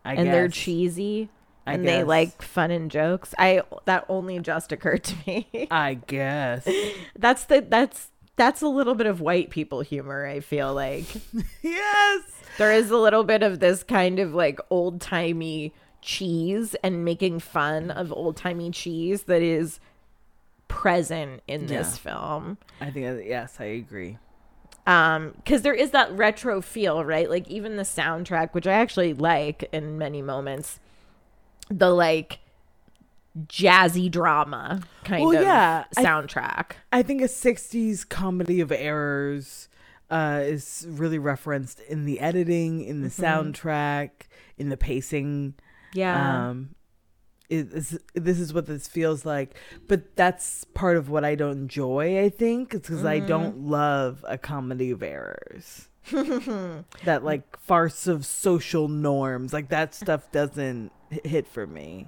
I 0.03 0.15
and 0.15 0.27
they're 0.27 0.49
cheesy 0.49 1.29
I 1.65 1.73
and 1.73 1.87
they 1.87 2.03
like 2.03 2.41
fun 2.41 2.71
and 2.71 2.89
jokes. 2.89 3.35
I 3.37 3.61
that 3.85 4.05
only 4.09 4.39
just 4.39 4.71
occurred 4.71 5.03
to 5.05 5.15
me. 5.27 5.67
I 5.71 5.93
guess. 5.93 6.67
that's 7.17 7.45
the 7.45 7.65
that's 7.67 8.09
that's 8.35 8.61
a 8.61 8.67
little 8.67 8.95
bit 8.95 9.07
of 9.07 9.21
white 9.21 9.49
people 9.49 9.81
humor, 9.81 10.25
I 10.25 10.39
feel 10.39 10.73
like. 10.73 11.05
yes. 11.61 12.23
there 12.57 12.71
is 12.71 12.89
a 12.89 12.97
little 12.97 13.23
bit 13.23 13.43
of 13.43 13.59
this 13.59 13.83
kind 13.83 14.19
of 14.19 14.33
like 14.33 14.59
old 14.69 15.01
timey 15.01 15.73
cheese 16.01 16.75
and 16.83 17.05
making 17.05 17.39
fun 17.39 17.91
of 17.91 18.11
old 18.11 18.35
timey 18.35 18.71
cheese 18.71 19.23
that 19.23 19.43
is 19.43 19.79
present 20.71 21.41
in 21.47 21.67
this 21.67 21.97
film. 21.97 22.57
I 22.79 22.89
think 22.91 23.25
yes, 23.25 23.57
I 23.59 23.65
agree. 23.65 24.17
Um, 24.87 25.33
because 25.37 25.61
there 25.61 25.73
is 25.73 25.91
that 25.91 26.11
retro 26.13 26.61
feel, 26.61 27.03
right? 27.05 27.29
Like 27.29 27.47
even 27.47 27.75
the 27.75 27.83
soundtrack, 27.83 28.53
which 28.53 28.65
I 28.65 28.71
actually 28.73 29.13
like 29.13 29.69
in 29.71 29.97
many 29.97 30.21
moments, 30.21 30.79
the 31.69 31.89
like 31.91 32.39
jazzy 33.47 34.09
drama 34.09 34.81
kind 35.03 35.23
Well, 35.25 35.35
of 35.37 35.43
yeah, 35.43 35.85
soundtrack. 35.95 36.71
I 36.91 37.03
think 37.03 37.21
a 37.21 37.25
60s 37.25 38.07
comedy 38.07 38.59
of 38.59 38.71
errors 38.71 39.69
uh, 40.09 40.41
is 40.43 40.85
really 40.89 41.19
referenced 41.19 41.79
in 41.81 42.05
the 42.05 42.19
editing, 42.19 42.81
in 42.81 43.01
the 43.01 43.09
soundtrack, 43.09 44.09
in 44.57 44.69
the 44.69 44.77
pacing. 44.77 45.53
yeah. 45.93 46.49
Um, 46.49 46.75
it, 47.51 47.71
this, 47.71 47.97
this 48.15 48.39
is 48.39 48.53
what 48.53 48.65
this 48.65 48.87
feels 48.87 49.25
like. 49.25 49.55
But 49.87 50.15
that's 50.15 50.63
part 50.73 50.95
of 50.97 51.09
what 51.09 51.25
I 51.25 51.35
don't 51.35 51.51
enjoy, 51.51 52.23
I 52.23 52.29
think. 52.29 52.73
It's 52.73 52.87
because 52.87 53.05
I 53.05 53.17
mm-hmm. 53.17 53.27
don't 53.27 53.67
love 53.67 54.25
a 54.27 54.37
comedy 54.37 54.89
of 54.91 55.03
errors. 55.03 55.89
that, 56.11 57.23
like, 57.23 57.59
farce 57.59 58.07
of 58.07 58.25
social 58.25 58.87
norms. 58.87 59.51
Like, 59.51 59.69
that 59.69 59.93
stuff 59.93 60.31
doesn't 60.31 60.91
hit 61.25 61.47
for 61.47 61.67
me. 61.67 62.07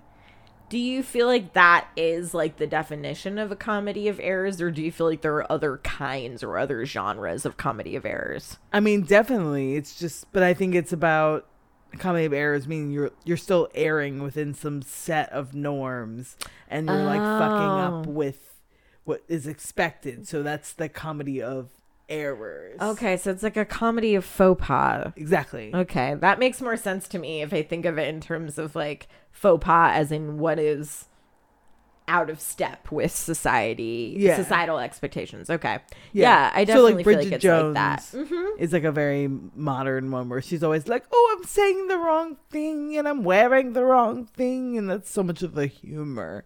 Do 0.70 0.80
you 0.80 1.04
feel 1.04 1.28
like 1.28 1.54
that 1.54 1.88
is 1.96 2.34
like 2.34 2.58
the 2.58 2.66
definition 2.66 3.38
of 3.38 3.52
a 3.52 3.56
comedy 3.56 4.08
of 4.08 4.20
errors, 4.20 4.60
or 4.60 4.72
do 4.72 4.82
you 4.82 4.92
feel 4.92 5.06
like 5.06 5.22
there 5.22 5.36
are 5.36 5.52
other 5.52 5.78
kinds 5.84 6.42
or 6.42 6.58
other 6.58 6.84
genres 6.84 7.46
of 7.46 7.58
comedy 7.58 7.96
of 7.96 8.08
errors? 8.08 8.58
I 8.72 8.80
mean, 8.80 9.04
definitely. 9.04 9.76
It's 9.76 10.00
just, 10.00 10.32
but 10.32 10.42
I 10.42 10.56
think 10.56 10.74
it's 10.74 10.92
about 10.92 11.46
comedy 12.00 12.26
of 12.26 12.34
errors, 12.34 12.68
meaning 12.68 12.92
you're 12.92 13.12
you're 13.26 13.38
still 13.38 13.70
erring 13.76 14.22
within 14.24 14.54
some 14.54 14.82
set 14.82 15.30
of 15.32 15.54
norms, 15.54 16.38
and 16.70 16.88
you're 16.88 17.04
like 17.04 17.20
fucking 17.22 17.80
up 18.02 18.08
Oh. 18.08 18.10
with 18.12 18.60
what 19.04 19.22
is 19.28 19.48
expected. 19.48 20.28
So 20.28 20.44
that's 20.44 20.74
the 20.74 20.90
comedy 20.90 21.42
of 21.42 21.70
errors. 22.10 22.80
Okay, 22.82 23.18
so 23.18 23.32
it's 23.32 23.44
like 23.44 23.58
a 23.58 23.66
comedy 23.66 24.16
of 24.16 24.26
faux 24.26 24.64
pas. 24.66 25.12
Exactly. 25.16 25.72
Okay, 25.74 26.16
that 26.16 26.40
makes 26.40 26.62
more 26.62 26.78
sense 26.78 27.08
to 27.10 27.20
me 27.20 27.42
if 27.42 27.54
I 27.54 27.64
think 27.64 27.86
of 27.86 27.98
it 27.98 28.08
in 28.08 28.20
terms 28.22 28.58
of 28.58 28.76
like 28.76 29.08
faux 29.32 29.64
pas, 29.64 29.92
as 29.96 30.12
in 30.12 30.38
what 30.38 30.60
is 30.60 31.06
out 32.08 32.30
of 32.30 32.40
step 32.40 32.92
with 32.92 33.12
society, 33.12 34.16
Yeah. 34.18 34.36
societal 34.36 34.80
expectations. 34.80 35.50
Okay, 35.50 35.80
yeah, 36.12 36.52
I 36.54 36.64
So, 36.66 36.66
definitely 36.66 37.04
feel 37.04 37.18
like 37.20 37.32
it's 37.32 37.46
like 37.46 37.74
that. 37.74 38.00
Mm-hmm. 38.14 38.46
It's 38.60 38.74
like 38.74 38.84
a 38.84 38.92
very 38.92 39.28
modern 39.56 40.12
one 40.12 40.30
where 40.30 40.42
she's 40.42 40.64
always 40.64 40.88
like, 40.88 41.06
"Oh, 41.12 41.36
I'm 41.38 41.44
saying 41.46 41.88
the 41.88 41.98
wrong 41.98 42.38
thing 42.50 42.98
and 42.98 43.08
I'm 43.08 43.24
wearing 43.24 43.74
the 43.74 43.84
wrong 43.86 44.26
thing," 44.26 44.78
and 44.78 44.90
that's 44.90 45.10
so 45.10 45.24
much 45.24 45.42
of 45.44 45.54
the 45.56 45.68
humor, 45.68 46.44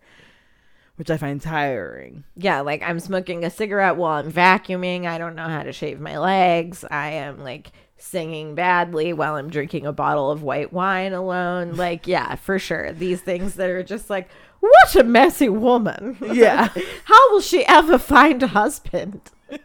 which 0.95 1.09
I 1.09 1.17
find 1.17 1.41
tiring. 1.41 2.23
Yeah, 2.35 2.61
like 2.61 2.81
I'm 2.83 2.99
smoking 2.99 3.43
a 3.43 3.49
cigarette 3.49 3.97
while 3.97 4.19
I'm 4.19 4.31
vacuuming. 4.31 5.05
I 5.05 5.17
don't 5.17 5.35
know 5.35 5.47
how 5.47 5.63
to 5.63 5.71
shave 5.73 5.99
my 5.99 6.17
legs. 6.17 6.83
I 6.89 7.09
am 7.11 7.43
like 7.43 7.71
singing 7.97 8.55
badly 8.55 9.13
while 9.13 9.35
I'm 9.35 9.49
drinking 9.49 9.85
a 9.85 9.91
bottle 9.93 10.31
of 10.31 10.43
white 10.43 10.71
wine 10.71 11.13
alone. 11.13 11.75
Like, 11.75 12.07
yeah, 12.07 12.35
for 12.35 12.59
sure. 12.59 12.91
These 12.93 13.21
things 13.21 13.55
that 13.55 13.69
are 13.69 13.83
just 13.83 14.09
like, 14.09 14.29
what 14.59 14.95
a 14.95 15.03
messy 15.03 15.49
woman. 15.49 16.17
Yeah. 16.33 16.69
how 17.05 17.31
will 17.31 17.41
she 17.41 17.65
ever 17.65 17.97
find 17.97 18.41
a 18.43 18.47
husband? 18.47 19.21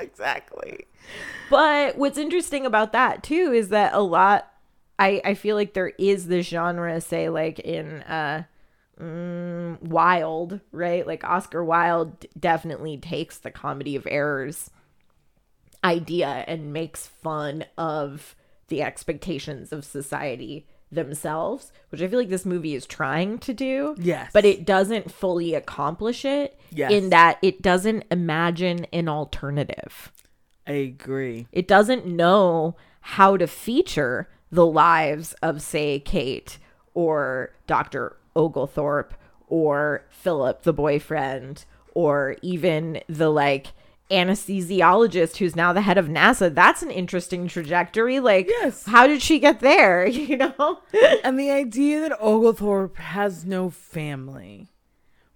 Exactly. 0.00 0.86
But 1.50 1.98
what's 1.98 2.18
interesting 2.18 2.64
about 2.64 2.92
that 2.92 3.22
too 3.22 3.52
is 3.52 3.70
that 3.70 3.94
a 3.94 4.00
lot 4.00 4.48
I 4.98 5.20
I 5.24 5.34
feel 5.34 5.56
like 5.56 5.74
there 5.74 5.92
is 5.98 6.28
this 6.28 6.46
genre 6.46 7.00
say 7.00 7.28
like 7.28 7.58
in 7.58 8.02
uh 8.02 8.44
mm, 9.00 9.82
Wilde, 9.82 10.60
right? 10.72 11.06
Like 11.06 11.24
Oscar 11.24 11.64
Wilde 11.64 12.26
definitely 12.38 12.96
takes 12.96 13.38
the 13.38 13.50
comedy 13.50 13.96
of 13.96 14.06
errors 14.10 14.70
idea 15.84 16.44
and 16.46 16.72
makes 16.72 17.06
fun 17.06 17.64
of 17.76 18.34
the 18.68 18.82
expectations 18.82 19.72
of 19.72 19.84
society 19.84 20.66
themselves, 20.90 21.70
which 21.90 22.00
I 22.02 22.08
feel 22.08 22.18
like 22.18 22.28
this 22.30 22.46
movie 22.46 22.74
is 22.74 22.86
trying 22.86 23.38
to 23.40 23.52
do. 23.54 23.94
Yes. 23.98 24.30
But 24.32 24.44
it 24.44 24.64
doesn't 24.64 25.10
fully 25.12 25.54
accomplish 25.54 26.24
it 26.24 26.58
Yes. 26.70 26.92
in 26.92 27.10
that 27.10 27.38
it 27.42 27.62
doesn't 27.62 28.04
imagine 28.10 28.86
an 28.92 29.08
alternative. 29.08 30.10
I 30.66 30.72
agree. 30.72 31.46
It 31.52 31.68
doesn't 31.68 32.06
know 32.06 32.76
how 33.00 33.36
to 33.36 33.46
feature 33.46 34.28
the 34.50 34.66
lives 34.66 35.34
of, 35.42 35.62
say, 35.62 35.98
Kate 36.00 36.58
or 36.94 37.52
Dr. 37.66 38.16
Oglethorpe 38.34 39.14
or 39.46 40.04
Philip, 40.10 40.62
the 40.62 40.72
boyfriend, 40.72 41.64
or 41.94 42.36
even 42.42 43.00
the 43.08 43.30
like 43.30 43.68
anesthesiologist 44.10 45.36
who's 45.36 45.54
now 45.56 45.72
the 45.72 45.80
head 45.82 45.98
of 45.98 46.06
NASA. 46.06 46.54
That's 46.54 46.82
an 46.82 46.90
interesting 46.90 47.46
trajectory. 47.48 48.20
Like, 48.20 48.46
Yes. 48.48 48.84
how 48.86 49.06
did 49.06 49.22
she 49.22 49.38
get 49.38 49.60
there? 49.60 50.06
You 50.28 50.36
know? 50.36 50.80
And 51.24 51.38
the 51.38 51.50
idea 51.50 52.00
that 52.00 52.20
Oglethorpe 52.20 52.96
has 52.98 53.44
no 53.44 53.70
family 53.70 54.68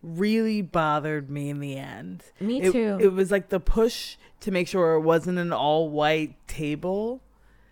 really 0.02 0.60
bothered 0.62 1.30
me 1.30 1.48
in 1.48 1.60
the 1.60 1.76
end. 1.76 2.24
Me 2.40 2.60
It- 2.60 2.72
too. 2.72 2.98
It 3.00 3.12
was 3.12 3.30
like 3.30 3.48
the 3.48 3.60
push 3.60 4.16
to 4.40 4.50
make 4.50 4.66
sure 4.68 4.94
it 4.94 5.00
wasn't 5.02 5.38
an 5.38 5.52
all 5.52 5.88
white 5.88 6.34
table. 6.48 7.22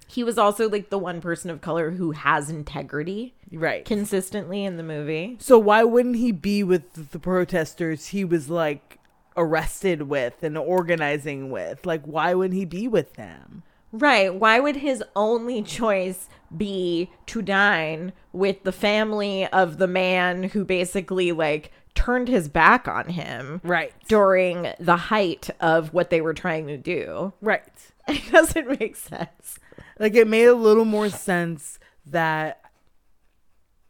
he 0.06 0.24
was 0.24 0.39
also 0.39 0.68
like 0.68 0.90
the 0.90 0.98
one 0.98 1.20
person 1.20 1.51
of 1.51 1.60
color 1.60 1.93
who 1.93 2.10
has 2.12 2.51
integrity 2.51 3.32
Right. 3.52 3.85
consistently 3.85 4.64
in 4.64 4.77
the 4.77 4.82
movie. 4.82 5.36
so 5.40 5.56
why 5.59 5.82
wouldn't 5.85 6.16
he 6.16 6.32
be 6.32 6.62
with 6.64 7.10
the 7.12 7.18
protesters 7.20 8.06
he 8.09 8.24
was 8.24 8.48
like 8.51 8.98
arrested 9.41 10.03
with 10.03 10.43
and 10.43 10.57
organizing 10.59 11.51
with? 11.51 11.85
Like 11.87 12.05
why 12.05 12.35
wouldn't 12.35 12.59
he 12.59 12.65
be 12.65 12.87
with 12.89 13.15
them? 13.15 13.62
Right. 13.93 14.33
Why 14.33 14.61
would 14.61 14.77
his 14.77 15.03
only 15.17 15.62
choice 15.62 16.29
be 16.57 17.11
to 17.27 17.43
dine 17.43 18.12
with 18.33 18.62
the 18.62 18.71
family 18.73 19.47
of 19.49 19.79
the 19.79 19.89
man 19.89 20.45
who 20.45 20.65
basically 20.65 21.33
like 21.33 21.73
turned 21.95 22.29
his 22.29 22.49
back 22.49 22.87
on 22.87 23.09
him 23.09 23.61
Right. 23.65 23.93
during 24.09 24.73
the 24.79 24.97
height 24.97 25.51
of 25.61 25.93
what 25.93 26.11
they 26.11 26.21
were 26.21 26.35
trying 26.35 26.69
to 26.69 26.77
do? 26.77 27.33
Right. 27.41 27.65
It 28.09 28.31
doesn't 28.33 28.81
make 28.81 28.97
sense. 28.97 29.59
Like 29.99 30.15
it 30.15 30.27
made 30.27 30.47
a 30.47 30.55
little 30.55 30.85
more 30.85 31.11
sense 31.11 31.79
that 32.07 32.61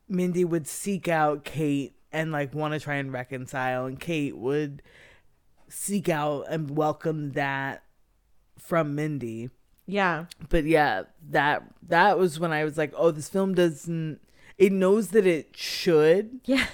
Mindy 0.09 0.45
would 0.45 0.67
seek 0.67 1.09
out 1.09 1.45
Kate 1.45 1.95
and 2.13 2.33
like 2.33 2.53
want 2.55 2.75
to 2.75 2.81
try 2.81 2.97
and 2.97 3.13
reconcile, 3.13 3.87
and 3.87 3.99
Kate 3.99 4.37
would 4.37 4.83
seek 5.71 6.09
out 6.09 6.43
and 6.51 6.77
welcome 6.77 7.33
that 7.33 7.83
from 8.59 8.95
Mindy. 8.95 9.51
Yeah. 9.87 10.27
But 10.49 10.65
yeah, 10.65 11.05
that 11.31 11.63
that 11.89 12.19
was 12.19 12.39
when 12.39 12.53
I 12.53 12.65
was 12.65 12.77
like, 12.77 12.93
oh, 12.97 13.11
this 13.11 13.29
film 13.29 13.55
doesn't. 13.55 14.21
It 14.59 14.73
knows 14.73 15.09
that 15.09 15.27
it 15.27 15.57
should, 15.57 16.41
Yeah. 16.45 16.67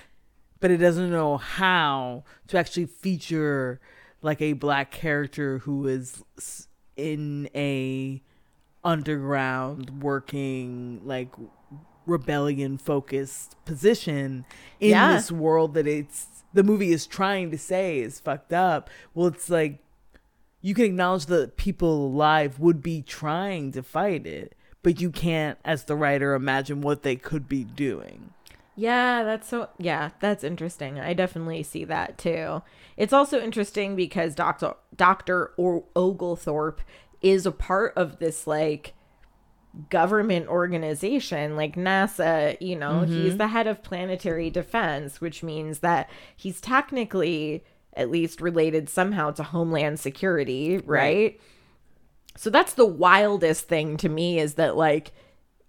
but 0.60 0.70
it 0.73 0.78
doesn't 0.78 1.10
know 1.10 1.36
how 1.36 2.24
to 2.48 2.59
actually 2.59 2.86
feature 2.86 3.81
like 4.23 4.43
a 4.43 4.55
black 4.55 4.90
character 4.90 5.59
who 5.59 5.86
is 5.86 6.23
in 6.97 7.48
a 7.55 8.20
underground 8.82 10.02
working 10.02 11.01
like 11.05 11.28
rebellion 12.06 12.78
focused 12.78 13.56
position 13.64 14.44
in 14.81 14.90
Yeah. 14.90 15.12
this 15.16 15.31
world 15.32 15.74
that 15.74 15.86
it's 15.86 16.35
the 16.56 16.64
movie 16.64 16.92
is 16.92 17.06
trying 17.06 17.50
to 17.50 17.58
say 17.58 17.98
is 18.00 18.18
fucked 18.18 18.52
up 18.52 18.90
well 19.14 19.28
it's 19.28 19.48
like 19.48 19.78
you 20.60 20.74
can 20.74 20.86
acknowledge 20.86 21.26
that 21.26 21.56
people 21.56 22.06
alive 22.06 22.58
would 22.58 22.82
be 22.82 23.02
trying 23.02 23.70
to 23.72 23.82
fight 23.82 24.26
it 24.26 24.54
but 24.82 25.00
you 25.00 25.10
can't 25.10 25.58
as 25.64 25.84
the 25.84 25.94
writer 25.96 26.34
imagine 26.34 26.80
what 26.80 27.02
they 27.02 27.16
could 27.16 27.48
be 27.48 27.64
doing 27.64 28.30
Yeah, 28.78 29.24
that's 29.24 29.48
so 29.48 29.70
yeah, 29.78 30.10
that's 30.20 30.44
interesting. 30.44 31.00
I 31.00 31.14
definitely 31.14 31.62
see 31.62 31.84
that 31.84 32.18
too. 32.18 32.62
It's 32.98 33.12
also 33.14 33.40
interesting 33.40 33.96
because 33.96 34.34
Dr. 34.34 34.74
Dr. 34.94 35.52
or 35.56 35.84
Oglethorpe 35.94 36.82
is 37.22 37.46
a 37.46 37.52
part 37.52 37.94
of 37.96 38.18
this 38.18 38.46
like 38.46 38.92
government 39.90 40.48
organization 40.48 41.57
like 41.57 41.77
NASA, 41.77 42.57
you 42.61 42.77
know, 42.77 43.03
he's 43.03 43.31
mm-hmm. 43.31 43.39
the 43.39 43.48
head 43.48 43.66
of 43.66 43.82
planetary 43.82 44.51
defense, 44.51 45.20
which 45.20 45.43
means 45.43 45.81
that 45.81 46.09
he's 46.35 46.61
technically 46.61 47.65
at 47.94 48.11
least 48.11 48.40
related 48.40 48.89
somehow 48.89 49.31
to 49.31 49.43
homeland 49.43 49.98
security, 50.01 50.78
right? 50.78 51.40
So 52.36 52.51
that's 52.51 52.74
the 52.74 52.86
wildest 52.86 53.69
thing 53.69 53.97
to 53.98 54.09
me 54.09 54.39
is 54.39 54.55
that 54.55 54.77
like 54.77 55.12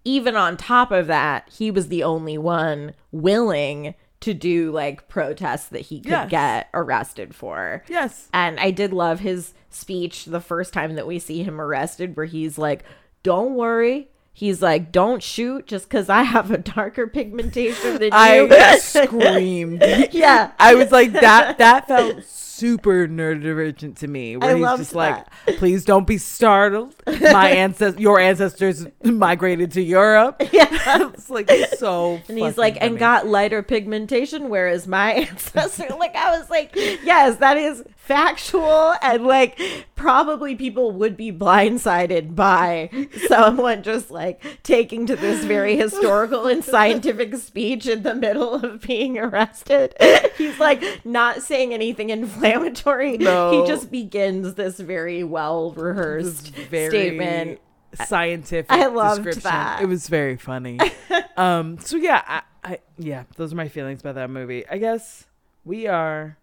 even 0.04 0.36
on 0.36 0.56
top 0.58 0.92
of 0.92 1.08
that, 1.08 1.50
he 1.52 1.70
was 1.72 1.90
the 1.90 2.04
only 2.04 2.38
one 2.38 2.94
willing 3.12 3.94
to 4.20 4.34
do 4.34 4.72
like 4.72 5.08
protests 5.08 5.68
that 5.70 5.82
he 5.82 6.00
could 6.00 6.12
Yes. 6.12 6.30
get 6.30 6.70
arrested 6.74 7.36
for. 7.36 7.84
yes 7.88 8.30
And 8.34 8.60
I 8.60 8.72
did 8.72 8.92
love 8.94 9.20
his 9.20 9.54
speech 9.70 10.26
the 10.26 10.42
first 10.42 10.74
time 10.74 10.96
that 10.96 11.06
we 11.08 11.20
see 11.20 11.44
him 11.44 11.62
arrested, 11.62 12.16
where 12.16 12.26
he's 12.26 12.58
like, 12.58 12.84
Don't 13.28 13.56
worry. 13.56 14.08
He's 14.32 14.62
like, 14.62 14.94
Don't 14.94 15.22
shoot 15.22 15.68
just 15.68 15.90
because 15.90 16.08
I 16.08 16.24
have 16.24 16.50
a 16.50 16.58
darker 16.58 17.08
pigmentation 17.08 17.96
than 17.96 18.04
you. 18.04 18.10
I 18.14 18.78
screamed. 18.78 19.84
yeah. 20.14 20.54
I 20.58 20.76
was 20.76 20.94
like 20.94 21.12
that. 21.12 21.58
That 21.58 21.90
felt 21.90 22.24
super 22.24 23.06
neurodivergent 23.06 23.98
to 23.98 24.08
me. 24.08 24.38
Where 24.38 24.56
I 24.56 24.58
he's 24.58 24.80
just 24.80 24.96
like, 24.96 25.26
"Please 25.58 25.84
don't 25.84 26.08
be 26.08 26.18
startled. 26.18 26.96
My 27.06 27.50
ancestors, 27.64 28.00
your 28.00 28.18
ancestors 28.18 28.88
migrated 29.04 29.74
to 29.74 29.82
Europe." 29.82 30.42
Yeah. 30.54 31.10
it's 31.10 31.30
like 31.30 31.52
so. 31.78 32.22
And 32.30 32.38
he's 32.38 32.58
like, 32.58 32.78
and 32.80 32.98
got 32.98 33.28
lighter 33.28 33.62
pigmentation, 33.62 34.48
whereas 34.48 34.88
my 34.88 35.12
ancestor, 35.14 35.88
like, 36.00 36.16
I 36.16 36.38
was 36.38 36.50
like, 36.50 36.72
yes, 36.76 37.38
that 37.38 37.58
is 37.58 37.84
factual. 38.08 38.96
And 39.02 39.26
like, 39.26 39.60
probably 39.96 40.56
people 40.56 40.92
would 40.94 41.18
be 41.18 41.32
blindsided 41.32 42.36
by 42.36 42.90
someone 43.28 43.84
just 43.84 44.10
like 44.10 44.42
taking 44.64 45.06
to 45.08 45.16
this 45.16 45.44
very 45.44 45.76
historical 45.76 46.48
and 46.48 46.64
scientific 46.64 47.36
speech 47.36 47.86
in 47.86 48.04
the 48.04 48.16
middle 48.16 48.56
of 48.56 48.82
being 48.82 49.20
arrested. 49.20 49.94
He's 50.38 50.60
like, 50.60 51.06
not 51.06 51.42
saying 51.42 51.74
anything 51.74 52.10
inflammatory. 52.10 53.18
No. 53.18 53.62
He 53.62 53.68
just 53.68 53.92
begins 53.92 54.54
this 54.54 54.80
very 54.80 55.24
well 55.24 55.72
rehearsed 55.72 56.48
statement. 56.48 57.60
scientific. 58.06 58.72
I 58.72 58.88
loved 58.88 59.24
description. 59.24 59.50
that. 59.50 59.82
It 59.82 59.88
was 59.88 60.08
very 60.08 60.38
funny. 60.38 60.80
um. 61.38 61.78
So 61.80 61.98
yeah, 61.98 62.24
I, 62.26 62.42
I 62.64 62.80
yeah, 62.98 63.24
those 63.36 63.54
are 63.54 63.56
my 63.56 63.68
feelings 63.68 64.02
about 64.02 64.16
that 64.16 64.30
movie. 64.30 64.68
I 64.68 64.78
guess 64.78 65.26
we 65.66 65.88
are 65.88 66.38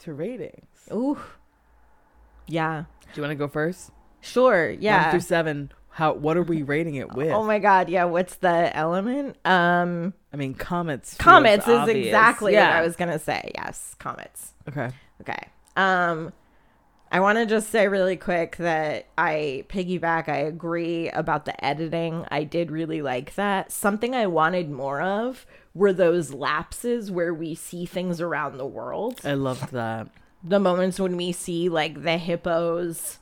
to 0.00 0.12
ratings. 0.12 0.66
Ooh. 0.92 1.18
Yeah. 2.46 2.84
Do 3.00 3.08
you 3.14 3.22
want 3.22 3.32
to 3.32 3.36
go 3.36 3.48
first? 3.48 3.90
Sure. 4.20 4.70
Yeah. 4.70 5.02
One 5.02 5.10
through 5.12 5.20
seven. 5.20 5.72
How? 5.90 6.12
What 6.12 6.36
are 6.36 6.42
we 6.42 6.62
rating 6.62 6.94
it 6.96 7.12
with? 7.12 7.30
Oh 7.30 7.44
my 7.44 7.58
god, 7.58 7.88
yeah, 7.88 8.04
what's 8.04 8.36
the 8.36 8.74
element? 8.76 9.36
Um 9.44 10.14
I 10.32 10.36
mean, 10.36 10.54
comets. 10.54 11.16
comets 11.16 11.66
is 11.66 11.74
obvious. 11.74 12.06
exactly 12.06 12.52
yeah. 12.52 12.68
what 12.68 12.76
I 12.76 12.82
was 12.82 12.96
going 12.96 13.10
to 13.10 13.18
say. 13.18 13.50
Yes, 13.56 13.96
comets. 13.98 14.54
Okay. 14.68 14.90
Okay. 15.20 15.48
Um 15.76 16.32
I 17.12 17.18
want 17.18 17.38
to 17.38 17.46
just 17.46 17.70
say 17.70 17.88
really 17.88 18.16
quick 18.16 18.56
that 18.58 19.06
I 19.18 19.64
piggyback. 19.68 20.28
I 20.28 20.38
agree 20.38 21.10
about 21.10 21.44
the 21.44 21.64
editing. 21.64 22.24
I 22.30 22.44
did 22.44 22.70
really 22.70 23.02
like 23.02 23.34
that. 23.34 23.72
Something 23.72 24.14
I 24.14 24.28
wanted 24.28 24.70
more 24.70 25.00
of 25.00 25.44
were 25.74 25.92
those 25.92 26.32
lapses 26.32 27.10
where 27.10 27.32
we 27.32 27.54
see 27.54 27.86
things 27.86 28.20
around 28.20 28.56
the 28.58 28.66
world. 28.66 29.20
I 29.24 29.34
loved 29.34 29.72
that. 29.72 30.08
The 30.42 30.58
moments 30.58 30.98
when 30.98 31.16
we 31.16 31.32
see 31.32 31.68
like 31.68 32.02
the 32.02 32.18
hippos 32.18 33.18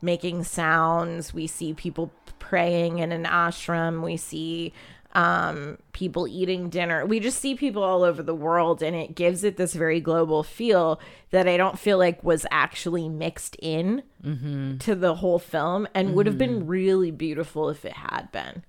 making 0.00 0.44
sounds, 0.44 1.34
we 1.34 1.46
see 1.46 1.74
people 1.74 2.12
praying 2.38 2.98
in 2.98 3.12
an 3.12 3.24
ashram, 3.24 4.02
we 4.02 4.16
see 4.16 4.72
um, 5.14 5.78
people 5.92 6.28
eating 6.28 6.68
dinner. 6.68 7.04
We 7.04 7.18
just 7.20 7.40
see 7.40 7.54
people 7.54 7.82
all 7.82 8.02
over 8.02 8.22
the 8.22 8.34
world, 8.34 8.82
and 8.82 8.94
it 8.94 9.14
gives 9.14 9.42
it 9.42 9.56
this 9.56 9.74
very 9.74 10.00
global 10.00 10.42
feel 10.42 11.00
that 11.30 11.48
I 11.48 11.56
don't 11.56 11.78
feel 11.78 11.98
like 11.98 12.22
was 12.22 12.46
actually 12.50 13.08
mixed 13.08 13.56
in 13.60 14.02
Mm-hmm. 14.24 14.78
to 14.78 14.94
the 14.96 15.14
whole 15.16 15.38
film 15.38 15.86
and 15.94 16.14
would 16.14 16.26
have 16.26 16.36
been 16.38 16.66
really 16.66 17.12
beautiful 17.12 17.68
if 17.70 17.84
it 17.84 17.92
had 17.92 18.32
been. 18.32 18.64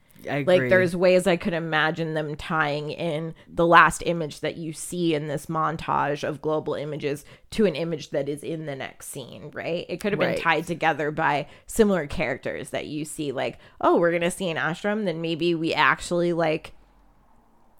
Like, 0.45 0.69
there's 0.69 0.95
ways 0.95 1.27
I 1.27 1.37
could 1.37 1.53
imagine 1.53 2.13
them 2.13 2.35
tying 2.35 2.91
in 2.91 3.33
the 3.47 3.65
last 3.65 4.03
image 4.05 4.41
that 4.41 4.57
you 4.57 4.73
see 4.73 5.13
in 5.15 5.27
this 5.27 5.45
montage 5.45 6.27
of 6.27 6.41
global 6.41 6.73
images 6.73 7.25
to 7.51 7.65
an 7.65 7.75
image 7.75 8.09
that 8.11 8.27
is 8.29 8.43
in 8.43 8.65
the 8.65 8.75
next 8.75 9.07
scene, 9.09 9.51
right? 9.53 9.85
It 9.89 9.99
could 9.99 10.11
have 10.13 10.19
been 10.19 10.29
Right. 10.29 10.37
tied 10.39 10.67
together 10.67 11.11
by 11.11 11.47
similar 11.67 12.05
characters 12.07 12.69
that 12.71 12.87
you 12.87 13.05
see, 13.05 13.31
like, 13.31 13.57
oh, 13.81 13.97
we're 13.97 14.11
going 14.11 14.21
to 14.21 14.31
see 14.31 14.49
an 14.49 14.57
ashram, 14.57 15.05
then 15.05 15.21
maybe 15.21 15.55
we 15.55 15.73
actually, 15.73 16.33
like, 16.33 16.73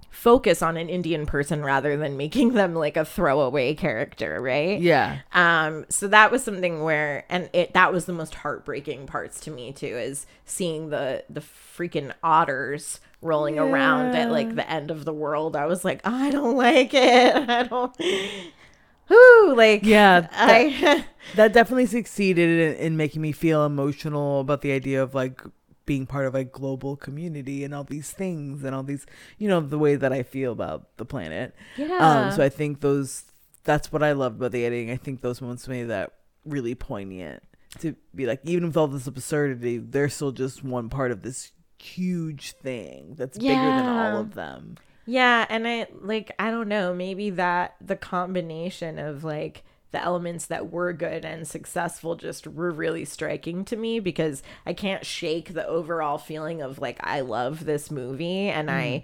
focus 0.09 0.61
on 0.61 0.77
an 0.77 0.89
Indian 0.89 1.25
person 1.25 1.63
rather 1.63 1.95
than 1.97 2.17
making 2.17 2.53
them 2.53 2.73
like 2.73 2.97
a 2.97 3.05
throwaway 3.05 3.73
character, 3.75 4.41
right? 4.41 4.79
yeah. 4.79 5.19
Um, 5.33 5.85
so 5.89 6.07
that 6.07 6.31
was 6.31 6.43
something 6.43 6.83
where, 6.83 7.25
and 7.29 7.49
it 7.53 7.73
that 7.73 7.93
was 7.93 8.05
the 8.05 8.13
most 8.13 8.35
heartbreaking 8.35 9.07
parts 9.07 9.39
to 9.41 9.51
me 9.51 9.71
too, 9.71 9.87
is 9.87 10.25
seeing 10.45 10.89
the 10.89 11.23
the 11.29 11.41
freaking 11.41 12.13
otters 12.23 12.99
rolling 13.21 13.59
around 13.59 14.15
at 14.15 14.31
like 14.31 14.55
the 14.55 14.69
end 14.69 14.91
of 14.91 15.05
the 15.05 15.13
world. 15.13 15.55
I 15.55 15.65
was 15.65 15.83
like, 15.83 16.01
I 16.05 16.29
don't 16.29 16.55
like 16.55 16.93
it. 16.93 17.35
I 17.49 17.63
don't. 17.63 17.95
Whoo, 19.09 19.55
like 19.55 19.83
Yeah, 19.83 20.27
I 20.31 21.05
That 21.35 21.51
definitely 21.51 21.87
succeeded 21.87 22.77
in, 22.77 22.85
in 22.85 22.97
making 22.97 23.21
me 23.21 23.31
feel 23.31 23.65
emotional 23.65 24.39
about 24.39 24.61
the 24.61 24.71
idea 24.71 25.01
of 25.01 25.15
like 25.15 25.41
being 25.89 26.05
part 26.05 26.27
of 26.27 26.35
a 26.35 26.43
global 26.43 26.95
community 26.95 27.63
and 27.63 27.73
all 27.73 27.83
these 27.83 28.11
things 28.11 28.63
and 28.63 28.75
all 28.75 28.83
these, 28.83 29.07
you 29.39 29.47
know, 29.47 29.59
the 29.59 29.79
way 29.79 29.95
that 29.95 30.13
I 30.13 30.21
feel 30.21 30.51
about 30.51 30.95
the 30.97 31.03
planet. 31.03 31.55
yeah. 31.77 31.97
Um, 31.97 32.31
so 32.31 32.43
I 32.43 32.49
think 32.49 32.81
those, 32.81 33.23
that's 33.63 33.91
what 33.91 34.03
I 34.03 34.11
loved 34.11 34.35
about 34.37 34.51
the 34.51 34.63
editing. 34.65 34.91
I 34.91 34.97
think 34.97 35.21
those 35.21 35.41
moments 35.41 35.67
made 35.67 35.85
that 35.85 36.13
really 36.45 36.75
poignant 36.75 37.41
to 37.79 37.95
be 38.13 38.27
like, 38.27 38.39
even 38.43 38.67
with 38.67 38.77
all 38.77 38.87
this 38.87 39.07
absurdity, 39.07 39.79
they're 39.79 40.09
still 40.09 40.31
just 40.31 40.63
one 40.63 40.89
part 40.89 41.09
of 41.09 41.23
this 41.23 41.53
huge 41.79 42.51
thing 42.51 43.15
that's 43.17 43.39
bigger 43.39 43.55
than 43.55 43.87
all 43.87 44.17
of 44.19 44.35
them. 44.35 44.77
Yeah, 45.07 45.47
and 45.49 45.67
I 45.67 45.87
like 46.01 46.31
I 46.37 46.51
don't 46.51 46.67
know, 46.67 46.93
maybe 46.93 47.31
that 47.31 47.77
the 47.81 47.95
combination 47.95 48.99
of 48.99 49.23
like 49.23 49.63
the 49.91 50.03
elements 50.03 50.45
that 50.47 50.71
were 50.71 50.93
good 50.93 51.25
and 51.25 51.47
successful 51.47 52.15
just 52.15 52.45
were 52.47 52.71
really 52.71 53.05
striking 53.05 53.65
to 53.65 53.75
me 53.75 53.99
because 53.99 54.43
I 54.65 54.73
can't 54.73 55.05
shake 55.05 55.53
the 55.53 55.67
overall 55.67 56.17
feeling 56.17 56.61
of 56.61 56.79
like 56.79 56.99
I 57.01 57.21
love 57.21 57.65
this 57.65 57.89
movie 57.89 58.49
and 58.49 58.69
I 58.69 58.83
mm. 58.83 59.03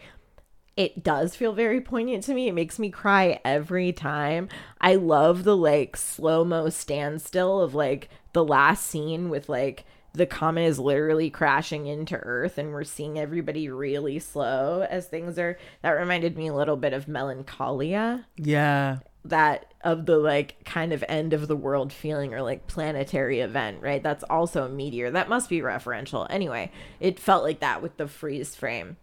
it 0.78 1.04
does 1.04 1.36
feel 1.36 1.54
very 1.54 1.82
poignant 1.82 2.24
to 2.26 2.34
me. 2.34 2.48
It 2.48 2.54
makes 2.54 2.78
me 2.78 2.90
cry 2.92 3.40
every 3.44 3.94
time. 3.94 4.48
I 4.80 4.96
love 4.96 5.44
the 5.44 5.58
like 5.58 5.98
slow-mo 5.98 6.70
standstill 6.70 7.62
of 7.62 7.74
like 7.74 8.10
the 8.34 8.44
last 8.44 8.86
scene 8.86 9.30
with 9.30 9.50
like 9.50 9.86
the 10.16 10.26
comet 10.26 10.62
is 10.64 10.80
literally 10.80 11.30
crashing 11.30 11.88
into 11.88 12.16
earth 12.18 12.58
and 12.58 12.72
we're 12.72 12.84
seeing 12.84 13.20
everybody 13.20 13.70
really 13.70 14.20
slow 14.20 14.86
as 14.90 15.08
things 15.08 15.38
are 15.40 15.58
that 15.82 15.92
reminded 15.92 16.38
me 16.38 16.48
a 16.48 16.54
little 16.54 16.78
bit 16.78 16.94
of 16.94 17.08
melancholia 17.08 18.26
Yeah. 18.38 19.00
that 19.24 19.74
of 19.84 20.06
the 20.06 20.18
like 20.18 20.64
kind 20.66 20.94
of 20.94 21.04
end 21.08 21.34
of 21.34 21.48
the 21.48 21.56
world 21.56 21.92
feeling 21.94 22.34
or 22.34 22.42
like 22.42 22.68
planetary 22.68 23.40
event, 23.40 23.82
right? 23.82 24.02
That's 24.02 24.24
also 24.24 24.66
a 24.66 24.70
meteor. 24.70 25.12
That 25.12 25.30
must 25.30 25.50
be 25.50 25.60
referential. 25.62 26.26
Anyway, 26.30 26.72
it 27.00 27.20
felt 27.20 27.44
like 27.44 27.60
that 27.60 27.82
with 27.82 27.98
the 27.98 28.08
freeze 28.08 28.56
frame. 28.56 28.98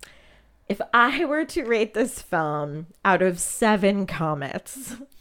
If 0.69 0.81
I 0.95 1.25
were 1.25 1.45
to 1.45 1.65
rate 1.65 1.93
this 1.95 2.23
film 2.23 2.87
out 3.05 3.21
of 3.23 3.39
seven 3.39 4.07
comets, 4.07 4.97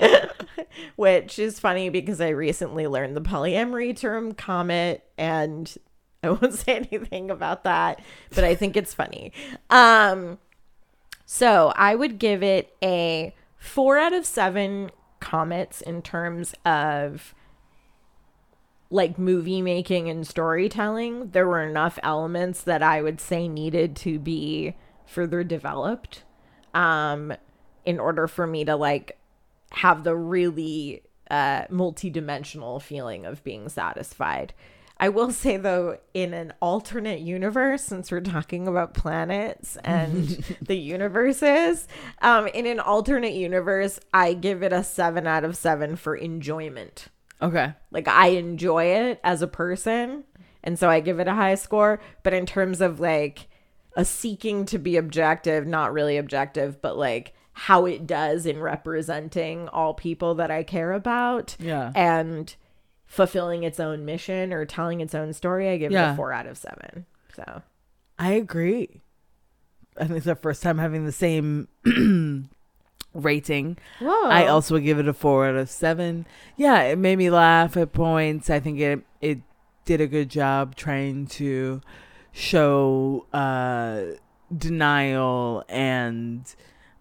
which 0.96 1.38
is 1.38 1.60
funny 1.60 1.88
because 1.88 2.20
I 2.20 2.28
recently 2.28 2.86
learned 2.86 3.16
the 3.16 3.20
polyamory 3.20 3.96
term 3.96 4.32
comet 4.32 5.04
and 5.16 5.74
I 6.22 6.30
won't 6.30 6.54
say 6.54 6.76
anything 6.76 7.30
about 7.30 7.64
that, 7.64 8.00
but 8.34 8.44
I 8.44 8.54
think 8.54 8.76
it's 8.76 8.94
funny. 8.94 9.32
Um 9.70 10.38
so 11.26 11.72
I 11.76 11.94
would 11.94 12.18
give 12.18 12.42
it 12.42 12.76
a 12.82 13.34
four 13.56 13.98
out 13.98 14.12
of 14.12 14.26
seven 14.26 14.90
comets 15.20 15.80
in 15.80 16.02
terms 16.02 16.54
of 16.66 17.34
like 18.90 19.18
movie 19.18 19.62
making 19.62 20.08
and 20.08 20.26
storytelling. 20.26 21.30
There 21.30 21.48
were 21.48 21.62
enough 21.62 21.98
elements 22.02 22.62
that 22.62 22.82
I 22.82 23.02
would 23.02 23.20
say 23.20 23.48
needed 23.48 23.96
to 23.96 24.18
be 24.18 24.76
further 25.06 25.42
developed 25.42 26.22
um, 26.74 27.32
in 27.84 27.98
order 27.98 28.28
for 28.28 28.46
me 28.46 28.64
to 28.64 28.76
like 28.76 29.18
have 29.74 30.04
the 30.04 30.16
really 30.16 31.02
uh, 31.30 31.64
multi-dimensional 31.70 32.80
feeling 32.80 33.26
of 33.26 33.42
being 33.44 33.68
satisfied. 33.68 34.54
I 34.98 35.08
will 35.08 35.32
say 35.32 35.56
though, 35.56 35.98
in 36.12 36.32
an 36.32 36.52
alternate 36.60 37.20
universe, 37.20 37.82
since 37.82 38.10
we're 38.10 38.20
talking 38.20 38.68
about 38.68 38.94
planets 38.94 39.76
and 39.84 40.28
the 40.62 40.76
universes, 40.76 41.88
um, 42.22 42.46
in 42.48 42.66
an 42.66 42.80
alternate 42.80 43.34
universe, 43.34 43.98
I 44.12 44.34
give 44.34 44.62
it 44.62 44.72
a 44.72 44.84
seven 44.84 45.26
out 45.26 45.44
of 45.44 45.56
seven 45.56 45.96
for 45.96 46.14
enjoyment. 46.14 47.08
Okay. 47.42 47.72
Like 47.90 48.06
I 48.06 48.28
enjoy 48.28 48.84
it 48.84 49.20
as 49.24 49.42
a 49.42 49.48
person, 49.48 50.24
and 50.62 50.78
so 50.78 50.88
I 50.88 51.00
give 51.00 51.18
it 51.18 51.28
a 51.28 51.34
high 51.34 51.56
score. 51.56 52.00
But 52.22 52.32
in 52.32 52.46
terms 52.46 52.80
of 52.80 53.00
like 53.00 53.48
a 53.96 54.04
seeking 54.04 54.64
to 54.66 54.78
be 54.78 54.96
objective, 54.96 55.66
not 55.66 55.92
really 55.92 56.16
objective, 56.16 56.80
but 56.80 56.96
like 56.96 57.34
how 57.54 57.86
it 57.86 58.06
does 58.06 58.46
in 58.46 58.60
representing 58.60 59.68
all 59.68 59.94
people 59.94 60.34
that 60.34 60.50
I 60.50 60.62
care 60.64 60.92
about 60.92 61.56
Yeah. 61.60 61.92
and 61.94 62.54
fulfilling 63.06 63.62
its 63.62 63.78
own 63.78 64.04
mission 64.04 64.52
or 64.52 64.64
telling 64.64 65.00
its 65.00 65.14
own 65.14 65.32
story, 65.32 65.68
I 65.70 65.76
give 65.76 65.92
it 65.92 65.96
a 65.96 66.14
four 66.16 66.32
out 66.32 66.46
of 66.46 66.58
seven. 66.58 67.06
So 67.36 67.62
I 68.18 68.32
agree. 68.32 69.02
I 69.96 70.04
think 70.06 70.16
it's 70.18 70.26
the 70.26 70.34
first 70.34 70.62
time 70.62 70.78
having 70.78 71.06
the 71.06 71.12
same 71.12 71.68
rating. 73.14 73.78
Whoa. 74.00 74.28
I 74.28 74.46
also 74.48 74.78
give 74.78 74.98
it 74.98 75.06
a 75.06 75.12
four 75.12 75.46
out 75.46 75.54
of 75.54 75.70
seven. 75.70 76.26
Yeah, 76.56 76.82
it 76.82 76.98
made 76.98 77.16
me 77.16 77.30
laugh 77.30 77.76
at 77.76 77.92
points. 77.92 78.50
I 78.50 78.58
think 78.60 78.80
it 78.80 79.02
it 79.20 79.38
did 79.84 80.00
a 80.00 80.06
good 80.08 80.28
job 80.30 80.74
trying 80.74 81.26
to 81.26 81.80
show 82.32 83.26
uh, 83.32 84.16
denial 84.56 85.64
and 85.68 86.52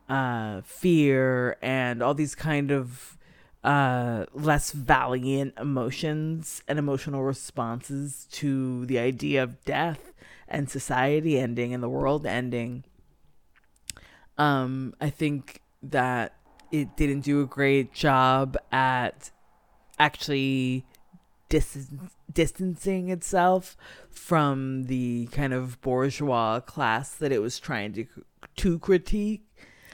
uh, 0.09 0.61
fear 0.61 1.57
and 1.61 2.01
all 2.01 2.13
these 2.13 2.35
kind 2.35 2.71
of 2.71 3.17
uh, 3.63 4.25
less 4.33 4.71
valiant 4.71 5.53
emotions 5.57 6.61
and 6.67 6.77
emotional 6.77 7.23
responses 7.23 8.27
to 8.31 8.85
the 8.85 8.99
idea 8.99 9.41
of 9.41 9.63
death 9.63 10.13
and 10.47 10.69
society 10.69 11.39
ending 11.39 11.73
and 11.73 11.81
the 11.81 11.89
world 11.89 12.25
ending. 12.25 12.83
Um, 14.37 14.93
I 14.99 15.09
think 15.09 15.61
that 15.81 16.35
it 16.71 16.97
didn't 16.97 17.21
do 17.21 17.41
a 17.41 17.45
great 17.45 17.93
job 17.93 18.57
at 18.71 19.31
actually 19.99 20.85
dis- 21.49 21.87
distancing 22.31 23.09
itself 23.09 23.77
from 24.09 24.85
the 24.85 25.27
kind 25.27 25.53
of 25.53 25.79
bourgeois 25.81 26.59
class 26.59 27.13
that 27.15 27.31
it 27.31 27.41
was 27.41 27.59
trying 27.59 27.93
to 27.93 28.05
to 28.55 28.79
critique. 28.79 29.45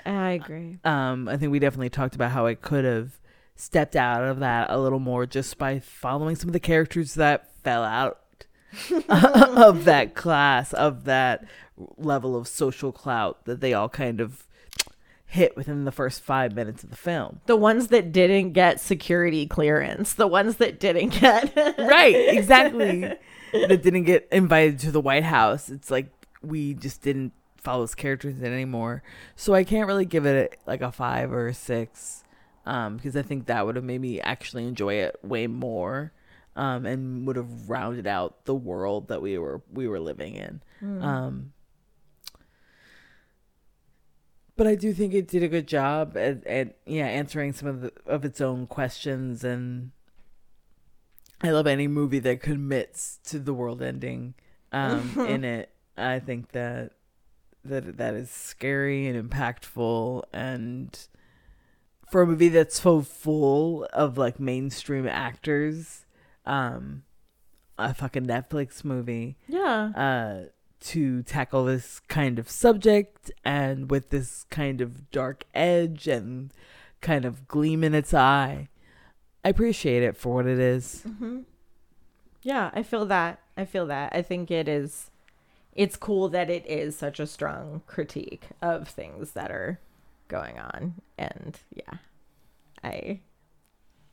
I 0.06 0.32
agree. 0.32 0.80
Um, 0.84 1.28
I 1.28 1.38
think 1.38 1.52
we 1.52 1.60
definitely 1.60 1.90
talked 1.90 2.16
about 2.16 2.32
how 2.32 2.46
it 2.46 2.62
could 2.62 2.86
have 2.86 3.20
stepped 3.56 3.96
out 3.96 4.24
of 4.24 4.40
that 4.40 4.70
a 4.70 4.80
little 4.80 5.00
more 5.00 5.26
just 5.26 5.58
by 5.58 5.80
following 5.80 6.36
some 6.36 6.50
of 6.50 6.54
the 6.54 6.60
characters 6.60 7.16
that 7.16 7.54
fell 7.64 7.84
out 7.84 8.20
of 9.10 9.86
that 9.86 10.16
class, 10.16 10.74
of 10.74 11.04
that 11.06 11.46
level 11.98 12.36
of 12.36 12.48
social 12.48 12.92
clout 12.92 13.44
that 13.46 13.60
they 13.62 13.74
all 13.74 13.90
kind 13.90 14.22
of 14.22 14.44
hit 15.26 15.56
within 15.56 15.86
the 15.86 15.92
first 15.92 16.22
five 16.22 16.56
minutes 16.56 16.84
of 16.84 16.90
the 16.90 16.96
film. 16.96 17.42
The 17.46 17.56
ones 17.56 17.88
that 17.90 18.12
didn't 18.12 18.54
get 18.54 18.80
security 18.80 19.46
clearance, 19.46 20.14
the 20.14 20.28
ones 20.28 20.56
that 20.58 20.80
didn't 20.80 21.10
get 21.10 21.54
Right, 21.78 22.16
exactly. 22.30 23.02
that 23.52 23.84
didn't 23.84 24.04
get 24.04 24.28
invited 24.32 24.80
to 24.80 24.92
the 24.92 25.02
White 25.02 25.24
House. 25.24 25.70
It's 25.70 25.92
like 25.92 26.08
we 26.42 26.74
just 26.74 27.02
didn't 27.02 27.34
follow 27.62 27.82
those 27.82 27.96
characters 27.96 28.40
in 28.40 28.46
anymore. 28.54 29.04
So 29.36 29.54
I 29.54 29.64
can't 29.64 29.88
really 29.88 30.06
give 30.06 30.26
it 30.26 30.60
like 30.68 30.82
a 30.82 30.92
five 30.92 31.32
or 31.32 31.48
a 31.48 31.54
six. 31.54 32.24
um, 32.66 32.98
because 32.98 33.16
I 33.16 33.22
think 33.24 33.48
that 33.48 33.66
would 33.66 33.76
have 33.76 33.86
made 33.86 34.02
me 34.02 34.20
actually 34.22 34.66
enjoy 34.68 34.96
it 34.96 35.18
way 35.24 35.48
more, 35.48 36.12
um, 36.56 36.86
and 36.86 37.26
would 37.28 37.36
have 37.38 37.70
rounded 37.70 38.06
out 38.08 38.46
the 38.46 38.56
world 38.56 39.08
that 39.08 39.22
we 39.22 39.38
were 39.38 39.62
we 39.72 39.88
were 39.88 40.00
living 40.00 40.36
in. 40.36 40.62
Um, 41.04 41.54
but 44.56 44.68
I 44.68 44.76
do 44.76 44.94
think 44.94 45.14
it 45.14 45.28
did 45.28 45.42
a 45.44 45.48
good 45.48 45.68
job 45.68 46.18
at, 46.18 46.46
at 46.46 46.78
yeah 46.86 47.06
answering 47.08 47.54
some 47.54 47.68
of 47.70 47.82
the, 47.82 47.94
of 48.06 48.26
its 48.26 48.42
own 48.42 48.68
questions, 48.68 49.44
and 49.44 49.92
I 51.42 51.52
love 51.52 51.68
any 51.68 51.88
movie 51.88 52.20
that 52.20 52.42
commits 52.42 53.20
to 53.28 53.40
the 53.40 53.54
world 53.54 53.82
ending 53.82 54.34
um, 54.72 55.14
in 55.28 55.44
it. 55.46 55.70
I 55.98 56.20
think 56.20 56.52
that 56.52 56.92
that 57.64 57.98
that 57.98 58.14
is 58.14 58.30
scary 58.32 59.08
and 59.08 59.30
impactful 59.30 60.24
and 60.34 61.08
for 62.10 62.22
a 62.22 62.28
movie 62.28 62.50
that's 62.50 62.82
so 62.82 63.02
full 63.02 63.86
of 63.94 64.18
like 64.18 64.40
mainstream 64.40 65.08
actors 65.08 66.06
um 66.46 67.04
a 67.78 67.94
fucking 67.94 68.26
netflix 68.26 68.84
movie 68.84 69.36
Yeah. 69.48 69.92
uh 69.96 70.50
to 70.82 71.22
tackle 71.24 71.66
this 71.66 72.00
kind 72.08 72.40
of 72.40 72.50
subject 72.50 73.30
and 73.44 73.92
with 73.92 74.10
this 74.10 74.46
kind 74.50 74.80
of 74.80 75.12
dark 75.12 75.44
edge 75.54 76.08
and 76.08 76.52
kind 77.02 77.26
of 77.26 77.48
gleam 77.48 77.84
in 77.84 77.94
its 77.94 78.14
eye 78.14 78.70
i 79.44 79.50
appreciate 79.50 80.04
it 80.04 80.16
for 80.18 80.36
what 80.36 80.48
it 80.48 80.60
is. 80.60 81.06
Yeah, 82.42 82.72
I 82.74 82.84
feel 82.84 83.06
that. 83.08 83.40
I 83.58 83.66
feel 83.66 83.86
that. 83.88 84.14
I 84.16 84.22
think 84.22 84.50
it 84.50 84.68
is 84.70 85.12
it's 85.74 85.96
cool 85.96 86.30
that 86.30 86.50
it 86.50 86.66
is 86.68 86.96
such 86.98 87.20
a 87.20 87.28
strong 87.28 87.82
critique 87.88 88.48
of 88.62 88.88
things 88.88 89.32
that 89.32 89.52
are 89.52 89.80
going 90.28 90.60
on 90.60 90.96
and 91.18 91.60
yeah. 91.74 91.98
I 92.84 93.22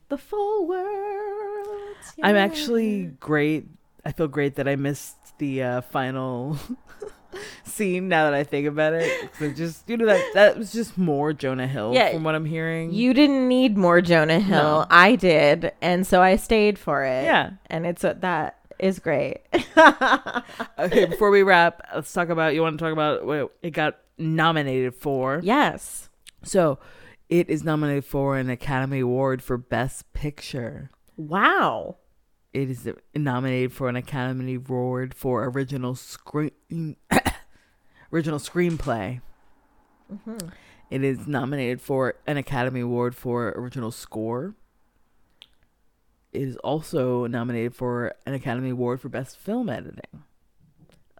the 0.09 0.19
full 0.19 0.67
world. 0.67 1.97
I'm 2.23 2.37
actually 2.37 3.07
great. 3.21 3.67
I 4.05 4.13
feel 4.13 4.29
great 4.29 4.57
that 4.57 4.69
I 4.69 4.77
missed 4.77 5.17
the 5.39 5.63
uh, 5.63 5.81
final 5.81 6.59
scene. 7.65 8.09
Now 8.09 8.25
that 8.25 8.35
I 8.35 8.45
think 8.45 8.67
about 8.67 8.95
it. 8.95 9.31
it 9.41 9.57
just 9.57 9.89
you 9.89 9.97
know 9.97 10.07
that 10.07 10.25
that 10.35 10.57
was 10.57 10.73
just 10.73 10.97
more 10.97 11.33
Jonah 11.33 11.67
Hill 11.67 11.93
Yeah, 11.95 12.13
from 12.13 12.25
what 12.25 12.35
I'm 12.35 12.45
hearing. 12.45 12.93
You 12.93 13.15
didn't 13.15 13.49
need 13.49 13.77
more 13.77 14.01
Jonah 14.01 14.41
Hill. 14.41 14.81
No. 14.81 14.87
I 14.91 15.17
did, 15.17 15.73
and 15.81 16.07
so 16.07 16.23
I 16.23 16.37
stayed 16.37 16.79
for 16.79 17.05
it. 17.05 17.25
Yeah. 17.25 17.51
And 17.67 17.87
it's 17.87 18.03
that 18.03 18.59
is 18.79 18.99
great. 18.99 19.39
okay, 20.79 21.05
before 21.07 21.31
we 21.31 21.43
wrap, 21.43 21.83
let's 21.95 22.13
talk 22.13 22.29
about. 22.29 22.55
You 22.55 22.63
want 22.63 22.79
to 22.79 22.85
talk 22.85 22.93
about 22.93 23.25
what 23.25 23.57
it 23.63 23.71
got 23.71 23.99
nominated 24.19 24.95
for? 24.95 25.41
yes. 25.43 26.09
So, 26.43 26.79
it 27.29 27.51
is 27.51 27.65
nominated 27.65 28.05
for 28.05 28.39
an 28.39 28.51
Academy 28.51 29.01
Award 29.01 29.43
for 29.43 29.57
Best 29.57 30.13
Picture. 30.13 30.91
Wow. 31.17 31.97
It 32.53 32.71
is 32.71 32.89
nominated 33.15 33.73
for 33.73 33.89
an 33.89 33.97
Academy 33.97 34.55
Award 34.55 35.13
for 35.13 35.45
original 35.45 35.95
screen 35.95 36.97
original 38.13 38.39
screenplay. 38.39 39.21
Mm-hmm. 40.13 40.49
It 40.91 41.03
is 41.03 41.27
nominated 41.27 41.81
for 41.81 42.15
an 42.27 42.37
Academy 42.37 42.81
Award 42.81 43.17
for 43.17 43.49
original 43.51 43.91
score. 43.91 44.55
It 46.37 46.43
is 46.43 46.57
also 46.57 47.27
nominated 47.27 47.75
for 47.75 48.15
an 48.27 48.35
Academy 48.35 48.71
Award 48.71 49.01
for 49.01 49.09
best 49.09 49.39
film 49.39 49.71
editing. 49.71 50.23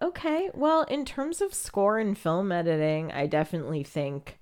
Okay. 0.03 0.51
Well, 0.53 0.83
in 0.83 1.07
terms 1.07 1.41
of 1.41 1.55
score 1.55 1.99
and 1.99 2.19
film 2.19 2.53
editing, 2.53 3.11
I 3.13 3.27
definitely 3.27 3.83
think 3.83 4.39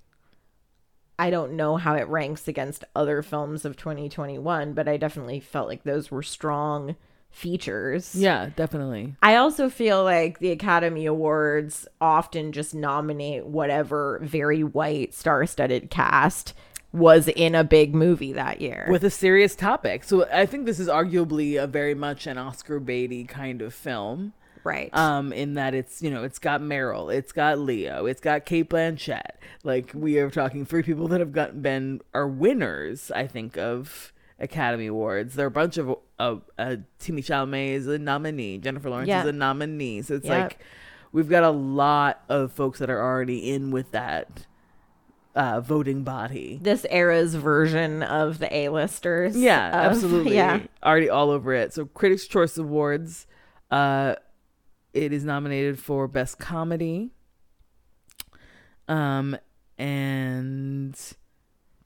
I 1.17 1.31
don't 1.31 1.53
know 1.53 1.77
how 1.77 1.95
it 1.95 2.09
ranks 2.09 2.49
against 2.49 2.85
other 2.97 3.23
films 3.23 3.65
of 3.65 3.77
2021, 3.77 4.73
but 4.73 4.89
I 4.89 4.97
definitely 4.97 5.39
felt 5.39 5.69
like 5.69 5.85
those 5.85 6.11
were 6.11 6.25
strong 6.25 6.97
features. 7.31 8.17
Yeah, 8.17 8.51
definitely. 8.57 9.15
I 9.23 9.37
also 9.37 9.69
feel 9.69 10.03
like 10.03 10.41
the 10.41 10.51
Academy 10.51 11.07
Awards 11.07 11.87
often 12.01 12.51
just 12.51 12.75
nominate 12.75 13.47
whatever 13.47 14.19
very 14.25 14.65
white 14.65 15.15
star-studded 15.15 15.89
cast 15.89 16.53
was 16.95 17.27
in 17.27 17.57
a 17.57 17.65
big 17.65 17.93
movie 17.95 18.33
that 18.33 18.61
year. 18.61 18.87
With 18.89 19.03
a 19.03 19.11
serious 19.11 19.57
topic. 19.57 20.05
So 20.05 20.27
I 20.33 20.47
think 20.47 20.65
this 20.65 20.79
is 20.79 20.87
arguably 20.89 21.61
a 21.61 21.67
very 21.67 21.95
much 21.95 22.27
an 22.29 22.39
Oscar 22.39 22.81
baity 22.81 23.27
kind 23.29 23.61
of 23.63 23.75
film. 23.75 24.33
right. 24.63 24.89
um 24.97 25.33
in 25.33 25.55
that 25.55 25.75
it's 25.75 26.01
you 26.01 26.09
know 26.11 26.23
it's 26.23 26.39
got 26.39 26.61
Meryl, 26.61 27.13
it's 27.13 27.33
got 27.33 27.59
Leo, 27.59 28.07
it's 28.07 28.21
got 28.21 28.47
Cate 28.47 28.71
Blanchett. 28.71 29.33
Like 29.65 29.91
we 29.93 30.19
are 30.19 30.31
talking 30.31 30.65
three 30.65 30.85
people 30.85 31.09
that 31.09 31.19
have 31.21 31.33
got 31.33 31.61
been 31.61 32.01
are 32.15 32.29
winners, 32.29 33.11
I 33.11 33.27
think, 33.27 33.59
of 33.59 34.13
Academy 34.39 34.87
Awards. 34.87 35.35
There 35.35 35.47
are 35.47 35.49
a 35.49 35.51
bunch 35.51 35.77
of 35.79 35.97
uh, 36.21 36.37
uh 36.57 36.77
Timmy 37.01 37.23
Chalamet 37.23 37.71
is 37.71 37.87
a 37.89 37.99
nominee, 37.99 38.59
Jennifer 38.59 38.89
Lawrence 38.89 39.09
Yeah. 39.09 39.23
is 39.23 39.29
a 39.29 39.33
nominee. 39.33 40.01
So 40.03 40.15
it's 40.15 40.27
Yep. 40.27 40.43
like 40.43 40.59
we've 41.13 41.29
got 41.29 41.43
a 41.43 41.51
lot 41.51 42.23
of 42.29 42.53
folks 42.53 42.79
that 42.79 42.89
are 42.89 43.03
already 43.03 43.51
in 43.53 43.73
with 43.73 43.91
that 43.91 44.47
uh 45.35 45.61
voting 45.61 46.05
body. 46.05 46.59
this 46.63 46.87
era's 46.91 47.35
version 47.35 48.03
of 48.03 48.39
the 48.39 48.55
A-listers. 48.57 49.37
Yeah, 49.37 49.69
of- 49.69 49.75
absolutely. 49.93 50.35
Yeah. 50.35 50.61
Already 50.83 51.11
all 51.11 51.31
over 51.31 51.53
it. 51.53 51.73
So 51.73 51.87
Critics' 51.87 52.27
Choice 52.27 52.57
Awards, 52.57 53.27
uh, 53.71 54.15
it 54.93 55.13
is 55.13 55.25
nominated 55.25 55.79
for 55.79 56.07
Best 56.07 56.39
Comedy, 56.39 57.11
um, 58.89 59.37
and 59.79 60.99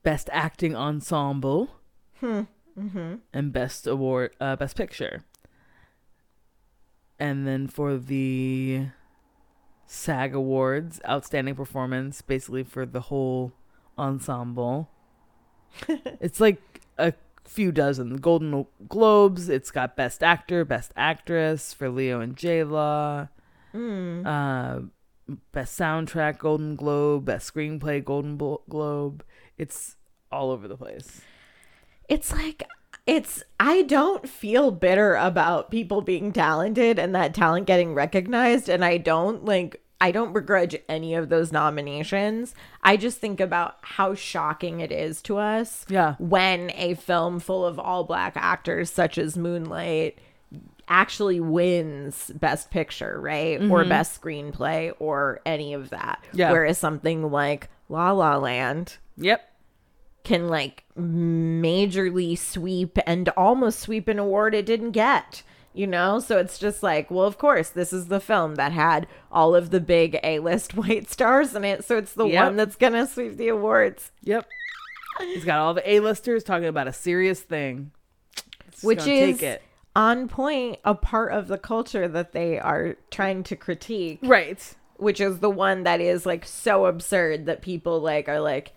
Best 0.02 0.28
Acting 0.32 0.76
Ensemble, 0.76 1.70
Hmm. 2.20 2.42
Mm-hmm. 2.78 3.14
and 3.32 3.52
Best 3.52 3.86
Award, 3.86 4.32
uh, 4.40 4.56
Best 4.56 4.76
Picture. 4.76 5.24
And 7.18 7.46
then 7.46 7.66
for 7.66 7.96
the 7.96 8.86
SAG 9.88 10.34
Awards, 10.34 11.00
Outstanding 11.08 11.54
Performance, 11.54 12.20
basically 12.20 12.62
for 12.62 12.84
the 12.84 13.00
whole 13.00 13.52
ensemble. 13.98 14.90
it's 15.88 16.40
like 16.40 16.60
a 16.98 17.14
few 17.44 17.72
dozen. 17.72 18.10
The 18.10 18.18
Golden 18.18 18.66
Globes, 18.86 19.48
it's 19.48 19.70
got 19.70 19.96
Best 19.96 20.22
Actor, 20.22 20.66
Best 20.66 20.92
Actress 20.94 21.72
for 21.72 21.88
Leo 21.88 22.20
and 22.20 22.36
J 22.36 22.62
Law. 22.64 23.28
Uh, 23.74 24.80
best 25.52 25.78
Soundtrack, 25.78 26.38
Golden 26.38 26.76
Globe. 26.76 27.24
Best 27.24 27.52
Screenplay, 27.52 28.04
Golden 28.04 28.36
Blo- 28.36 28.62
Globe. 28.68 29.24
It's 29.56 29.96
all 30.30 30.50
over 30.50 30.68
the 30.68 30.76
place. 30.76 31.22
It's 32.08 32.32
like 32.32 32.62
it's 33.08 33.42
I 33.58 33.82
don't 33.82 34.28
feel 34.28 34.70
bitter 34.70 35.14
about 35.16 35.70
people 35.70 36.02
being 36.02 36.30
talented 36.30 36.98
and 36.98 37.14
that 37.14 37.34
talent 37.34 37.66
getting 37.66 37.94
recognized 37.94 38.68
and 38.68 38.84
I 38.84 38.98
don't 38.98 39.44
like 39.44 39.82
I 40.00 40.12
don't 40.12 40.32
begrudge 40.32 40.76
any 40.88 41.14
of 41.14 41.28
those 41.28 41.50
nominations. 41.50 42.54
I 42.84 42.96
just 42.96 43.18
think 43.18 43.40
about 43.40 43.78
how 43.80 44.14
shocking 44.14 44.78
it 44.78 44.92
is 44.92 45.20
to 45.22 45.38
us 45.38 45.84
Yeah. 45.88 46.14
when 46.20 46.70
a 46.74 46.94
film 46.94 47.40
full 47.40 47.64
of 47.64 47.80
all 47.80 48.04
black 48.04 48.34
actors 48.36 48.90
such 48.90 49.18
as 49.18 49.36
Moonlight 49.36 50.18
actually 50.86 51.40
wins 51.40 52.30
best 52.34 52.70
picture, 52.70 53.20
right? 53.20 53.60
Or 53.60 53.80
mm-hmm. 53.80 53.88
best 53.88 54.20
screenplay 54.20 54.92
or 55.00 55.40
any 55.44 55.74
of 55.74 55.90
that. 55.90 56.22
Yeah. 56.32 56.52
Whereas 56.52 56.78
something 56.78 57.30
like 57.32 57.68
La 57.88 58.12
La 58.12 58.36
Land 58.36 58.98
Yep. 59.16 59.42
Can 60.28 60.46
like 60.48 60.84
majorly 60.98 62.36
sweep 62.38 62.98
and 63.06 63.28
almost 63.30 63.80
sweep 63.80 64.08
an 64.08 64.18
award 64.18 64.54
it 64.54 64.66
didn't 64.66 64.92
get 64.92 65.42
you 65.74 65.86
know 65.86 66.18
so 66.18 66.38
it's 66.38 66.58
just 66.58 66.82
like 66.82 67.10
well 67.10 67.24
of 67.26 67.38
course 67.38 67.68
this 67.70 67.92
is 67.92 68.06
the 68.06 68.20
film 68.20 68.54
that 68.56 68.72
had 68.72 69.06
all 69.32 69.54
of 69.54 69.70
the 69.70 69.80
big 69.80 70.18
a-list 70.22 70.76
white 70.76 71.10
stars 71.10 71.54
in 71.54 71.64
it 71.64 71.84
so 71.84 71.96
it's 71.96 72.12
the 72.14 72.26
Yep. 72.26 72.44
one 72.44 72.56
that's 72.56 72.76
gonna 72.76 73.06
sweep 73.06 73.36
the 73.36 73.48
awards 73.48 74.10
Yep. 74.22 74.46
He's 75.20 75.44
got 75.44 75.58
all 75.58 75.74
the 75.74 75.88
A-listers 75.90 76.44
talking 76.44 76.68
about 76.68 76.86
a 76.86 76.92
serious 76.92 77.40
thing. 77.40 77.90
It's 78.68 78.84
which 78.84 79.00
is 79.00 79.38
take 79.38 79.42
it. 79.42 79.62
on 79.96 80.28
point 80.28 80.78
a 80.84 80.94
part 80.94 81.32
of 81.32 81.48
the 81.48 81.58
culture 81.58 82.06
that 82.06 82.30
they 82.32 82.56
are 82.58 82.96
trying 83.10 83.42
to 83.44 83.56
critique 83.56 84.20
right. 84.22 84.74
which 84.96 85.20
is 85.20 85.40
the 85.40 85.50
one 85.50 85.82
that 85.82 86.00
is 86.00 86.24
like 86.24 86.44
so 86.46 86.86
absurd 86.86 87.46
that 87.46 87.62
people 87.62 87.98
like 88.00 88.28
are 88.28 88.40
like 88.40 88.72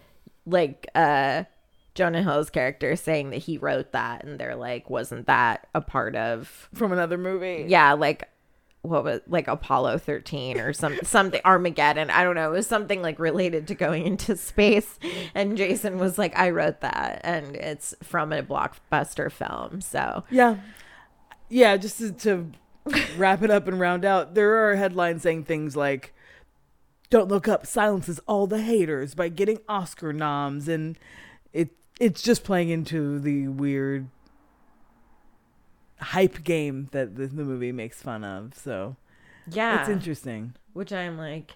like 0.45 0.87
uh 0.95 1.43
Jonah 1.93 2.23
Hill's 2.23 2.49
character 2.49 2.95
saying 2.95 3.31
that 3.31 3.37
he 3.37 3.57
wrote 3.57 3.91
that 3.91 4.23
and 4.23 4.39
they're 4.39 4.55
like 4.55 4.89
wasn't 4.89 5.27
that 5.27 5.67
a 5.75 5.81
part 5.81 6.15
of 6.15 6.69
From 6.73 6.91
another 6.91 7.17
movie. 7.17 7.65
yeah 7.67 7.93
like 7.93 8.27
what 8.83 9.03
was 9.03 9.19
like 9.27 9.47
Apollo 9.47 9.99
13 9.99 10.59
or 10.59 10.73
some 10.73 10.97
something 11.03 11.41
Armageddon 11.45 12.09
I 12.09 12.23
don't 12.23 12.35
know 12.35 12.51
it 12.51 12.55
was 12.55 12.65
something 12.67 13.01
like 13.01 13.19
related 13.19 13.67
to 13.67 13.75
going 13.75 14.07
into 14.07 14.35
space 14.51 14.97
and 15.35 15.55
Jason 15.57 15.99
was 15.99 16.17
like 16.17 16.35
I 16.39 16.49
wrote 16.49 16.81
that 16.81 17.21
and 17.23 17.55
it's 17.55 17.93
from 18.01 18.33
a 18.33 18.41
blockbuster 18.41 19.31
film 19.31 19.81
so 19.81 20.23
Yeah. 20.31 20.57
Yeah, 21.49 21.75
just 21.75 21.97
to, 21.97 22.11
to 22.13 22.49
wrap 23.17 23.43
it 23.43 23.51
up 23.51 23.67
and 23.67 23.77
round 23.77 24.05
out, 24.05 24.35
there 24.35 24.69
are 24.69 24.75
headlines 24.77 25.21
saying 25.23 25.43
things 25.43 25.75
like 25.75 26.13
Don't 27.11 27.27
Look 27.27 27.47
Up 27.47 27.67
silences 27.67 28.19
all 28.25 28.47
the 28.47 28.61
haters 28.63 29.13
by 29.13 29.29
getting 29.29 29.59
Oscar 29.69 30.11
noms 30.13 30.67
and 30.67 30.97
it 31.53 31.69
it's 31.99 32.21
just 32.23 32.43
playing 32.43 32.69
into 32.69 33.19
the 33.19 33.47
weird 33.49 34.07
hype 35.99 36.43
game 36.43 36.87
that 36.91 37.15
the, 37.15 37.27
the 37.27 37.43
movie 37.43 37.71
makes 37.71 38.01
fun 38.01 38.23
of. 38.23 38.55
So 38.55 38.95
Yeah. 39.51 39.81
it's 39.81 39.89
interesting. 39.89 40.53
which 40.73 40.91
I'm 40.91 41.17
like, 41.17 41.51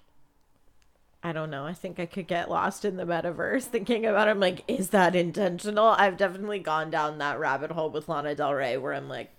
I 1.23 1.31
don't 1.31 1.49
know. 1.49 1.65
I 1.65 1.73
think 1.73 1.99
I 1.99 2.05
could 2.05 2.27
get 2.27 2.49
lost 2.51 2.85
in 2.85 2.97
the 2.97 3.05
metaverse 3.05 3.63
thinking 3.63 4.05
about 4.05 4.27
it. 4.27 4.31
I'm 4.31 4.39
like, 4.39 4.63
is 4.67 4.89
that 4.89 5.15
intentional? 5.15 5.87
I've 5.87 6.17
definitely 6.17 6.59
gone 6.59 6.91
down 6.91 7.17
that 7.17 7.39
rabbit 7.39 7.71
hole 7.71 7.89
with 7.89 8.07
Lana 8.07 8.35
Del 8.35 8.53
Rey 8.53 8.77
where 8.77 8.93
I'm 8.93 9.09
like, 9.09 9.31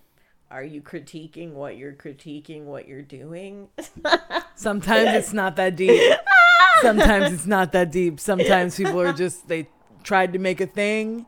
are 0.49 0.63
you 0.63 0.81
critiquing 0.81 1.53
what 1.53 1.77
you're 1.77 1.93
critiquing, 1.93 2.63
what 2.63 2.87
you're 2.87 3.01
doing? 3.01 3.67
Sometimes 4.55 5.09
it's 5.13 5.33
not 5.33 5.55
that 5.57 5.75
deep. 5.75 6.01
Sometimes 6.81 7.33
it's 7.33 7.45
not 7.47 7.71
that 7.73 7.91
deep. 7.91 8.19
Sometimes 8.19 8.75
people 8.77 9.01
are 9.01 9.13
just 9.13 9.47
they 9.47 9.67
tried 10.03 10.33
to 10.33 10.39
make 10.39 10.61
a 10.61 10.67
thing 10.67 11.25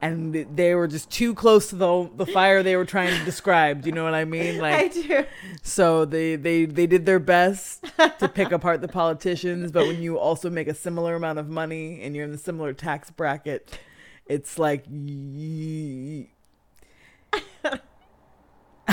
and 0.00 0.34
they 0.56 0.74
were 0.74 0.88
just 0.88 1.10
too 1.10 1.34
close 1.34 1.68
to 1.68 1.76
the 1.76 2.10
the 2.16 2.26
fire 2.26 2.62
they 2.62 2.74
were 2.76 2.84
trying 2.84 3.16
to 3.18 3.24
describe. 3.24 3.82
Do 3.82 3.88
you 3.88 3.94
know 3.94 4.04
what 4.04 4.14
I 4.14 4.24
mean? 4.24 4.56
I 4.58 4.60
Like 4.60 4.92
do. 4.94 5.24
so 5.62 6.04
they 6.04 6.36
they 6.36 6.64
they 6.64 6.86
did 6.86 7.06
their 7.06 7.18
best 7.20 7.84
to 8.18 8.28
pick 8.28 8.50
apart 8.50 8.80
the 8.80 8.88
politicians, 8.88 9.70
but 9.72 9.86
when 9.86 10.00
you 10.02 10.18
also 10.18 10.48
make 10.50 10.68
a 10.68 10.74
similar 10.74 11.14
amount 11.16 11.38
of 11.38 11.48
money 11.48 12.02
and 12.02 12.16
you're 12.16 12.24
in 12.24 12.32
a 12.32 12.38
similar 12.38 12.72
tax 12.72 13.10
bracket, 13.10 13.78
it's 14.26 14.58
like 14.58 14.84
y- 14.88 16.28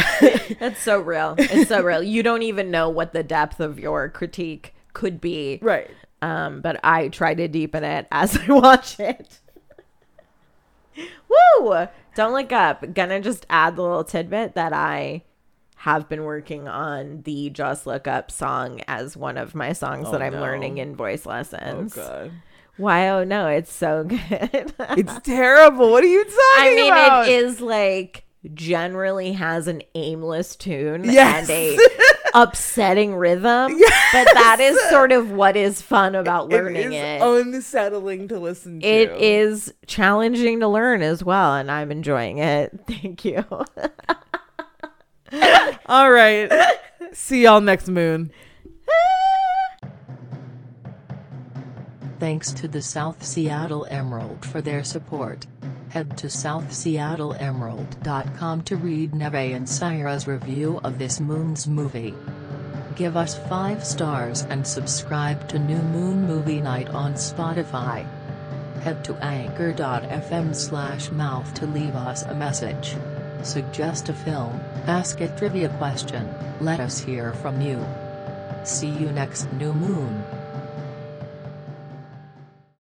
It's 0.61 0.81
so 0.81 0.99
real. 0.99 1.35
It's 1.37 1.69
so 1.69 1.81
real. 1.81 2.01
You 2.03 2.23
don't 2.23 2.41
even 2.41 2.71
know 2.71 2.89
what 2.89 3.13
the 3.13 3.23
depth 3.23 3.59
of 3.59 3.79
your 3.79 4.09
critique 4.09 4.73
could 4.93 5.21
be. 5.21 5.59
right. 5.61 5.89
Um, 6.21 6.59
but 6.59 6.79
I 6.83 7.07
try 7.07 7.33
to 7.33 7.47
deepen 7.47 7.83
it 7.85 8.05
as 8.11 8.37
I 8.49 8.51
watch 8.51 8.99
it. 8.99 9.39
Woo! 10.97 11.87
Don't 12.15 12.33
look 12.33 12.51
up. 12.51 12.93
Gonna 12.93 13.21
just 13.21 13.45
add 13.49 13.75
the 13.75 13.81
little 13.83 14.03
tidbit 14.03 14.55
that 14.55 14.73
I 14.73 15.23
have 15.77 16.09
been 16.09 16.25
working 16.25 16.67
on 16.67 17.21
the 17.21 17.49
Just 17.51 17.87
Look 17.87 18.05
Up 18.07 18.31
song 18.31 18.81
as 18.87 19.15
one 19.15 19.37
of 19.37 19.55
my 19.55 19.71
songs 19.71 20.07
Oh, 20.09 20.11
that 20.11 20.21
I'm 20.21 20.33
no. 20.33 20.41
learning 20.41 20.77
in 20.79 20.95
voice 20.95 21.25
Oh 21.25 21.29
lessons. 21.29 21.93
god. 21.93 22.31
Why? 22.75 23.07
Oh 23.09 23.23
no, 23.23 23.47
it's 23.47 23.71
so 23.71 24.03
good. 24.07 24.19
It's 24.79 25.19
terrible. 25.23 25.91
What 25.91 26.03
are 26.03 26.07
you 26.07 26.23
talking 26.23 26.33
about? 26.35 26.57
I 26.59 26.75
mean, 26.75 26.91
about? 26.91 27.27
it 27.29 27.31
is 27.45 27.61
like 27.61 28.25
generally 28.53 29.33
has 29.33 29.67
an 29.67 29.81
aimless 29.95 30.55
tune 30.55 31.03
Yes. 31.03 31.49
and 31.49 31.57
a 31.57 31.77
upsetting 32.33 33.15
rhythm, 33.15 33.77
but 34.13 34.27
that 34.33 34.57
is 34.61 34.79
sort 34.89 35.11
of 35.11 35.31
what 35.31 35.57
is 35.57 35.81
fun 35.81 36.15
about 36.15 36.47
learning 36.49 36.93
it. 36.93 37.21
it. 37.21 37.21
Is 37.21 37.45
unsettling 37.53 38.27
to 38.29 38.39
listen 38.39 38.79
to. 38.79 38.85
It 38.87 39.11
is 39.21 39.73
challenging 39.87 40.61
to 40.61 40.67
learn 40.67 41.01
as 41.01 41.23
well, 41.23 41.55
and 41.55 41.69
I'm 41.69 41.91
enjoying 41.91 42.37
it. 42.37 42.79
Thank 42.87 43.25
you. 43.25 43.43
All 45.87 46.11
right. 46.11 46.51
See 47.11 47.43
y'all 47.43 47.61
next 47.61 47.89
moon. 47.89 48.31
Thanks 52.19 52.51
to 52.53 52.67
the 52.67 52.81
South 52.81 53.23
Seattle 53.23 53.85
Emerald 53.89 54.45
for 54.45 54.61
their 54.61 54.83
support. 54.83 55.45
Head 55.89 56.17
to 56.17 56.27
southseattleemerald.com 56.27 58.61
to 58.61 58.75
read 58.75 59.15
Neve 59.15 59.55
and 59.55 59.65
Saira's 59.65 60.27
review 60.27 60.79
of 60.83 60.99
this 60.99 61.19
Moon's 61.19 61.67
movie. 61.67 62.13
Give 62.95 63.17
us 63.17 63.39
5 63.47 63.83
stars 63.83 64.43
and 64.49 64.67
subscribe 64.67 65.49
to 65.49 65.57
New 65.57 65.81
Moon 65.81 66.27
Movie 66.27 66.61
Night 66.61 66.89
on 66.89 67.13
Spotify. 67.13 68.05
Head 68.81 69.03
to 69.05 69.15
anchor.fm 69.15 70.55
slash 70.55 71.09
mouth 71.11 71.51
to 71.55 71.65
leave 71.65 71.95
us 71.95 72.21
a 72.23 72.35
message. 72.35 72.95
Suggest 73.41 74.09
a 74.09 74.13
film, 74.13 74.61
ask 74.85 75.21
a 75.21 75.35
trivia 75.37 75.69
question, 75.77 76.31
let 76.61 76.79
us 76.79 76.99
hear 76.99 77.33
from 77.33 77.61
you. 77.61 77.83
See 78.63 78.89
you 78.89 79.11
next 79.11 79.51
New 79.53 79.73
Moon. 79.73 80.23